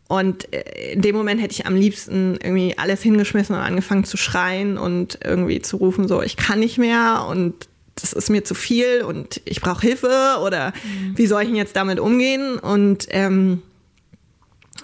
Und 0.07 0.51
äh, 0.53 0.93
in 0.93 1.01
dem 1.01 1.15
Moment 1.15 1.41
hätte 1.41 1.53
ich 1.53 1.65
am 1.65 1.75
liebsten 1.75 2.37
irgendwie 2.41 2.77
alles 2.77 3.01
hingeschmissen 3.01 3.55
und 3.55 3.61
angefangen 3.61 4.03
zu 4.03 4.17
schreien 4.17 4.77
und 4.77 5.19
irgendwie 5.23 5.61
zu 5.61 5.77
rufen, 5.77 6.07
so, 6.07 6.21
ich 6.21 6.35
kann 6.35 6.59
nicht 6.59 6.77
mehr 6.77 7.25
und 7.29 7.67
das 7.95 8.13
ist 8.13 8.29
mir 8.29 8.43
zu 8.43 8.55
viel 8.55 9.03
und 9.03 9.41
ich 9.45 9.61
brauche 9.61 9.81
Hilfe 9.81 10.37
oder 10.43 10.73
mhm. 10.83 11.17
wie 11.17 11.27
soll 11.27 11.41
ich 11.43 11.47
denn 11.49 11.57
jetzt 11.57 11.75
damit 11.75 11.99
umgehen? 11.99 12.57
Und 12.57 13.07
ähm, 13.11 13.61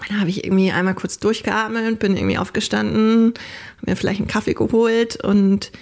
dann 0.08 0.20
habe 0.20 0.30
ich 0.30 0.44
irgendwie 0.44 0.70
einmal 0.70 0.94
kurz 0.94 1.18
durchgeatmet, 1.18 1.98
bin 1.98 2.16
irgendwie 2.16 2.38
aufgestanden, 2.38 3.34
mir 3.84 3.96
vielleicht 3.96 4.20
einen 4.20 4.28
Kaffee 4.28 4.54
geholt 4.54 5.16
und 5.24 5.72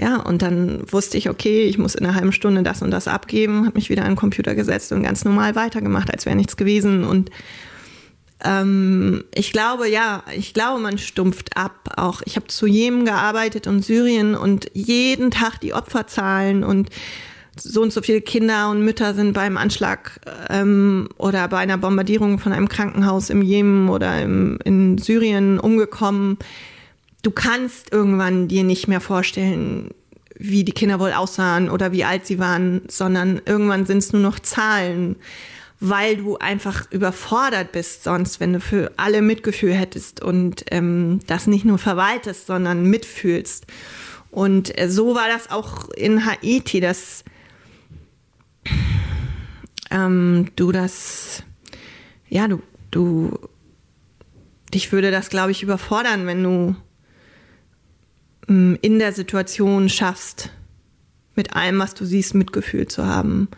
ja, 0.00 0.16
und 0.16 0.40
dann 0.40 0.80
wusste 0.90 1.18
ich, 1.18 1.28
okay, 1.28 1.64
ich 1.64 1.76
muss 1.76 1.94
in 1.94 2.06
einer 2.06 2.14
halben 2.14 2.32
Stunde 2.32 2.62
das 2.62 2.80
und 2.80 2.90
das 2.90 3.06
abgeben, 3.06 3.66
habe 3.66 3.76
mich 3.76 3.90
wieder 3.90 4.02
an 4.02 4.12
den 4.12 4.16
Computer 4.16 4.54
gesetzt 4.54 4.92
und 4.92 5.02
ganz 5.02 5.26
normal 5.26 5.54
weitergemacht, 5.56 6.10
als 6.10 6.24
wäre 6.24 6.36
nichts 6.36 6.56
gewesen. 6.56 7.04
Und 7.04 7.30
ähm, 8.42 9.24
ich 9.34 9.52
glaube, 9.52 9.90
ja, 9.90 10.22
ich 10.34 10.54
glaube, 10.54 10.80
man 10.80 10.96
stumpft 10.96 11.54
ab. 11.54 11.92
Auch 11.98 12.22
ich 12.24 12.36
habe 12.36 12.46
zu 12.46 12.66
Jemen 12.66 13.04
gearbeitet 13.04 13.66
und 13.66 13.84
Syrien 13.84 14.34
und 14.34 14.70
jeden 14.72 15.30
Tag 15.30 15.58
die 15.60 15.74
Opferzahlen 15.74 16.64
und 16.64 16.88
so 17.56 17.82
und 17.82 17.92
so 17.92 18.00
viele 18.00 18.22
Kinder 18.22 18.70
und 18.70 18.82
Mütter 18.82 19.12
sind 19.12 19.34
beim 19.34 19.58
Anschlag 19.58 20.18
ähm, 20.48 21.10
oder 21.18 21.46
bei 21.48 21.58
einer 21.58 21.76
Bombardierung 21.76 22.38
von 22.38 22.52
einem 22.52 22.70
Krankenhaus 22.70 23.28
im 23.28 23.42
Jemen 23.42 23.90
oder 23.90 24.22
im, 24.22 24.58
in 24.64 24.96
Syrien 24.96 25.60
umgekommen. 25.60 26.38
Du 27.22 27.30
kannst 27.30 27.92
irgendwann 27.92 28.48
dir 28.48 28.64
nicht 28.64 28.88
mehr 28.88 29.00
vorstellen, 29.00 29.90
wie 30.36 30.64
die 30.64 30.72
Kinder 30.72 30.98
wohl 30.98 31.12
aussahen 31.12 31.68
oder 31.68 31.92
wie 31.92 32.04
alt 32.04 32.26
sie 32.26 32.38
waren, 32.38 32.82
sondern 32.88 33.42
irgendwann 33.44 33.84
sind 33.84 33.98
es 33.98 34.12
nur 34.12 34.22
noch 34.22 34.38
Zahlen, 34.38 35.16
weil 35.80 36.16
du 36.16 36.38
einfach 36.38 36.90
überfordert 36.90 37.72
bist 37.72 38.04
sonst, 38.04 38.40
wenn 38.40 38.54
du 38.54 38.60
für 38.60 38.92
alle 38.96 39.20
Mitgefühl 39.20 39.74
hättest 39.74 40.22
und 40.22 40.64
ähm, 40.70 41.20
das 41.26 41.46
nicht 41.46 41.64
nur 41.64 41.78
verwaltest, 41.78 42.46
sondern 42.46 42.84
mitfühlst. 42.84 43.66
Und 44.30 44.78
äh, 44.78 44.88
so 44.88 45.14
war 45.14 45.28
das 45.28 45.50
auch 45.50 45.90
in 45.90 46.24
Haiti, 46.24 46.80
dass 46.80 47.24
ähm, 49.90 50.50
du 50.56 50.72
das, 50.72 51.42
ja, 52.28 52.48
du, 52.48 52.62
du, 52.90 53.38
dich 54.72 54.92
würde 54.92 55.10
das, 55.10 55.28
glaube 55.28 55.50
ich, 55.50 55.62
überfordern, 55.62 56.26
wenn 56.26 56.42
du 56.42 56.76
in 58.46 58.98
der 58.98 59.12
Situation 59.12 59.88
schaffst, 59.88 60.50
mit 61.36 61.54
allem, 61.54 61.78
was 61.78 61.94
du 61.94 62.04
siehst, 62.04 62.34
Mitgefühl 62.34 62.88
zu 62.88 63.06
haben. 63.06 63.48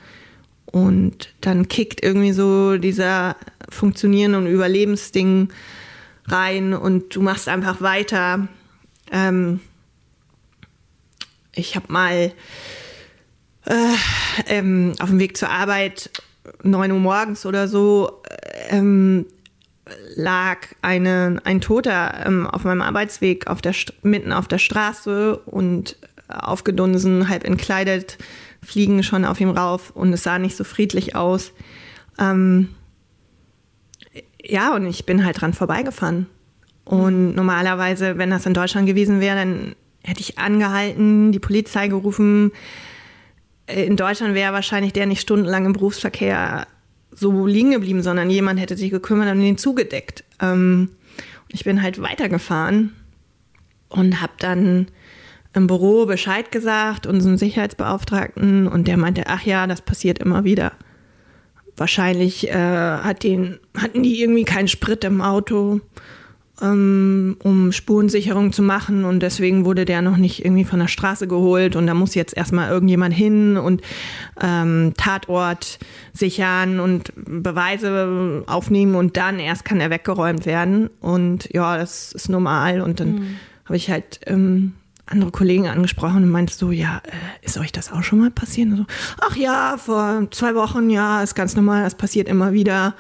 Und 0.67 1.35
dann 1.41 1.69
kickt 1.69 2.03
irgendwie 2.03 2.33
so 2.33 2.77
dieser 2.79 3.37
Funktionieren 3.69 4.35
und 4.35 4.47
Überlebensding 4.47 5.49
rein 6.27 6.75
und 6.75 7.15
du 7.15 7.23
machst 7.23 7.49
einfach 7.49 7.81
weiter. 7.81 8.49
Ähm, 9.11 9.61
ich 11.55 11.77
habe 11.77 11.93
mal 11.93 12.33
äh, 13.67 13.95
ähm, 14.47 14.95
auf 14.99 15.11
dem 15.11 15.19
Weg 15.19 15.37
zur 15.37 15.51
Arbeit, 15.51 16.11
9 16.63 16.91
Uhr 16.91 16.99
morgens 16.99 17.47
oder 17.47 17.69
so, 17.69 18.23
ähm, 18.69 19.27
lag 20.15 20.59
eine, 20.81 21.41
ein 21.45 21.61
Toter 21.61 22.27
ähm, 22.27 22.47
auf 22.47 22.65
meinem 22.65 22.83
Arbeitsweg 22.83 23.47
auf 23.47 23.61
der, 23.63 23.75
mitten 24.03 24.33
auf 24.33 24.49
der 24.49 24.59
Straße 24.59 25.37
und 25.37 25.97
aufgedunsen, 26.29 27.29
halb 27.29 27.45
entkleidet, 27.45 28.19
fliegen 28.63 29.03
schon 29.03 29.25
auf 29.25 29.41
ihm 29.41 29.51
rauf 29.51 29.91
und 29.91 30.13
es 30.13 30.23
sah 30.23 30.39
nicht 30.39 30.57
so 30.57 30.65
friedlich 30.65 31.17
aus. 31.17 31.53
Ähm, 32.19 32.69
ja, 34.43 34.75
und 34.75 34.87
ich 34.87 35.05
bin 35.05 35.25
halt 35.25 35.41
dran 35.41 35.53
vorbeigefahren. 35.53 36.27
Und 36.85 37.35
normalerweise, 37.35 38.19
wenn 38.19 38.31
das 38.31 38.47
in 38.47 38.55
Deutschland 38.55 38.87
gewesen 38.87 39.21
wäre, 39.21 39.37
dann 39.37 39.75
hätte 40.03 40.21
ich 40.21 40.39
angehalten, 40.39 41.33
die 41.33 41.39
Polizei 41.39 41.89
gerufen, 41.89 42.53
in 43.67 43.97
Deutschland 43.97 44.35
wäre 44.35 44.53
wahrscheinlich 44.53 44.93
der 44.93 45.07
nicht 45.07 45.21
stundenlang 45.21 45.67
im 45.67 45.73
Berufsverkehr 45.73 46.67
so 47.15 47.47
liegen 47.47 47.73
geblieben, 47.73 48.03
sondern 48.03 48.31
jemand 48.31 48.61
hätte 48.61 48.77
sich 48.77 48.91
gekümmert 48.91 49.31
und 49.31 49.43
ihn 49.43 49.59
zugedeckt. 49.59 50.25
Ähm, 50.41 50.91
ich 51.49 51.65
bin 51.65 51.83
halt 51.83 52.01
weitergefahren 52.01 52.93
und 53.89 54.21
habe 54.21 54.33
dann 54.39 54.87
im 55.55 55.67
Büro 55.67 56.07
Bescheid 56.07 56.51
gesagt, 56.51 57.07
unserem 57.07 57.37
Sicherheitsbeauftragten, 57.37 58.67
und 58.67 58.89
der 58.89 58.97
meinte, 58.97 59.25
ach 59.27 59.43
ja, 59.43 59.67
das 59.67 59.83
passiert 59.83 60.19
immer 60.19 60.45
wieder. 60.45 60.73
Wahrscheinlich 61.77 62.49
äh, 62.49 62.55
hat 62.55 63.23
den, 63.23 63.59
hatten 63.77 64.03
die 64.03 64.21
irgendwie 64.21 64.45
keinen 64.45 64.69
Sprit 64.69 65.05
im 65.05 65.21
Auto 65.21 65.81
ähm, 66.63 67.37
um 67.43 67.73
Spurensicherung 67.73 68.53
zu 68.53 68.63
machen 68.63 69.05
und 69.05 69.21
deswegen 69.21 69.65
wurde 69.65 69.85
der 69.85 70.01
noch 70.01 70.17
nicht 70.17 70.45
irgendwie 70.45 70.65
von 70.65 70.79
der 70.79 70.89
Straße 70.89 71.27
geholt 71.27 71.77
und 71.77 71.87
da 71.87 71.95
muss 71.95 72.15
jetzt 72.15 72.37
erstmal 72.37 72.71
irgendjemand 72.71 73.15
hin 73.15 73.57
und 73.57 73.83
ähm, 74.41 74.95
Tatort 74.97 75.79
sichern 76.13 76.81
und 76.81 77.13
Beweise 77.17 78.45
aufnehmen 78.47 78.95
und 78.95 79.17
dann 79.17 79.39
erst 79.39 79.65
kann 79.65 79.81
er 79.81 79.91
weggeräumt 79.91 80.47
werden 80.47 80.89
und 81.01 81.49
ja, 81.53 81.77
das 81.77 82.13
ist 82.13 82.29
normal 82.29 82.81
und 82.81 83.01
dann 83.01 83.13
mhm. 83.13 83.37
habe 83.65 83.77
ich 83.77 83.91
halt 83.91 84.21
ähm, 84.27 84.75
andere 85.07 85.31
Kollegen 85.31 85.69
angesprochen 85.69 86.23
und 86.23 86.31
meinte 86.31 86.55
so, 86.55 86.71
ja, 86.71 87.03
äh, 87.05 87.45
ist 87.45 87.59
euch 87.59 87.73
das 87.73 87.93
auch 87.93 88.03
schon 88.03 88.21
mal 88.21 88.31
passiert? 88.31 88.71
So, 88.77 88.87
ach 89.21 89.37
ja, 89.37 89.77
vor 89.77 90.29
zwei 90.31 90.55
Wochen, 90.55 90.91
ja, 90.91 91.23
ist 91.23 91.35
ganz 91.35 91.57
normal, 91.57 91.83
das 91.83 91.97
passiert 91.97 92.29
immer 92.29 92.53
wieder. 92.53 92.95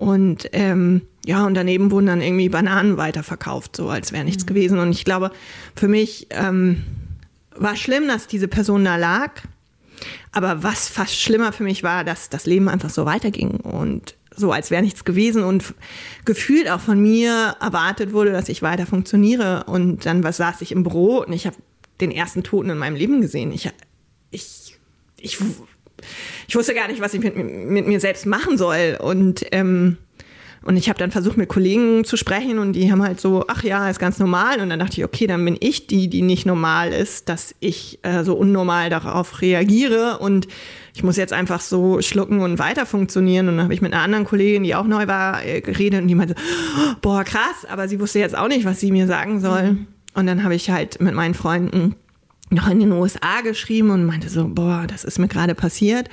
Und 0.00 0.48
ähm, 0.52 1.02
ja, 1.26 1.44
und 1.44 1.52
daneben 1.52 1.90
wurden 1.90 2.06
dann 2.06 2.22
irgendwie 2.22 2.48
Bananen 2.48 2.96
weiterverkauft, 2.96 3.76
so 3.76 3.90
als 3.90 4.12
wäre 4.12 4.24
nichts 4.24 4.44
mhm. 4.44 4.48
gewesen. 4.48 4.78
Und 4.78 4.92
ich 4.92 5.04
glaube, 5.04 5.30
für 5.76 5.88
mich 5.88 6.26
ähm, 6.30 6.84
war 7.54 7.76
schlimm, 7.76 8.08
dass 8.08 8.26
diese 8.26 8.48
Person 8.48 8.82
da 8.82 8.96
lag. 8.96 9.42
Aber 10.32 10.62
was 10.62 10.88
fast 10.88 11.20
schlimmer 11.20 11.52
für 11.52 11.64
mich 11.64 11.82
war, 11.82 12.02
dass 12.02 12.30
das 12.30 12.46
Leben 12.46 12.70
einfach 12.70 12.88
so 12.88 13.04
weiterging 13.04 13.60
und 13.60 14.16
so, 14.34 14.52
als 14.52 14.70
wäre 14.70 14.82
nichts 14.82 15.04
gewesen 15.04 15.42
und 15.44 15.74
gefühlt 16.24 16.70
auch 16.70 16.80
von 16.80 16.98
mir 16.98 17.56
erwartet 17.60 18.14
wurde, 18.14 18.32
dass 18.32 18.48
ich 18.48 18.62
weiter 18.62 18.86
funktioniere. 18.86 19.64
Und 19.64 20.06
dann 20.06 20.24
was 20.24 20.38
saß 20.38 20.62
ich 20.62 20.72
im 20.72 20.82
Büro 20.82 21.18
und 21.18 21.34
ich 21.34 21.46
habe 21.46 21.56
den 22.00 22.10
ersten 22.10 22.42
Toten 22.42 22.70
in 22.70 22.78
meinem 22.78 22.96
Leben 22.96 23.20
gesehen. 23.20 23.52
Ich, 23.52 23.68
ich, 24.30 24.78
ich, 25.18 25.36
ich 26.48 26.56
wusste 26.56 26.74
gar 26.74 26.88
nicht, 26.88 27.00
was 27.00 27.14
ich 27.14 27.20
mit, 27.20 27.36
mit 27.36 27.86
mir 27.86 28.00
selbst 28.00 28.26
machen 28.26 28.58
soll. 28.58 28.98
Und 29.00 29.44
ähm, 29.52 29.96
und 30.62 30.76
ich 30.76 30.90
habe 30.90 30.98
dann 30.98 31.10
versucht, 31.10 31.38
mit 31.38 31.48
Kollegen 31.48 32.04
zu 32.04 32.18
sprechen 32.18 32.58
und 32.58 32.74
die 32.74 32.92
haben 32.92 33.02
halt 33.02 33.18
so, 33.18 33.44
ach 33.48 33.62
ja, 33.62 33.88
ist 33.88 33.98
ganz 33.98 34.18
normal. 34.18 34.60
Und 34.60 34.68
dann 34.68 34.78
dachte 34.78 34.98
ich, 34.98 35.04
okay, 35.04 35.26
dann 35.26 35.42
bin 35.42 35.56
ich 35.58 35.86
die, 35.86 36.08
die 36.08 36.20
nicht 36.20 36.44
normal 36.44 36.92
ist, 36.92 37.30
dass 37.30 37.54
ich 37.60 37.98
äh, 38.02 38.24
so 38.24 38.34
unnormal 38.34 38.90
darauf 38.90 39.40
reagiere 39.40 40.18
und 40.18 40.48
ich 40.94 41.02
muss 41.02 41.16
jetzt 41.16 41.32
einfach 41.32 41.60
so 41.60 42.02
schlucken 42.02 42.40
und 42.40 42.58
weiter 42.58 42.84
funktionieren. 42.84 43.48
Und 43.48 43.56
dann 43.56 43.64
habe 43.64 43.74
ich 43.74 43.80
mit 43.80 43.94
einer 43.94 44.02
anderen 44.02 44.26
Kollegin, 44.26 44.62
die 44.62 44.74
auch 44.74 44.86
neu 44.86 45.06
war, 45.06 45.44
äh, 45.46 45.62
geredet 45.62 46.02
und 46.02 46.08
die 46.08 46.14
meinte, 46.14 46.34
boah, 47.00 47.24
krass, 47.24 47.64
aber 47.70 47.88
sie 47.88 47.98
wusste 47.98 48.18
jetzt 48.18 48.36
auch 48.36 48.48
nicht, 48.48 48.66
was 48.66 48.80
sie 48.80 48.92
mir 48.92 49.06
sagen 49.06 49.40
soll. 49.40 49.72
Mhm. 49.72 49.86
Und 50.12 50.26
dann 50.26 50.44
habe 50.44 50.54
ich 50.54 50.68
halt 50.68 51.00
mit 51.00 51.14
meinen 51.14 51.34
Freunden 51.34 51.94
noch 52.50 52.68
in 52.68 52.80
den 52.80 52.92
USA 52.92 53.40
geschrieben 53.42 53.90
und 53.90 54.04
meinte 54.04 54.28
so, 54.28 54.48
boah, 54.48 54.86
das 54.86 55.04
ist 55.04 55.18
mir 55.18 55.28
gerade 55.28 55.54
passiert. 55.54 56.08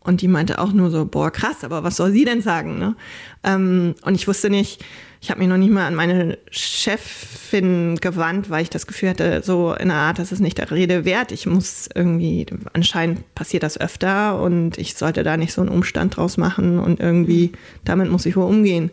Und 0.00 0.20
die 0.20 0.28
meinte 0.28 0.58
auch 0.58 0.72
nur 0.72 0.90
so, 0.90 1.04
boah, 1.04 1.30
krass, 1.30 1.64
aber 1.64 1.84
was 1.84 1.96
soll 1.96 2.12
sie 2.12 2.24
denn 2.24 2.42
sagen? 2.42 2.78
Ne? 2.78 2.96
Ähm, 3.44 3.94
und 4.02 4.14
ich 4.14 4.26
wusste 4.26 4.50
nicht, 4.50 4.84
ich 5.20 5.30
habe 5.30 5.38
mich 5.38 5.48
noch 5.48 5.56
nicht 5.56 5.70
mal 5.70 5.86
an 5.86 5.94
meine 5.94 6.38
Chefin 6.50 7.96
gewandt, 7.96 8.50
weil 8.50 8.62
ich 8.62 8.70
das 8.70 8.88
Gefühl 8.88 9.10
hatte, 9.10 9.42
so 9.44 9.72
in 9.72 9.88
der 9.88 9.96
Art, 9.96 10.18
das 10.18 10.32
ist 10.32 10.40
nicht 10.40 10.58
der 10.58 10.72
Rede 10.72 11.04
wert. 11.04 11.30
Ich 11.30 11.46
muss 11.46 11.88
irgendwie, 11.94 12.46
anscheinend 12.72 13.32
passiert 13.36 13.62
das 13.62 13.80
öfter 13.80 14.40
und 14.42 14.78
ich 14.78 14.96
sollte 14.96 15.22
da 15.22 15.36
nicht 15.36 15.52
so 15.52 15.60
einen 15.60 15.70
Umstand 15.70 16.16
draus 16.16 16.36
machen 16.36 16.80
und 16.80 16.98
irgendwie, 16.98 17.52
damit 17.84 18.10
muss 18.10 18.26
ich 18.26 18.34
wohl 18.34 18.46
umgehen. 18.46 18.90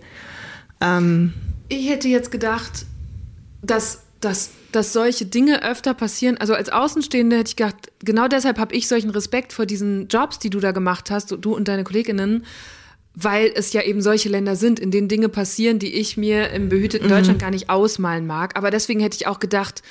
Ähm, 0.81 1.33
ich 1.67 1.89
hätte 1.89 2.07
jetzt 2.07 2.31
gedacht, 2.31 2.85
dass 3.63 4.03
dass, 4.21 4.51
dass 4.71 4.93
solche 4.93 5.25
Dinge 5.25 5.63
öfter 5.63 5.93
passieren. 5.93 6.37
Also 6.37 6.53
als 6.53 6.69
Außenstehende 6.69 7.37
hätte 7.37 7.49
ich 7.49 7.55
gedacht, 7.55 7.91
genau 7.99 8.27
deshalb 8.27 8.59
habe 8.59 8.75
ich 8.75 8.87
solchen 8.87 9.09
Respekt 9.09 9.53
vor 9.53 9.65
diesen 9.65 10.07
Jobs, 10.07 10.39
die 10.39 10.49
du 10.49 10.59
da 10.59 10.71
gemacht 10.71 11.09
hast, 11.11 11.31
du 11.31 11.55
und 11.55 11.67
deine 11.67 11.83
Kolleginnen, 11.83 12.45
weil 13.15 13.51
es 13.55 13.73
ja 13.73 13.81
eben 13.81 14.01
solche 14.01 14.29
Länder 14.29 14.55
sind, 14.55 14.79
in 14.79 14.91
denen 14.91 15.07
Dinge 15.07 15.29
passieren, 15.29 15.79
die 15.79 15.93
ich 15.93 16.17
mir 16.17 16.51
im 16.51 16.69
behüteten 16.69 17.07
mhm. 17.07 17.11
Deutschland 17.11 17.39
gar 17.39 17.51
nicht 17.51 17.69
ausmalen 17.69 18.27
mag. 18.27 18.57
Aber 18.57 18.71
deswegen 18.71 18.99
hätte 18.99 19.15
ich 19.15 19.27
auch 19.27 19.39
gedacht, 19.39 19.81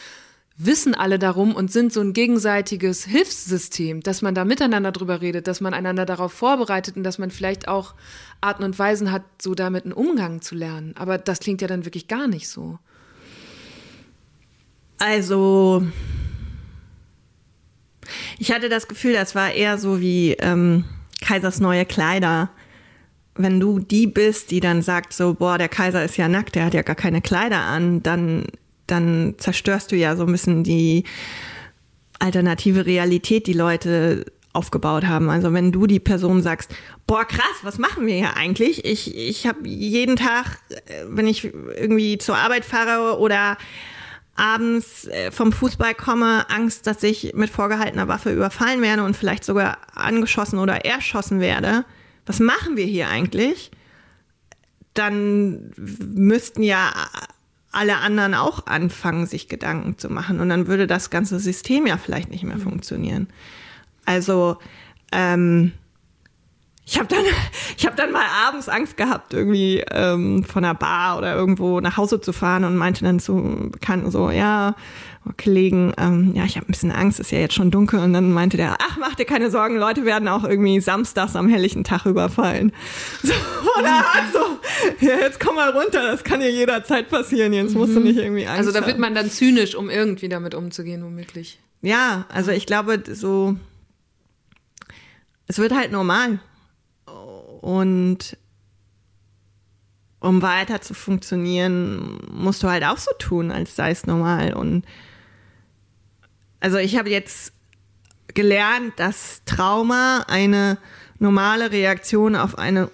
wissen 0.59 0.95
alle 0.95 1.19
darum 1.19 1.55
und 1.55 1.71
sind 1.71 1.93
so 1.93 2.01
ein 2.01 2.13
gegenseitiges 2.13 3.05
Hilfssystem, 3.05 4.03
dass 4.03 4.23
man 4.23 4.35
da 4.35 4.45
miteinander 4.45 4.91
drüber 4.93 5.21
redet, 5.21 5.47
dass 5.47 5.61
man 5.61 5.73
einander 5.73 6.05
darauf 6.05 6.33
vorbereitet 6.33 6.97
und 6.97 7.05
dass 7.05 7.19
man 7.19 7.31
vielleicht 7.31 7.69
auch 7.69 7.95
Arten 8.41 8.65
und 8.65 8.79
Weisen 8.79 9.13
hat, 9.13 9.23
so 9.41 9.55
damit 9.55 9.85
einen 9.85 9.93
Umgang 9.93 10.43
zu 10.43 10.55
lernen. 10.55 10.95
Aber 10.99 11.17
das 11.17 11.39
klingt 11.39 11.63
ja 11.63 11.69
dann 11.69 11.85
wirklich 11.85 12.09
gar 12.09 12.27
nicht 12.27 12.49
so. 12.49 12.79
Also, 14.99 15.85
Ich 18.39 18.53
hatte 18.53 18.69
das 18.69 18.89
Gefühl, 18.89 19.13
das 19.13 19.35
war 19.35 19.53
eher 19.53 19.79
so 19.79 20.01
wie 20.01 20.33
ähm, 20.35 20.85
Kaisers 21.21 21.61
neue 21.61 21.85
Kleider. 21.85 22.51
Wenn 23.35 23.61
du 23.61 23.79
die 23.79 24.07
bist, 24.07 24.51
die 24.51 24.61
dann 24.61 24.83
sagt 24.83 25.13
so, 25.13 25.35
boah, 25.35 25.59
der 25.59 25.69
Kaiser 25.69 26.05
ist 26.05 26.17
ja 26.17 26.29
nackt, 26.29 26.55
der 26.55 26.65
hat 26.65 26.75
ja 26.75 26.83
gar 26.83 26.97
keine 26.97 27.21
Kleider 27.21 27.59
an, 27.61 28.03
dann, 28.03 28.47
dann 28.87 29.35
zerstörst 29.39 29.93
du 29.93 29.97
ja 29.97 30.17
so 30.17 30.25
ein 30.25 30.33
bisschen 30.33 30.65
die 30.65 31.05
alternative 32.19 32.87
Realität, 32.87 33.47
die 33.47 33.53
Leute 33.53 34.27
aufgebaut 34.53 35.07
haben. 35.07 35.31
Also 35.31 35.53
wenn 35.53 35.71
du 35.71 35.87
die 35.87 36.01
Person 36.01 36.43
sagst, 36.43 36.75
boah, 37.07 37.25
krass, 37.25 37.45
was 37.63 37.79
machen 37.79 38.07
wir 38.07 38.15
hier 38.15 38.37
eigentlich? 38.37 38.85
Ich, 38.85 39.15
ich 39.17 39.47
habe 39.47 39.69
jeden 39.69 40.17
Tag, 40.17 40.59
äh, 40.71 41.05
wenn 41.07 41.27
ich 41.27 41.45
irgendwie 41.45 42.19
zur 42.19 42.37
Arbeit 42.37 42.65
fahre 42.65 43.19
oder 43.19 43.57
abends 44.39 45.07
äh, 45.09 45.31
vom 45.31 45.53
Fußball 45.53 45.95
komme, 45.95 46.49
Angst, 46.49 46.87
dass 46.87 47.03
ich 47.03 47.33
mit 47.35 47.51
vorgehaltener 47.51 48.09
Waffe 48.09 48.33
überfallen 48.33 48.83
werde 48.83 49.05
und 49.05 49.17
vielleicht 49.17 49.45
sogar 49.45 49.79
angeschossen 49.95 50.59
oder 50.59 50.85
erschossen 50.85 51.41
werde. 51.41 51.85
Was 52.27 52.41
machen 52.41 52.77
wir 52.77 52.85
hier 52.85 53.09
eigentlich? 53.09 53.71
Dann 54.95 55.73
müssten 55.77 56.63
ja 56.63 56.93
alle 57.71 57.99
anderen 57.99 58.35
auch 58.35 58.67
anfangen, 58.67 59.27
sich 59.27 59.49
Gedanken 59.49 59.99
zu 59.99 60.09
machen. 60.09 60.41
Und 60.41 60.49
dann 60.49 60.67
würde 60.67 60.87
das 60.87 61.11
ganze 61.11 61.39
System 61.39 61.87
ja 61.87 61.97
vielleicht 61.97 62.31
nicht 62.31 62.45
mehr 62.45 62.59
funktionieren. 62.59 63.29
Also 64.05 64.59
ähm, 65.13 65.73
ich 66.89 66.99
habe 66.99 67.09
dann, 67.09 67.25
ich 67.77 67.87
habe 67.87 67.97
dann 67.97 68.13
mal 68.13 68.25
abends 68.47 68.69
Angst 68.69 68.97
gehabt, 68.97 69.35
irgendwie 69.35 69.85
ähm, 69.91 70.43
von 70.43 70.65
einer 70.65 70.75
Bar 70.75 71.19
oder 71.19 71.35
irgendwo 71.35 71.81
nach 71.81 71.97
Hause 71.97 72.21
zu 72.21 72.33
fahren 72.33 72.65
und 72.65 72.77
meinte 72.77 73.05
dann 73.05 73.21
zu 73.21 73.69
Bekannten 73.71 74.11
so, 74.11 74.31
ja, 74.31 74.75
Kollegen, 75.37 75.93
ähm, 75.99 76.33
ja, 76.35 76.45
ich 76.45 76.57
habe 76.57 76.67
ein 76.67 76.73
bisschen 76.73 76.91
Angst, 76.91 77.21
ist 77.21 77.31
ja 77.31 77.39
jetzt 77.39 77.53
schon 77.53 77.71
dunkel. 77.71 78.01
Und 78.01 78.15
dann 78.15 78.33
meinte 78.33 78.57
der, 78.57 78.79
ach, 78.81 78.97
mach 78.99 79.15
dir 79.15 79.27
keine 79.27 79.51
Sorgen, 79.51 79.77
Leute 79.77 80.07
werden 80.07 80.27
auch 80.27 80.45
irgendwie 80.45 80.81
samstags 80.81 81.37
am 81.37 81.49
helllichen 81.49 81.85
Tag 81.85 82.07
überfallen. 82.07 82.73
So, 83.23 83.35
oder 83.79 84.13
halt 84.13 84.33
so, 84.33 85.07
ja, 85.07 85.17
jetzt 85.19 85.41
komm 85.41 85.57
mal 85.57 85.71
runter, 85.71 86.03
das 86.03 86.25
kann 86.25 86.41
ja 86.41 86.49
jederzeit 86.49 87.11
passieren, 87.11 87.53
jetzt 87.53 87.75
musst 87.75 87.95
du 87.95 88.01
mhm. 88.01 88.07
nicht 88.07 88.19
irgendwie 88.19 88.47
Angst 88.47 88.61
Also 88.61 88.73
da 88.73 88.87
wird 88.87 88.99
man 88.99 89.15
dann 89.15 89.29
zynisch, 89.31 89.75
um 89.75 89.91
irgendwie 89.91 90.29
damit 90.29 90.55
umzugehen, 90.55 91.05
womöglich. 91.05 91.59
Ja, 91.83 92.25
also 92.29 92.53
ich 92.53 92.65
glaube, 92.65 93.03
so, 93.13 93.57
es 95.49 95.59
wird 95.59 95.75
halt 95.75 95.93
normal. 95.93 96.39
Und 97.61 98.37
um 100.21 100.43
weiter 100.43 100.81
zu 100.81 100.95
funktionieren, 100.95 102.19
musst 102.31 102.63
du 102.63 102.69
halt 102.69 102.85
auch 102.85 102.99
so 102.99 103.11
tun, 103.19 103.51
als 103.51 103.77
sei 103.77 103.91
es 103.91 104.07
normal. 104.07 104.53
Und 104.53 104.85
also 106.61 106.79
ich 106.79 106.97
habe 106.97 107.11
jetzt 107.11 107.53
gelernt, 108.35 108.95
dass 108.97 109.43
Trauma 109.45 110.25
eine 110.29 110.79
normale 111.19 111.71
Reaktion 111.71 112.37
auf 112.37 112.59
eine 112.59 112.91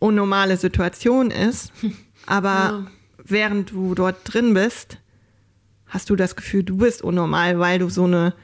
unnormale 0.00 0.56
Situation 0.56 1.30
ist. 1.30 1.72
Aber 2.26 2.48
ja. 2.48 2.86
während 3.24 3.70
du 3.70 3.94
dort 3.94 4.16
drin 4.24 4.54
bist, 4.54 4.98
hast 5.86 6.10
du 6.10 6.16
das 6.16 6.36
Gefühl, 6.36 6.64
du 6.64 6.78
bist 6.78 7.02
unnormal, 7.02 7.58
weil 7.58 7.78
du 7.78 7.88
so 7.88 8.04
eine 8.04 8.34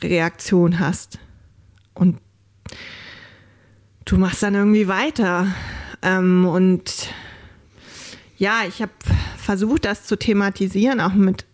Reaktion 0.00 0.78
hast. 0.78 1.18
Und 1.94 2.18
du 4.08 4.16
machst 4.16 4.42
dann 4.42 4.54
irgendwie 4.54 4.88
weiter. 4.88 5.46
Ähm, 6.02 6.46
und 6.46 7.08
ja, 8.38 8.62
ich 8.66 8.80
habe 8.80 8.92
versucht, 9.36 9.84
das 9.84 10.04
zu 10.04 10.16
thematisieren, 10.16 11.00
auch 11.00 11.12
mit 11.12 11.44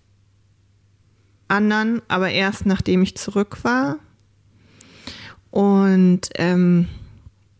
anderen, 1.48 2.00
aber 2.08 2.30
erst 2.30 2.64
nachdem 2.66 3.02
ich 3.02 3.16
zurück 3.16 3.58
war. 3.62 3.96
Und 5.50 6.30
ähm, 6.36 6.88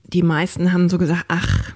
die 0.05 0.23
meisten 0.23 0.73
haben 0.73 0.89
so 0.89 0.99
gesagt, 0.99 1.25
ach, 1.29 1.73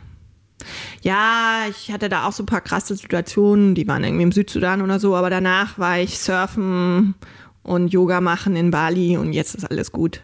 ja, 1.02 1.62
ich 1.70 1.92
hatte 1.92 2.08
da 2.08 2.26
auch 2.26 2.32
so 2.32 2.42
ein 2.42 2.46
paar 2.46 2.60
krasse 2.60 2.94
Situationen, 2.94 3.74
die 3.74 3.86
waren 3.86 4.04
irgendwie 4.04 4.24
im 4.24 4.32
Südsudan 4.32 4.82
oder 4.82 4.98
so, 5.00 5.16
aber 5.16 5.30
danach 5.30 5.78
war 5.78 5.98
ich 5.98 6.18
surfen 6.18 7.14
und 7.62 7.88
Yoga 7.92 8.20
machen 8.20 8.56
in 8.56 8.70
Bali 8.70 9.16
und 9.16 9.32
jetzt 9.32 9.54
ist 9.54 9.64
alles 9.64 9.92
gut. 9.92 10.22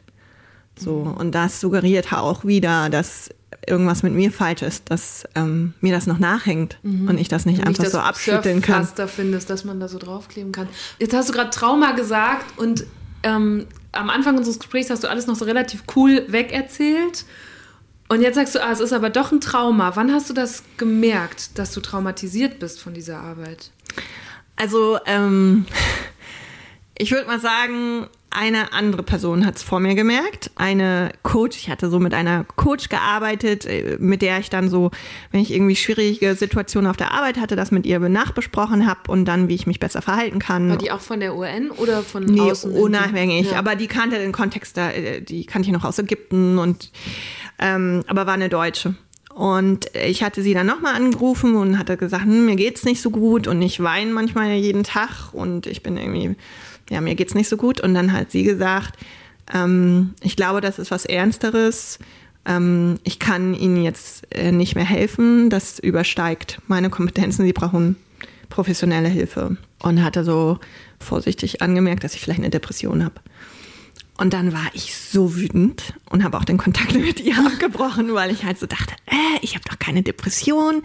So, 0.78 1.14
und 1.18 1.34
das 1.34 1.60
suggeriert 1.60 2.12
auch 2.12 2.44
wieder, 2.44 2.90
dass 2.90 3.30
irgendwas 3.66 4.02
mit 4.02 4.12
mir 4.12 4.30
falsch 4.30 4.62
ist, 4.62 4.90
dass 4.90 5.24
ähm, 5.34 5.74
mir 5.80 5.94
das 5.94 6.06
noch 6.06 6.18
nachhängt 6.18 6.78
mhm. 6.82 7.08
und 7.08 7.18
ich 7.18 7.28
das 7.28 7.46
nicht 7.46 7.60
und 7.60 7.68
einfach 7.68 7.86
so 7.86 7.98
abschütteln 7.98 8.60
kann. 8.60 8.86
da 8.96 9.06
findest, 9.06 9.50
dass 9.50 9.64
man 9.64 9.80
da 9.80 9.88
so 9.88 9.98
draufkleben 9.98 10.52
kann. 10.52 10.68
Jetzt 10.98 11.14
hast 11.14 11.28
du 11.28 11.32
gerade 11.32 11.50
Trauma 11.50 11.92
gesagt 11.92 12.58
und 12.58 12.84
ähm, 13.22 13.66
am 13.92 14.10
Anfang 14.10 14.36
unseres 14.36 14.58
Gesprächs 14.58 14.90
hast 14.90 15.04
du 15.04 15.08
alles 15.08 15.26
noch 15.26 15.36
so 15.36 15.44
relativ 15.44 15.84
cool 15.96 16.24
wegerzählt. 16.28 17.24
Und 18.08 18.20
jetzt 18.20 18.34
sagst 18.34 18.54
du, 18.54 18.62
ah, 18.62 18.70
es 18.70 18.80
ist 18.80 18.92
aber 18.92 19.08
doch 19.08 19.32
ein 19.32 19.40
Trauma. 19.40 19.96
Wann 19.96 20.12
hast 20.12 20.28
du 20.28 20.34
das 20.34 20.62
gemerkt, 20.76 21.58
dass 21.58 21.72
du 21.72 21.80
traumatisiert 21.80 22.58
bist 22.58 22.80
von 22.80 22.92
dieser 22.92 23.18
Arbeit? 23.18 23.70
Also, 24.56 24.98
ähm, 25.06 25.64
ich 26.98 27.12
würde 27.12 27.26
mal 27.26 27.40
sagen, 27.40 28.08
eine 28.34 28.72
andere 28.72 29.02
Person 29.02 29.46
hat 29.46 29.56
es 29.56 29.62
vor 29.62 29.80
mir 29.80 29.94
gemerkt. 29.94 30.50
Eine 30.56 31.12
Coach, 31.22 31.56
ich 31.56 31.70
hatte 31.70 31.88
so 31.88 32.00
mit 32.00 32.14
einer 32.14 32.44
Coach 32.56 32.88
gearbeitet, 32.88 33.64
äh, 33.64 33.96
mit 33.98 34.22
der 34.22 34.38
ich 34.40 34.50
dann 34.50 34.68
so, 34.68 34.90
wenn 35.30 35.40
ich 35.40 35.52
irgendwie 35.52 35.76
schwierige 35.76 36.34
Situationen 36.34 36.90
auf 36.90 36.96
der 36.96 37.12
Arbeit 37.12 37.38
hatte, 37.38 37.56
das 37.56 37.70
mit 37.70 37.86
ihr 37.86 38.00
nachbesprochen 38.00 38.86
habe 38.86 39.10
und 39.10 39.24
dann, 39.24 39.48
wie 39.48 39.54
ich 39.54 39.66
mich 39.66 39.80
besser 39.80 40.02
verhalten 40.02 40.38
kann. 40.38 40.68
War 40.68 40.78
die 40.78 40.90
auch 40.90 41.00
von 41.00 41.20
der 41.20 41.36
UN 41.36 41.70
oder 41.70 42.02
von 42.02 42.24
nee, 42.24 42.40
außen? 42.40 42.72
unabhängig. 42.72 43.52
Ja. 43.52 43.58
Aber 43.58 43.76
die 43.76 43.86
kannte 43.86 44.18
den 44.18 44.32
Kontext 44.32 44.76
da, 44.76 44.90
äh, 44.90 45.20
die 45.20 45.46
kannte 45.46 45.68
ich 45.68 45.72
noch 45.72 45.84
aus 45.84 45.98
Ägypten 45.98 46.58
und 46.58 46.90
ähm, 47.58 48.02
aber 48.08 48.26
war 48.26 48.34
eine 48.34 48.48
Deutsche. 48.48 48.94
Und 49.34 49.86
ich 49.94 50.22
hatte 50.22 50.42
sie 50.42 50.54
dann 50.54 50.66
nochmal 50.66 50.94
angerufen 50.94 51.56
und 51.56 51.76
hatte 51.76 51.96
gesagt, 51.96 52.24
hm, 52.24 52.46
mir 52.46 52.54
geht's 52.54 52.84
nicht 52.84 53.02
so 53.02 53.10
gut 53.10 53.48
und 53.48 53.60
ich 53.62 53.82
weine 53.82 54.12
manchmal 54.12 54.52
jeden 54.52 54.84
Tag 54.84 55.32
und 55.32 55.66
ich 55.66 55.82
bin 55.82 55.96
irgendwie 55.96 56.36
ja, 56.90 57.00
mir 57.00 57.14
geht's 57.14 57.34
nicht 57.34 57.48
so 57.48 57.56
gut. 57.56 57.80
Und 57.80 57.94
dann 57.94 58.12
hat 58.12 58.30
sie 58.30 58.42
gesagt, 58.42 58.98
ähm, 59.52 60.14
ich 60.20 60.36
glaube, 60.36 60.60
das 60.60 60.78
ist 60.78 60.90
was 60.90 61.04
Ernsteres. 61.04 61.98
Ähm, 62.46 62.98
ich 63.04 63.18
kann 63.18 63.54
Ihnen 63.54 63.82
jetzt 63.82 64.26
äh, 64.34 64.52
nicht 64.52 64.74
mehr 64.74 64.84
helfen. 64.84 65.50
Das 65.50 65.78
übersteigt 65.78 66.60
meine 66.66 66.90
Kompetenzen. 66.90 67.44
Sie 67.44 67.52
brauchen 67.52 67.96
professionelle 68.48 69.08
Hilfe. 69.08 69.56
Und 69.82 70.02
hatte 70.02 70.24
so 70.24 70.58
vorsichtig 70.98 71.60
angemerkt, 71.60 72.04
dass 72.04 72.14
ich 72.14 72.20
vielleicht 72.20 72.40
eine 72.40 72.50
Depression 72.50 73.04
habe. 73.04 73.20
Und 74.16 74.32
dann 74.32 74.52
war 74.52 74.66
ich 74.74 74.94
so 74.94 75.34
wütend 75.34 75.94
und 76.08 76.22
habe 76.22 76.38
auch 76.38 76.44
den 76.44 76.56
Kontakt 76.56 76.94
mit 76.94 77.20
ihr 77.20 77.36
abgebrochen, 77.38 78.14
weil 78.14 78.30
ich 78.30 78.44
halt 78.44 78.58
so 78.58 78.66
dachte, 78.66 78.94
äh, 79.06 79.38
ich 79.42 79.54
habe 79.54 79.64
doch 79.68 79.78
keine 79.78 80.02
Depression 80.02 80.82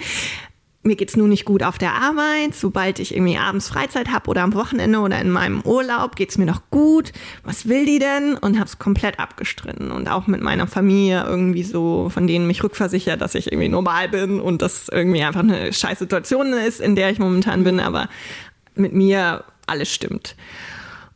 mir 0.81 0.95
geht's 0.95 1.17
nur 1.17 1.27
nicht 1.27 1.43
gut 1.43 1.61
auf 1.61 1.77
der 1.77 1.93
Arbeit. 1.93 2.55
Sobald 2.55 2.99
ich 2.99 3.13
irgendwie 3.13 3.37
abends 3.37 3.67
Freizeit 3.67 4.09
habe 4.09 4.29
oder 4.29 4.43
am 4.43 4.53
Wochenende 4.53 4.99
oder 4.99 5.19
in 5.19 5.29
meinem 5.29 5.61
Urlaub, 5.61 6.15
geht's 6.15 6.37
mir 6.37 6.45
noch 6.45 6.61
gut. 6.69 7.11
Was 7.43 7.67
will 7.67 7.85
die 7.85 7.99
denn? 7.99 8.35
Und 8.35 8.59
hab's 8.59 8.79
komplett 8.79 9.19
abgestritten. 9.19 9.91
Und 9.91 10.09
auch 10.09 10.27
mit 10.27 10.41
meiner 10.41 10.67
Familie 10.67 11.25
irgendwie 11.25 11.63
so, 11.63 12.09
von 12.09 12.27
denen 12.27 12.47
mich 12.47 12.63
rückversichert, 12.63 13.19
dass 13.19 13.35
ich 13.35 13.51
irgendwie 13.51 13.67
normal 13.67 14.07
bin 14.07 14.39
und 14.39 14.61
das 14.61 14.87
irgendwie 14.89 15.21
einfach 15.21 15.41
eine 15.41 15.73
scheiß 15.73 15.99
Situation 15.99 16.53
ist, 16.53 16.79
in 16.79 16.95
der 16.95 17.09
ich 17.09 17.19
momentan 17.19 17.65
bin. 17.65 17.81
Aber 17.81 18.07
mit 18.75 18.93
mir 18.93 19.43
alles 19.67 19.93
stimmt. 19.93 20.35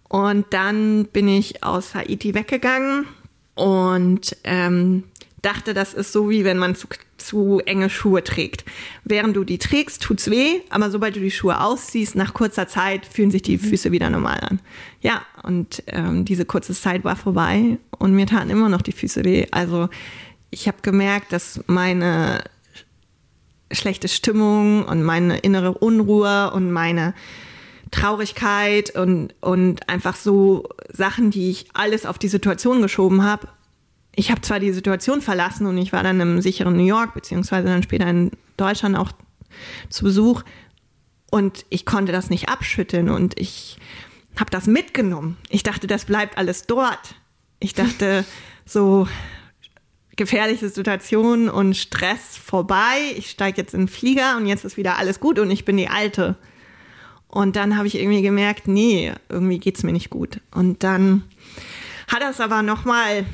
Und 0.09 0.45
dann 0.51 1.05
bin 1.05 1.27
ich 1.27 1.63
aus 1.63 1.95
Haiti 1.95 2.35
weggegangen 2.35 3.07
und 3.55 4.35
ähm, 4.43 5.05
dachte, 5.43 5.73
das 5.73 5.93
ist 5.93 6.11
so 6.11 6.29
wie 6.29 6.43
wenn 6.43 6.57
man 6.57 6.75
zu, 6.75 6.87
zu 7.17 7.61
enge 7.65 7.89
Schuhe 7.89 8.23
trägt. 8.23 8.65
Während 9.03 9.35
du 9.35 9.43
die 9.43 9.59
trägst, 9.59 10.01
tut's 10.01 10.29
weh, 10.29 10.61
aber 10.69 10.89
sobald 10.89 11.15
du 11.15 11.19
die 11.19 11.31
Schuhe 11.31 11.61
ausziehst, 11.61 12.15
nach 12.15 12.33
kurzer 12.33 12.67
Zeit 12.67 13.05
fühlen 13.05 13.29
sich 13.29 13.41
die. 13.41 13.57
Füße 13.57 13.91
wieder 13.91 14.09
normal 14.09 14.39
an. 14.39 14.59
Ja, 15.01 15.21
und 15.43 15.83
ähm, 15.87 16.25
diese 16.25 16.45
kurze 16.45 16.73
Zeit 16.73 17.03
war 17.03 17.15
vorbei 17.15 17.77
und 17.99 18.13
mir 18.13 18.25
taten 18.25 18.49
immer 18.49 18.69
noch 18.69 18.81
die 18.81 18.91
Füße 18.91 19.23
weh. 19.23 19.45
Also 19.51 19.89
ich 20.49 20.67
habe 20.67 20.77
gemerkt, 20.81 21.33
dass 21.33 21.61
meine 21.67 22.43
schlechte 23.71 24.07
Stimmung 24.07 24.85
und 24.85 25.03
meine 25.03 25.39
innere 25.39 25.73
Unruhe 25.73 26.51
und 26.51 26.71
meine 26.71 27.13
Traurigkeit 27.91 28.95
und, 28.95 29.35
und 29.41 29.89
einfach 29.89 30.15
so 30.15 30.67
Sachen, 30.91 31.31
die 31.31 31.49
ich 31.49 31.67
alles 31.73 32.05
auf 32.05 32.17
die 32.17 32.27
Situation 32.27 32.81
geschoben 32.81 33.23
habe, 33.23 33.47
ich 34.15 34.31
habe 34.31 34.41
zwar 34.41 34.59
die 34.59 34.71
Situation 34.71 35.21
verlassen 35.21 35.65
und 35.65 35.77
ich 35.77 35.91
war 35.91 36.03
dann 36.03 36.19
im 36.19 36.41
sicheren 36.41 36.75
New 36.75 36.85
York, 36.85 37.13
beziehungsweise 37.13 37.67
dann 37.67 37.83
später 37.83 38.07
in 38.07 38.31
Deutschland 38.57 38.95
auch 38.95 39.11
zu 39.89 40.03
Besuch 40.03 40.43
und 41.31 41.65
ich 41.69 41.85
konnte 41.85 42.11
das 42.11 42.29
nicht 42.29 42.49
abschütteln 42.49 43.09
und 43.09 43.39
ich 43.39 43.77
habe 44.35 44.51
das 44.51 44.67
mitgenommen. 44.67 45.37
Ich 45.49 45.63
dachte, 45.63 45.87
das 45.87 46.05
bleibt 46.05 46.37
alles 46.37 46.67
dort. 46.67 47.15
Ich 47.59 47.73
dachte, 47.73 48.25
so 48.65 49.07
gefährliche 50.15 50.69
Situationen 50.69 51.49
und 51.49 51.75
Stress 51.75 52.37
vorbei. 52.37 52.97
Ich 53.17 53.31
steige 53.31 53.61
jetzt 53.61 53.73
in 53.73 53.81
den 53.81 53.87
Flieger 53.87 54.37
und 54.37 54.45
jetzt 54.45 54.63
ist 54.63 54.77
wieder 54.77 54.97
alles 54.97 55.19
gut 55.19 55.39
und 55.39 55.49
ich 55.49 55.65
bin 55.65 55.77
die 55.77 55.87
Alte. 55.87 56.35
Und 57.27 57.55
dann 57.55 57.77
habe 57.77 57.87
ich 57.87 57.95
irgendwie 57.95 58.21
gemerkt, 58.21 58.67
nee, 58.67 59.11
irgendwie 59.27 59.57
geht's 59.57 59.81
mir 59.81 59.91
nicht 59.91 60.11
gut. 60.11 60.39
Und 60.51 60.83
dann 60.83 61.23
hat 62.07 62.21
das 62.21 62.39
aber 62.39 62.61
nochmal 62.61 63.25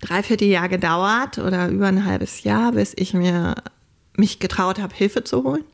dreiviertel 0.00 0.48
Jahr 0.48 0.68
gedauert 0.68 1.38
oder 1.38 1.68
über 1.68 1.86
ein 1.86 2.04
halbes 2.04 2.42
Jahr, 2.42 2.72
bis 2.72 2.94
ich 2.96 3.14
mir 3.14 3.54
mich 4.16 4.38
getraut 4.38 4.78
habe, 4.78 4.94
Hilfe 4.94 5.24
zu 5.24 5.44
holen. 5.44 5.64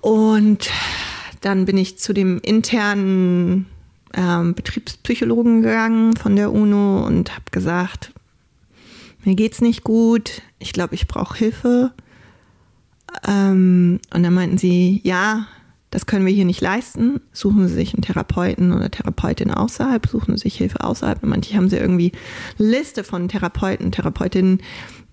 Und 0.00 0.70
dann 1.40 1.64
bin 1.66 1.76
ich 1.76 1.98
zu 1.98 2.12
dem 2.12 2.40
internen 2.40 3.66
ähm, 4.14 4.54
Betriebspsychologen 4.54 5.62
gegangen 5.62 6.16
von 6.16 6.36
der 6.36 6.52
UNO 6.52 7.06
und 7.06 7.32
habe 7.32 7.44
gesagt, 7.50 8.12
mir 9.24 9.34
geht's 9.34 9.60
nicht 9.60 9.84
gut, 9.84 10.42
ich 10.58 10.72
glaube, 10.72 10.94
ich 10.94 11.08
brauche 11.08 11.38
Hilfe. 11.38 11.92
Ähm, 13.26 14.00
und 14.12 14.22
dann 14.22 14.34
meinten 14.34 14.58
sie, 14.58 15.00
ja, 15.04 15.46
das 15.94 16.06
können 16.06 16.26
wir 16.26 16.32
hier 16.32 16.44
nicht 16.44 16.60
leisten. 16.60 17.20
Suchen 17.32 17.68
Sie 17.68 17.74
sich 17.74 17.94
einen 17.94 18.02
Therapeuten 18.02 18.72
oder 18.72 18.90
Therapeutin 18.90 19.52
außerhalb, 19.52 20.04
suchen 20.08 20.36
Sie 20.36 20.42
sich 20.42 20.56
Hilfe 20.56 20.82
außerhalb. 20.82 21.22
Und 21.22 21.28
manche 21.28 21.54
haben 21.54 21.68
sie 21.68 21.76
irgendwie 21.76 22.10
Liste 22.58 23.04
von 23.04 23.28
Therapeuten, 23.28 23.92
Therapeutinnen, 23.92 24.60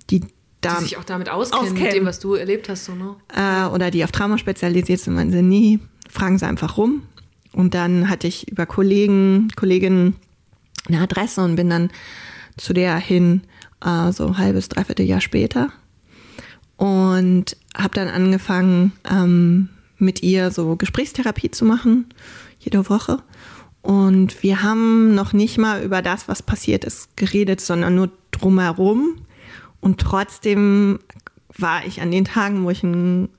die 0.10 0.22
da 0.60 0.78
die 0.80 0.86
sich 0.86 0.98
auch 0.98 1.04
damit 1.04 1.30
auskennen, 1.30 1.66
auskennen, 1.66 1.84
mit 1.84 1.94
dem, 1.94 2.06
was 2.08 2.20
du 2.20 2.34
erlebt 2.34 2.68
hast, 2.68 2.86
so, 2.86 2.96
ne? 2.96 3.16
Äh, 3.32 3.68
oder 3.68 3.92
die 3.92 4.04
auf 4.04 4.12
Trauma 4.12 4.40
spezialisiert 4.40 5.02
sind, 5.02 5.14
meinen 5.14 5.32
sie, 5.32 5.44
nie, 5.44 5.80
fragen 6.10 6.40
sie 6.40 6.48
einfach 6.48 6.78
rum. 6.78 7.04
Und 7.54 7.76
dann 7.76 8.10
hatte 8.10 8.26
ich 8.26 8.50
über 8.50 8.66
Kollegen, 8.66 9.50
Kolleginnen 9.56 10.16
eine 10.88 11.02
Adresse 11.02 11.44
und 11.44 11.58
bin 11.58 11.70
dann 11.70 11.92
zu 12.58 12.74
der 12.74 12.98
hin, 12.98 13.44
äh, 13.86 14.12
so 14.12 14.26
ein 14.26 14.38
halbes, 14.40 14.68
dreiviertel 14.68 15.06
Jahr 15.06 15.22
später. 15.22 15.70
Und 16.78 17.56
habe 17.78 17.94
dann 17.94 18.08
angefangen, 18.08 18.94
ähm, 19.08 19.70
mit 20.02 20.24
ihr 20.24 20.52
so 20.52 20.76
Gesprächstherapie 20.76 21.52
zu 21.52 21.66
machen, 21.66 22.14
jede 22.60 22.90
Woche. 22.90 23.20
Und 23.82 24.44
wir 24.44 24.62
haben 24.62 25.16
noch 25.16 25.34
nicht 25.34 25.58
mal 25.58 25.82
über 25.84 26.02
das, 26.02 26.28
was 26.28 26.44
passiert 26.44 26.84
ist, 26.86 27.16
geredet, 27.18 27.62
sondern 27.62 27.96
nur 27.96 28.12
drumherum. 28.32 29.26
Und 29.80 30.00
trotzdem 30.00 31.00
war 31.58 31.86
ich 31.86 32.02
an 32.02 32.12
den 32.12 32.26
Tagen, 32.26 32.64
wo 32.64 32.70
ich 32.70 32.84
einen 32.84 33.30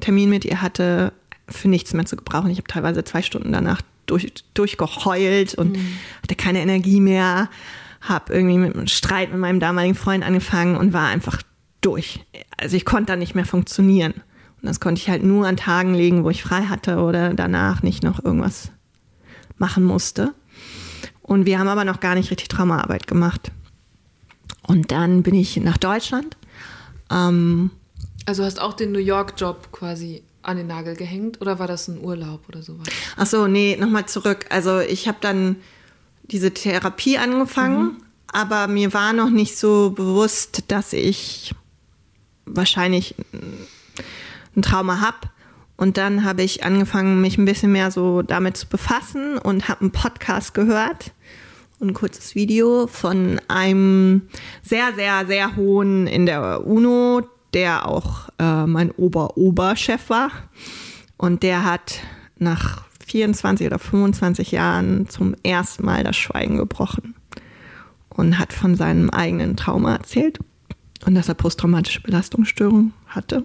Termin 0.00 0.30
mit 0.30 0.44
ihr 0.44 0.62
hatte, 0.62 1.12
für 1.48 1.68
nichts 1.68 1.92
mehr 1.92 2.06
zu 2.06 2.16
gebrauchen. 2.16 2.50
Ich 2.50 2.58
habe 2.58 2.68
teilweise 2.68 3.04
zwei 3.04 3.22
Stunden 3.22 3.52
danach 3.52 3.82
durch, 4.06 4.32
durchgeheult 4.54 5.54
und 5.54 5.76
mhm. 5.76 5.96
hatte 6.22 6.34
keine 6.34 6.60
Energie 6.60 7.00
mehr. 7.00 7.50
Habe 8.00 8.32
irgendwie 8.32 8.56
mit 8.56 8.74
einem 8.74 8.86
Streit 8.86 9.30
mit 9.30 9.40
meinem 9.40 9.60
damaligen 9.60 9.94
Freund 9.94 10.24
angefangen 10.24 10.76
und 10.76 10.94
war 10.94 11.08
einfach 11.08 11.42
durch. 11.82 12.20
Also 12.56 12.76
ich 12.76 12.84
konnte 12.84 13.12
da 13.12 13.16
nicht 13.16 13.34
mehr 13.34 13.44
funktionieren. 13.44 14.14
Und 14.60 14.68
das 14.68 14.80
konnte 14.80 15.00
ich 15.00 15.08
halt 15.08 15.22
nur 15.22 15.46
an 15.46 15.56
Tagen 15.56 15.94
legen, 15.94 16.24
wo 16.24 16.30
ich 16.30 16.42
frei 16.42 16.62
hatte 16.62 16.98
oder 16.98 17.32
danach 17.34 17.82
nicht 17.82 18.02
noch 18.02 18.22
irgendwas 18.22 18.70
machen 19.58 19.84
musste. 19.84 20.34
Und 21.22 21.46
wir 21.46 21.58
haben 21.58 21.68
aber 21.68 21.84
noch 21.84 22.00
gar 22.00 22.14
nicht 22.14 22.30
richtig 22.30 22.48
Traumaarbeit 22.48 23.06
gemacht. 23.06 23.52
Und 24.66 24.90
dann 24.90 25.22
bin 25.22 25.34
ich 25.34 25.56
nach 25.58 25.78
Deutschland. 25.78 26.36
Ähm, 27.10 27.70
also 28.26 28.44
hast 28.44 28.60
auch 28.60 28.74
den 28.74 28.92
New 28.92 28.98
York-Job 28.98 29.72
quasi 29.72 30.22
an 30.42 30.56
den 30.56 30.66
Nagel 30.66 30.96
gehängt 30.96 31.40
oder 31.40 31.58
war 31.58 31.66
das 31.66 31.88
ein 31.88 32.02
Urlaub 32.02 32.48
oder 32.48 32.62
sowas? 32.62 32.88
Ach 33.16 33.26
so, 33.26 33.46
nee, 33.46 33.76
nochmal 33.78 34.06
zurück. 34.06 34.46
Also 34.50 34.80
ich 34.80 35.08
habe 35.08 35.18
dann 35.20 35.56
diese 36.22 36.52
Therapie 36.52 37.18
angefangen, 37.18 37.82
mhm. 37.82 37.96
aber 38.28 38.68
mir 38.68 38.92
war 38.92 39.12
noch 39.12 39.30
nicht 39.30 39.58
so 39.58 39.90
bewusst, 39.90 40.64
dass 40.68 40.92
ich 40.92 41.54
wahrscheinlich 42.46 43.14
ein 44.56 44.62
Trauma 44.62 45.00
habe. 45.00 45.18
Und 45.76 45.96
dann 45.96 46.24
habe 46.24 46.42
ich 46.42 46.62
angefangen, 46.62 47.20
mich 47.20 47.38
ein 47.38 47.46
bisschen 47.46 47.72
mehr 47.72 47.90
so 47.90 48.22
damit 48.22 48.56
zu 48.56 48.68
befassen 48.68 49.38
und 49.38 49.68
habe 49.68 49.80
einen 49.80 49.92
Podcast 49.92 50.52
gehört 50.54 51.12
ein 51.80 51.94
kurzes 51.94 52.34
Video 52.34 52.86
von 52.86 53.40
einem 53.48 54.22
sehr, 54.62 54.92
sehr, 54.94 55.26
sehr 55.26 55.56
hohen 55.56 56.06
in 56.06 56.26
der 56.26 56.66
UNO, 56.66 57.22
der 57.54 57.86
auch 57.88 58.28
äh, 58.38 58.66
mein 58.66 58.90
Ober-Oberchef 58.90 60.10
war. 60.10 60.30
Und 61.16 61.42
der 61.42 61.64
hat 61.64 62.00
nach 62.38 62.84
24 63.06 63.66
oder 63.66 63.78
25 63.78 64.52
Jahren 64.52 65.08
zum 65.08 65.34
ersten 65.42 65.84
Mal 65.84 66.04
das 66.04 66.16
Schweigen 66.16 66.56
gebrochen 66.56 67.14
und 68.08 68.38
hat 68.38 68.52
von 68.52 68.76
seinem 68.76 69.10
eigenen 69.10 69.56
Trauma 69.56 69.94
erzählt 69.94 70.38
und 71.06 71.14
dass 71.14 71.28
er 71.28 71.34
posttraumatische 71.34 72.02
Belastungsstörung 72.02 72.92
hatte 73.06 73.44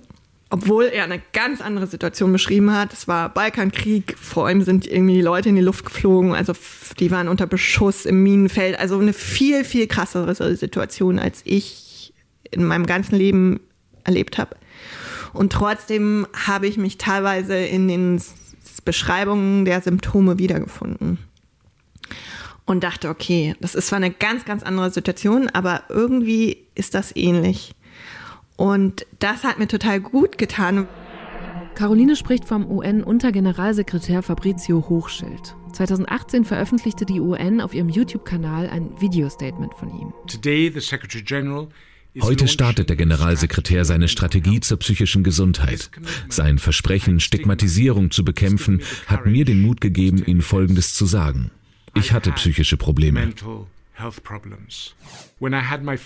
obwohl 0.55 0.85
er 0.85 1.03
eine 1.03 1.21
ganz 1.33 1.59
andere 1.59 1.85
Situation 1.85 2.31
beschrieben 2.31 2.71
hat. 2.71 2.93
Es 2.93 3.09
war 3.09 3.27
Balkankrieg, 3.27 4.17
vor 4.17 4.47
allem 4.47 4.61
sind 4.61 4.87
irgendwie 4.87 5.19
Leute 5.19 5.49
in 5.49 5.55
die 5.55 5.61
Luft 5.61 5.83
geflogen, 5.83 6.33
also 6.33 6.53
die 6.97 7.11
waren 7.11 7.27
unter 7.27 7.45
Beschuss 7.45 8.05
im 8.05 8.23
Minenfeld, 8.23 8.79
also 8.79 8.97
eine 8.97 9.11
viel, 9.11 9.65
viel 9.65 9.85
krassere 9.87 10.33
Situation, 10.55 11.19
als 11.19 11.41
ich 11.43 12.13
in 12.51 12.63
meinem 12.63 12.85
ganzen 12.85 13.17
Leben 13.17 13.59
erlebt 14.05 14.37
habe. 14.37 14.55
Und 15.33 15.51
trotzdem 15.51 16.25
habe 16.47 16.67
ich 16.67 16.77
mich 16.77 16.97
teilweise 16.97 17.57
in 17.57 17.89
den 17.89 18.21
Beschreibungen 18.85 19.65
der 19.65 19.81
Symptome 19.81 20.37
wiedergefunden. 20.37 21.17
Und 22.63 22.85
dachte, 22.85 23.09
okay, 23.09 23.55
das 23.59 23.75
ist 23.75 23.87
zwar 23.87 23.97
eine 23.97 24.11
ganz, 24.11 24.45
ganz 24.45 24.63
andere 24.63 24.89
Situation, 24.89 25.49
aber 25.49 25.83
irgendwie 25.89 26.65
ist 26.75 26.95
das 26.95 27.13
ähnlich. 27.13 27.75
Und 28.57 29.05
das 29.19 29.43
hat 29.43 29.59
mir 29.59 29.67
total 29.67 29.99
gut 29.99 30.37
getan. 30.37 30.87
Caroline 31.75 32.15
spricht 32.15 32.45
vom 32.45 32.69
UN-Untergeneralsekretär 32.69 34.23
Fabrizio 34.23 34.85
Hochschild. 34.87 35.55
2018 35.73 36.45
veröffentlichte 36.45 37.05
die 37.05 37.19
UN 37.19 37.59
auf 37.59 37.73
ihrem 37.73 37.89
YouTube-Kanal 37.89 38.69
ein 38.69 38.89
Videostatement 39.01 39.73
von 39.73 39.89
ihm. 39.89 40.13
Heute 42.21 42.47
startet 42.47 42.87
der 42.87 42.95
Generalsekretär 42.95 43.83
seine 43.83 44.07
Strategie 44.07 44.61
zur 44.61 44.79
psychischen 44.79 45.23
Gesundheit. 45.23 45.91
Sein 46.29 46.59
Versprechen, 46.59 47.19
Stigmatisierung 47.19 48.09
zu 48.09 48.23
bekämpfen, 48.23 48.81
hat 49.07 49.25
mir 49.25 49.43
den 49.43 49.61
Mut 49.61 49.81
gegeben, 49.81 50.23
Ihnen 50.25 50.41
Folgendes 50.41 50.93
zu 50.93 51.05
sagen. 51.05 51.51
Ich 51.93 52.13
hatte 52.13 52.31
psychische 52.31 52.77
Probleme. 52.77 53.33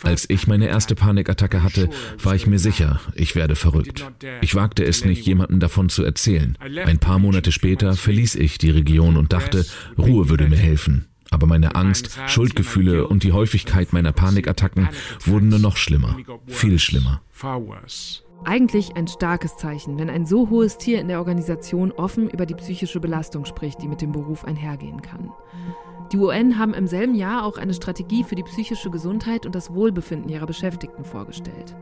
Als 0.04 0.30
ich 0.30 0.48
meine 0.48 0.68
erste 0.68 0.96
Panikattacke 0.96 1.64
hatte, 1.64 1.90
war 2.22 2.36
ich 2.36 2.48
mir 2.48 2.60
sicher, 2.60 3.00
ich 3.16 3.36
werde 3.36 3.56
verrückt. 3.56 4.06
Ich 4.42 4.56
wagte 4.56 4.84
es 4.84 5.06
nicht, 5.06 5.26
jemandem 5.26 5.60
davon 5.60 5.90
zu 5.90 6.04
erzählen. 6.04 6.58
Ein 6.86 7.00
paar 7.00 7.20
Monate 7.20 7.52
später 7.52 7.94
verließ 7.94 8.36
ich 8.36 8.58
die 8.58 8.70
Region 8.70 9.18
und 9.18 9.34
dachte, 9.34 9.66
Ruhe 9.98 10.30
würde 10.30 10.48
mir 10.48 10.58
helfen. 10.58 11.06
Aber 11.32 11.46
meine 11.46 11.76
Angst, 11.76 12.20
Schuldgefühle 12.28 13.08
und 13.08 13.24
die 13.24 13.34
Häufigkeit 13.34 13.94
meiner 13.94 14.12
Panikattacken 14.12 14.90
wurden 15.26 15.50
nur 15.50 15.60
noch 15.60 15.78
schlimmer, 15.78 16.18
viel 16.48 16.80
schlimmer. 16.80 17.22
Eigentlich 18.46 18.96
ein 18.96 19.08
starkes 19.08 19.58
Zeichen, 19.58 19.98
wenn 20.00 20.10
ein 20.10 20.26
so 20.26 20.50
hohes 20.50 20.78
Tier 20.78 21.02
in 21.02 21.10
der 21.10 21.20
Organisation 21.20 21.92
offen 21.92 22.30
über 22.30 22.46
die 22.46 22.56
psychische 22.56 23.00
Belastung 23.00 23.46
spricht, 23.46 23.82
die 23.82 23.88
mit 23.88 24.02
dem 24.02 24.12
Beruf 24.14 24.46
einhergehen 24.46 25.02
kann. 25.02 25.30
Die 26.12 26.18
UN 26.18 26.57
haben 26.57 26.74
im 26.74 26.88
selben 26.88 27.14
Jahr 27.14 27.45
auch 27.45 27.57
eine 27.57 27.74
Strategie 27.74 28.24
für 28.24 28.36
die 28.36 28.43
psychische 28.43 28.89
Gesundheit 28.89 29.45
und 29.45 29.53
das 29.53 29.74
Wohlbefinden 29.74 30.30
ihrer 30.30 30.47
Beschäftigten 30.47 31.03
vorgestellt. 31.03 31.76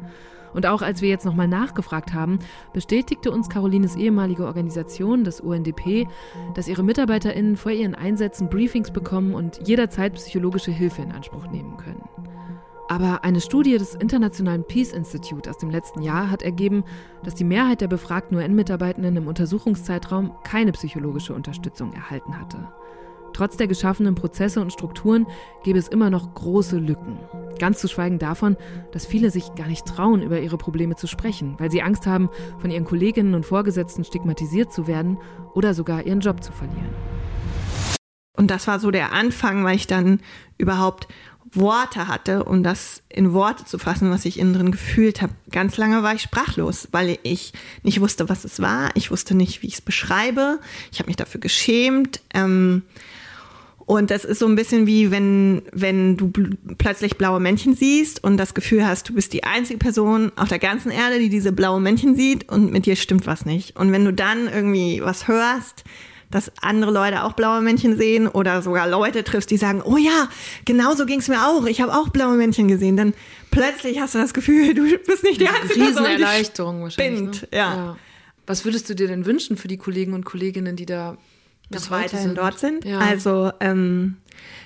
Und 0.53 0.65
auch 0.65 0.81
als 0.81 1.01
wir 1.01 1.09
jetzt 1.09 1.25
nochmal 1.25 1.47
nachgefragt 1.47 2.13
haben, 2.13 2.39
bestätigte 2.73 3.31
uns 3.31 3.49
Carolines 3.49 3.95
ehemalige 3.95 4.45
Organisation, 4.45 5.23
das 5.23 5.39
UNDP, 5.39 6.07
dass 6.55 6.67
ihre 6.67 6.83
MitarbeiterInnen 6.83 7.57
vor 7.57 7.71
ihren 7.71 7.95
Einsätzen 7.95 8.49
Briefings 8.49 8.91
bekommen 8.91 9.33
und 9.33 9.67
jederzeit 9.67 10.13
psychologische 10.15 10.71
Hilfe 10.71 11.01
in 11.01 11.11
Anspruch 11.11 11.47
nehmen 11.47 11.77
können. 11.77 12.03
Aber 12.89 13.25
eine 13.25 13.41
Studie 13.41 13.77
des 13.77 13.95
Internationalen 13.95 14.63
Peace 14.63 14.93
Institute 14.93 15.49
aus 15.49 15.57
dem 15.57 15.69
letzten 15.69 16.01
Jahr 16.01 16.31
hat 16.31 16.41
ergeben, 16.41 16.85
dass 17.23 17.35
die 17.35 17.43
Mehrheit 17.43 17.81
der 17.81 17.89
befragten 17.89 18.37
UN-Mitarbeitenden 18.37 19.17
im 19.17 19.27
Untersuchungszeitraum 19.27 20.31
keine 20.43 20.71
psychologische 20.71 21.33
Unterstützung 21.33 21.91
erhalten 21.91 22.39
hatte. 22.39 22.69
Trotz 23.33 23.57
der 23.57 23.67
geschaffenen 23.67 24.15
Prozesse 24.15 24.61
und 24.61 24.73
Strukturen 24.73 25.27
gäbe 25.63 25.79
es 25.79 25.87
immer 25.87 26.09
noch 26.09 26.33
große 26.33 26.77
Lücken. 26.77 27.19
Ganz 27.59 27.79
zu 27.79 27.87
schweigen 27.87 28.19
davon, 28.19 28.57
dass 28.91 29.05
viele 29.05 29.31
sich 29.31 29.53
gar 29.55 29.67
nicht 29.67 29.85
trauen, 29.85 30.21
über 30.21 30.39
ihre 30.39 30.57
Probleme 30.57 30.95
zu 30.95 31.07
sprechen, 31.07 31.55
weil 31.57 31.71
sie 31.71 31.81
Angst 31.81 32.05
haben, 32.07 32.29
von 32.59 32.71
ihren 32.71 32.85
Kolleginnen 32.85 33.33
und 33.33 33.45
Vorgesetzten 33.45 34.03
stigmatisiert 34.03 34.71
zu 34.71 34.87
werden 34.87 35.17
oder 35.53 35.73
sogar 35.73 36.05
ihren 36.05 36.19
Job 36.19 36.43
zu 36.43 36.51
verlieren. 36.51 36.93
Und 38.35 38.51
das 38.51 38.67
war 38.67 38.79
so 38.79 38.91
der 38.91 39.13
Anfang, 39.13 39.63
weil 39.63 39.75
ich 39.75 39.87
dann 39.87 40.19
überhaupt 40.57 41.07
Worte 41.53 42.07
hatte, 42.07 42.43
um 42.43 42.61
das 42.61 43.03
in 43.09 43.33
Worte 43.33 43.65
zu 43.65 43.79
fassen, 43.79 44.11
was 44.11 44.25
ich 44.25 44.39
innen 44.39 44.53
drin 44.53 44.71
gefühlt 44.71 45.21
habe. 45.21 45.33
Ganz 45.51 45.77
lange 45.77 46.03
war 46.03 46.13
ich 46.13 46.21
sprachlos, 46.21 46.89
weil 46.91 47.17
ich 47.23 47.53
nicht 47.83 48.01
wusste, 48.01 48.29
was 48.29 48.43
es 48.43 48.61
war. 48.61 48.89
Ich 48.95 49.11
wusste 49.11 49.35
nicht, 49.35 49.61
wie 49.61 49.67
ich 49.67 49.75
es 49.75 49.81
beschreibe. 49.81 50.59
Ich 50.91 50.99
habe 50.99 51.07
mich 51.07 51.15
dafür 51.15 51.39
geschämt. 51.39 52.21
Ähm, 52.33 52.83
und 53.87 54.11
das 54.11 54.25
ist 54.25 54.39
so 54.39 54.45
ein 54.47 54.55
bisschen 54.55 54.85
wie, 54.85 55.11
wenn, 55.11 55.61
wenn 55.71 56.17
du 56.17 56.29
plötzlich 56.77 57.17
blaue 57.17 57.39
Männchen 57.39 57.73
siehst 57.73 58.21
und 58.21 58.35
das 58.35 58.53
Gefühl 58.53 58.85
hast, 58.85 59.07
du 59.07 59.13
bist 59.13 59.31
die 59.31 59.45
einzige 59.45 59.79
Person 59.79 60.33
auf 60.35 60.49
der 60.49 60.59
ganzen 60.59 60.91
Erde, 60.91 61.19
die 61.19 61.29
diese 61.29 61.53
blauen 61.53 61.83
Männchen 61.83 62.13
sieht 62.13 62.51
und 62.51 62.69
mit 62.69 62.85
dir 62.85 62.97
stimmt 62.97 63.25
was 63.27 63.45
nicht. 63.45 63.77
Und 63.77 63.93
wenn 63.93 64.03
du 64.03 64.11
dann 64.11 64.49
irgendwie 64.53 64.99
was 65.01 65.29
hörst, 65.29 65.85
dass 66.29 66.51
andere 66.61 66.91
Leute 66.91 67.23
auch 67.23 67.31
blaue 67.31 67.61
Männchen 67.61 67.95
sehen 67.95 68.27
oder 68.27 68.61
sogar 68.61 68.89
Leute 68.89 69.23
triffst, 69.23 69.49
die 69.51 69.57
sagen, 69.57 69.81
oh 69.81 69.95
ja, 69.95 70.27
genau 70.65 70.93
so 70.93 71.05
ging 71.05 71.19
es 71.19 71.29
mir 71.29 71.47
auch, 71.47 71.65
ich 71.65 71.79
habe 71.79 71.93
auch 71.93 72.09
blaue 72.09 72.35
Männchen 72.35 72.67
gesehen, 72.67 72.97
dann 72.97 73.13
plötzlich 73.51 74.01
hast 74.01 74.15
du 74.15 74.19
das 74.19 74.33
Gefühl, 74.33 74.73
du 74.73 74.97
bist 74.97 75.23
nicht 75.23 75.39
die 75.39 75.47
einzige 75.47 75.79
Person, 75.79 76.05
Riesenerleichterung 76.05 76.81
wahrscheinlich. 76.83 77.41
Ne? 77.43 77.47
Ja. 77.53 77.57
ja. 77.57 77.97
Was 78.47 78.65
würdest 78.65 78.89
du 78.89 78.95
dir 78.95 79.07
denn 79.07 79.25
wünschen 79.25 79.55
für 79.55 79.69
die 79.69 79.77
Kollegen 79.77 80.11
und 80.11 80.25
Kolleginnen, 80.25 80.75
die 80.75 80.85
da 80.85 81.17
bis 81.69 81.91
weiterhin 81.91 82.27
sind? 82.27 82.37
dort 82.37 82.59
sind? 82.59 82.85
Ja. 82.85 82.99
Also 82.99 83.51
ähm, 83.59 84.17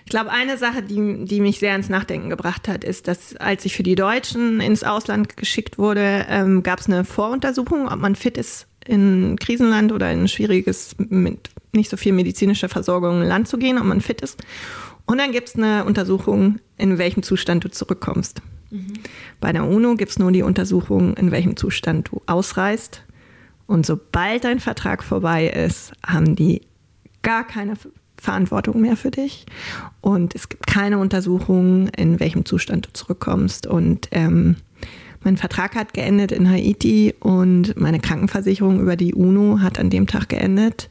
ich 0.06 0.10
glaube, 0.10 0.32
eine 0.32 0.58
Sache, 0.58 0.84
die, 0.84 1.26
die 1.26 1.42
mich 1.42 1.60
sehr 1.60 1.76
ins 1.76 1.90
Nachdenken 1.90 2.30
gebracht 2.30 2.68
hat, 2.68 2.84
ist, 2.84 3.08
dass 3.08 3.36
als 3.38 3.66
ich 3.66 3.76
für 3.76 3.84
die 3.84 3.96
Deutschen 3.96 4.60
ins 4.60 4.84
Ausland 4.84 5.38
geschickt 5.38 5.78
wurde, 5.78 6.26
ähm, 6.30 6.64
gab 6.64 6.80
es 6.80 6.88
eine 6.88 7.06
Voruntersuchung, 7.06 7.88
ob 7.88 8.00
man 8.00 8.16
fit 8.16 8.38
ist, 8.38 8.68
in 8.86 9.34
ein 9.34 9.40
Krisenland 9.40 9.92
oder 9.92 10.12
in 10.12 10.24
ein 10.24 10.28
schwieriges, 10.28 10.96
mit 10.98 11.50
nicht 11.72 11.90
so 11.90 11.98
viel 11.98 12.14
medizinischer 12.14 12.70
Versorgung 12.70 13.22
Land 13.22 13.48
zu 13.48 13.58
gehen, 13.58 13.78
ob 13.78 13.86
man 13.86 14.02
fit 14.02 14.22
ist. 14.22 14.42
Und 15.06 15.18
dann 15.18 15.32
gibt 15.32 15.50
es 15.50 15.56
eine 15.56 15.86
Untersuchung, 15.86 16.60
in 16.78 16.98
welchem 16.98 17.24
Zustand 17.24 17.64
du 17.64 17.70
zurückkommst. 17.70 18.42
Mhm. 18.70 18.94
Bei 19.40 19.52
der 19.52 19.66
UNO 19.66 19.96
gibt 19.96 20.12
es 20.12 20.20
nur 20.20 20.32
die 20.32 20.44
Untersuchung, 20.44 21.16
in 21.16 21.32
welchem 21.32 21.58
Zustand 21.58 22.10
du 22.12 22.22
ausreist. 22.26 23.04
Und 23.68 23.86
sobald 23.86 24.44
dein 24.44 24.60
Vertrag 24.60 25.04
vorbei 25.04 25.48
ist, 25.48 25.94
haben 26.06 26.36
die 26.36 26.62
gar 27.22 27.46
keine 27.46 27.76
Verantwortung 28.22 28.80
mehr 28.82 28.96
für 28.96 29.12
dich. 29.12 29.46
Und 30.00 30.36
es 30.36 30.48
gibt 30.48 30.68
keine 30.68 31.00
Untersuchung, 31.00 31.88
in 31.90 32.20
welchem 32.20 32.46
Zustand 32.46 32.86
du 32.86 32.94
zurückkommst. 32.94 33.66
Und 33.66 34.08
ähm, 34.12 34.58
mein 35.24 35.38
Vertrag 35.38 35.76
hat 35.76 35.94
geendet 35.94 36.32
in 36.32 36.50
Haiti 36.50 37.16
und 37.20 37.76
meine 37.80 38.00
Krankenversicherung 38.00 38.80
über 38.80 38.96
die 38.96 39.16
UNO 39.16 39.60
hat 39.60 39.80
an 39.80 39.90
dem 39.90 40.06
Tag 40.06 40.30
geendet. 40.30 40.88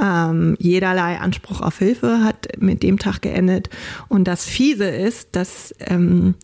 Ähm, 0.00 0.56
jederlei 0.58 1.18
Anspruch 1.18 1.60
auf 1.60 1.78
Hilfe 1.78 2.24
hat 2.24 2.48
mit 2.58 2.82
dem 2.82 2.98
Tag 2.98 3.22
geendet. 3.22 3.70
Und 4.08 4.26
das 4.26 4.44
Fiese 4.44 4.86
ist, 4.86 5.36
dass 5.36 5.72
ähm, 5.78 6.34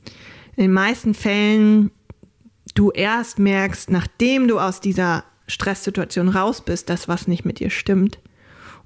in 0.54 0.64
den 0.64 0.72
meisten 0.72 1.14
Fällen 1.14 1.90
du 2.74 2.92
erst 2.92 3.40
merkst, 3.40 3.90
nachdem 3.90 4.46
du 4.46 4.60
aus 4.60 4.80
dieser 4.80 5.24
Stresssituation 5.48 6.28
raus 6.28 6.64
bist, 6.64 6.88
dass 6.88 7.08
was 7.08 7.26
nicht 7.26 7.44
mit 7.44 7.58
dir 7.58 7.70
stimmt 7.70 8.20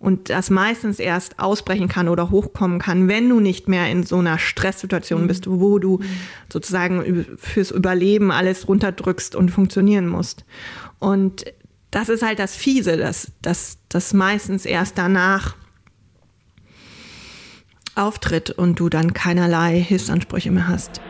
und 0.05 0.29
das 0.29 0.51
meistens 0.51 0.99
erst 0.99 1.39
ausbrechen 1.39 1.89
kann 1.89 2.09
oder 2.09 2.31
hochkommen 2.31 2.79
kann, 2.79 3.09
wenn 3.09 3.29
du 3.29 3.41
nicht 3.41 3.69
mehr 3.69 3.91
in 3.91 4.05
so 4.05 4.19
einer 4.19 4.39
Stresssituation 4.39 5.23
mhm. 5.23 5.29
bist, 5.29 5.49
wo 5.49 5.79
du 5.79 5.99
mhm. 5.99 6.05
sozusagen 6.53 7.27
fürs 7.39 7.71
Überleben 7.71 8.31
alles 8.31 8.69
runterdrückst 8.69 9.35
und 9.35 9.51
funktionieren 9.51 10.07
musst. 10.07 10.45
Und 10.99 11.47
das 11.91 12.11
ist 12.11 12.23
halt 12.23 12.39
das 12.39 12.55
Fiese, 12.55 12.99
dass 12.99 13.79
das 13.89 14.13
meistens 14.13 14.67
erst 14.67 14.99
danach 14.99 15.57
auftritt 17.95 18.51
und 18.51 18.81
du 18.81 18.91
dann 18.91 19.15
keinerlei 19.15 19.81
Hilfsansprüche 19.81 20.51
mehr 20.51 20.69
hast. 20.69 21.01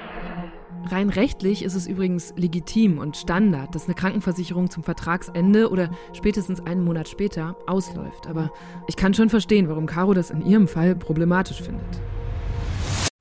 Rein 0.90 1.08
rechtlich 1.08 1.62
ist 1.62 1.74
es 1.74 1.86
übrigens 1.86 2.34
legitim 2.36 2.98
und 2.98 3.16
Standard, 3.16 3.74
dass 3.74 3.86
eine 3.86 3.94
Krankenversicherung 3.94 4.70
zum 4.70 4.82
Vertragsende 4.82 5.70
oder 5.70 5.90
spätestens 6.12 6.60
einen 6.60 6.84
Monat 6.84 7.08
später 7.08 7.56
ausläuft. 7.66 8.26
Aber 8.26 8.52
ich 8.86 8.96
kann 8.96 9.14
schon 9.14 9.30
verstehen, 9.30 9.68
warum 9.68 9.86
Caro 9.86 10.12
das 10.12 10.30
in 10.30 10.44
ihrem 10.44 10.68
Fall 10.68 10.94
problematisch 10.94 11.62
findet. 11.62 12.02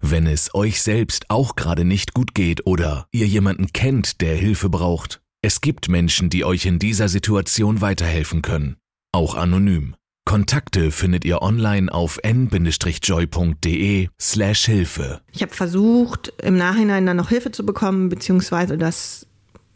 Wenn 0.01 0.27
es 0.27 0.53
euch 0.53 0.81
selbst 0.81 1.29
auch 1.29 1.55
gerade 1.55 1.85
nicht 1.85 2.13
gut 2.13 2.35
geht 2.35 2.67
oder 2.67 3.07
ihr 3.11 3.25
jemanden 3.25 3.71
kennt, 3.71 4.19
der 4.19 4.35
Hilfe 4.35 4.69
braucht, 4.69 5.21
es 5.41 5.61
gibt 5.61 5.87
Menschen, 5.87 6.29
die 6.29 6.43
euch 6.43 6.65
in 6.65 6.79
dieser 6.79 7.07
Situation 7.07 7.79
weiterhelfen 7.79 8.41
können, 8.41 8.75
auch 9.13 9.35
anonym. 9.35 9.95
Kontakte 10.25 10.91
findet 10.91 11.25
ihr 11.25 11.41
online 11.41 11.91
auf 11.91 12.19
n-joy.de 12.23 14.07
slash 14.19 14.65
Hilfe. 14.65 15.21
Ich 15.31 15.41
habe 15.41 15.53
versucht, 15.53 16.33
im 16.41 16.57
Nachhinein 16.57 17.05
dann 17.05 17.17
noch 17.17 17.29
Hilfe 17.29 17.51
zu 17.51 17.65
bekommen, 17.65 18.09
beziehungsweise 18.09 18.77
das 18.77 19.27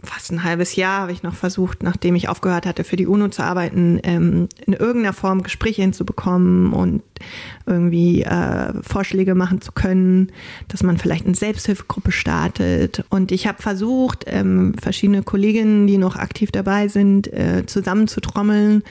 fast 0.03 0.31
ein 0.31 0.43
halbes 0.43 0.75
Jahr 0.75 1.01
habe 1.01 1.11
ich 1.11 1.23
noch 1.23 1.33
versucht, 1.33 1.81
nachdem 1.81 2.15
ich 2.15 2.29
aufgehört 2.29 2.67
hatte, 2.67 2.83
für 2.83 2.97
die 2.97 3.07
UNO 3.07 3.29
zu 3.29 3.43
arbeiten, 3.43 3.99
ähm, 4.03 4.47
in 4.65 4.73
irgendeiner 4.73 5.13
Form 5.13 5.41
Gespräche 5.41 5.81
hinzubekommen 5.81 6.71
und 6.71 7.01
irgendwie 7.65 8.21
äh, 8.21 8.73
Vorschläge 8.83 9.33
machen 9.33 9.59
zu 9.59 9.71
können, 9.71 10.31
dass 10.67 10.83
man 10.83 10.99
vielleicht 10.99 11.25
eine 11.25 11.33
Selbsthilfegruppe 11.35 12.11
startet. 12.11 13.05
Und 13.09 13.31
ich 13.31 13.47
habe 13.47 13.61
versucht, 13.61 14.25
ähm, 14.27 14.75
verschiedene 14.79 15.23
Kolleginnen, 15.23 15.87
die 15.87 15.97
noch 15.97 16.15
aktiv 16.15 16.51
dabei 16.51 16.89
sind, 16.89 17.31
äh, 17.33 17.65
zusammenzutrommeln, 17.65 18.83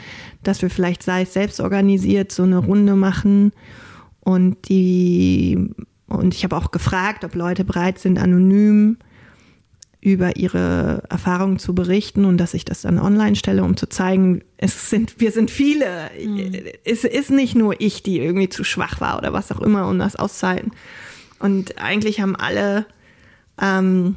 dass 0.43 0.61
wir 0.61 0.71
vielleicht, 0.71 1.05
sei 1.05 1.23
es 1.23 1.33
selbst 1.33 1.61
organisiert, 1.61 2.33
so 2.33 2.43
eine 2.43 2.59
Runde 2.59 2.97
machen. 2.97 3.53
Und 4.21 4.69
die 4.69 5.71
und 6.09 6.35
ich 6.35 6.45
habe 6.45 6.57
auch 6.57 6.71
gefragt, 6.71 7.25
ob 7.25 7.35
Leute 7.35 7.65
bereit 7.65 7.99
sind, 7.99 8.19
anonym 8.19 8.97
über 10.07 10.37
ihre 10.37 11.03
Erfahrungen 11.11 11.59
zu 11.59 11.75
berichten 11.75 12.27
und 12.27 12.39
dass 12.39 12.55
ich 12.55 12.65
das 12.65 12.83
dann 12.83 13.01
online 13.01 13.35
stelle, 13.35 13.65
um 13.65 13.77
zu 13.77 13.89
zeigen, 13.89 14.45
es 14.57 14.89
sind, 14.89 15.19
wir 15.19 15.33
sind 15.33 15.51
viele. 15.51 16.11
Mhm. 16.25 16.55
Es 16.85 17.03
ist 17.03 17.31
nicht 17.31 17.57
nur 17.57 17.81
ich, 17.81 18.05
die 18.05 18.21
irgendwie 18.21 18.49
zu 18.49 18.63
schwach 18.63 19.01
war 19.01 19.19
oder 19.19 19.33
was 19.33 19.51
auch 19.51 19.61
immer, 19.61 19.89
um 19.89 19.99
das 19.99 20.15
auszuhalten. 20.15 20.71
Und 21.41 21.83
eigentlich 21.83 22.21
haben 22.21 22.37
alle, 22.37 22.87
ähm, 23.61 24.15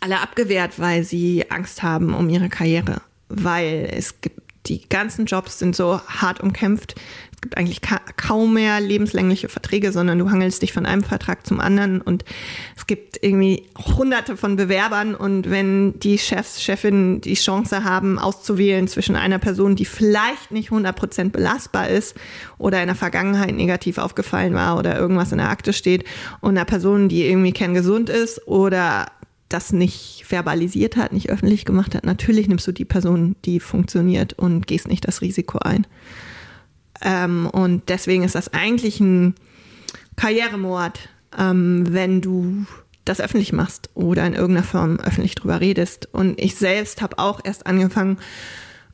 alle 0.00 0.20
abgewehrt, 0.20 0.78
weil 0.78 1.04
sie 1.04 1.50
Angst 1.50 1.82
haben 1.82 2.14
um 2.14 2.30
ihre 2.30 2.48
Karriere. 2.48 3.02
Weil 3.28 3.86
es 3.94 4.22
gibt, 4.22 4.40
die 4.64 4.88
ganzen 4.88 5.26
Jobs 5.26 5.58
sind 5.58 5.76
so 5.76 6.00
hart 6.06 6.40
umkämpft 6.40 6.94
es 7.40 7.48
gibt 7.48 7.56
eigentlich 7.56 7.80
ka 7.80 8.02
kaum 8.18 8.52
mehr 8.52 8.80
lebenslängliche 8.80 9.48
Verträge, 9.48 9.92
sondern 9.92 10.18
du 10.18 10.30
hangelst 10.30 10.60
dich 10.60 10.74
von 10.74 10.84
einem 10.84 11.02
Vertrag 11.02 11.46
zum 11.46 11.58
anderen 11.58 12.02
und 12.02 12.22
es 12.76 12.86
gibt 12.86 13.18
irgendwie 13.22 13.64
hunderte 13.78 14.36
von 14.36 14.56
Bewerbern 14.56 15.14
und 15.14 15.48
wenn 15.48 15.98
die 16.00 16.18
Chefs, 16.18 16.62
Chefinnen 16.62 17.22
die 17.22 17.32
Chance 17.32 17.82
haben, 17.82 18.18
auszuwählen 18.18 18.88
zwischen 18.88 19.16
einer 19.16 19.38
Person, 19.38 19.74
die 19.74 19.86
vielleicht 19.86 20.50
nicht 20.50 20.68
100% 20.68 21.30
belastbar 21.30 21.88
ist 21.88 22.14
oder 22.58 22.82
in 22.82 22.88
der 22.88 22.94
Vergangenheit 22.94 23.54
negativ 23.54 23.96
aufgefallen 23.96 24.52
war 24.52 24.78
oder 24.78 24.98
irgendwas 24.98 25.32
in 25.32 25.38
der 25.38 25.48
Akte 25.48 25.72
steht 25.72 26.04
und 26.42 26.58
einer 26.58 26.66
Person, 26.66 27.08
die 27.08 27.24
irgendwie 27.24 27.52
kerngesund 27.52 28.10
ist 28.10 28.46
oder 28.46 29.06
das 29.48 29.72
nicht 29.72 30.24
verbalisiert 30.26 30.98
hat, 30.98 31.14
nicht 31.14 31.30
öffentlich 31.30 31.64
gemacht 31.64 31.94
hat, 31.94 32.04
natürlich 32.04 32.48
nimmst 32.48 32.66
du 32.66 32.72
die 32.72 32.84
Person, 32.84 33.34
die 33.46 33.60
funktioniert 33.60 34.34
und 34.34 34.66
gehst 34.66 34.88
nicht 34.88 35.08
das 35.08 35.22
Risiko 35.22 35.58
ein. 35.58 35.86
Ähm, 37.02 37.46
und 37.46 37.88
deswegen 37.88 38.24
ist 38.24 38.34
das 38.34 38.52
eigentlich 38.52 39.00
ein 39.00 39.34
Karrieremord, 40.16 41.08
ähm, 41.38 41.86
wenn 41.90 42.20
du 42.20 42.66
das 43.04 43.20
öffentlich 43.20 43.52
machst 43.52 43.90
oder 43.94 44.26
in 44.26 44.34
irgendeiner 44.34 44.66
Form 44.66 45.00
öffentlich 45.00 45.34
drüber 45.34 45.60
redest. 45.60 46.08
Und 46.12 46.40
ich 46.40 46.56
selbst 46.56 47.02
habe 47.02 47.18
auch 47.18 47.40
erst 47.42 47.66
angefangen, 47.66 48.18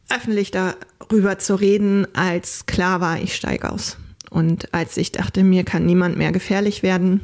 öffentlich 0.08 0.52
darüber 0.52 1.38
zu 1.38 1.56
reden, 1.56 2.06
als 2.14 2.66
klar 2.66 3.00
war, 3.00 3.20
ich 3.20 3.34
steige 3.34 3.70
aus. 3.70 3.96
Und 4.30 4.72
als 4.72 4.96
ich 4.96 5.12
dachte, 5.12 5.42
mir 5.42 5.64
kann 5.64 5.86
niemand 5.86 6.16
mehr 6.16 6.32
gefährlich 6.32 6.82
werden, 6.82 7.20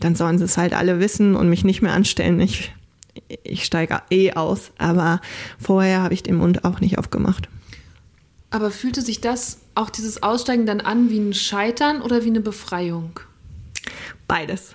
dann 0.00 0.14
sollen 0.14 0.38
sie 0.38 0.44
es 0.44 0.56
halt 0.56 0.74
alle 0.74 1.00
wissen 1.00 1.34
und 1.34 1.48
mich 1.48 1.64
nicht 1.64 1.82
mehr 1.82 1.92
anstellen. 1.92 2.40
Ich, 2.40 2.72
ich 3.42 3.64
steige 3.64 4.02
eh 4.10 4.32
aus, 4.32 4.72
aber 4.78 5.20
vorher 5.58 6.02
habe 6.02 6.14
ich 6.14 6.22
den 6.22 6.36
Mund 6.36 6.64
auch 6.64 6.80
nicht 6.80 6.98
aufgemacht. 6.98 7.48
Aber 8.50 8.70
fühlte 8.70 9.02
sich 9.02 9.20
das, 9.20 9.58
auch 9.78 9.90
dieses 9.90 10.22
Aussteigen 10.22 10.66
dann 10.66 10.80
an 10.80 11.08
wie 11.08 11.18
ein 11.18 11.34
Scheitern 11.34 12.02
oder 12.02 12.24
wie 12.24 12.28
eine 12.28 12.40
Befreiung? 12.40 13.20
Beides. 14.26 14.74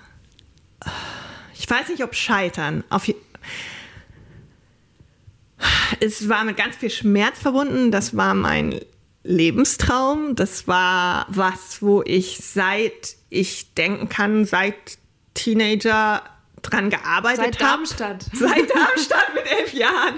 Ich 1.54 1.70
weiß 1.70 1.90
nicht, 1.90 2.04
ob 2.04 2.16
Scheitern. 2.16 2.84
Auf 2.90 3.08
es 6.00 6.28
war 6.28 6.44
mit 6.44 6.58
ganz 6.58 6.76
viel 6.76 6.90
Schmerz 6.90 7.40
verbunden. 7.40 7.92
Das 7.92 8.16
war 8.18 8.34
mein 8.34 8.80
Lebenstraum. 9.24 10.36
Das 10.36 10.68
war 10.68 11.26
was, 11.30 11.82
wo 11.82 12.02
ich 12.04 12.38
seit 12.38 13.16
ich 13.30 13.74
denken 13.74 14.10
kann, 14.10 14.46
seit 14.46 14.98
Teenager 15.34 16.24
dran 16.64 16.90
gearbeitet 16.90 17.40
habe. 17.40 17.52
Seit 17.52 17.62
Darmstadt. 17.62 18.26
Seit 18.34 18.70
Darmstadt 18.70 19.34
mit 19.36 19.46
elf 19.52 19.74
Jahren 19.74 20.16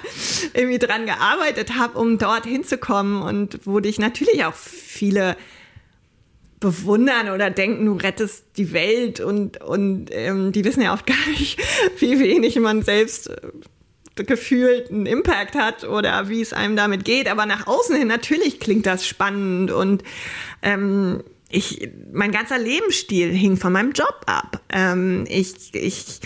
irgendwie 0.54 0.80
dran 0.80 1.06
gearbeitet 1.06 1.78
habe, 1.78 2.00
um 2.00 2.18
dort 2.18 2.46
hinzukommen 2.46 3.22
und 3.22 3.60
wo 3.66 3.80
dich 3.80 4.00
natürlich 4.00 4.46
auch 4.46 4.54
viele 4.54 5.36
bewundern 6.60 7.30
oder 7.30 7.50
denken, 7.50 7.86
du 7.86 7.94
rettest 7.94 8.46
die 8.58 8.74
Welt 8.74 9.20
und, 9.20 9.62
und 9.62 10.08
ähm, 10.12 10.52
die 10.52 10.64
wissen 10.64 10.82
ja 10.82 10.94
auch 10.96 11.06
gar 11.06 11.30
nicht, 11.38 11.60
wie 12.00 12.20
wenig 12.20 12.58
man 12.60 12.82
selbst 12.82 13.30
äh, 13.30 14.24
gefühlt 14.24 14.90
einen 14.90 15.06
Impact 15.06 15.56
hat 15.56 15.84
oder 15.84 16.30
wie 16.30 16.42
es 16.42 16.54
einem 16.54 16.76
damit 16.76 17.04
geht. 17.04 17.28
Aber 17.28 17.46
nach 17.46 17.68
außen 17.68 17.96
hin 17.96 18.08
natürlich 18.08 18.60
klingt 18.60 18.86
das 18.86 19.06
spannend 19.06 19.72
und 19.72 20.04
ähm, 20.62 21.24
ich, 21.56 21.90
mein 22.12 22.32
ganzer 22.32 22.58
Lebensstil 22.58 23.32
hing 23.32 23.56
von 23.56 23.72
meinem 23.72 23.94
Job 23.94 24.22
ab. 24.26 24.62
Ähm, 24.70 25.26
ich, 25.30 25.74
ich, 25.74 26.20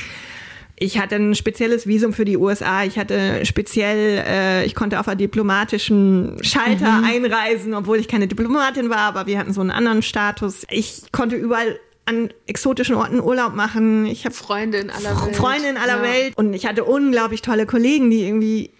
ich 0.76 0.98
hatte 0.98 1.16
ein 1.16 1.36
spezielles 1.36 1.86
Visum 1.86 2.14
für 2.14 2.26
die 2.26 2.36
USA. 2.36 2.84
Ich 2.84 2.98
hatte 2.98 3.46
speziell, 3.46 4.24
äh, 4.26 4.66
ich 4.66 4.74
konnte 4.74 5.00
auf 5.00 5.08
einer 5.08 5.18
diplomatischen 5.18 6.38
Schalter 6.42 7.00
mhm. 7.00 7.04
einreisen, 7.04 7.74
obwohl 7.76 7.98
ich 7.98 8.08
keine 8.08 8.28
Diplomatin 8.28 8.90
war, 8.90 9.02
aber 9.02 9.28
wir 9.28 9.38
hatten 9.38 9.54
so 9.54 9.62
einen 9.62 9.72
anderen 9.72 10.02
Status. 10.02 10.66
Ich 10.72 11.12
konnte 11.12 11.36
überall 11.36 11.80
an 12.06 12.34
exotischen 12.48 12.96
Orten 12.96 13.22
Urlaub 13.22 13.54
machen. 13.54 14.08
Ich 14.08 14.26
habe 14.26 14.34
Freunde 14.34 14.80
in 14.80 14.90
aller 14.90 15.16
Welt. 15.28 15.36
Freunde 15.36 15.68
in 15.70 15.78
aller 15.78 15.98
ja. 15.98 16.04
Welt. 16.04 16.34
Und 16.38 16.56
ich 16.56 16.66
hatte 16.66 16.86
unglaublich 16.86 17.44
tolle 17.44 17.68
Kollegen, 17.68 18.10
die 18.10 18.24
irgendwie 18.24 18.72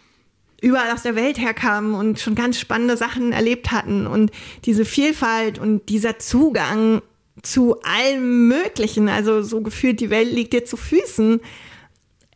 überall 0.62 0.92
aus 0.92 1.04
der 1.04 1.16
Welt 1.16 1.40
herkamen 1.40 1.94
und 1.94 2.20
schon 2.20 2.36
ganz 2.36 2.60
spannende 2.60 2.98
Sachen 2.98 3.32
erlebt 3.32 3.72
hatten. 3.72 4.08
Und 4.08 4.32
diese 4.66 4.86
Vielfalt 4.86 5.60
und 5.60 5.90
dieser 5.90 6.20
Zugang 6.20 7.02
zu 7.42 7.82
allem 7.82 8.48
Möglichen, 8.48 9.08
also 9.08 9.42
so 9.42 9.62
gefühlt, 9.62 10.00
die 10.00 10.10
Welt 10.10 10.32
liegt 10.32 10.54
dir 10.54 10.66
zu 10.66 10.76
Füßen 10.76 11.40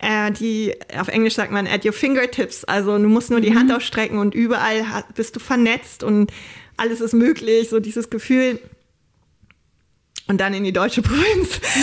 äh, 0.03 0.31
die, 0.31 0.75
auf 0.97 1.07
Englisch 1.07 1.35
sagt 1.35 1.51
man 1.51 1.65
at 1.65 1.85
your 1.85 1.93
fingertips, 1.93 2.65
also 2.65 2.97
du 2.97 3.07
musst 3.07 3.29
nur 3.31 3.39
die 3.39 3.51
mhm. 3.51 3.59
Hand 3.59 3.71
ausstrecken 3.71 4.17
und 4.17 4.35
überall 4.35 4.83
bist 5.15 5.35
du 5.35 5.39
vernetzt 5.39 6.03
und 6.03 6.31
alles 6.75 7.01
ist 7.01 7.13
möglich, 7.13 7.69
so 7.69 7.79
dieses 7.79 8.09
Gefühl. 8.09 8.59
Und 10.27 10.39
dann 10.39 10.53
in 10.53 10.63
die 10.63 10.71
deutsche 10.71 11.01
Provinz. 11.01 11.59
Das 11.59 11.73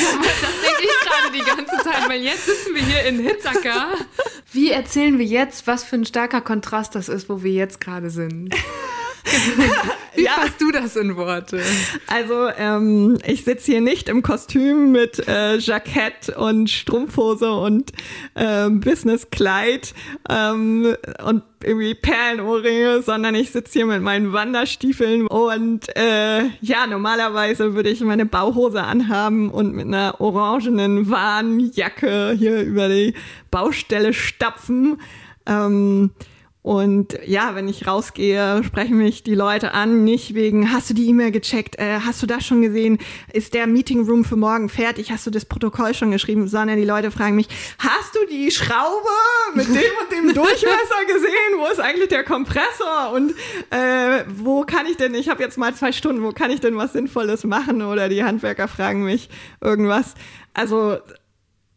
denke 0.62 0.82
ich 0.82 1.08
gerade 1.08 1.32
die 1.32 1.44
ganze 1.44 1.84
Zeit, 1.84 2.08
weil 2.08 2.22
jetzt 2.22 2.46
sitzen 2.46 2.74
wir 2.74 2.82
hier 2.82 3.04
in 3.04 3.18
Hitzacker. 3.20 3.88
Wie 4.52 4.70
erzählen 4.70 5.18
wir 5.18 5.26
jetzt, 5.26 5.66
was 5.66 5.84
für 5.84 5.96
ein 5.96 6.06
starker 6.06 6.40
Kontrast 6.40 6.94
das 6.94 7.08
ist, 7.08 7.28
wo 7.28 7.42
wir 7.42 7.52
jetzt 7.52 7.80
gerade 7.80 8.10
sind? 8.10 8.54
Wie 10.14 10.24
ja. 10.24 10.32
fasst 10.32 10.60
du 10.60 10.70
das 10.70 10.96
in 10.96 11.16
Worte? 11.16 11.60
Also 12.06 12.48
ähm, 12.58 13.18
ich 13.24 13.44
sitze 13.44 13.72
hier 13.72 13.80
nicht 13.80 14.08
im 14.08 14.22
Kostüm 14.22 14.92
mit 14.92 15.26
äh, 15.28 15.56
Jackett 15.56 16.30
und 16.36 16.68
Strumpfhose 16.68 17.52
und 17.52 17.92
äh, 18.34 18.68
Businesskleid 18.68 19.94
ähm, 20.28 20.96
und 21.24 21.42
irgendwie 21.62 21.94
Perlenohrringe, 21.94 23.02
sondern 23.02 23.34
ich 23.34 23.50
sitze 23.50 23.80
hier 23.80 23.86
mit 23.86 24.02
meinen 24.02 24.32
Wanderstiefeln 24.32 25.26
und 25.26 25.94
äh, 25.96 26.44
ja, 26.60 26.86
normalerweise 26.86 27.74
würde 27.74 27.90
ich 27.90 28.00
meine 28.00 28.26
Bauhose 28.26 28.82
anhaben 28.82 29.50
und 29.50 29.74
mit 29.74 29.86
einer 29.86 30.20
orangenen 30.20 31.10
Warnjacke 31.10 32.34
hier 32.38 32.62
über 32.62 32.88
die 32.88 33.14
Baustelle 33.50 34.14
stapfen. 34.14 35.00
Ähm, 35.46 36.10
und 36.62 37.18
ja, 37.24 37.54
wenn 37.54 37.68
ich 37.68 37.86
rausgehe, 37.86 38.62
sprechen 38.64 38.98
mich 38.98 39.22
die 39.22 39.34
Leute 39.34 39.72
an, 39.72 40.04
nicht 40.04 40.34
wegen, 40.34 40.70
hast 40.70 40.90
du 40.90 40.94
die 40.94 41.08
E-Mail 41.08 41.30
gecheckt, 41.30 41.78
äh, 41.78 42.00
hast 42.04 42.22
du 42.22 42.26
das 42.26 42.46
schon 42.46 42.60
gesehen, 42.60 42.98
ist 43.32 43.54
der 43.54 43.66
Meeting 43.66 44.06
Room 44.06 44.26
für 44.26 44.36
morgen 44.36 44.68
fertig, 44.68 45.10
hast 45.10 45.26
du 45.26 45.30
das 45.30 45.46
Protokoll 45.46 45.94
schon 45.94 46.10
geschrieben, 46.10 46.48
sondern 46.48 46.76
die 46.76 46.84
Leute 46.84 47.10
fragen 47.10 47.34
mich, 47.34 47.48
hast 47.78 48.14
du 48.14 48.26
die 48.30 48.50
Schraube 48.50 49.08
mit 49.54 49.68
dem 49.68 49.74
und 49.74 50.12
dem 50.12 50.34
Durchmesser 50.34 51.04
gesehen, 51.06 51.58
wo 51.58 51.66
ist 51.72 51.80
eigentlich 51.80 52.08
der 52.08 52.24
Kompressor? 52.24 53.12
Und 53.14 53.32
äh, 53.70 54.24
wo 54.28 54.62
kann 54.64 54.84
ich 54.84 54.98
denn, 54.98 55.14
ich 55.14 55.30
habe 55.30 55.42
jetzt 55.42 55.56
mal 55.56 55.74
zwei 55.74 55.92
Stunden, 55.92 56.22
wo 56.22 56.32
kann 56.32 56.50
ich 56.50 56.60
denn 56.60 56.76
was 56.76 56.92
Sinnvolles 56.92 57.44
machen? 57.44 57.80
Oder 57.80 58.10
die 58.10 58.22
Handwerker 58.22 58.68
fragen 58.68 59.02
mich 59.04 59.30
irgendwas. 59.62 60.14
Also 60.52 60.98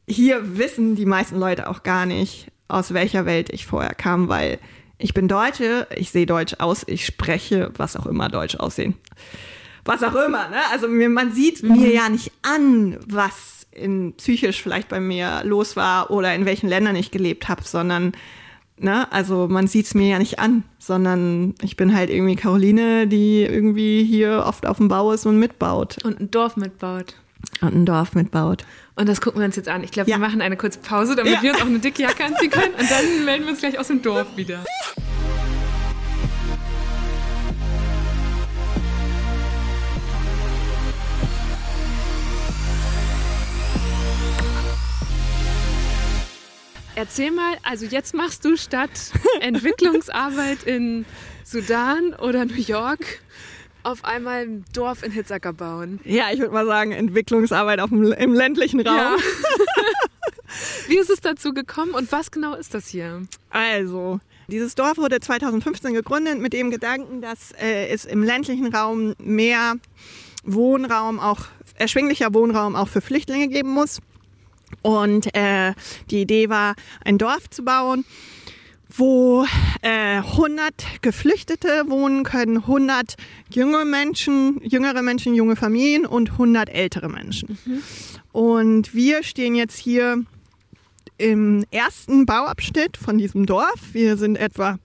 hier 0.08 0.58
wissen 0.58 0.96
die 0.96 1.06
meisten 1.06 1.40
Leute 1.40 1.70
auch 1.70 1.84
gar 1.84 2.06
nicht, 2.06 2.52
aus 2.68 2.94
welcher 2.94 3.26
Welt 3.26 3.50
ich 3.52 3.66
vorher 3.66 3.94
kam, 3.94 4.30
weil 4.30 4.60
ich 4.98 5.14
bin 5.14 5.28
Deutsche, 5.28 5.88
ich 5.96 6.12
sehe 6.12 6.26
deutsch 6.26 6.56
aus, 6.60 6.84
ich 6.88 7.06
spreche, 7.06 7.72
was 7.78 7.96
auch 7.96 8.06
immer 8.06 8.30
deutsch 8.30 8.56
aussehen. 8.56 8.96
Was 9.86 10.02
auch 10.02 10.16
immer, 10.16 10.48
ne? 10.48 10.60
Also 10.72 10.88
mir, 10.88 11.10
man 11.10 11.34
sieht 11.34 11.62
mhm. 11.62 11.74
mir 11.74 11.92
ja 11.92 12.08
nicht 12.08 12.32
an, 12.42 12.98
was 13.06 13.68
in 13.72 14.14
psychisch 14.14 14.62
vielleicht 14.62 14.88
bei 14.88 15.00
mir 15.00 15.42
los 15.44 15.76
war 15.76 16.12
oder 16.12 16.34
in 16.34 16.46
welchen 16.46 16.70
Ländern 16.70 16.96
ich 16.96 17.12
gelebt 17.12 17.50
habe, 17.50 17.64
sondern 17.64 18.14
Ne? 18.78 19.12
Also 19.12 19.48
man 19.48 19.68
sieht 19.68 19.86
es 19.86 19.94
mir 19.94 20.08
ja 20.08 20.20
nicht 20.20 20.40
an, 20.40 20.64
sondern 20.80 21.54
ich 21.62 21.78
bin 21.78 21.96
halt 21.96 22.10
irgendwie 22.10 22.36
Caroline, 22.36 23.08
die 23.08 23.44
irgendwie 23.44 24.04
hier 24.04 24.44
oft 24.46 24.66
auf 24.66 24.78
dem 24.78 24.88
Bau 24.88 25.12
ist 25.12 25.26
und 25.26 25.38
mitbaut. 25.38 26.04
Und 26.04 26.20
ein 26.20 26.32
Dorf 26.32 26.58
mitbaut. 26.58 27.16
Und 27.62 27.76
ein 27.76 27.86
Dorf 27.86 28.16
mitbaut. 28.16 28.66
Und 28.96 29.10
das 29.10 29.22
gucken 29.22 29.42
wir 29.42 29.46
uns 29.46 29.56
jetzt 29.56 29.70
an. 29.70 29.84
Ich 29.84 29.92
glaube, 29.92 30.10
ja. 30.10 30.18
wir 30.18 30.22
machen 30.22 30.40
eine 30.42 30.56
kurze 30.56 30.78
Pause, 30.80 31.16
damit 31.16 31.34
ja. 31.34 31.42
wir 31.42 31.54
uns 31.54 31.62
auch 31.62 31.66
eine 31.66 31.80
dicke 31.80 32.04
Jacke 32.04 32.26
anziehen 32.26 32.52
können. 32.52 32.76
Und 32.76 32.92
dann 32.92 33.26
melden 33.26 33.46
wir 33.46 33.52
uns 33.52 33.60
gleich 33.60 33.80
aus 33.80 33.88
dem 33.88 34.04
Dorf 34.04 34.38
wieder. 34.38 34.64
Erzähl 46.96 47.32
mal, 47.32 47.58
also 47.64 47.88
jetzt 47.88 48.14
machst 48.14 48.46
du 48.46 48.56
statt 48.56 48.92
Entwicklungsarbeit 49.40 50.64
in 50.64 51.06
Sudan 51.44 52.14
oder 52.14 52.46
New 52.46 52.54
York 52.54 53.20
auf 53.84 54.04
einmal 54.06 54.44
ein 54.44 54.66
Dorf 54.74 55.04
in 55.04 55.12
Hitzacker 55.12 55.54
bauen. 55.54 56.00
Ja, 56.04 56.26
ich 56.32 56.40
würde 56.40 56.54
mal 56.54 56.66
sagen, 56.66 56.92
Entwicklungsarbeit 56.92 57.80
auf 57.80 57.90
dem, 57.90 58.12
im 58.12 58.34
ländlichen 58.34 58.80
Raum. 58.82 58.96
Ja. 58.96 59.18
Wie 60.88 60.98
ist 60.98 61.10
es 61.10 61.22
dazu 61.22 61.54
gekommen 61.54 61.92
und 61.94 62.12
was 62.12 62.32
genau 62.32 62.56
ist 62.56 62.74
das 62.74 62.88
hier? 62.88 63.24
Also, 63.50 64.20
dieses 64.48 64.76
Dorf 64.76 64.98
wurde 64.98 65.20
2015 65.20 65.94
gegründet 65.94 66.40
mit 66.40 66.54
dem 66.54 66.70
Gedanken, 66.70 67.22
dass 67.22 67.52
äh, 67.54 67.88
es 67.88 68.06
im 68.06 68.24
ländlichen 68.24 68.74
Raum 68.74 69.16
mehr 69.18 69.76
Wohnraum, 70.44 71.20
auch 71.20 71.40
erschwinglicher 71.76 72.34
Wohnraum 72.34 72.76
auch 72.76 72.88
für 72.88 73.02
Flüchtlinge 73.02 73.48
geben 73.48 73.70
muss. 73.70 74.00
Und 74.82 75.34
äh, 75.36 75.74
die 76.10 76.22
Idee 76.22 76.50
war, 76.50 76.76
ein 77.06 77.18
Dorf 77.18 77.50
zu 77.50 77.64
bauen, 77.64 78.06
wo 78.96 79.46
äh, 79.82 80.18
100 80.18 81.02
Geflüchtete 81.02 81.86
wohnen 81.88 82.24
können, 82.24 82.58
100 82.58 83.16
junge 83.50 83.86
Menschen, 83.86 84.60
jüngere 84.64 85.02
Menschen, 85.02 85.34
junge 85.34 85.56
Familien 85.56 86.06
und 86.06 86.32
100 86.32 86.70
ältere 86.70 87.10
Menschen. 87.10 87.58
Mhm. 87.66 87.82
Und 88.32 88.94
wir 88.94 89.24
stehen 89.24 89.56
jetzt 89.56 89.78
hier 89.78 90.24
im 91.18 91.64
ersten 91.72 92.26
Bauabschnitt 92.26 92.98
von 92.98 93.18
diesem 93.18 93.46
Dorf. 93.46 93.94
Wir 93.94 94.18
sind 94.18 94.36
etwa 94.36 94.78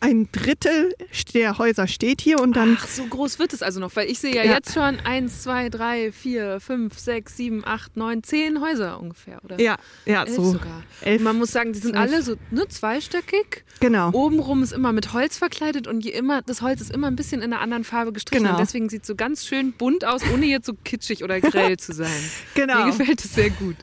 ein 0.00 0.28
Drittel 0.30 0.94
der 1.34 1.58
Häuser 1.58 1.86
steht 1.86 2.20
hier 2.20 2.40
und 2.40 2.54
dann. 2.54 2.76
Ach, 2.80 2.86
so 2.86 3.04
groß 3.04 3.38
wird 3.38 3.52
es 3.52 3.62
also 3.62 3.80
noch, 3.80 3.94
weil 3.96 4.10
ich 4.10 4.18
sehe 4.18 4.34
ja, 4.34 4.44
ja. 4.44 4.54
jetzt 4.54 4.74
schon 4.74 5.00
eins, 5.00 5.42
zwei, 5.42 5.68
drei, 5.68 6.12
vier, 6.12 6.60
fünf, 6.60 6.98
sechs, 6.98 7.36
sieben, 7.36 7.64
acht, 7.64 7.96
neun, 7.96 8.22
zehn 8.22 8.60
Häuser 8.60 9.00
ungefähr, 9.00 9.42
oder? 9.44 9.60
Ja, 9.60 9.76
ja, 10.04 10.24
elf 10.24 10.36
so. 10.36 10.52
sogar. 10.52 10.82
Elf, 11.00 11.22
Man 11.22 11.38
muss 11.38 11.52
sagen, 11.52 11.72
die 11.72 11.78
sind 11.78 11.94
elf. 11.94 12.12
alle 12.12 12.22
so 12.22 12.36
nur 12.50 12.68
zweistöckig. 12.68 13.64
Genau. 13.80 14.10
Obenrum 14.12 14.62
ist 14.62 14.72
immer 14.72 14.92
mit 14.92 15.12
Holz 15.12 15.38
verkleidet 15.38 15.86
und 15.86 16.04
je 16.04 16.12
immer, 16.12 16.42
das 16.42 16.62
Holz 16.62 16.80
ist 16.80 16.90
immer 16.90 17.08
ein 17.08 17.16
bisschen 17.16 17.42
in 17.42 17.52
einer 17.52 17.62
anderen 17.62 17.84
Farbe 17.84 18.12
gestrichen. 18.12 18.44
Genau. 18.44 18.56
Und 18.56 18.60
deswegen 18.60 18.88
sieht 18.88 19.02
es 19.02 19.06
so 19.06 19.14
ganz 19.14 19.46
schön 19.46 19.72
bunt 19.72 20.04
aus, 20.04 20.22
ohne 20.32 20.46
jetzt 20.46 20.66
so 20.66 20.74
kitschig 20.84 21.24
oder 21.24 21.40
grell 21.40 21.76
zu 21.78 21.92
sein. 21.92 22.10
genau. 22.54 22.84
Mir 22.84 22.92
gefällt 22.92 23.24
es 23.24 23.34
sehr 23.34 23.50
gut. 23.50 23.76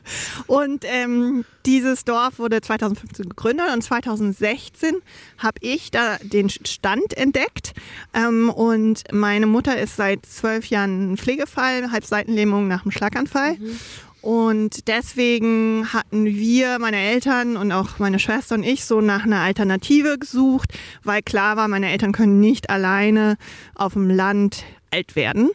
Und 0.46 0.84
ähm, 0.86 1.44
dieses 1.66 2.04
Dorf 2.04 2.38
wurde 2.38 2.60
2015 2.60 3.28
gegründet 3.30 3.66
und 3.72 3.82
2016 3.82 4.96
habe 5.38 5.58
ich 5.60 5.90
da 6.04 6.18
den 6.22 6.48
Stand 6.50 7.16
entdeckt. 7.16 7.72
Ähm, 8.12 8.50
und 8.50 9.04
meine 9.12 9.46
Mutter 9.46 9.78
ist 9.78 9.96
seit 9.96 10.26
zwölf 10.26 10.66
Jahren 10.66 11.16
Pflegefall, 11.16 11.90
Halbseitenlähmung 11.90 12.68
nach 12.68 12.84
einem 12.84 12.92
Schlaganfall. 12.92 13.54
Mhm. 13.54 13.78
Und 14.24 14.88
deswegen 14.88 15.92
hatten 15.92 16.24
wir, 16.24 16.78
meine 16.78 16.96
Eltern 16.96 17.58
und 17.58 17.72
auch 17.72 17.98
meine 17.98 18.18
Schwester 18.18 18.54
und 18.54 18.62
ich, 18.62 18.86
so 18.86 19.02
nach 19.02 19.24
einer 19.24 19.40
Alternative 19.40 20.18
gesucht, 20.18 20.72
weil 21.02 21.20
klar 21.20 21.58
war, 21.58 21.68
meine 21.68 21.90
Eltern 21.90 22.12
können 22.12 22.40
nicht 22.40 22.70
alleine 22.70 23.36
auf 23.74 23.92
dem 23.92 24.08
Land 24.08 24.64
alt 24.90 25.14
werden. 25.14 25.50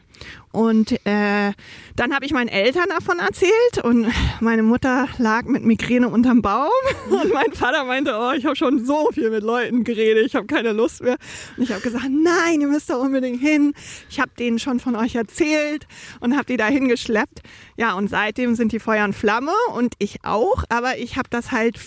Und 0.52 0.94
äh, 1.06 1.52
dann 1.96 2.14
habe 2.14 2.26
ich 2.26 2.32
meinen 2.32 2.48
Eltern 2.48 2.90
davon 2.90 3.20
erzählt 3.20 3.84
und 3.84 4.08
meine 4.40 4.64
Mutter 4.64 5.08
lag 5.20 5.44
mit 5.46 5.64
Migräne 5.64 6.10
unterm 6.10 6.42
Baum 6.42 6.70
und 7.10 7.32
mein 7.32 7.52
Vater 7.54 7.84
meinte, 7.84 8.16
oh, 8.20 8.32
ich 8.32 8.46
habe 8.46 8.56
schon 8.56 8.84
so 8.84 9.12
viel 9.14 9.30
mit 9.30 9.44
Leuten 9.44 9.84
geredet, 9.84 10.26
ich 10.26 10.36
habe 10.36 10.48
keine 10.48 10.72
Lust 10.72 11.04
mehr. 11.04 11.18
Und 11.56 11.64
ich 11.64 11.72
habe 11.72 11.82
gesagt, 11.82 12.08
nein, 12.10 12.62
ihr 12.62 12.68
müsst 12.68 12.90
da 12.90 12.96
unbedingt 12.96 13.40
hin. 13.40 13.74
Ich 14.10 14.20
habe 14.20 14.32
denen 14.40 14.58
schon 14.58 14.80
von 14.80 14.96
euch 14.96 15.16
erzählt 15.16 15.86
und 16.20 16.36
habe 16.36 16.46
die 16.46 16.58
da 16.58 16.66
hingeschleppt. 16.66 17.42
Ja, 17.78 17.94
und 17.94 18.10
seitdem 18.10 18.56
sind 18.56 18.72
die 18.72 18.80
Feuer 18.80 19.06
und 19.06 19.14
Flamme 19.14 19.54
und 19.76 19.94
ich 20.00 20.24
auch, 20.24 20.64
aber 20.70 20.98
ich 20.98 21.18
habe 21.18 21.30
das 21.30 21.52
halt 21.52 21.78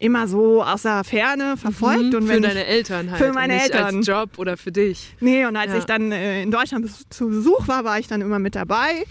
immer 0.00 0.28
so 0.28 0.62
aus 0.62 0.82
der 0.82 1.04
Ferne 1.04 1.56
verfolgt. 1.56 2.12
Mhm, 2.12 2.14
und 2.14 2.26
für 2.28 2.40
deine 2.40 2.66
Eltern 2.66 3.10
halt. 3.10 3.22
Für 3.22 3.32
meine 3.32 3.54
nicht 3.54 3.74
Eltern. 3.74 3.96
als 3.96 4.06
Job 4.06 4.30
oder 4.38 4.56
für 4.56 4.72
dich. 4.72 5.14
Nee, 5.20 5.46
und 5.46 5.56
als 5.56 5.72
ja. 5.72 5.78
ich 5.78 5.84
dann 5.84 6.12
äh, 6.12 6.42
in 6.42 6.50
Deutschland 6.50 6.88
zu 7.12 7.28
Besuch 7.28 7.68
war, 7.68 7.84
war 7.84 7.98
ich 7.98 8.06
dann 8.06 8.20
immer 8.20 8.38
mit 8.38 8.54
dabei. 8.54 9.04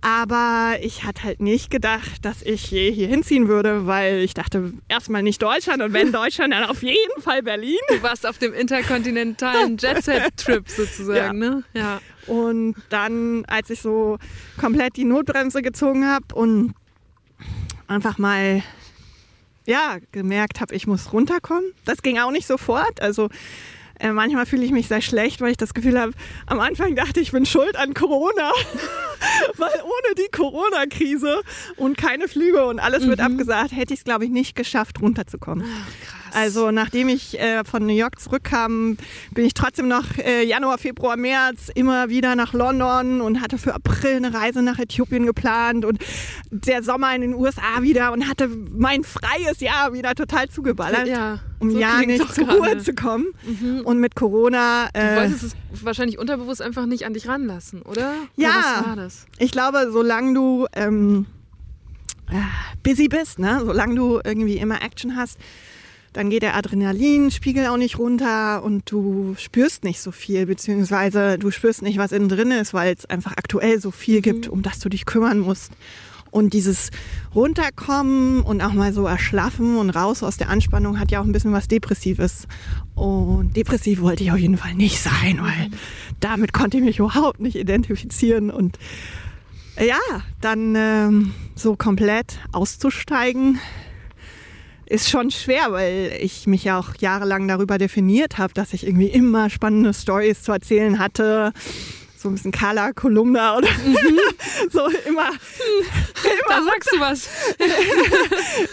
Aber 0.00 0.76
ich 0.80 1.02
hatte 1.04 1.24
halt 1.24 1.40
nicht 1.40 1.70
gedacht, 1.70 2.24
dass 2.24 2.42
ich 2.42 2.70
je 2.70 2.92
hier 2.92 3.08
hinziehen 3.08 3.48
würde, 3.48 3.86
weil 3.86 4.18
ich 4.18 4.32
dachte, 4.32 4.72
erstmal 4.86 5.24
nicht 5.24 5.42
Deutschland 5.42 5.82
und 5.82 5.92
wenn 5.92 6.12
Deutschland, 6.12 6.52
dann 6.52 6.64
auf 6.64 6.82
jeden 6.82 7.20
Fall 7.20 7.42
Berlin. 7.42 7.78
Du 7.88 8.02
warst 8.02 8.24
auf 8.24 8.38
dem 8.38 8.54
interkontinentalen 8.54 9.76
Jet-Set-Trip 9.78 10.68
sozusagen, 10.68 11.42
ja. 11.42 11.50
ne? 11.50 11.64
Ja. 11.74 12.00
Und 12.26 12.76
dann, 12.90 13.44
als 13.46 13.70
ich 13.70 13.80
so 13.80 14.18
komplett 14.60 14.96
die 14.96 15.04
Notbremse 15.04 15.62
gezogen 15.62 16.06
habe 16.06 16.32
und 16.34 16.74
einfach 17.88 18.18
mal 18.18 18.62
ja, 19.68 19.98
gemerkt 20.12 20.62
habe, 20.62 20.74
ich 20.74 20.86
muss 20.86 21.12
runterkommen. 21.12 21.72
Das 21.84 22.00
ging 22.00 22.18
auch 22.18 22.30
nicht 22.30 22.46
sofort. 22.46 23.02
Also 23.02 23.28
äh, 24.00 24.12
manchmal 24.12 24.46
fühle 24.46 24.64
ich 24.64 24.72
mich 24.72 24.88
sehr 24.88 25.02
schlecht, 25.02 25.42
weil 25.42 25.50
ich 25.50 25.58
das 25.58 25.74
Gefühl 25.74 26.00
habe, 26.00 26.12
am 26.46 26.58
Anfang 26.58 26.94
dachte 26.94 27.20
ich, 27.20 27.28
ich 27.28 27.32
bin 27.32 27.44
schuld 27.44 27.76
an 27.76 27.92
Corona. 27.92 28.50
weil 29.56 29.74
ohne 29.82 30.14
die 30.16 30.28
Corona-Krise 30.34 31.42
und 31.76 31.98
keine 31.98 32.28
Flüge 32.28 32.64
und 32.64 32.78
alles 32.78 33.04
mhm. 33.04 33.10
wird 33.10 33.20
abgesagt, 33.20 33.72
hätte 33.72 33.92
ich 33.92 34.00
es, 34.00 34.04
glaube 34.04 34.24
ich, 34.24 34.30
nicht 34.30 34.56
geschafft, 34.56 35.02
runterzukommen. 35.02 35.64
Ach, 35.66 36.17
also 36.32 36.70
nachdem 36.70 37.08
ich 37.08 37.38
äh, 37.38 37.64
von 37.64 37.86
New 37.86 37.94
York 37.94 38.20
zurückkam, 38.20 38.96
bin 39.32 39.44
ich 39.44 39.54
trotzdem 39.54 39.88
noch 39.88 40.04
äh, 40.18 40.44
Januar, 40.44 40.78
Februar, 40.78 41.16
März 41.16 41.70
immer 41.74 42.08
wieder 42.08 42.36
nach 42.36 42.52
London 42.52 43.20
und 43.20 43.40
hatte 43.40 43.58
für 43.58 43.74
April 43.74 44.16
eine 44.16 44.34
Reise 44.34 44.62
nach 44.62 44.78
Äthiopien 44.78 45.26
geplant 45.26 45.84
und 45.84 45.98
der 46.50 46.82
Sommer 46.82 47.14
in 47.14 47.22
den 47.22 47.34
USA 47.34 47.82
wieder 47.82 48.12
und 48.12 48.28
hatte 48.28 48.48
mein 48.48 49.04
freies 49.04 49.60
Jahr 49.60 49.92
wieder 49.92 50.14
total 50.14 50.48
zugeballert. 50.48 51.06
Ja, 51.06 51.40
um 51.58 51.70
so 51.70 51.78
ja 51.78 52.00
nicht 52.00 52.34
zur 52.34 52.48
Ruhe 52.48 52.78
zu 52.78 52.94
kommen. 52.94 53.26
Mhm. 53.44 53.80
Und 53.84 53.98
mit 53.98 54.14
Corona. 54.14 54.88
Äh, 54.92 55.14
du 55.14 55.20
wolltest 55.20 55.42
es 55.42 55.84
wahrscheinlich 55.84 56.18
unterbewusst 56.18 56.62
einfach 56.62 56.86
nicht 56.86 57.04
an 57.04 57.14
dich 57.14 57.28
ranlassen, 57.28 57.82
oder? 57.82 58.14
Ja. 58.36 58.48
Oder 58.48 58.58
was 58.58 58.86
war 58.86 58.96
das? 58.96 59.26
Ich 59.38 59.50
glaube, 59.50 59.88
solange 59.92 60.34
du 60.34 60.66
ähm, 60.72 61.26
äh, 62.30 62.34
busy 62.82 63.08
bist, 63.08 63.38
ne? 63.38 63.62
solange 63.64 63.94
du 63.94 64.20
irgendwie 64.22 64.56
immer 64.56 64.82
Action 64.82 65.16
hast, 65.16 65.38
dann 66.18 66.30
geht 66.30 66.42
der 66.42 66.56
Adrenalinspiegel 66.56 67.66
auch 67.68 67.76
nicht 67.76 67.96
runter 67.96 68.64
und 68.64 68.90
du 68.90 69.36
spürst 69.38 69.84
nicht 69.84 70.00
so 70.00 70.10
viel, 70.10 70.46
beziehungsweise 70.46 71.38
du 71.38 71.52
spürst 71.52 71.80
nicht, 71.80 71.96
was 71.96 72.10
innen 72.10 72.28
drin 72.28 72.50
ist, 72.50 72.74
weil 72.74 72.92
es 72.92 73.06
einfach 73.06 73.36
aktuell 73.36 73.80
so 73.80 73.92
viel 73.92 74.16
mhm. 74.16 74.22
gibt, 74.22 74.48
um 74.48 74.64
das 74.64 74.80
du 74.80 74.88
dich 74.88 75.06
kümmern 75.06 75.38
musst. 75.38 75.70
Und 76.32 76.54
dieses 76.54 76.90
Runterkommen 77.36 78.40
und 78.40 78.62
auch 78.62 78.72
mal 78.72 78.92
so 78.92 79.06
erschlaffen 79.06 79.76
und 79.76 79.90
raus 79.90 80.24
aus 80.24 80.36
der 80.36 80.50
Anspannung 80.50 80.98
hat 80.98 81.12
ja 81.12 81.20
auch 81.20 81.24
ein 81.24 81.30
bisschen 81.30 81.52
was 81.52 81.68
Depressives. 81.68 82.48
Und 82.96 83.56
depressiv 83.56 84.00
wollte 84.00 84.24
ich 84.24 84.32
auf 84.32 84.38
jeden 84.38 84.56
Fall 84.56 84.74
nicht 84.74 85.00
sein, 85.00 85.38
weil 85.40 85.70
damit 86.18 86.52
konnte 86.52 86.78
ich 86.78 86.82
mich 86.82 86.98
überhaupt 86.98 87.38
nicht 87.38 87.54
identifizieren. 87.54 88.50
Und 88.50 88.76
ja, 89.78 90.00
dann 90.40 90.74
ähm, 90.74 91.34
so 91.54 91.76
komplett 91.76 92.40
auszusteigen, 92.50 93.60
ist 94.88 95.10
schon 95.10 95.30
schwer, 95.30 95.72
weil 95.72 96.16
ich 96.20 96.46
mich 96.46 96.64
ja 96.64 96.78
auch 96.78 96.94
jahrelang 96.98 97.46
darüber 97.46 97.78
definiert 97.78 98.38
habe, 98.38 98.54
dass 98.54 98.72
ich 98.72 98.86
irgendwie 98.86 99.08
immer 99.08 99.50
spannende 99.50 99.92
Stories 99.92 100.42
zu 100.42 100.52
erzählen 100.52 100.98
hatte. 100.98 101.52
So 102.16 102.28
ein 102.28 102.34
bisschen 102.34 102.50
Carla 102.50 102.92
Kolumna 102.92 103.56
oder 103.58 103.68
mhm. 103.68 104.18
so 104.70 104.86
immer, 105.06 105.28
immer. 105.28 106.48
Da 106.48 106.62
sagst 106.64 106.90
du 106.92 107.00
was. 107.00 107.28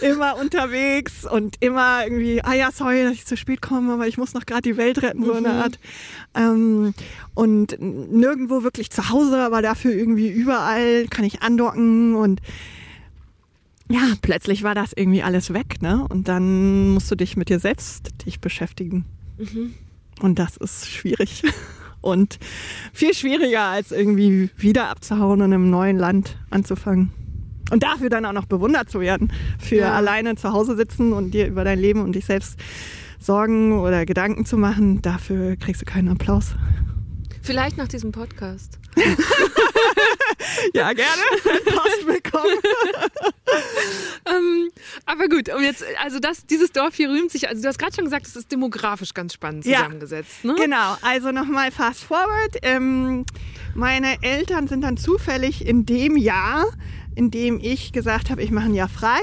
immer 0.00 0.36
unterwegs 0.36 1.24
und 1.30 1.56
immer 1.60 2.02
irgendwie, 2.04 2.42
ah 2.42 2.54
ja, 2.54 2.72
sorry, 2.72 3.04
dass 3.04 3.12
ich 3.12 3.26
zu 3.26 3.36
spät 3.36 3.62
komme, 3.62 3.92
aber 3.92 4.08
ich 4.08 4.18
muss 4.18 4.34
noch 4.34 4.46
gerade 4.46 4.62
die 4.62 4.76
Welt 4.76 5.00
retten, 5.02 5.24
so 5.24 5.32
eine 5.32 5.50
mhm. 5.50 5.60
Art. 5.60 5.78
Ähm, 6.34 6.94
und 7.34 7.76
nirgendwo 7.78 8.64
wirklich 8.64 8.90
zu 8.90 9.10
Hause, 9.10 9.38
aber 9.38 9.62
dafür 9.62 9.92
irgendwie 9.92 10.28
überall 10.28 11.06
kann 11.08 11.24
ich 11.24 11.42
andocken 11.42 12.16
und 12.16 12.40
ja, 13.88 14.14
plötzlich 14.20 14.62
war 14.62 14.74
das 14.74 14.92
irgendwie 14.92 15.22
alles 15.22 15.52
weg, 15.52 15.80
ne? 15.80 16.06
Und 16.08 16.28
dann 16.28 16.90
musst 16.90 17.10
du 17.10 17.14
dich 17.14 17.36
mit 17.36 17.48
dir 17.48 17.60
selbst 17.60 18.10
dich 18.24 18.40
beschäftigen. 18.40 19.04
Mhm. 19.38 19.74
Und 20.20 20.38
das 20.38 20.56
ist 20.56 20.88
schwierig. 20.88 21.42
Und 22.00 22.38
viel 22.92 23.14
schwieriger, 23.14 23.62
als 23.62 23.90
irgendwie 23.90 24.50
wieder 24.56 24.90
abzuhauen 24.90 25.42
und 25.42 25.52
einem 25.52 25.70
neuen 25.70 25.98
Land 25.98 26.36
anzufangen. 26.50 27.10
Und 27.72 27.82
dafür 27.82 28.10
dann 28.10 28.24
auch 28.26 28.32
noch 28.32 28.44
bewundert 28.44 28.88
zu 28.88 29.00
werden. 29.00 29.32
Für 29.58 29.76
ja. 29.76 29.92
alleine 29.92 30.36
zu 30.36 30.52
Hause 30.52 30.76
sitzen 30.76 31.12
und 31.12 31.32
dir 31.32 31.48
über 31.48 31.64
dein 31.64 31.80
Leben 31.80 32.02
und 32.02 32.14
dich 32.14 32.26
selbst 32.26 32.60
Sorgen 33.18 33.80
oder 33.80 34.06
Gedanken 34.06 34.46
zu 34.46 34.56
machen, 34.56 35.02
dafür 35.02 35.56
kriegst 35.56 35.80
du 35.80 35.84
keinen 35.84 36.08
Applaus. 36.08 36.54
Vielleicht 37.42 37.76
nach 37.76 37.88
diesem 37.88 38.12
Podcast. 38.12 38.78
ja, 40.74 40.92
gerne. 40.92 41.22
Post 41.64 42.06
bekommen. 42.06 42.58
ähm, 44.26 44.70
aber 45.04 45.28
gut, 45.28 45.52
um 45.54 45.62
jetzt, 45.62 45.84
also 46.02 46.18
das, 46.18 46.46
dieses 46.46 46.72
Dorf 46.72 46.94
hier 46.94 47.10
rühmt 47.10 47.30
sich, 47.30 47.48
also 47.48 47.62
du 47.62 47.68
hast 47.68 47.78
gerade 47.78 47.94
schon 47.94 48.04
gesagt, 48.04 48.26
es 48.26 48.36
ist 48.36 48.50
demografisch 48.50 49.12
ganz 49.14 49.34
spannend 49.34 49.64
zusammengesetzt. 49.64 50.38
Ja, 50.42 50.52
ne? 50.52 50.58
Genau, 50.58 50.96
also 51.02 51.30
nochmal 51.30 51.70
fast 51.70 52.04
forward. 52.04 52.56
Ähm, 52.62 53.26
meine 53.74 54.22
Eltern 54.22 54.66
sind 54.68 54.80
dann 54.80 54.96
zufällig 54.96 55.66
in 55.66 55.84
dem 55.84 56.16
Jahr, 56.16 56.66
in 57.14 57.30
dem 57.30 57.60
ich 57.60 57.92
gesagt 57.92 58.30
habe, 58.30 58.42
ich 58.42 58.50
mache 58.50 58.66
ein 58.66 58.74
Jahr 58.74 58.88
frei, 58.88 59.20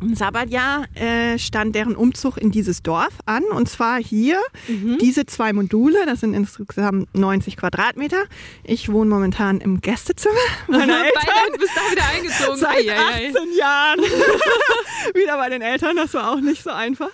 im 0.00 0.14
Sabbatjahr 0.14 0.84
äh, 0.94 1.38
stand 1.38 1.74
deren 1.74 1.96
Umzug 1.96 2.36
in 2.36 2.50
dieses 2.50 2.82
Dorf 2.82 3.12
an. 3.24 3.44
Und 3.44 3.68
zwar 3.68 3.98
hier 3.98 4.40
mhm. 4.68 4.98
diese 4.98 5.26
zwei 5.26 5.52
Module, 5.52 6.06
das 6.06 6.20
sind 6.20 6.34
insgesamt 6.34 7.14
90 7.14 7.56
Quadratmeter. 7.56 8.24
Ich 8.64 8.90
wohne 8.90 9.10
momentan 9.10 9.60
im 9.60 9.80
Gästezimmer 9.80 10.34
meiner 10.68 11.04
Eltern. 11.04 11.58
Bist 11.58 11.72
da 11.74 11.92
wieder 11.92 12.06
eingezogen. 12.14 12.58
Seit 12.58 12.88
18 12.88 13.58
Jahren. 13.58 14.00
wieder 15.14 15.36
bei 15.36 15.48
den 15.48 15.62
Eltern, 15.62 15.96
das 15.96 16.14
war 16.14 16.32
auch 16.32 16.40
nicht 16.40 16.62
so 16.62 16.70
einfach. 16.70 17.10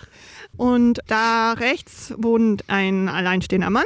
Und 0.57 0.99
da 1.07 1.53
rechts 1.53 2.13
wohnt 2.17 2.65
ein 2.67 3.09
alleinstehender 3.09 3.69
Mann 3.69 3.85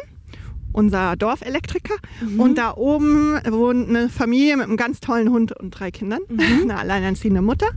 unser 0.74 1.15
Dorfelektriker. 1.15 1.95
Mhm. 2.22 2.39
Und 2.39 2.57
da 2.57 2.76
oben 2.76 3.39
wohnt 3.49 3.89
eine 3.89 4.09
Familie 4.09 4.57
mit 4.57 4.68
einem 4.68 4.78
ganz 4.78 4.99
tollen 4.99 5.30
Hund 5.30 5.51
und 5.51 5.72
drei 5.72 5.91
Kindern, 5.91 6.22
mhm. 6.30 6.39
eine 6.63 6.78
alleinerziehende 6.78 7.41
Mutter. 7.41 7.70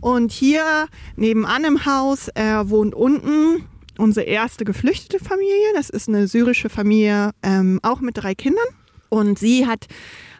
Und 0.00 0.32
hier 0.32 0.86
nebenan 1.16 1.64
im 1.64 1.86
Haus 1.86 2.28
äh, 2.34 2.68
wohnt 2.68 2.94
unten 2.94 3.64
unsere 3.98 4.26
erste 4.26 4.64
geflüchtete 4.64 5.22
Familie. 5.22 5.72
Das 5.74 5.90
ist 5.90 6.08
eine 6.08 6.26
syrische 6.26 6.68
Familie, 6.68 7.30
ähm, 7.42 7.80
auch 7.82 8.00
mit 8.00 8.16
drei 8.16 8.34
Kindern. 8.34 8.66
Und 9.08 9.38
sie 9.38 9.66
hat 9.66 9.86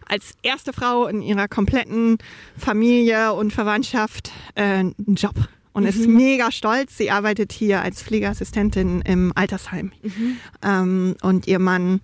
als 0.07 0.35
erste 0.43 0.73
Frau 0.73 1.07
in 1.07 1.23
ihrer 1.23 1.49
kompletten 1.49 2.19
Familie 2.59 3.33
und 3.33 3.53
Verwandtschaft 3.53 4.33
äh, 4.55 4.63
einen 4.63 4.95
Job 5.15 5.35
und 5.75 5.83
mhm. 5.83 5.89
ist 5.89 6.09
mega 6.09 6.51
stolz. 6.51 6.97
Sie 6.97 7.11
arbeitet 7.11 7.53
hier 7.53 7.83
als 7.83 8.03
Pflegeassistentin 8.03 9.03
im 9.03 9.33
Altersheim. 9.35 9.93
Mhm. 10.03 10.37
Ähm, 10.63 11.17
und 11.21 11.47
ihr 11.47 11.59
Mann 11.59 12.01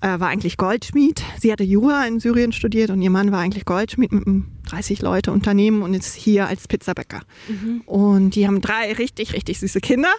äh, 0.00 0.18
war 0.18 0.28
eigentlich 0.28 0.56
Goldschmied. 0.56 1.22
Sie 1.38 1.52
hatte 1.52 1.62
Jura 1.62 2.06
in 2.06 2.18
Syrien 2.18 2.52
studiert 2.52 2.90
und 2.90 3.02
ihr 3.02 3.10
Mann 3.10 3.30
war 3.30 3.40
eigentlich 3.40 3.66
Goldschmied 3.66 4.10
mit 4.10 4.26
einem 4.26 4.46
30 4.70 5.02
Leute 5.02 5.30
Unternehmen 5.32 5.82
und 5.82 5.94
ist 5.94 6.14
hier 6.14 6.48
als 6.48 6.66
Pizzabäcker. 6.66 7.20
Mhm. 7.48 7.82
Und 7.82 8.34
die 8.34 8.46
haben 8.46 8.60
drei 8.60 8.92
richtig, 8.94 9.34
richtig 9.34 9.60
süße 9.60 9.80
Kinder. 9.80 10.12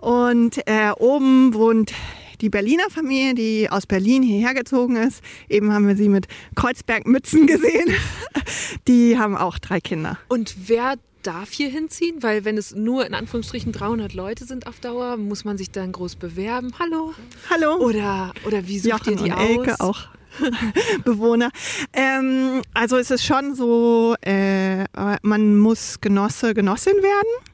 Und 0.00 0.58
äh, 0.66 0.90
oben 0.98 1.54
wohnt 1.54 1.92
die 2.40 2.48
Berliner 2.48 2.88
Familie, 2.88 3.34
die 3.34 3.68
aus 3.70 3.86
Berlin 3.86 4.22
hierher 4.22 4.54
gezogen 4.54 4.96
ist. 4.96 5.22
Eben 5.50 5.72
haben 5.74 5.86
wir 5.86 5.96
sie 5.96 6.08
mit 6.08 6.26
Kreuzberg-Mützen 6.54 7.46
gesehen. 7.46 7.94
Die 8.88 9.18
haben 9.18 9.36
auch 9.36 9.58
drei 9.58 9.80
Kinder. 9.80 10.18
Und 10.28 10.56
wer 10.66 10.96
darf 11.22 11.50
hier 11.52 11.68
hinziehen? 11.68 12.22
Weil 12.22 12.44
wenn 12.44 12.58
es 12.58 12.74
nur 12.74 13.06
in 13.06 13.14
Anführungsstrichen 13.14 13.72
300 13.72 14.14
Leute 14.14 14.44
sind 14.44 14.66
auf 14.66 14.80
Dauer, 14.80 15.16
muss 15.16 15.44
man 15.44 15.58
sich 15.58 15.70
dann 15.70 15.92
groß 15.92 16.16
bewerben. 16.16 16.72
Hallo? 16.78 17.14
Hallo? 17.48 17.76
Oder, 17.76 18.32
oder 18.46 18.66
wie 18.66 18.78
sucht 18.78 19.06
Jochen 19.06 19.12
ihr 19.12 19.24
die 19.24 19.32
und 19.32 19.38
Elke 19.38 19.74
aus? 19.74 19.80
auch. 19.80 20.08
Bewohner. 21.04 21.50
Ähm, 21.92 22.62
also 22.72 22.96
es 22.98 23.10
ist 23.10 23.24
schon 23.24 23.54
so, 23.54 24.14
äh, 24.22 24.84
man 25.22 25.58
muss 25.58 26.00
Genosse, 26.00 26.54
Genossin 26.54 26.94
werden. 27.02 27.50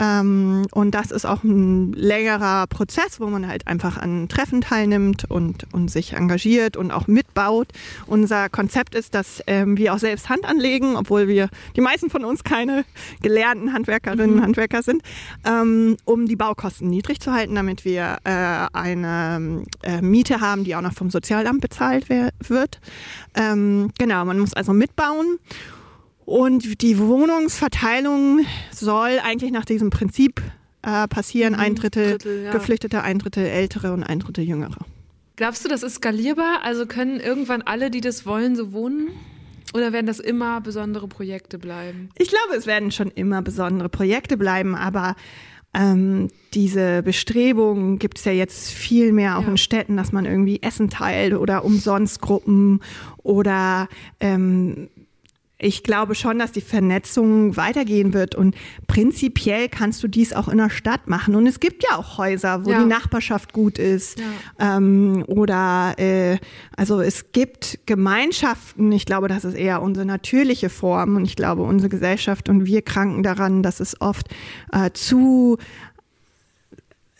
Ähm, 0.00 0.66
und 0.72 0.92
das 0.92 1.10
ist 1.10 1.24
auch 1.24 1.44
ein 1.44 1.92
längerer 1.92 2.66
Prozess, 2.66 3.20
wo 3.20 3.26
man 3.26 3.46
halt 3.46 3.66
einfach 3.66 3.96
an 3.96 4.28
Treffen 4.28 4.60
teilnimmt 4.60 5.30
und, 5.30 5.66
und 5.72 5.90
sich 5.90 6.14
engagiert 6.14 6.76
und 6.76 6.90
auch 6.90 7.06
mitbaut. 7.06 7.68
Unser 8.06 8.48
Konzept 8.48 8.94
ist, 8.94 9.14
dass 9.14 9.42
ähm, 9.46 9.76
wir 9.76 9.94
auch 9.94 9.98
selbst 9.98 10.28
Hand 10.28 10.44
anlegen, 10.44 10.96
obwohl 10.96 11.28
wir 11.28 11.48
die 11.76 11.80
meisten 11.80 12.10
von 12.10 12.24
uns 12.24 12.44
keine 12.44 12.84
gelernten 13.22 13.72
Handwerkerinnen 13.72 14.30
und 14.30 14.36
mhm. 14.36 14.42
Handwerker 14.42 14.82
sind, 14.82 15.02
ähm, 15.44 15.96
um 16.04 16.26
die 16.26 16.36
Baukosten 16.36 16.88
niedrig 16.88 17.20
zu 17.20 17.32
halten, 17.32 17.54
damit 17.54 17.84
wir 17.84 18.18
äh, 18.24 18.66
eine 18.72 19.64
äh, 19.82 20.00
Miete 20.00 20.40
haben, 20.40 20.64
die 20.64 20.74
auch 20.74 20.80
noch 20.80 20.94
vom 20.94 21.10
Sozialamt 21.10 21.60
bezahlt 21.60 22.08
wird. 22.08 22.80
Ähm, 23.34 23.90
genau, 23.98 24.24
man 24.24 24.38
muss 24.38 24.54
also 24.54 24.72
mitbauen. 24.72 25.38
Und 26.24 26.82
die 26.82 26.98
Wohnungsverteilung 26.98 28.46
soll 28.70 29.20
eigentlich 29.22 29.52
nach 29.52 29.64
diesem 29.64 29.90
Prinzip 29.90 30.40
äh, 30.82 31.06
passieren. 31.08 31.54
Mhm, 31.54 31.60
ein 31.60 31.74
Drittel, 31.74 32.12
Drittel 32.12 32.44
ja. 32.44 32.52
Geflüchtete, 32.52 33.02
ein 33.02 33.18
Drittel 33.18 33.46
Ältere 33.46 33.92
und 33.92 34.02
ein 34.02 34.20
Drittel 34.20 34.44
Jüngere. 34.44 34.78
Glaubst 35.36 35.64
du, 35.64 35.68
das 35.68 35.82
ist 35.82 35.96
skalierbar? 35.96 36.60
Also 36.62 36.86
können 36.86 37.18
irgendwann 37.20 37.62
alle, 37.62 37.90
die 37.90 38.00
das 38.00 38.24
wollen, 38.24 38.54
so 38.56 38.72
wohnen? 38.72 39.08
Oder 39.74 39.92
werden 39.92 40.06
das 40.06 40.20
immer 40.20 40.60
besondere 40.60 41.08
Projekte 41.08 41.58
bleiben? 41.58 42.08
Ich 42.16 42.28
glaube, 42.28 42.54
es 42.56 42.66
werden 42.66 42.92
schon 42.92 43.10
immer 43.10 43.42
besondere 43.42 43.88
Projekte 43.88 44.36
bleiben, 44.36 44.76
aber 44.76 45.16
ähm, 45.74 46.30
diese 46.54 47.02
Bestrebungen 47.02 47.98
gibt 47.98 48.18
es 48.18 48.24
ja 48.24 48.30
jetzt 48.30 48.70
viel 48.70 49.12
mehr 49.12 49.36
auch 49.36 49.42
ja. 49.42 49.48
in 49.48 49.56
Städten, 49.56 49.96
dass 49.96 50.12
man 50.12 50.24
irgendwie 50.24 50.62
Essen 50.62 50.88
teilt 50.88 51.34
oder 51.34 51.64
Umsonstgruppen 51.64 52.80
oder 53.24 53.88
ähm, 54.20 54.88
ich 55.58 55.84
glaube 55.84 56.14
schon, 56.14 56.38
dass 56.38 56.52
die 56.52 56.60
Vernetzung 56.60 57.56
weitergehen 57.56 58.12
wird 58.12 58.34
und 58.34 58.56
prinzipiell 58.88 59.68
kannst 59.68 60.02
du 60.02 60.08
dies 60.08 60.32
auch 60.32 60.48
in 60.48 60.58
der 60.58 60.68
Stadt 60.68 61.06
machen. 61.08 61.36
Und 61.36 61.46
es 61.46 61.60
gibt 61.60 61.84
ja 61.84 61.96
auch 61.96 62.18
Häuser, 62.18 62.64
wo 62.64 62.70
ja. 62.70 62.82
die 62.82 62.88
Nachbarschaft 62.88 63.52
gut 63.52 63.78
ist. 63.78 64.18
Ja. 64.18 64.76
Ähm, 64.76 65.24
oder 65.28 65.94
äh, 65.96 66.38
also 66.76 67.00
es 67.00 67.30
gibt 67.32 67.78
Gemeinschaften, 67.86 68.90
ich 68.90 69.06
glaube, 69.06 69.28
das 69.28 69.44
ist 69.44 69.54
eher 69.54 69.80
unsere 69.80 70.04
natürliche 70.04 70.70
Form 70.70 71.16
und 71.16 71.24
ich 71.24 71.36
glaube, 71.36 71.62
unsere 71.62 71.88
Gesellschaft 71.88 72.48
und 72.48 72.66
wir 72.66 72.82
kranken 72.82 73.22
daran, 73.22 73.62
dass 73.62 73.78
es 73.78 74.00
oft 74.00 74.28
äh, 74.72 74.90
zu 74.92 75.58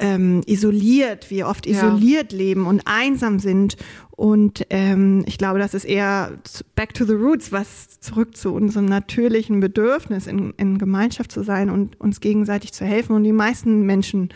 ähm, 0.04 0.42
isoliert, 0.46 1.30
wir 1.30 1.48
oft 1.48 1.66
isoliert 1.66 2.32
ja. 2.32 2.38
leben 2.38 2.66
und 2.66 2.82
einsam 2.84 3.38
sind. 3.38 3.76
Und 4.10 4.66
ähm, 4.68 5.24
ich 5.26 5.38
glaube, 5.38 5.58
das 5.58 5.72
ist 5.72 5.84
eher 5.84 6.32
back 6.74 6.92
to 6.92 7.06
the 7.06 7.14
roots, 7.14 7.52
was 7.52 8.00
zurück 8.00 8.36
zu 8.36 8.52
unserem 8.52 8.84
natürlichen 8.84 9.60
Bedürfnis, 9.60 10.26
in, 10.26 10.52
in 10.58 10.76
Gemeinschaft 10.76 11.32
zu 11.32 11.42
sein 11.42 11.70
und 11.70 11.98
uns 12.00 12.20
gegenseitig 12.20 12.72
zu 12.72 12.84
helfen. 12.84 13.16
Und 13.16 13.24
die 13.24 13.32
meisten 13.32 13.86
Menschen 13.86 14.28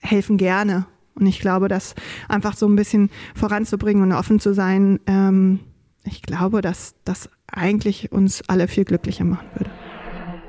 helfen 0.00 0.36
gerne. 0.36 0.86
Und 1.14 1.26
ich 1.26 1.40
glaube, 1.40 1.68
das 1.68 1.94
einfach 2.28 2.54
so 2.54 2.68
ein 2.68 2.76
bisschen 2.76 3.10
voranzubringen 3.34 4.02
und 4.02 4.12
offen 4.12 4.38
zu 4.38 4.52
sein, 4.54 5.00
ähm, 5.06 5.60
ich 6.04 6.22
glaube, 6.22 6.60
dass 6.60 6.94
das 7.04 7.30
eigentlich 7.46 8.12
uns 8.12 8.42
alle 8.48 8.68
viel 8.68 8.84
glücklicher 8.84 9.24
machen 9.24 9.48
würde. 9.54 9.70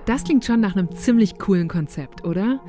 Das 0.06 0.24
klingt 0.24 0.46
schon 0.46 0.60
nach 0.60 0.76
einem 0.76 0.94
ziemlich 0.96 1.40
coolen 1.40 1.68
Konzept, 1.68 2.26
oder? 2.26 2.60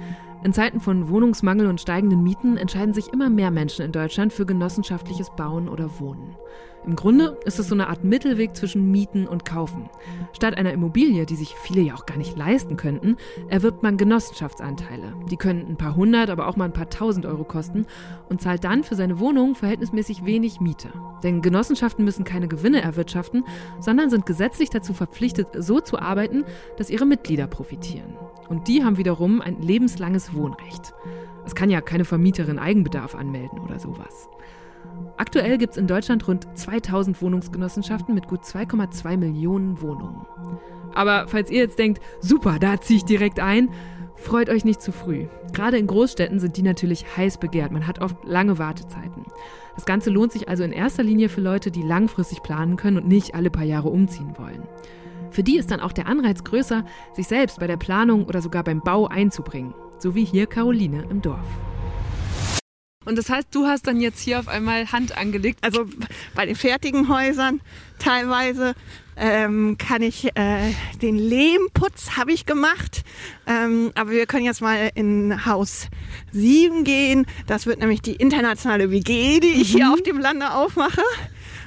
In 0.45 0.53
Zeiten 0.53 0.81
von 0.81 1.09
Wohnungsmangel 1.09 1.69
und 1.69 1.81
steigenden 1.81 2.25
Mieten 2.25 2.57
entscheiden 2.57 2.95
sich 2.95 3.13
immer 3.13 3.31
mehr 3.31 3.53
Menschen 3.53 3.85
in 3.85 3.93
Deutschland 3.93 4.33
für 4.33 4.45
genossenschaftliches 4.45 5.31
Bauen 5.31 5.69
oder 5.69 6.01
Wohnen. 6.01 6.37
Im 6.85 6.97
Grunde 6.97 7.39
ist 7.45 7.61
es 7.61 7.69
so 7.69 7.77
eine 7.77 7.89
Art 7.89 8.03
Mittelweg 8.03 8.57
zwischen 8.57 8.91
Mieten 8.91 9.29
und 9.29 9.45
Kaufen. 9.45 9.89
Statt 10.33 10.57
einer 10.57 10.73
Immobilie, 10.73 11.27
die 11.27 11.37
sich 11.37 11.55
viele 11.55 11.81
ja 11.81 11.95
auch 11.95 12.07
gar 12.07 12.17
nicht 12.17 12.37
leisten 12.37 12.77
könnten, 12.77 13.17
erwirbt 13.49 13.85
man 13.85 13.97
Genossenschaftsanteile. 13.97 15.15
Die 15.31 15.37
können 15.37 15.65
ein 15.69 15.77
paar 15.77 15.95
hundert, 15.95 16.29
aber 16.29 16.49
auch 16.49 16.57
mal 16.57 16.65
ein 16.65 16.73
paar 16.73 16.91
tausend 16.91 17.25
Euro 17.25 17.45
kosten 17.45 17.87
und 18.29 18.41
zahlt 18.41 18.65
dann 18.65 18.83
für 18.83 18.97
seine 18.97 19.21
Wohnung 19.21 19.55
verhältnismäßig 19.55 20.25
wenig 20.25 20.61
Miete. 20.61 20.89
Denn 21.23 21.41
Genossenschaften 21.41 22.05
müssen 22.05 22.25
keine 22.25 22.49
Gewinne 22.49 22.83
erwirtschaften, 22.83 23.45
sondern 23.79 24.11
sind 24.11 24.27
gesetzlich 24.27 24.71
dazu 24.71 24.93
verpflichtet, 24.93 25.49
so 25.57 25.79
zu 25.79 26.01
arbeiten, 26.01 26.45
dass 26.79 26.91
ihre 26.91 27.07
Mitglieder 27.07 27.47
profitieren. 27.47 28.17
Und 28.49 28.67
die 28.67 28.83
haben 28.83 28.97
wiederum 28.97 29.41
ein 29.41 29.63
lebenslanges 29.63 30.35
Wohnrecht. 30.35 30.95
Es 31.47 31.55
kann 31.55 31.71
ja 31.71 31.81
keine 31.81 32.05
Vermieterin 32.05 32.59
Eigenbedarf 32.59 33.15
anmelden 33.15 33.61
oder 33.61 33.79
sowas. 33.79 34.29
Aktuell 35.17 35.59
gibt 35.59 35.73
es 35.73 35.79
in 35.79 35.87
Deutschland 35.87 36.27
rund 36.27 36.47
2000 36.59 37.21
Wohnungsgenossenschaften 37.23 38.15
mit 38.15 38.29
gut 38.29 38.41
2,2 38.43 39.17
Millionen 39.17 39.81
Wohnungen. 39.81 40.27
Aber 40.95 41.27
falls 41.29 41.51
ihr 41.51 41.61
jetzt 41.61 41.79
denkt, 41.79 42.03
super, 42.21 42.59
da 42.59 42.81
ziehe 42.81 42.99
ich 42.99 43.05
direkt 43.05 43.41
ein, 43.41 43.71
freut 44.17 44.49
euch 44.49 44.65
nicht 44.65 44.83
zu 44.83 44.93
früh. 44.93 45.27
Gerade 45.53 45.79
in 45.79 45.87
Großstädten 45.87 46.41
sind 46.41 46.57
die 46.57 46.63
natürlich 46.63 47.17
heiß 47.17 47.39
begehrt. 47.39 47.73
Man 47.73 47.87
hat 47.87 48.01
oft 48.01 48.17
lange 48.25 48.59
Wartezeiten. 48.59 49.25
Das 49.75 49.85
Ganze 49.85 50.11
lohnt 50.11 50.33
sich 50.33 50.49
also 50.49 50.65
in 50.65 50.73
erster 50.73 51.03
Linie 51.03 51.29
für 51.29 51.41
Leute, 51.41 51.71
die 51.71 51.83
langfristig 51.83 52.43
planen 52.43 52.77
können 52.77 52.99
und 52.99 53.09
nicht 53.09 53.35
alle 53.35 53.51
paar 53.51 53.65
Jahre 53.65 53.89
umziehen 53.89 54.35
wollen. 54.39 54.63
Für 55.31 55.43
die 55.43 55.57
ist 55.57 55.71
dann 55.71 55.81
auch 55.81 55.93
der 55.93 56.07
Anreiz 56.07 56.45
größer, 56.45 56.85
sich 57.15 57.27
selbst 57.27 57.59
bei 57.59 57.67
der 57.67 57.79
Planung 57.79 58.27
oder 58.27 58.43
sogar 58.43 58.65
beim 58.65 58.81
Bau 58.81 59.07
einzubringen. 59.07 59.75
So 59.99 60.15
wie 60.15 60.25
hier 60.25 60.47
Caroline 60.47 61.05
im 61.09 61.23
Dorf. 61.23 61.47
Und 63.05 63.17
das 63.17 63.29
heißt, 63.29 63.49
du 63.53 63.67
hast 63.67 63.87
dann 63.87 64.01
jetzt 64.01 64.21
hier 64.21 64.39
auf 64.39 64.49
einmal 64.49 64.91
Hand 64.93 65.17
angelegt. 65.17 65.59
Also 65.63 65.87
bei 66.35 66.47
den 66.47 66.57
fertigen 66.57 67.09
Häusern 67.09 67.61
teilweise 67.99 68.75
ähm, 69.17 69.77
kann 69.79 70.03
ich 70.03 70.37
äh, 70.37 70.73
den 71.01 71.17
Lehmputz 71.17 72.17
habe 72.17 72.33
ich 72.33 72.47
gemacht. 72.47 73.05
Ähm, 73.47 73.93
aber 73.95 74.11
wir 74.11 74.27
können 74.27 74.45
jetzt 74.45 74.63
mal 74.63 74.91
in 74.95 75.45
Haus 75.47 75.89
7 76.33 76.85
gehen. 76.85 77.27
Das 77.47 77.67
wird 77.67 77.81
nämlich 77.81 78.03
die 78.03 78.15
internationale 78.15 78.91
WG, 78.91 79.41
die 79.41 79.61
ich 79.61 79.75
mhm. 79.75 79.77
hier 79.77 79.93
auf 79.93 80.03
dem 80.03 80.19
Lande 80.19 80.53
aufmache. 80.53 81.03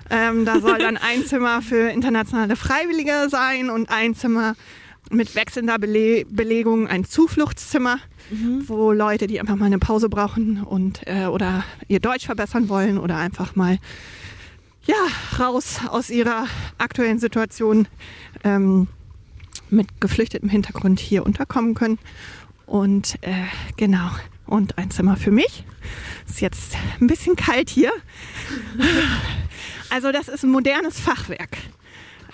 Ähm, 0.09 0.45
da 0.45 0.59
soll 0.59 0.77
dann 0.79 0.97
ein 0.97 1.25
Zimmer 1.27 1.61
für 1.61 1.89
internationale 1.89 2.55
Freiwillige 2.55 3.27
sein 3.29 3.69
und 3.69 3.89
ein 3.89 4.15
Zimmer 4.15 4.55
mit 5.11 5.35
wechselnder 5.35 5.77
Bele 5.77 6.25
Belegung, 6.25 6.87
ein 6.87 7.05
Zufluchtszimmer 7.05 7.99
mhm. 8.29 8.63
wo 8.67 8.91
Leute, 8.91 9.27
die 9.27 9.39
einfach 9.39 9.55
mal 9.55 9.65
eine 9.65 9.79
Pause 9.79 10.09
brauchen 10.09 10.63
und 10.63 11.01
äh, 11.07 11.25
oder 11.25 11.63
ihr 11.87 11.99
Deutsch 11.99 12.25
verbessern 12.25 12.69
wollen 12.69 12.97
oder 12.97 13.17
einfach 13.17 13.55
mal 13.55 13.77
ja 14.85 14.95
raus 15.39 15.79
aus 15.89 16.09
ihrer 16.09 16.47
aktuellen 16.77 17.19
Situation 17.19 17.87
ähm, 18.43 18.87
mit 19.69 19.99
geflüchtetem 19.99 20.49
Hintergrund 20.49 20.99
hier 20.99 21.25
unterkommen 21.25 21.73
können. 21.73 21.99
Und 22.65 23.17
äh, 23.21 23.45
genau, 23.77 24.09
und 24.45 24.77
ein 24.77 24.91
Zimmer 24.91 25.17
für 25.17 25.31
mich. 25.31 25.63
Ist 26.27 26.41
jetzt 26.41 26.75
ein 26.99 27.07
bisschen 27.07 27.35
kalt 27.35 27.69
hier. 27.69 27.91
Also 29.89 30.11
das 30.11 30.27
ist 30.27 30.43
ein 30.43 30.51
modernes 30.51 30.99
Fachwerk. 30.99 31.57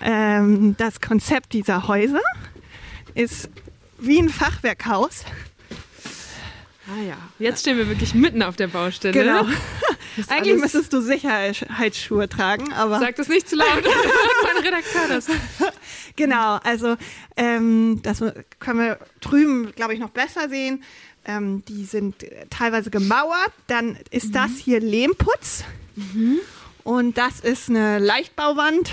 Ähm, 0.00 0.74
das 0.78 1.00
Konzept 1.00 1.52
dieser 1.52 1.86
Häuser 1.86 2.22
ist 3.14 3.50
wie 3.98 4.18
ein 4.18 4.30
Fachwerkhaus 4.30 5.24
Ah 6.88 7.00
ja, 7.00 7.16
jetzt 7.38 7.60
stehen 7.60 7.78
wir 7.78 7.88
wirklich 7.88 8.14
mitten 8.14 8.42
auf 8.42 8.56
der 8.56 8.66
Baustelle. 8.66 9.12
Genau. 9.12 9.46
Eigentlich 10.28 10.60
müsstest 10.60 10.92
du 10.92 11.00
Sicherheitsschuhe 11.00 12.28
tragen, 12.28 12.72
aber. 12.72 12.98
Sag 12.98 13.16
das 13.16 13.28
nicht 13.28 13.48
zu 13.48 13.56
laut, 13.56 13.68
mein 14.54 14.64
Redakteur 14.64 15.08
das. 15.08 15.26
Genau, 16.16 16.56
also 16.64 16.96
ähm, 17.36 18.00
das 18.02 18.22
können 18.58 18.80
wir 18.80 18.98
drüben, 19.20 19.72
glaube 19.74 19.94
ich, 19.94 20.00
noch 20.00 20.10
besser 20.10 20.48
sehen. 20.48 20.82
Ähm, 21.24 21.64
die 21.66 21.84
sind 21.84 22.16
teilweise 22.50 22.90
gemauert. 22.90 23.52
Dann 23.68 23.96
ist 24.10 24.28
mhm. 24.28 24.32
das 24.32 24.50
hier 24.58 24.80
Lehmputz. 24.80 25.64
Mhm. 25.94 26.40
Und 26.84 27.16
das 27.16 27.38
ist 27.40 27.70
eine 27.70 28.00
Leichtbauwand 28.00 28.90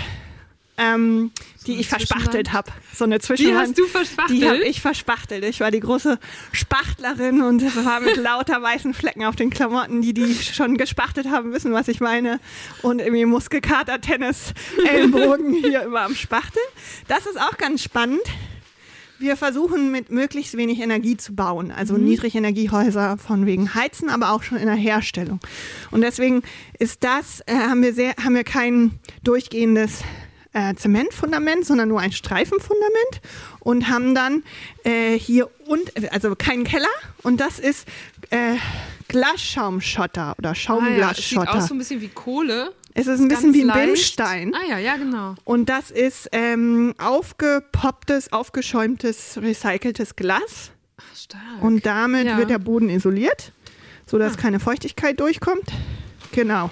ähm, 0.80 1.32
die 1.66 1.78
ich 1.78 1.88
verspachtelt 1.88 2.52
habe. 2.52 2.70
So 2.94 3.04
eine 3.04 3.20
Zwischenwand. 3.20 3.56
Die 3.56 3.70
hast 3.70 3.78
du 3.78 3.86
verspachtelt? 3.86 4.40
Die 4.40 4.48
habe 4.48 4.62
ich 4.62 4.80
verspachtelt. 4.80 5.44
Ich 5.44 5.60
war 5.60 5.70
die 5.70 5.80
große 5.80 6.18
Spachtlerin 6.52 7.42
und 7.42 7.62
war 7.84 8.00
mit 8.00 8.16
lauter 8.16 8.62
weißen 8.62 8.94
Flecken 8.94 9.24
auf 9.24 9.36
den 9.36 9.50
Klamotten. 9.50 10.00
Die, 10.00 10.14
die 10.14 10.34
schon 10.34 10.76
gespachtelt 10.78 11.28
haben, 11.30 11.52
wissen, 11.52 11.72
was 11.72 11.88
ich 11.88 12.00
meine. 12.00 12.40
Und 12.82 13.00
irgendwie 13.00 13.26
Muskelkater, 13.26 14.00
Tennis, 14.00 14.54
Ellenbogen 14.88 15.52
hier 15.52 15.82
immer 15.82 16.02
am 16.02 16.14
Spachteln. 16.14 16.64
Das 17.08 17.26
ist 17.26 17.38
auch 17.38 17.58
ganz 17.58 17.82
spannend. 17.82 18.22
Wir 19.18 19.36
versuchen 19.36 19.92
mit 19.92 20.10
möglichst 20.10 20.56
wenig 20.56 20.80
Energie 20.80 21.18
zu 21.18 21.34
bauen, 21.34 21.70
also 21.70 21.92
mhm. 21.92 22.04
Niedrigenergiehäuser 22.04 23.18
von 23.18 23.44
wegen 23.44 23.74
Heizen, 23.74 24.08
aber 24.08 24.32
auch 24.32 24.42
schon 24.42 24.56
in 24.56 24.64
der 24.64 24.76
Herstellung. 24.76 25.40
Und 25.90 26.00
deswegen 26.00 26.42
ist 26.78 27.04
das, 27.04 27.42
äh, 27.44 27.52
haben 27.52 27.82
wir 27.82 27.92
sehr, 27.92 28.14
haben 28.24 28.34
wir 28.34 28.44
kein 28.44 28.98
durchgehendes 29.22 30.04
äh, 30.52 30.74
Zementfundament, 30.74 31.64
sondern 31.64 31.88
nur 31.88 32.00
ein 32.00 32.12
Streifenfundament 32.12 33.20
und 33.60 33.88
haben 33.88 34.14
dann 34.14 34.42
äh, 34.84 35.18
hier 35.18 35.48
und 35.66 36.12
also 36.12 36.34
keinen 36.34 36.64
Keller 36.64 36.88
und 37.22 37.40
das 37.40 37.58
ist 37.58 37.86
äh, 38.30 38.56
Glasschaumschotter 39.08 40.34
oder 40.38 40.54
Schaumglasschotter. 40.54 41.42
Ah, 41.42 41.44
ja, 41.44 41.52
sieht 41.52 41.62
aus 41.62 41.68
so 41.68 41.74
ein 41.74 41.78
bisschen 41.78 42.00
wie 42.00 42.08
Kohle. 42.08 42.72
Es 42.94 43.06
ist 43.06 43.20
ein 43.20 43.28
bisschen 43.28 43.54
wie 43.54 43.62
ein 43.62 43.68
leicht. 43.68 43.86
Bimstein. 43.86 44.54
Ah 44.54 44.68
ja, 44.68 44.78
ja, 44.78 44.96
genau. 44.96 45.34
Und 45.44 45.68
das 45.68 45.90
ist 45.90 46.28
ähm, 46.32 46.94
aufgepopptes, 46.98 48.32
aufgeschäumtes, 48.32 49.38
recyceltes 49.40 50.16
Glas. 50.16 50.72
Ach, 50.96 51.16
stark. 51.16 51.62
Und 51.62 51.86
damit 51.86 52.26
ja. 52.26 52.36
wird 52.36 52.50
der 52.50 52.58
Boden 52.58 52.88
isoliert, 52.90 53.52
sodass 54.06 54.34
ah. 54.34 54.40
keine 54.40 54.58
Feuchtigkeit 54.58 55.20
durchkommt. 55.20 55.72
Genau. 56.32 56.70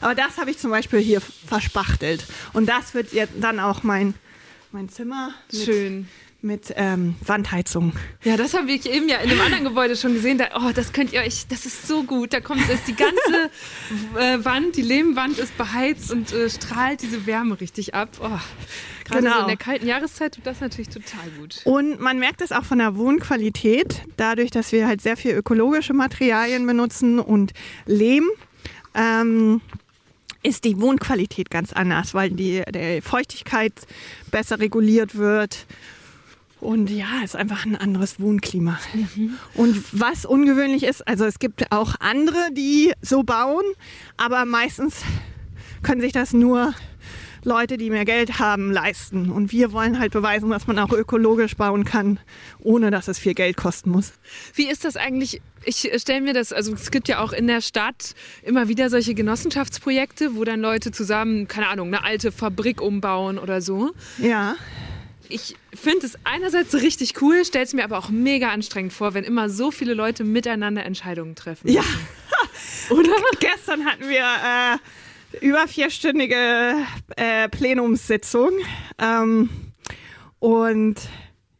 Aber 0.00 0.14
das 0.14 0.38
habe 0.38 0.50
ich 0.50 0.58
zum 0.58 0.70
Beispiel 0.70 1.00
hier 1.00 1.20
verspachtelt. 1.20 2.24
Und 2.52 2.68
das 2.68 2.94
wird 2.94 3.12
jetzt 3.12 3.32
dann 3.40 3.58
auch 3.60 3.82
mein, 3.82 4.14
mein 4.72 4.88
Zimmer. 4.88 5.34
Mit, 5.50 5.64
Schön. 5.64 6.08
Mit 6.40 6.72
ähm, 6.76 7.16
Wandheizung. 7.20 7.92
Ja, 8.22 8.36
das 8.36 8.54
haben 8.54 8.68
wir 8.68 8.74
eben 8.86 9.08
ja 9.08 9.16
in 9.16 9.30
einem 9.30 9.40
anderen 9.40 9.64
Gebäude 9.64 9.96
schon 9.96 10.14
gesehen. 10.14 10.38
Da, 10.38 10.50
oh, 10.54 10.70
das 10.72 10.92
könnt 10.92 11.12
ihr 11.12 11.20
euch, 11.20 11.48
das 11.48 11.66
ist 11.66 11.88
so 11.88 12.04
gut. 12.04 12.32
Da 12.32 12.40
kommt 12.40 12.68
ist 12.68 12.86
die 12.86 12.94
ganze 12.94 13.50
äh, 14.16 14.44
Wand, 14.44 14.76
die 14.76 14.82
Lehmwand 14.82 15.38
ist 15.38 15.56
beheizt 15.58 16.12
und 16.12 16.32
äh, 16.32 16.48
strahlt 16.48 17.02
diese 17.02 17.26
Wärme 17.26 17.60
richtig 17.60 17.94
ab. 17.94 18.10
Oh. 18.20 18.28
Gerade 19.04 19.22
genau. 19.22 19.34
so 19.36 19.40
in 19.42 19.46
der 19.48 19.56
kalten 19.56 19.86
Jahreszeit 19.86 20.34
tut 20.34 20.46
das 20.46 20.60
natürlich 20.60 20.90
total 20.90 21.28
gut. 21.40 21.62
Und 21.64 21.98
man 21.98 22.18
merkt 22.18 22.40
es 22.40 22.52
auch 22.52 22.64
von 22.64 22.78
der 22.78 22.96
Wohnqualität, 22.96 24.02
dadurch, 24.16 24.50
dass 24.50 24.70
wir 24.70 24.86
halt 24.86 25.00
sehr 25.00 25.16
viel 25.16 25.32
ökologische 25.32 25.94
Materialien 25.94 26.66
benutzen 26.66 27.18
und 27.18 27.52
Lehm. 27.86 28.28
Ähm, 28.94 29.60
ist 30.48 30.64
die 30.64 30.80
Wohnqualität 30.80 31.50
ganz 31.50 31.72
anders, 31.72 32.14
weil 32.14 32.30
die 32.30 32.62
der 32.68 33.02
Feuchtigkeit 33.02 33.74
besser 34.30 34.58
reguliert 34.58 35.14
wird. 35.14 35.66
Und 36.60 36.90
ja, 36.90 37.06
es 37.18 37.34
ist 37.34 37.36
einfach 37.36 37.66
ein 37.66 37.76
anderes 37.76 38.18
Wohnklima. 38.18 38.80
Mhm. 38.94 39.36
Und 39.54 39.84
was 39.92 40.24
ungewöhnlich 40.24 40.82
ist, 40.82 41.06
also 41.06 41.24
es 41.24 41.38
gibt 41.38 41.70
auch 41.70 41.94
andere, 42.00 42.48
die 42.52 42.92
so 43.00 43.22
bauen, 43.22 43.64
aber 44.16 44.44
meistens 44.44 45.02
können 45.82 46.00
sich 46.00 46.12
das 46.12 46.32
nur 46.32 46.74
Leute, 47.44 47.76
die 47.76 47.90
mehr 47.90 48.04
Geld 48.04 48.40
haben, 48.40 48.72
leisten. 48.72 49.30
Und 49.30 49.52
wir 49.52 49.72
wollen 49.72 49.98
halt 49.98 50.12
beweisen, 50.12 50.50
dass 50.50 50.66
man 50.66 50.78
auch 50.78 50.92
ökologisch 50.92 51.56
bauen 51.56 51.84
kann, 51.84 52.18
ohne 52.58 52.90
dass 52.90 53.06
es 53.06 53.18
viel 53.18 53.34
Geld 53.34 53.56
kosten 53.56 53.90
muss. 53.90 54.12
Wie 54.54 54.68
ist 54.68 54.84
das 54.84 54.96
eigentlich? 54.96 55.40
Ich 55.68 55.90
stelle 56.00 56.22
mir 56.22 56.32
das, 56.32 56.54
also 56.54 56.72
es 56.72 56.90
gibt 56.90 57.08
ja 57.08 57.22
auch 57.22 57.32
in 57.32 57.46
der 57.46 57.60
Stadt 57.60 58.14
immer 58.42 58.68
wieder 58.68 58.88
solche 58.88 59.12
Genossenschaftsprojekte, 59.12 60.34
wo 60.34 60.44
dann 60.44 60.60
Leute 60.60 60.92
zusammen, 60.92 61.46
keine 61.46 61.68
Ahnung, 61.68 61.88
eine 61.88 62.04
alte 62.04 62.32
Fabrik 62.32 62.80
umbauen 62.80 63.38
oder 63.38 63.60
so. 63.60 63.90
Ja. 64.16 64.56
Ich 65.28 65.56
finde 65.74 66.06
es 66.06 66.16
einerseits 66.24 66.74
richtig 66.74 67.20
cool, 67.20 67.44
stelle 67.44 67.66
es 67.66 67.74
mir 67.74 67.84
aber 67.84 67.98
auch 67.98 68.08
mega 68.08 68.48
anstrengend 68.48 68.94
vor, 68.94 69.12
wenn 69.12 69.24
immer 69.24 69.50
so 69.50 69.70
viele 69.70 69.92
Leute 69.92 70.24
miteinander 70.24 70.86
Entscheidungen 70.86 71.34
treffen. 71.34 71.68
Ja. 71.68 71.82
Oder? 72.88 73.10
Gestern 73.38 73.84
hatten 73.84 74.08
wir 74.08 74.24
äh, 74.24 75.46
über 75.46 75.68
vierstündige 75.68 76.76
äh, 77.16 77.50
Plenumssitzung. 77.50 78.52
Ähm, 78.98 79.50
und 80.38 80.96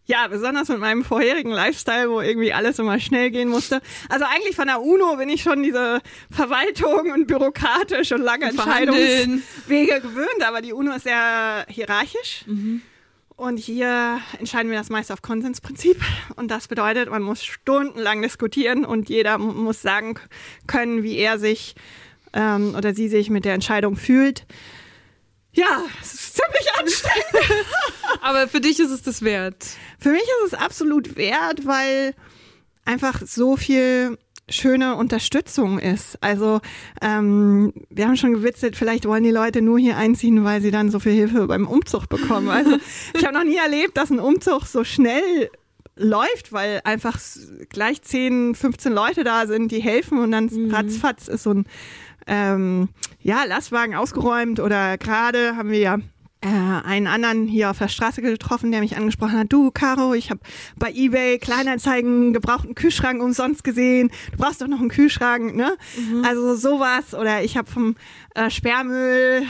ja, 0.08 0.26
besonders 0.26 0.68
mit 0.68 0.78
meinem 0.78 1.04
vorherigen 1.04 1.50
Lifestyle, 1.50 2.10
wo 2.10 2.22
irgendwie 2.22 2.52
alles 2.54 2.78
immer 2.78 2.98
schnell 2.98 3.30
gehen 3.30 3.50
musste. 3.50 3.82
Also 4.08 4.24
eigentlich 4.24 4.56
von 4.56 4.66
der 4.66 4.80
UNO 4.80 5.16
bin 5.16 5.28
ich 5.28 5.42
schon 5.42 5.62
diese 5.62 6.00
Verwaltung 6.30 7.12
und 7.12 7.26
bürokratisch 7.26 8.12
und 8.12 8.22
lange 8.22 8.46
Entscheidungswege 8.46 10.00
gewöhnt, 10.00 10.42
aber 10.46 10.62
die 10.62 10.72
UNO 10.72 10.92
ist 10.92 11.02
sehr 11.04 11.66
hierarchisch. 11.68 12.44
Mhm. 12.46 12.80
Und 13.36 13.58
hier 13.58 14.18
entscheiden 14.38 14.70
wir 14.70 14.78
das 14.78 14.88
meist 14.88 15.12
auf 15.12 15.20
Konsensprinzip. 15.20 16.00
Und 16.36 16.50
das 16.50 16.68
bedeutet, 16.68 17.10
man 17.10 17.22
muss 17.22 17.44
stundenlang 17.44 18.22
diskutieren 18.22 18.86
und 18.86 19.10
jeder 19.10 19.36
muss 19.36 19.82
sagen 19.82 20.18
können, 20.66 21.02
wie 21.02 21.18
er 21.18 21.38
sich 21.38 21.76
ähm, 22.32 22.74
oder 22.76 22.94
sie 22.94 23.08
sich 23.08 23.28
mit 23.28 23.44
der 23.44 23.54
Entscheidung 23.54 23.96
fühlt. 23.96 24.46
Ja, 25.58 25.82
es 26.00 26.14
ist 26.14 26.36
ziemlich 26.36 26.68
anstrengend. 26.78 27.66
Aber 28.20 28.46
für 28.46 28.60
dich 28.60 28.78
ist 28.78 28.90
es 28.90 29.02
das 29.02 29.22
wert. 29.22 29.66
Für 29.98 30.10
mich 30.10 30.22
ist 30.22 30.52
es 30.52 30.54
absolut 30.54 31.16
wert, 31.16 31.66
weil 31.66 32.14
einfach 32.84 33.22
so 33.26 33.56
viel 33.56 34.18
schöne 34.48 34.94
Unterstützung 34.94 35.80
ist. 35.80 36.22
Also 36.22 36.60
ähm, 37.02 37.72
wir 37.90 38.06
haben 38.06 38.16
schon 38.16 38.34
gewitzelt, 38.34 38.76
vielleicht 38.76 39.04
wollen 39.06 39.24
die 39.24 39.32
Leute 39.32 39.60
nur 39.60 39.80
hier 39.80 39.96
einziehen, 39.96 40.44
weil 40.44 40.62
sie 40.62 40.70
dann 40.70 40.92
so 40.92 41.00
viel 41.00 41.12
Hilfe 41.12 41.48
beim 41.48 41.66
Umzug 41.66 42.08
bekommen. 42.08 42.50
Also 42.50 42.76
ich 43.14 43.24
habe 43.24 43.34
noch 43.34 43.44
nie 43.44 43.56
erlebt, 43.56 43.96
dass 43.96 44.10
ein 44.10 44.20
Umzug 44.20 44.64
so 44.64 44.84
schnell 44.84 45.50
läuft, 45.96 46.52
weil 46.52 46.80
einfach 46.84 47.18
gleich 47.68 48.00
10, 48.00 48.54
15 48.54 48.92
Leute 48.92 49.24
da 49.24 49.48
sind, 49.48 49.72
die 49.72 49.80
helfen 49.80 50.20
und 50.20 50.30
dann 50.30 50.46
mhm. 50.46 50.70
ratzfatz 50.72 51.26
ist 51.26 51.42
so 51.42 51.50
ein 51.50 51.66
ähm, 52.28 52.88
ja, 53.20 53.44
Lastwagen 53.44 53.94
ausgeräumt 53.94 54.60
oder 54.60 54.96
gerade 54.98 55.56
haben 55.56 55.70
wir 55.70 55.78
ja 55.80 55.98
äh, 56.40 56.46
einen 56.46 57.08
anderen 57.08 57.48
hier 57.48 57.70
auf 57.70 57.78
der 57.78 57.88
Straße 57.88 58.22
getroffen, 58.22 58.70
der 58.70 58.80
mich 58.80 58.96
angesprochen 58.96 59.38
hat, 59.38 59.52
du 59.52 59.72
Caro, 59.72 60.14
ich 60.14 60.30
habe 60.30 60.40
bei 60.76 60.92
eBay 60.92 61.38
Kleinanzeigen 61.38 62.32
gebrauchten 62.32 62.76
Kühlschrank 62.76 63.20
umsonst 63.20 63.64
gesehen, 63.64 64.10
du 64.30 64.38
brauchst 64.38 64.62
doch 64.62 64.68
noch 64.68 64.78
einen 64.78 64.88
Kühlschrank, 64.88 65.56
ne? 65.56 65.76
Mhm. 65.96 66.24
Also 66.24 66.54
sowas 66.54 67.14
oder 67.14 67.42
ich 67.42 67.56
habe 67.56 67.68
vom 67.68 67.96
äh, 68.36 68.50
Sperrmüll 68.50 69.46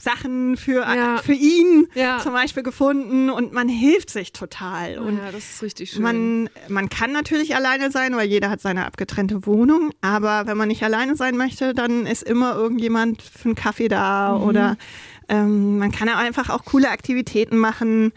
Sachen 0.00 0.56
für, 0.56 0.80
ja. 0.80 1.18
für 1.18 1.34
ihn 1.34 1.86
ja. 1.94 2.20
zum 2.22 2.32
Beispiel 2.32 2.62
gefunden 2.62 3.28
und 3.28 3.52
man 3.52 3.68
hilft 3.68 4.08
sich 4.08 4.32
total. 4.32 4.98
Und 4.98 5.18
ja, 5.18 5.30
das 5.30 5.50
ist 5.50 5.62
richtig 5.62 5.90
schön. 5.90 6.02
Man, 6.02 6.50
man 6.68 6.88
kann 6.88 7.12
natürlich 7.12 7.54
alleine 7.54 7.90
sein, 7.90 8.16
weil 8.16 8.26
jeder 8.26 8.48
hat 8.48 8.62
seine 8.62 8.86
abgetrennte 8.86 9.44
Wohnung, 9.46 9.90
aber 10.00 10.46
wenn 10.46 10.56
man 10.56 10.68
nicht 10.68 10.82
alleine 10.82 11.16
sein 11.16 11.36
möchte, 11.36 11.74
dann 11.74 12.06
ist 12.06 12.22
immer 12.22 12.54
irgendjemand 12.54 13.20
für 13.20 13.46
einen 13.46 13.54
Kaffee 13.54 13.88
da 13.88 14.38
mhm. 14.38 14.44
oder 14.44 14.76
ähm, 15.28 15.78
man 15.78 15.92
kann 15.92 16.08
einfach 16.08 16.48
auch 16.48 16.64
coole 16.64 16.88
Aktivitäten 16.88 17.58
machen. 17.58 18.12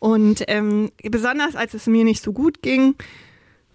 Und 0.00 0.44
ähm, 0.48 0.90
besonders 1.02 1.54
als 1.54 1.74
es 1.74 1.86
mir 1.86 2.04
nicht 2.04 2.22
so 2.22 2.32
gut 2.32 2.62
ging, 2.62 2.96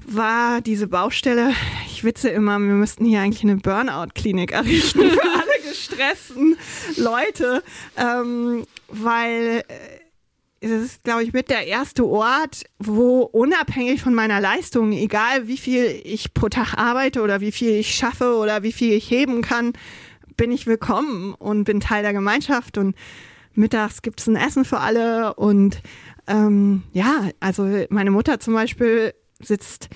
war 0.08 0.62
diese 0.62 0.88
Baustelle, 0.88 1.52
ich 1.88 2.04
witze 2.04 2.30
immer, 2.30 2.60
wir 2.60 2.74
müssten 2.74 3.06
hier 3.06 3.22
eigentlich 3.22 3.44
eine 3.44 3.58
Burnout-Klinik 3.58 4.52
errichten 4.52 5.10
für 5.10 5.22
alle 5.34 5.45
gestressten 5.76 6.58
Leute, 6.98 7.64
ähm, 7.98 8.66
weil 8.88 9.64
äh, 9.68 10.66
es 10.66 10.72
ist, 10.72 11.04
glaube 11.04 11.24
ich, 11.24 11.34
mit 11.34 11.50
der 11.50 11.68
erste 11.68 12.06
Ort, 12.06 12.64
wo 12.80 13.22
unabhängig 13.22 14.02
von 14.02 14.14
meiner 14.14 14.42
Leistung, 14.42 14.94
egal 14.94 15.48
wie 15.48 15.58
viel 15.58 16.02
ich 16.04 16.34
pro 16.34 16.50
Tag 16.50 16.76
arbeite 16.76 17.22
oder 17.22 17.42
wie 17.42 17.52
viel 17.52 17.72
ich 17.72 17.94
schaffe 17.94 18.36
oder 18.36 18.64
wie 18.64 18.72
viel 18.72 18.94
ich 18.94 19.10
heben 19.12 19.42
kann, 19.42 19.74
bin 20.38 20.52
ich 20.52 20.66
willkommen 20.66 21.34
und 21.34 21.66
bin 21.66 21.80
Teil 21.80 22.04
der 22.04 22.14
Gemeinschaft 22.14 22.78
und 22.78 22.96
mittags 23.54 24.02
gibt 24.02 24.20
es 24.20 24.28
ein 24.28 24.36
Essen 24.36 24.66
für 24.66 24.80
alle 24.80 25.36
und 25.36 25.82
ähm, 26.28 26.84
ja, 26.94 27.30
also 27.40 27.86
meine 27.90 28.12
Mutter 28.12 28.40
zum 28.40 28.54
Beispiel 28.54 29.14
sitzt 29.42 29.90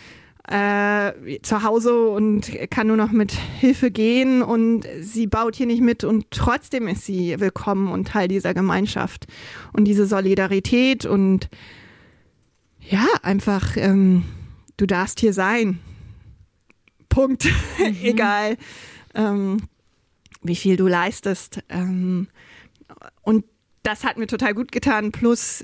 äh, 0.49 1.39
zu 1.43 1.61
Hause 1.61 2.09
und 2.09 2.51
kann 2.71 2.87
nur 2.87 2.97
noch 2.97 3.11
mit 3.11 3.31
Hilfe 3.31 3.91
gehen 3.91 4.41
und 4.41 4.87
sie 4.99 5.27
baut 5.27 5.55
hier 5.55 5.67
nicht 5.67 5.81
mit 5.81 6.03
und 6.03 6.25
trotzdem 6.31 6.87
ist 6.87 7.05
sie 7.05 7.39
willkommen 7.39 7.91
und 7.91 8.07
Teil 8.07 8.27
dieser 8.27 8.55
Gemeinschaft 8.55 9.27
und 9.73 9.85
diese 9.85 10.07
Solidarität 10.07 11.05
und 11.05 11.49
ja, 12.79 13.05
einfach, 13.21 13.77
ähm, 13.77 14.25
du 14.77 14.87
darfst 14.87 15.19
hier 15.19 15.33
sein. 15.33 15.79
Punkt. 17.09 17.47
Mhm. 17.79 17.95
Egal. 18.03 18.57
Ähm, 19.15 19.57
wie 20.43 20.55
viel 20.55 20.75
du 20.75 20.87
leistest. 20.87 21.61
Ähm, 21.69 22.27
und 23.21 23.45
das 23.83 24.03
hat 24.03 24.17
mir 24.17 24.27
total 24.27 24.53
gut 24.53 24.71
getan. 24.71 25.11
Plus 25.11 25.63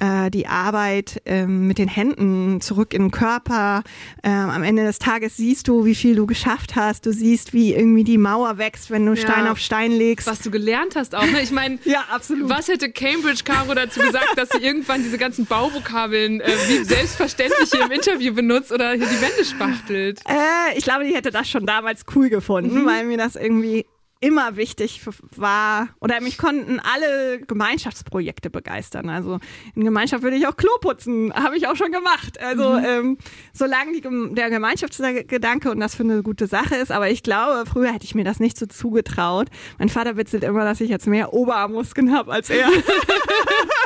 äh, 0.00 0.30
die 0.30 0.46
Arbeit 0.46 1.22
ähm, 1.24 1.66
mit 1.66 1.78
den 1.78 1.88
Händen 1.88 2.60
zurück 2.60 2.94
in 2.94 3.02
den 3.02 3.10
Körper. 3.10 3.82
Ähm, 4.22 4.50
am 4.50 4.62
Ende 4.62 4.84
des 4.84 4.98
Tages 4.98 5.36
siehst 5.36 5.68
du, 5.68 5.84
wie 5.84 5.94
viel 5.94 6.14
du 6.14 6.26
geschafft 6.26 6.76
hast. 6.76 7.06
Du 7.06 7.12
siehst, 7.12 7.52
wie 7.52 7.74
irgendwie 7.74 8.04
die 8.04 8.18
Mauer 8.18 8.58
wächst, 8.58 8.90
wenn 8.90 9.04
du 9.06 9.12
ja. 9.12 9.20
Stein 9.20 9.46
auf 9.46 9.58
Stein 9.58 9.92
legst. 9.92 10.26
Was 10.26 10.40
du 10.40 10.50
gelernt 10.50 10.96
hast 10.96 11.14
auch. 11.14 11.26
Ne? 11.26 11.42
Ich 11.42 11.50
meine, 11.50 11.78
ja, 11.84 12.04
absolut. 12.10 12.48
was 12.48 12.68
hätte 12.68 12.90
Cambridge 12.90 13.42
Caro 13.44 13.74
dazu 13.74 14.00
gesagt, 14.00 14.36
dass 14.36 14.50
sie 14.50 14.58
irgendwann 14.58 15.02
diese 15.02 15.18
ganzen 15.18 15.46
Bauvokabeln 15.46 16.40
äh, 16.40 16.52
wie 16.68 16.84
selbstverständlich 16.84 17.70
hier 17.70 17.84
im 17.84 17.90
Interview 17.90 18.34
benutzt 18.34 18.72
oder 18.72 18.92
hier 18.92 19.06
die 19.06 19.20
Wände 19.20 19.44
spachtelt? 19.44 20.20
Äh, 20.28 20.76
ich 20.76 20.84
glaube, 20.84 21.04
die 21.04 21.14
hätte 21.14 21.30
das 21.30 21.48
schon 21.48 21.66
damals 21.66 22.04
cool 22.14 22.28
gefunden, 22.28 22.82
mhm. 22.82 22.86
weil 22.86 23.04
mir 23.04 23.18
das 23.18 23.36
irgendwie 23.36 23.86
immer 24.20 24.56
wichtig 24.56 25.00
war 25.36 25.88
oder 26.00 26.20
mich 26.20 26.38
konnten 26.38 26.80
alle 26.80 27.40
Gemeinschaftsprojekte 27.40 28.50
begeistern. 28.50 29.08
Also 29.08 29.38
in 29.74 29.84
Gemeinschaft 29.84 30.22
würde 30.22 30.36
ich 30.36 30.46
auch 30.46 30.56
Klo 30.56 30.70
putzen, 30.80 31.32
habe 31.32 31.56
ich 31.56 31.68
auch 31.68 31.76
schon 31.76 31.92
gemacht. 31.92 32.40
Also 32.40 32.72
mhm. 32.72 32.84
ähm, 32.84 33.18
solange 33.52 33.92
die, 33.92 34.34
der 34.34 34.50
Gemeinschaftsgedanke 34.50 35.70
und 35.70 35.78
das 35.80 35.94
für 35.94 36.02
eine 36.02 36.22
gute 36.22 36.46
Sache 36.48 36.74
ist, 36.74 36.90
aber 36.90 37.10
ich 37.10 37.22
glaube, 37.22 37.64
früher 37.70 37.92
hätte 37.92 38.04
ich 38.04 38.14
mir 38.14 38.24
das 38.24 38.40
nicht 38.40 38.58
so 38.58 38.66
zugetraut. 38.66 39.48
Mein 39.78 39.88
Vater 39.88 40.16
witzelt 40.16 40.42
immer, 40.42 40.64
dass 40.64 40.80
ich 40.80 40.90
jetzt 40.90 41.06
mehr 41.06 41.32
Oberarmmuskeln 41.32 42.12
habe 42.12 42.32
als 42.32 42.50
er. 42.50 42.68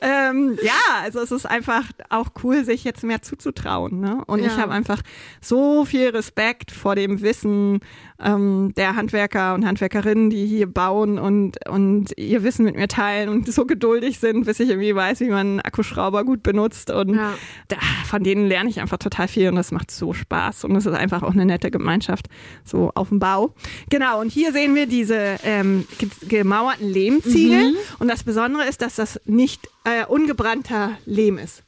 ähm, 0.00 0.58
ja, 0.62 1.02
also 1.02 1.20
es 1.20 1.30
ist 1.30 1.46
einfach 1.46 1.84
auch 2.10 2.28
cool, 2.42 2.64
sich 2.64 2.84
jetzt 2.84 3.02
mehr 3.04 3.22
zuzutrauen. 3.22 4.00
Ne? 4.00 4.22
Und 4.26 4.40
ja. 4.40 4.46
ich 4.46 4.56
habe 4.56 4.72
einfach 4.72 5.02
so 5.40 5.84
viel 5.84 6.08
Respekt 6.08 6.70
vor 6.70 6.94
dem 6.94 7.22
Wissen 7.22 7.80
ähm, 8.22 8.72
der 8.76 8.96
Handwerker 8.96 9.54
und 9.54 9.66
Handwerkerinnen, 9.66 10.30
die 10.30 10.46
hier 10.46 10.66
bauen 10.66 11.18
und, 11.18 11.68
und 11.68 12.16
ihr 12.16 12.42
Wissen 12.42 12.64
mit 12.64 12.76
mir 12.76 12.88
teilen 12.88 13.28
und 13.28 13.52
so 13.52 13.66
geduldig 13.66 14.18
sind, 14.18 14.46
bis 14.46 14.60
ich 14.60 14.70
irgendwie 14.70 14.94
weiß, 14.94 15.20
wie 15.20 15.28
man 15.28 15.38
einen 15.38 15.60
Akkuschrauber 15.60 16.24
gut 16.24 16.42
benutzt. 16.42 16.90
Und 16.90 17.14
ja. 17.14 17.34
da, 17.68 17.76
von 18.06 18.22
denen 18.22 18.46
lerne 18.46 18.70
ich 18.70 18.80
einfach 18.80 18.98
total 18.98 19.28
viel 19.28 19.48
und 19.48 19.56
das 19.56 19.70
macht 19.72 19.90
so 19.90 20.12
Spaß. 20.12 20.64
Und 20.64 20.76
es 20.76 20.86
ist 20.86 20.94
einfach 20.94 21.22
auch 21.22 21.32
eine 21.32 21.44
nette 21.44 21.70
Gemeinschaft, 21.70 22.28
so 22.64 22.90
auf 22.94 23.10
dem 23.10 23.18
Bau. 23.18 23.54
Genau, 23.90 24.20
und 24.20 24.30
hier 24.30 24.52
sehen 24.52 24.74
wir 24.74 24.86
diese 24.86 25.36
ähm, 25.44 25.86
gemauerten 26.28 26.88
Lehmziegel. 26.88 27.72
Mhm. 27.72 27.76
Und 27.98 28.08
das 28.08 28.24
Besondere 28.24 28.66
ist, 28.66 28.82
dass 28.82 28.96
das 28.96 29.20
nicht 29.26 29.68
äh, 29.86 30.04
ungebrannter 30.04 30.98
Lehm 31.06 31.38
ist. 31.38 31.62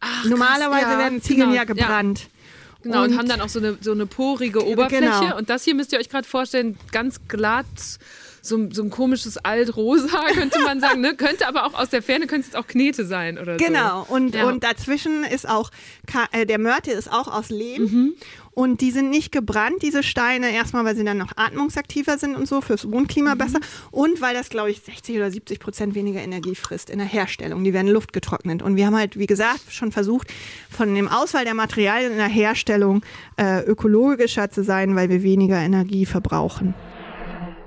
Ach, 0.00 0.24
Normalerweise 0.24 0.86
krass, 0.86 0.92
ja. 0.92 0.98
werden 0.98 1.22
Ziegeln 1.22 1.50
genau, 1.50 1.56
ja 1.56 1.64
gebrannt. 1.64 2.20
Ja. 2.20 2.26
Genau, 2.82 3.02
und, 3.02 3.12
und, 3.12 3.18
haben 3.18 3.28
dann 3.28 3.40
auch 3.40 3.48
so 3.48 3.58
eine, 3.60 3.78
so 3.80 3.92
eine 3.92 4.06
porige 4.06 4.66
Oberfläche. 4.66 5.04
Genau. 5.04 5.36
Und 5.38 5.48
das 5.48 5.64
hier 5.64 5.74
müsst 5.74 5.92
ihr 5.92 5.98
euch 5.98 6.08
gerade 6.10 6.28
vorstellen, 6.28 6.76
ganz 6.92 7.20
glatt, 7.28 7.66
so, 8.42 8.68
so 8.70 8.82
ein 8.82 8.90
komisches 8.90 9.38
Altrosa, 9.38 10.22
könnte 10.34 10.58
man 10.60 10.80
sagen. 10.80 11.00
Ne? 11.00 11.14
Könnte 11.14 11.48
aber 11.48 11.64
auch 11.64 11.74
aus 11.74 11.88
der 11.88 12.02
Ferne, 12.02 12.26
könnte 12.26 12.48
es 12.50 12.54
auch 12.54 12.66
Knete 12.66 13.06
sein 13.06 13.38
oder 13.38 13.56
genau. 13.56 13.66
so. 13.66 13.74
Genau, 13.74 14.06
und, 14.08 14.34
ja. 14.34 14.44
und 14.44 14.64
dazwischen 14.64 15.24
ist 15.24 15.48
auch, 15.48 15.70
äh, 16.32 16.44
der 16.44 16.58
Mörtel 16.58 16.94
ist 16.94 17.10
auch 17.10 17.28
aus 17.28 17.48
Lehm. 17.48 17.82
Mhm. 17.82 18.14
Und 18.54 18.80
die 18.80 18.92
sind 18.92 19.10
nicht 19.10 19.32
gebrannt, 19.32 19.82
diese 19.82 20.02
Steine, 20.02 20.52
erstmal, 20.52 20.84
weil 20.84 20.96
sie 20.96 21.04
dann 21.04 21.18
noch 21.18 21.32
atmungsaktiver 21.36 22.18
sind 22.18 22.36
und 22.36 22.46
so, 22.46 22.60
fürs 22.60 22.90
Wohnklima 22.90 23.34
mhm. 23.34 23.38
besser. 23.38 23.58
Und 23.90 24.20
weil 24.20 24.34
das, 24.34 24.48
glaube 24.48 24.70
ich, 24.70 24.80
60 24.80 25.16
oder 25.16 25.30
70 25.30 25.58
Prozent 25.58 25.94
weniger 25.94 26.20
Energie 26.20 26.54
frisst 26.54 26.90
in 26.90 26.98
der 26.98 27.08
Herstellung. 27.08 27.64
Die 27.64 27.72
werden 27.72 27.88
luftgetrocknet. 27.88 28.62
Und 28.62 28.76
wir 28.76 28.86
haben 28.86 28.96
halt, 28.96 29.18
wie 29.18 29.26
gesagt, 29.26 29.72
schon 29.72 29.92
versucht, 29.92 30.32
von 30.70 30.94
dem 30.94 31.08
Auswahl 31.08 31.44
der 31.44 31.54
Materialien 31.54 32.12
in 32.12 32.18
der 32.18 32.28
Herstellung 32.28 33.02
äh, 33.36 33.64
ökologischer 33.64 34.50
zu 34.50 34.62
sein, 34.62 34.94
weil 34.94 35.08
wir 35.08 35.22
weniger 35.22 35.58
Energie 35.58 36.06
verbrauchen. 36.06 36.74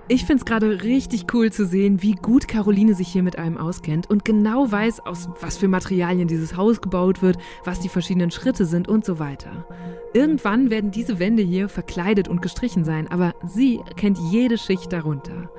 Ich 0.10 0.24
finde 0.24 0.40
es 0.40 0.46
gerade 0.46 0.84
richtig 0.84 1.34
cool 1.34 1.52
zu 1.52 1.66
sehen, 1.66 2.02
wie 2.02 2.14
gut 2.14 2.48
Caroline 2.48 2.94
sich 2.94 3.10
hier 3.10 3.24
mit 3.24 3.38
einem 3.38 3.58
auskennt 3.58 4.10
und 4.10 4.24
genau 4.24 4.72
weiß, 4.72 5.02
aus 5.02 5.28
was 5.42 5.58
für 5.58 5.68
Materialien 5.68 6.30
dieses 6.30 6.56
Haus 6.56 6.80
gebaut 6.80 7.22
wird, 7.22 7.38
was 7.66 7.82
die 7.82 7.90
verschiedenen 7.90 8.32
Schritte 8.32 8.66
sind 8.66 8.88
und 8.88 9.04
so 9.04 9.20
weiter. 9.20 9.68
Irgendwann 10.14 10.70
werden 10.70 10.92
diese 10.92 11.20
Wände 11.20 11.44
hier 11.44 11.68
verkleidet 11.68 12.30
und 12.30 12.42
gestrichen 12.42 12.86
sein, 12.86 13.10
aber 13.10 13.36
sie 13.46 13.82
kennt 13.98 14.18
jede 14.32 14.58
Schicht 14.58 14.94
darunter. 14.94 15.52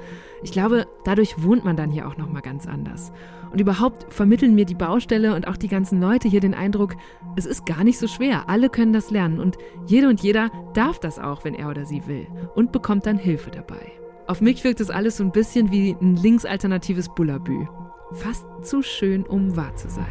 Ich 0.43 0.51
glaube, 0.51 0.87
dadurch 1.05 1.43
wohnt 1.43 1.67
man 1.67 1.77
dann 1.77 1.91
hier 1.91 2.09
auch 2.09 2.17
noch 2.17 2.31
mal 2.31 2.41
ganz 2.41 2.67
anders. 2.67 3.13
Und 3.53 3.61
überhaupt 3.61 4.11
vermitteln 4.13 4.55
mir 4.55 4.65
die 4.65 4.75
Baustelle 4.75 5.35
und 5.35 5.47
auch 5.47 5.59
die 5.59 5.69
ganzen 5.69 6.01
Leute 6.01 6.27
hier 6.27 6.41
den 6.41 6.55
Eindruck, 6.55 6.95
es 7.37 7.45
ist 7.45 7.67
gar 7.67 7.85
nicht 7.85 7.99
so 7.99 8.07
schwer. 8.07 8.49
Alle 8.49 8.71
können 8.71 8.95
das 8.95 9.11
lernen 9.11 9.41
und 9.41 9.59
jede 9.87 10.09
und 10.09 10.23
jeder 10.23 10.51
darf 10.73 10.99
das 11.01 11.19
auch, 11.19 11.45
wenn 11.45 11.55
er 11.55 11.69
oder 11.69 11.85
sie 11.85 12.07
will 12.07 12.27
und 12.55 12.73
bekommt 12.73 13.05
dann 13.05 13.19
Hilfe 13.19 13.51
dabei. 13.51 13.98
Auf 14.29 14.43
mich 14.43 14.63
wirkt 14.63 14.81
das 14.81 14.91
alles 14.91 15.17
so 15.17 15.25
ein 15.25 15.33
bisschen 15.33 15.73
wie 15.73 15.97
ein 16.03 16.17
linksalternatives 16.17 17.09
Bullabü. 17.15 17.67
Fast 18.13 18.45
zu 18.63 18.83
schön, 18.83 19.25
um 19.25 19.57
wahr 19.57 19.75
zu 19.75 19.89
sein. 19.89 20.05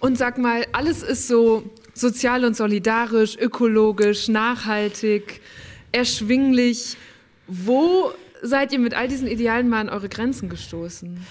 Und 0.00 0.18
sag 0.18 0.36
mal, 0.36 0.66
alles 0.72 1.04
ist 1.04 1.28
so 1.28 1.62
sozial 1.94 2.44
und 2.44 2.56
solidarisch, 2.56 3.38
ökologisch, 3.38 4.26
nachhaltig, 4.26 5.42
erschwinglich. 5.92 6.96
Wo 7.46 8.10
seid 8.42 8.72
ihr 8.72 8.80
mit 8.80 8.94
all 8.94 9.06
diesen 9.06 9.28
Idealen 9.28 9.68
mal 9.68 9.82
an 9.82 9.88
eure 9.88 10.08
Grenzen 10.08 10.48
gestoßen? 10.48 11.24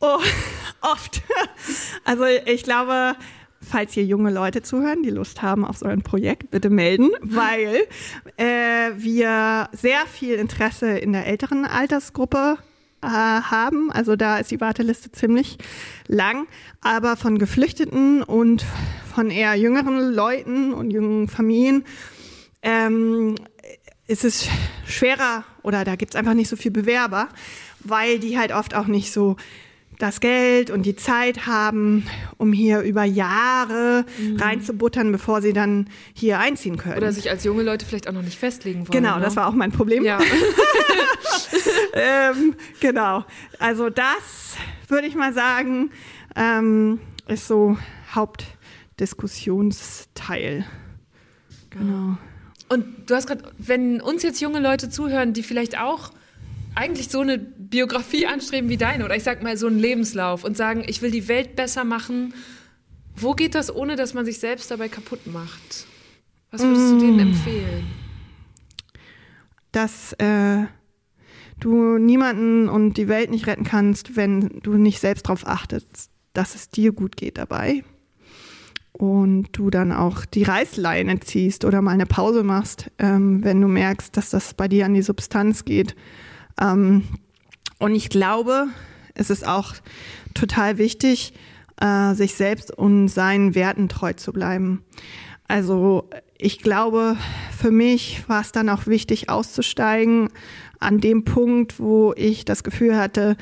Oh, 0.00 0.18
oft. 0.80 1.22
Also 2.02 2.24
ich 2.24 2.64
glaube, 2.64 3.14
falls 3.68 3.92
hier 3.92 4.04
junge 4.04 4.30
Leute 4.30 4.62
zuhören, 4.62 5.02
die 5.02 5.10
Lust 5.10 5.42
haben 5.42 5.64
auf 5.64 5.78
so 5.78 5.86
ein 5.86 6.02
Projekt, 6.02 6.50
bitte 6.50 6.70
melden, 6.70 7.10
weil 7.20 7.86
äh, 8.36 8.90
wir 8.96 9.68
sehr 9.72 10.06
viel 10.06 10.34
Interesse 10.34 10.98
in 10.98 11.12
der 11.12 11.26
älteren 11.26 11.64
Altersgruppe 11.64 12.58
äh, 13.02 13.06
haben. 13.06 13.90
Also 13.92 14.16
da 14.16 14.38
ist 14.38 14.50
die 14.50 14.60
Warteliste 14.60 15.12
ziemlich 15.12 15.58
lang. 16.06 16.46
Aber 16.80 17.16
von 17.16 17.38
Geflüchteten 17.38 18.22
und 18.22 18.64
von 19.14 19.30
eher 19.30 19.54
jüngeren 19.54 20.12
Leuten 20.12 20.72
und 20.72 20.90
jungen 20.90 21.28
Familien 21.28 21.84
ähm, 22.62 23.36
ist 24.06 24.24
es 24.24 24.48
schwerer 24.86 25.44
oder 25.62 25.84
da 25.84 25.96
gibt 25.96 26.14
es 26.14 26.16
einfach 26.16 26.34
nicht 26.34 26.48
so 26.48 26.56
viel 26.56 26.70
Bewerber, 26.70 27.28
weil 27.80 28.18
die 28.18 28.38
halt 28.38 28.52
oft 28.52 28.74
auch 28.74 28.86
nicht 28.86 29.12
so 29.12 29.36
das 30.04 30.20
Geld 30.20 30.70
und 30.70 30.82
die 30.82 30.94
Zeit 30.96 31.46
haben, 31.46 32.04
um 32.36 32.52
hier 32.52 32.82
über 32.82 33.04
Jahre 33.04 34.04
mhm. 34.18 34.36
reinzubuttern, 34.36 35.10
bevor 35.12 35.40
sie 35.40 35.54
dann 35.54 35.88
hier 36.12 36.40
einziehen 36.40 36.76
können. 36.76 36.98
Oder 36.98 37.10
sich 37.10 37.30
als 37.30 37.42
junge 37.44 37.62
Leute 37.62 37.86
vielleicht 37.86 38.06
auch 38.06 38.12
noch 38.12 38.20
nicht 38.20 38.38
festlegen 38.38 38.80
wollen. 38.80 38.90
Genau, 38.90 39.16
ne? 39.16 39.22
das 39.22 39.34
war 39.36 39.46
auch 39.46 39.54
mein 39.54 39.72
Problem. 39.72 40.04
Ja. 40.04 40.20
ähm, 41.94 42.54
genau. 42.80 43.24
Also 43.58 43.88
das 43.88 44.56
würde 44.88 45.06
ich 45.06 45.14
mal 45.14 45.32
sagen, 45.32 45.90
ähm, 46.36 47.00
ist 47.26 47.48
so 47.48 47.78
Hauptdiskussionsteil. 48.14 50.66
Genau. 51.70 52.18
Und 52.68 53.08
du 53.08 53.14
hast 53.14 53.26
gerade, 53.26 53.50
wenn 53.56 54.02
uns 54.02 54.22
jetzt 54.22 54.42
junge 54.42 54.60
Leute 54.60 54.90
zuhören, 54.90 55.32
die 55.32 55.42
vielleicht 55.42 55.78
auch 55.78 56.10
eigentlich 56.74 57.08
so 57.08 57.20
eine 57.20 57.38
Biografie 57.38 58.26
anstreben 58.26 58.68
wie 58.68 58.76
deine 58.76 59.04
oder 59.04 59.16
ich 59.16 59.22
sag 59.22 59.42
mal 59.42 59.56
so 59.56 59.66
einen 59.66 59.78
Lebenslauf 59.78 60.44
und 60.44 60.56
sagen, 60.56 60.84
ich 60.86 61.02
will 61.02 61.10
die 61.10 61.28
Welt 61.28 61.56
besser 61.56 61.84
machen. 61.84 62.34
Wo 63.16 63.32
geht 63.32 63.54
das, 63.54 63.74
ohne 63.74 63.96
dass 63.96 64.14
man 64.14 64.24
sich 64.24 64.38
selbst 64.38 64.70
dabei 64.70 64.88
kaputt 64.88 65.26
macht? 65.26 65.86
Was 66.50 66.62
würdest 66.62 66.92
du 66.92 66.98
denen 66.98 67.16
mm. 67.16 67.20
empfehlen? 67.20 67.86
Dass 69.70 70.12
äh, 70.14 70.64
du 71.60 71.98
niemanden 71.98 72.68
und 72.68 72.96
die 72.96 73.08
Welt 73.08 73.30
nicht 73.30 73.46
retten 73.46 73.64
kannst, 73.64 74.16
wenn 74.16 74.60
du 74.62 74.74
nicht 74.74 75.00
selbst 75.00 75.26
darauf 75.26 75.46
achtest, 75.46 76.10
dass 76.32 76.54
es 76.54 76.68
dir 76.68 76.92
gut 76.92 77.16
geht 77.16 77.38
dabei. 77.38 77.84
Und 78.92 79.48
du 79.52 79.70
dann 79.70 79.90
auch 79.90 80.24
die 80.24 80.44
Reißleine 80.44 81.18
ziehst 81.18 81.64
oder 81.64 81.82
mal 81.82 81.90
eine 81.90 82.06
Pause 82.06 82.44
machst, 82.44 82.92
ähm, 83.00 83.42
wenn 83.42 83.60
du 83.60 83.66
merkst, 83.66 84.16
dass 84.16 84.30
das 84.30 84.54
bei 84.54 84.68
dir 84.68 84.86
an 84.86 84.94
die 84.94 85.02
Substanz 85.02 85.64
geht 85.64 85.96
ähm, 86.60 87.04
und 87.78 87.94
ich 87.94 88.08
glaube, 88.08 88.68
es 89.14 89.30
ist 89.30 89.46
auch 89.46 89.74
total 90.34 90.78
wichtig, 90.78 91.34
äh, 91.80 92.14
sich 92.14 92.34
selbst 92.34 92.70
und 92.70 93.08
seinen 93.08 93.54
Werten 93.54 93.88
treu 93.88 94.12
zu 94.12 94.32
bleiben. 94.32 94.84
Also 95.48 96.08
ich 96.38 96.58
glaube, 96.58 97.16
für 97.56 97.70
mich 97.70 98.28
war 98.28 98.40
es 98.40 98.52
dann 98.52 98.68
auch 98.68 98.86
wichtig 98.86 99.28
auszusteigen 99.28 100.28
an 100.80 101.00
dem 101.00 101.24
Punkt, 101.24 101.78
wo 101.78 102.12
ich 102.16 102.44
das 102.44 102.64
Gefühl 102.64 102.96
hatte, 102.96 103.36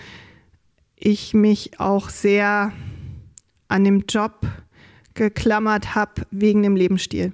ich 0.97 1.35
mich 1.35 1.81
auch 1.81 2.09
sehr 2.09 2.73
an 3.69 3.85
dem 3.85 4.05
Job 4.09 4.47
geklammert 5.15 5.95
habe 5.95 6.27
wegen 6.31 6.63
dem 6.63 6.77
Lebensstil. 6.77 7.33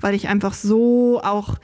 Weil 0.00 0.14
ich 0.14 0.28
einfach 0.28 0.54
so 0.54 1.20
auch 1.22 1.56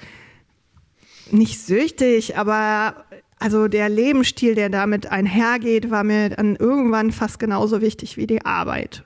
nicht 1.31 1.61
süchtig, 1.61 2.39
aber 2.39 3.05
also 3.39 3.69
der 3.69 3.89
Lebensstil, 3.89 4.55
der 4.55 4.69
damit 4.69 5.11
einhergeht, 5.11 5.91
war 5.91 6.05
mir 6.05 6.31
dann 6.31 6.57
irgendwann 6.57 7.13
fast 7.13 7.39
genauso 7.39 7.81
wichtig 7.81 8.17
wie 8.17 8.27
die 8.27 8.45
Arbeit 8.45 9.05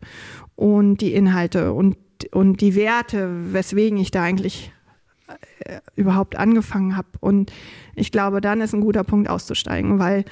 und 0.56 0.98
die 0.98 1.14
Inhalte 1.14 1.72
und, 1.72 1.96
und 2.32 2.60
die 2.60 2.74
Werte, 2.74 3.52
weswegen 3.52 3.98
ich 3.98 4.10
da 4.10 4.22
eigentlich 4.22 4.72
äh, 5.60 5.80
überhaupt 5.96 6.36
angefangen 6.36 6.96
habe. 6.96 7.08
Und 7.20 7.52
ich 7.94 8.10
glaube, 8.10 8.40
dann 8.40 8.60
ist 8.60 8.74
ein 8.74 8.80
guter 8.80 9.04
Punkt 9.04 9.28
auszusteigen, 9.28 9.98
weil 9.98 10.24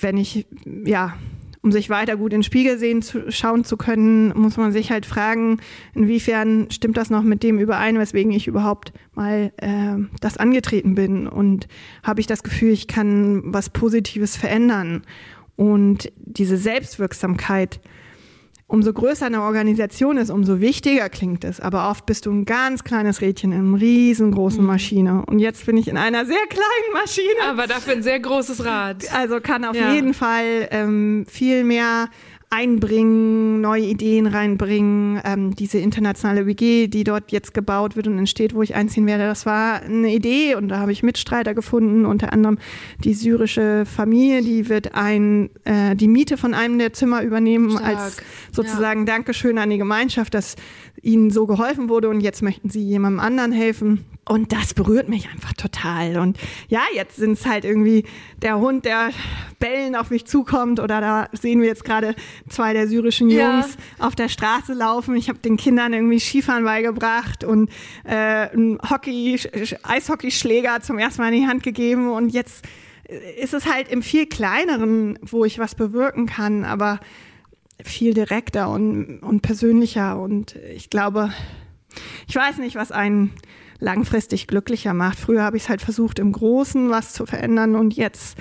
wenn 0.00 0.16
ich, 0.16 0.46
ja, 0.84 1.14
um 1.62 1.70
sich 1.70 1.88
weiter 1.88 2.16
gut 2.16 2.32
in 2.32 2.40
den 2.40 2.42
Spiegel 2.42 2.78
sehen 2.78 3.02
zu, 3.02 3.30
schauen 3.30 3.64
zu 3.64 3.76
können, 3.76 4.36
muss 4.36 4.56
man 4.56 4.72
sich 4.72 4.90
halt 4.90 5.06
fragen, 5.06 5.60
inwiefern 5.94 6.68
stimmt 6.70 6.96
das 6.96 7.08
noch 7.08 7.22
mit 7.22 7.42
dem 7.42 7.58
überein, 7.58 7.98
weswegen 7.98 8.32
ich 8.32 8.48
überhaupt 8.48 8.92
mal 9.14 9.52
äh, 9.58 9.96
das 10.20 10.36
angetreten 10.36 10.94
bin 10.94 11.28
und 11.28 11.68
habe 12.02 12.20
ich 12.20 12.26
das 12.26 12.42
Gefühl, 12.42 12.72
ich 12.72 12.88
kann 12.88 13.42
was 13.44 13.70
Positives 13.70 14.36
verändern. 14.36 15.02
Und 15.54 16.10
diese 16.16 16.56
Selbstwirksamkeit, 16.56 17.80
umso 18.72 18.94
größer 18.94 19.26
eine 19.26 19.42
Organisation 19.42 20.16
ist, 20.16 20.30
umso 20.30 20.60
wichtiger 20.60 21.10
klingt 21.10 21.44
es. 21.44 21.60
Aber 21.60 21.90
oft 21.90 22.06
bist 22.06 22.24
du 22.24 22.32
ein 22.32 22.46
ganz 22.46 22.84
kleines 22.84 23.20
Rädchen 23.20 23.52
in 23.52 23.68
einer 23.68 23.80
riesengroßen 23.80 24.62
mhm. 24.62 24.66
Maschine. 24.66 25.24
Und 25.26 25.40
jetzt 25.40 25.66
bin 25.66 25.76
ich 25.76 25.88
in 25.88 25.98
einer 25.98 26.24
sehr 26.24 26.46
kleinen 26.48 26.92
Maschine. 26.94 27.50
Aber 27.50 27.66
dafür 27.66 27.92
ein 27.92 28.02
sehr 28.02 28.18
großes 28.18 28.64
Rad. 28.64 29.04
Also 29.12 29.40
kann 29.40 29.66
auf 29.66 29.76
ja. 29.76 29.92
jeden 29.92 30.14
Fall 30.14 30.68
ähm, 30.70 31.26
viel 31.28 31.64
mehr 31.64 32.08
einbringen, 32.52 33.62
neue 33.62 33.84
Ideen 33.84 34.26
reinbringen. 34.26 35.20
Ähm, 35.24 35.56
diese 35.56 35.78
internationale 35.78 36.46
WG, 36.46 36.86
die 36.86 37.02
dort 37.02 37.32
jetzt 37.32 37.54
gebaut 37.54 37.96
wird 37.96 38.06
und 38.08 38.18
entsteht, 38.18 38.54
wo 38.54 38.62
ich 38.62 38.74
einziehen 38.74 39.06
werde, 39.06 39.24
das 39.24 39.46
war 39.46 39.80
eine 39.80 40.12
Idee 40.12 40.54
und 40.54 40.68
da 40.68 40.78
habe 40.78 40.92
ich 40.92 41.02
Mitstreiter 41.02 41.54
gefunden, 41.54 42.04
unter 42.04 42.32
anderem 42.32 42.58
die 43.02 43.14
syrische 43.14 43.86
Familie, 43.86 44.42
die 44.42 44.68
wird 44.68 44.94
ein, 44.94 45.48
äh, 45.64 45.96
die 45.96 46.08
Miete 46.08 46.36
von 46.36 46.52
einem 46.52 46.78
der 46.78 46.92
Zimmer 46.92 47.22
übernehmen 47.22 47.70
Stark. 47.70 47.86
als 47.86 48.22
sozusagen 48.52 49.06
ja. 49.06 49.14
Dankeschön 49.14 49.56
an 49.56 49.70
die 49.70 49.78
Gemeinschaft, 49.78 50.34
dass 50.34 50.56
ihnen 51.00 51.30
so 51.30 51.46
geholfen 51.46 51.88
wurde 51.88 52.10
und 52.10 52.20
jetzt 52.20 52.42
möchten 52.42 52.68
sie 52.68 52.82
jemandem 52.82 53.20
anderen 53.20 53.52
helfen. 53.52 54.04
Und 54.24 54.52
das 54.52 54.72
berührt 54.72 55.08
mich 55.08 55.28
einfach 55.30 55.52
total. 55.52 56.18
Und 56.18 56.38
ja, 56.68 56.82
jetzt 56.94 57.16
sind 57.16 57.32
es 57.32 57.44
halt 57.44 57.64
irgendwie 57.64 58.04
der 58.40 58.58
Hund, 58.58 58.84
der 58.84 59.10
bellen 59.58 59.96
auf 59.96 60.10
mich 60.10 60.26
zukommt. 60.26 60.78
Oder 60.78 61.00
da 61.00 61.28
sehen 61.32 61.60
wir 61.60 61.66
jetzt 61.66 61.84
gerade 61.84 62.14
zwei 62.48 62.72
der 62.72 62.86
syrischen 62.86 63.30
Jungs 63.30 63.76
ja. 63.98 64.06
auf 64.06 64.14
der 64.14 64.28
Straße 64.28 64.74
laufen. 64.74 65.16
Ich 65.16 65.28
habe 65.28 65.40
den 65.40 65.56
Kindern 65.56 65.92
irgendwie 65.92 66.20
Skifahren 66.20 66.64
beigebracht 66.64 67.42
und 67.42 67.68
äh, 68.04 68.14
einen 68.14 68.78
Hockey, 68.88 69.40
Eishockeyschläger 69.82 70.80
zum 70.82 70.98
ersten 70.98 71.22
Mal 71.22 71.34
in 71.34 71.40
die 71.40 71.48
Hand 71.48 71.64
gegeben. 71.64 72.08
Und 72.12 72.28
jetzt 72.28 72.64
ist 73.40 73.54
es 73.54 73.66
halt 73.66 73.88
im 73.88 74.02
viel 74.02 74.26
kleineren, 74.26 75.18
wo 75.22 75.44
ich 75.44 75.58
was 75.58 75.74
bewirken 75.74 76.26
kann, 76.26 76.64
aber 76.64 77.00
viel 77.82 78.14
direkter 78.14 78.70
und, 78.70 79.18
und 79.18 79.42
persönlicher. 79.42 80.20
Und 80.20 80.54
ich 80.74 80.90
glaube, 80.90 81.32
ich 82.28 82.36
weiß 82.36 82.58
nicht, 82.58 82.76
was 82.76 82.92
einen 82.92 83.32
langfristig 83.82 84.46
glücklicher 84.46 84.94
macht. 84.94 85.18
Früher 85.18 85.42
habe 85.42 85.56
ich 85.56 85.64
es 85.64 85.68
halt 85.68 85.82
versucht, 85.82 86.18
im 86.18 86.32
Großen 86.32 86.88
was 86.88 87.12
zu 87.12 87.26
verändern 87.26 87.74
und 87.74 87.94
jetzt 87.94 88.38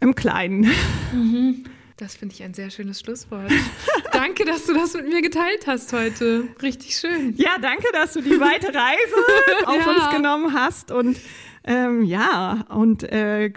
im 0.00 0.14
Kleinen. 0.14 0.70
Mhm. 1.12 1.64
Das 1.96 2.16
finde 2.16 2.34
ich 2.34 2.42
ein 2.42 2.54
sehr 2.54 2.70
schönes 2.70 3.00
Schlusswort. 3.00 3.50
danke, 4.12 4.44
dass 4.44 4.66
du 4.66 4.74
das 4.74 4.94
mit 4.94 5.08
mir 5.08 5.22
geteilt 5.22 5.66
hast 5.66 5.92
heute. 5.92 6.48
Richtig 6.60 6.96
schön. 6.96 7.34
Ja, 7.36 7.52
danke, 7.60 7.86
dass 7.92 8.14
du 8.14 8.20
die 8.20 8.38
weite 8.40 8.66
Reise 8.66 9.66
auf 9.66 9.86
ja. 9.86 9.92
uns 9.92 10.10
genommen 10.16 10.52
hast 10.52 10.90
und 10.90 11.18
ähm, 11.66 12.02
ja, 12.02 12.66
und 12.68 13.04
äh, 13.04 13.50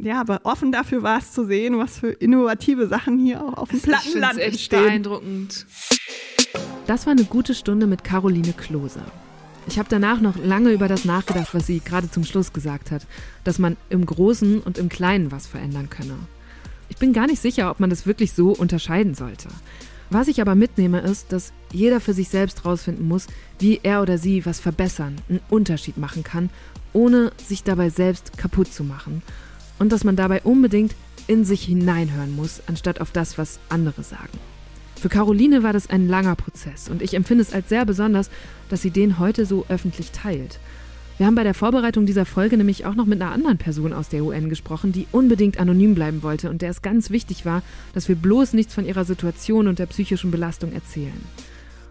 ja, 0.00 0.20
aber 0.20 0.40
offen 0.44 0.72
dafür 0.72 1.02
war 1.02 1.18
es 1.18 1.32
zu 1.32 1.44
sehen, 1.44 1.78
was 1.78 1.98
für 1.98 2.10
innovative 2.10 2.86
Sachen 2.86 3.18
hier 3.18 3.44
auch 3.44 3.54
auf 3.54 3.68
dem 3.68 3.82
Plattenland 3.82 4.38
entstehen. 4.38 4.82
Beeindruckend. 4.82 5.66
Das 6.86 7.04
war 7.04 7.10
eine 7.10 7.24
gute 7.24 7.54
Stunde 7.54 7.86
mit 7.86 8.02
Caroline 8.02 8.54
Kloser. 8.54 9.04
Ich 9.66 9.78
habe 9.78 9.88
danach 9.88 10.20
noch 10.20 10.36
lange 10.36 10.72
über 10.72 10.88
das 10.88 11.04
nachgedacht, 11.04 11.54
was 11.54 11.66
sie 11.66 11.80
gerade 11.80 12.10
zum 12.10 12.24
Schluss 12.24 12.52
gesagt 12.52 12.90
hat, 12.90 13.06
dass 13.44 13.58
man 13.58 13.76
im 13.88 14.04
Großen 14.04 14.60
und 14.60 14.78
im 14.78 14.88
Kleinen 14.88 15.30
was 15.30 15.46
verändern 15.46 15.90
könne. 15.90 16.16
Ich 16.88 16.96
bin 16.96 17.12
gar 17.12 17.26
nicht 17.26 17.40
sicher, 17.40 17.70
ob 17.70 17.78
man 17.78 17.90
das 17.90 18.06
wirklich 18.06 18.32
so 18.32 18.50
unterscheiden 18.50 19.14
sollte. 19.14 19.48
Was 20.10 20.26
ich 20.26 20.40
aber 20.40 20.56
mitnehme, 20.56 21.00
ist, 21.00 21.32
dass 21.32 21.52
jeder 21.72 22.00
für 22.00 22.14
sich 22.14 22.28
selbst 22.28 22.64
rausfinden 22.64 23.06
muss, 23.06 23.28
wie 23.60 23.78
er 23.84 24.02
oder 24.02 24.18
sie 24.18 24.44
was 24.44 24.58
verbessern, 24.58 25.16
einen 25.28 25.40
Unterschied 25.48 25.98
machen 25.98 26.24
kann, 26.24 26.50
ohne 26.92 27.30
sich 27.46 27.62
dabei 27.62 27.90
selbst 27.90 28.36
kaputt 28.36 28.72
zu 28.72 28.82
machen. 28.82 29.22
Und 29.78 29.92
dass 29.92 30.02
man 30.02 30.16
dabei 30.16 30.42
unbedingt 30.42 30.96
in 31.28 31.44
sich 31.44 31.62
hineinhören 31.62 32.34
muss, 32.34 32.60
anstatt 32.66 33.00
auf 33.00 33.12
das, 33.12 33.38
was 33.38 33.60
andere 33.68 34.02
sagen. 34.02 34.38
Für 35.00 35.08
Caroline 35.08 35.62
war 35.62 35.72
das 35.72 35.88
ein 35.88 36.08
langer 36.08 36.36
Prozess 36.36 36.90
und 36.90 37.00
ich 37.00 37.14
empfinde 37.14 37.40
es 37.40 37.54
als 37.54 37.70
sehr 37.70 37.86
besonders, 37.86 38.28
dass 38.68 38.82
sie 38.82 38.90
den 38.90 39.18
heute 39.18 39.46
so 39.46 39.64
öffentlich 39.70 40.10
teilt. 40.10 40.60
Wir 41.16 41.24
haben 41.24 41.34
bei 41.34 41.42
der 41.42 41.54
Vorbereitung 41.54 42.04
dieser 42.04 42.26
Folge 42.26 42.58
nämlich 42.58 42.84
auch 42.84 42.94
noch 42.94 43.06
mit 43.06 43.22
einer 43.22 43.32
anderen 43.32 43.56
Person 43.56 43.94
aus 43.94 44.10
der 44.10 44.22
UN 44.22 44.50
gesprochen, 44.50 44.92
die 44.92 45.06
unbedingt 45.10 45.58
anonym 45.58 45.94
bleiben 45.94 46.22
wollte 46.22 46.50
und 46.50 46.60
der 46.60 46.68
es 46.68 46.82
ganz 46.82 47.08
wichtig 47.08 47.46
war, 47.46 47.62
dass 47.94 48.10
wir 48.10 48.14
bloß 48.14 48.52
nichts 48.52 48.74
von 48.74 48.84
ihrer 48.84 49.06
Situation 49.06 49.68
und 49.68 49.78
der 49.78 49.86
psychischen 49.86 50.30
Belastung 50.30 50.74
erzählen. 50.74 51.24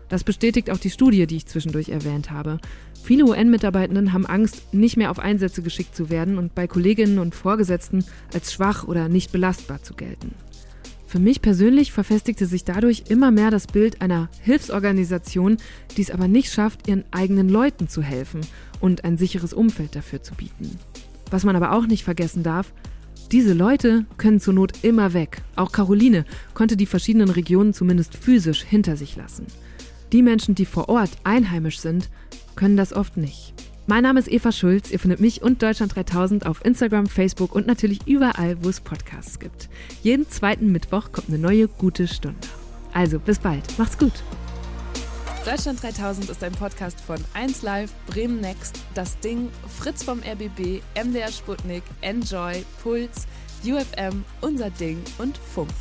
Das 0.07 0.23
bestätigt 0.23 0.69
auch 0.69 0.77
die 0.77 0.91
Studie, 0.91 1.25
die 1.25 1.37
ich 1.37 1.47
zwischendurch 1.47 1.89
erwähnt 1.89 2.29
habe. 2.29 2.59
Viele 3.03 3.25
UN-Mitarbeitenden 3.25 4.13
haben 4.13 4.27
Angst, 4.27 4.71
nicht 4.71 4.97
mehr 4.97 5.09
auf 5.09 5.17
Einsätze 5.17 5.63
geschickt 5.63 5.95
zu 5.95 6.11
werden 6.11 6.37
und 6.37 6.53
bei 6.53 6.67
Kolleginnen 6.67 7.17
und 7.17 7.33
Vorgesetzten 7.33 8.05
als 8.35 8.53
schwach 8.53 8.83
oder 8.83 9.09
nicht 9.09 9.31
belastbar 9.31 9.81
zu 9.81 9.95
gelten. 9.95 10.35
Für 11.09 11.17
mich 11.17 11.41
persönlich 11.41 11.91
verfestigte 11.91 12.45
sich 12.45 12.65
dadurch 12.65 13.05
immer 13.09 13.31
mehr 13.31 13.49
das 13.49 13.65
Bild 13.65 13.99
einer 13.99 14.29
Hilfsorganisation, 14.43 15.57
die 15.97 16.03
es 16.03 16.11
aber 16.11 16.27
nicht 16.27 16.53
schafft, 16.53 16.87
ihren 16.87 17.03
eigenen 17.09 17.49
Leuten 17.49 17.87
zu 17.87 18.03
helfen 18.03 18.41
und 18.79 19.05
ein 19.05 19.17
sicheres 19.17 19.51
Umfeld 19.51 19.95
dafür 19.95 20.21
zu 20.21 20.35
bieten. 20.35 20.77
Was 21.31 21.45
man 21.45 21.55
aber 21.55 21.71
auch 21.71 21.87
nicht 21.87 22.03
vergessen 22.03 22.43
darf, 22.43 22.73
diese 23.31 23.53
Leute 23.53 24.05
können 24.17 24.39
zur 24.39 24.53
Not 24.53 24.83
immer 24.83 25.13
weg. 25.13 25.41
Auch 25.55 25.71
Caroline 25.71 26.25
konnte 26.53 26.77
die 26.77 26.85
verschiedenen 26.85 27.31
Regionen 27.31 27.73
zumindest 27.73 28.15
physisch 28.15 28.63
hinter 28.63 28.95
sich 28.95 29.15
lassen. 29.15 29.47
Die 30.11 30.21
Menschen, 30.21 30.53
die 30.53 30.65
vor 30.65 30.89
Ort 30.89 31.09
einheimisch 31.23 31.79
sind, 31.79 32.11
können 32.55 32.77
das 32.77 32.93
oft 32.93 33.17
nicht. 33.17 33.55
Mein 33.89 34.03
Name 34.03 34.19
ist 34.19 34.31
Eva 34.31 34.51
Schulz. 34.51 34.91
Ihr 34.91 34.99
findet 34.99 35.19
mich 35.19 35.41
und 35.41 35.63
Deutschland 35.63 35.95
3000 35.95 36.45
auf 36.45 36.63
Instagram, 36.63 37.07
Facebook 37.07 37.55
und 37.55 37.65
natürlich 37.65 38.05
überall, 38.05 38.63
wo 38.63 38.69
es 38.69 38.81
Podcasts 38.81 39.39
gibt. 39.39 39.67
Jeden 40.03 40.29
zweiten 40.29 40.71
Mittwoch 40.71 41.11
kommt 41.11 41.29
eine 41.29 41.39
neue 41.39 41.67
gute 41.67 42.07
Stunde. 42.07 42.37
Also 42.93 43.17
bis 43.17 43.39
bald. 43.39 43.63
Macht's 43.79 43.97
gut. 43.97 44.13
Deutschland 45.43 45.81
3000 45.81 46.29
ist 46.29 46.43
ein 46.43 46.51
Podcast 46.51 47.01
von 47.01 47.17
1Live, 47.33 47.89
Bremen 48.05 48.39
Next, 48.39 48.79
Das 48.93 49.19
Ding, 49.21 49.49
Fritz 49.79 50.03
vom 50.03 50.19
RBB, 50.19 50.83
MDR 50.93 51.31
Sputnik, 51.31 51.81
Enjoy, 52.01 52.63
Puls, 52.83 53.25
UFM, 53.65 54.23
Unser 54.41 54.69
Ding 54.69 54.99
und 55.17 55.35
Funk. 55.35 55.73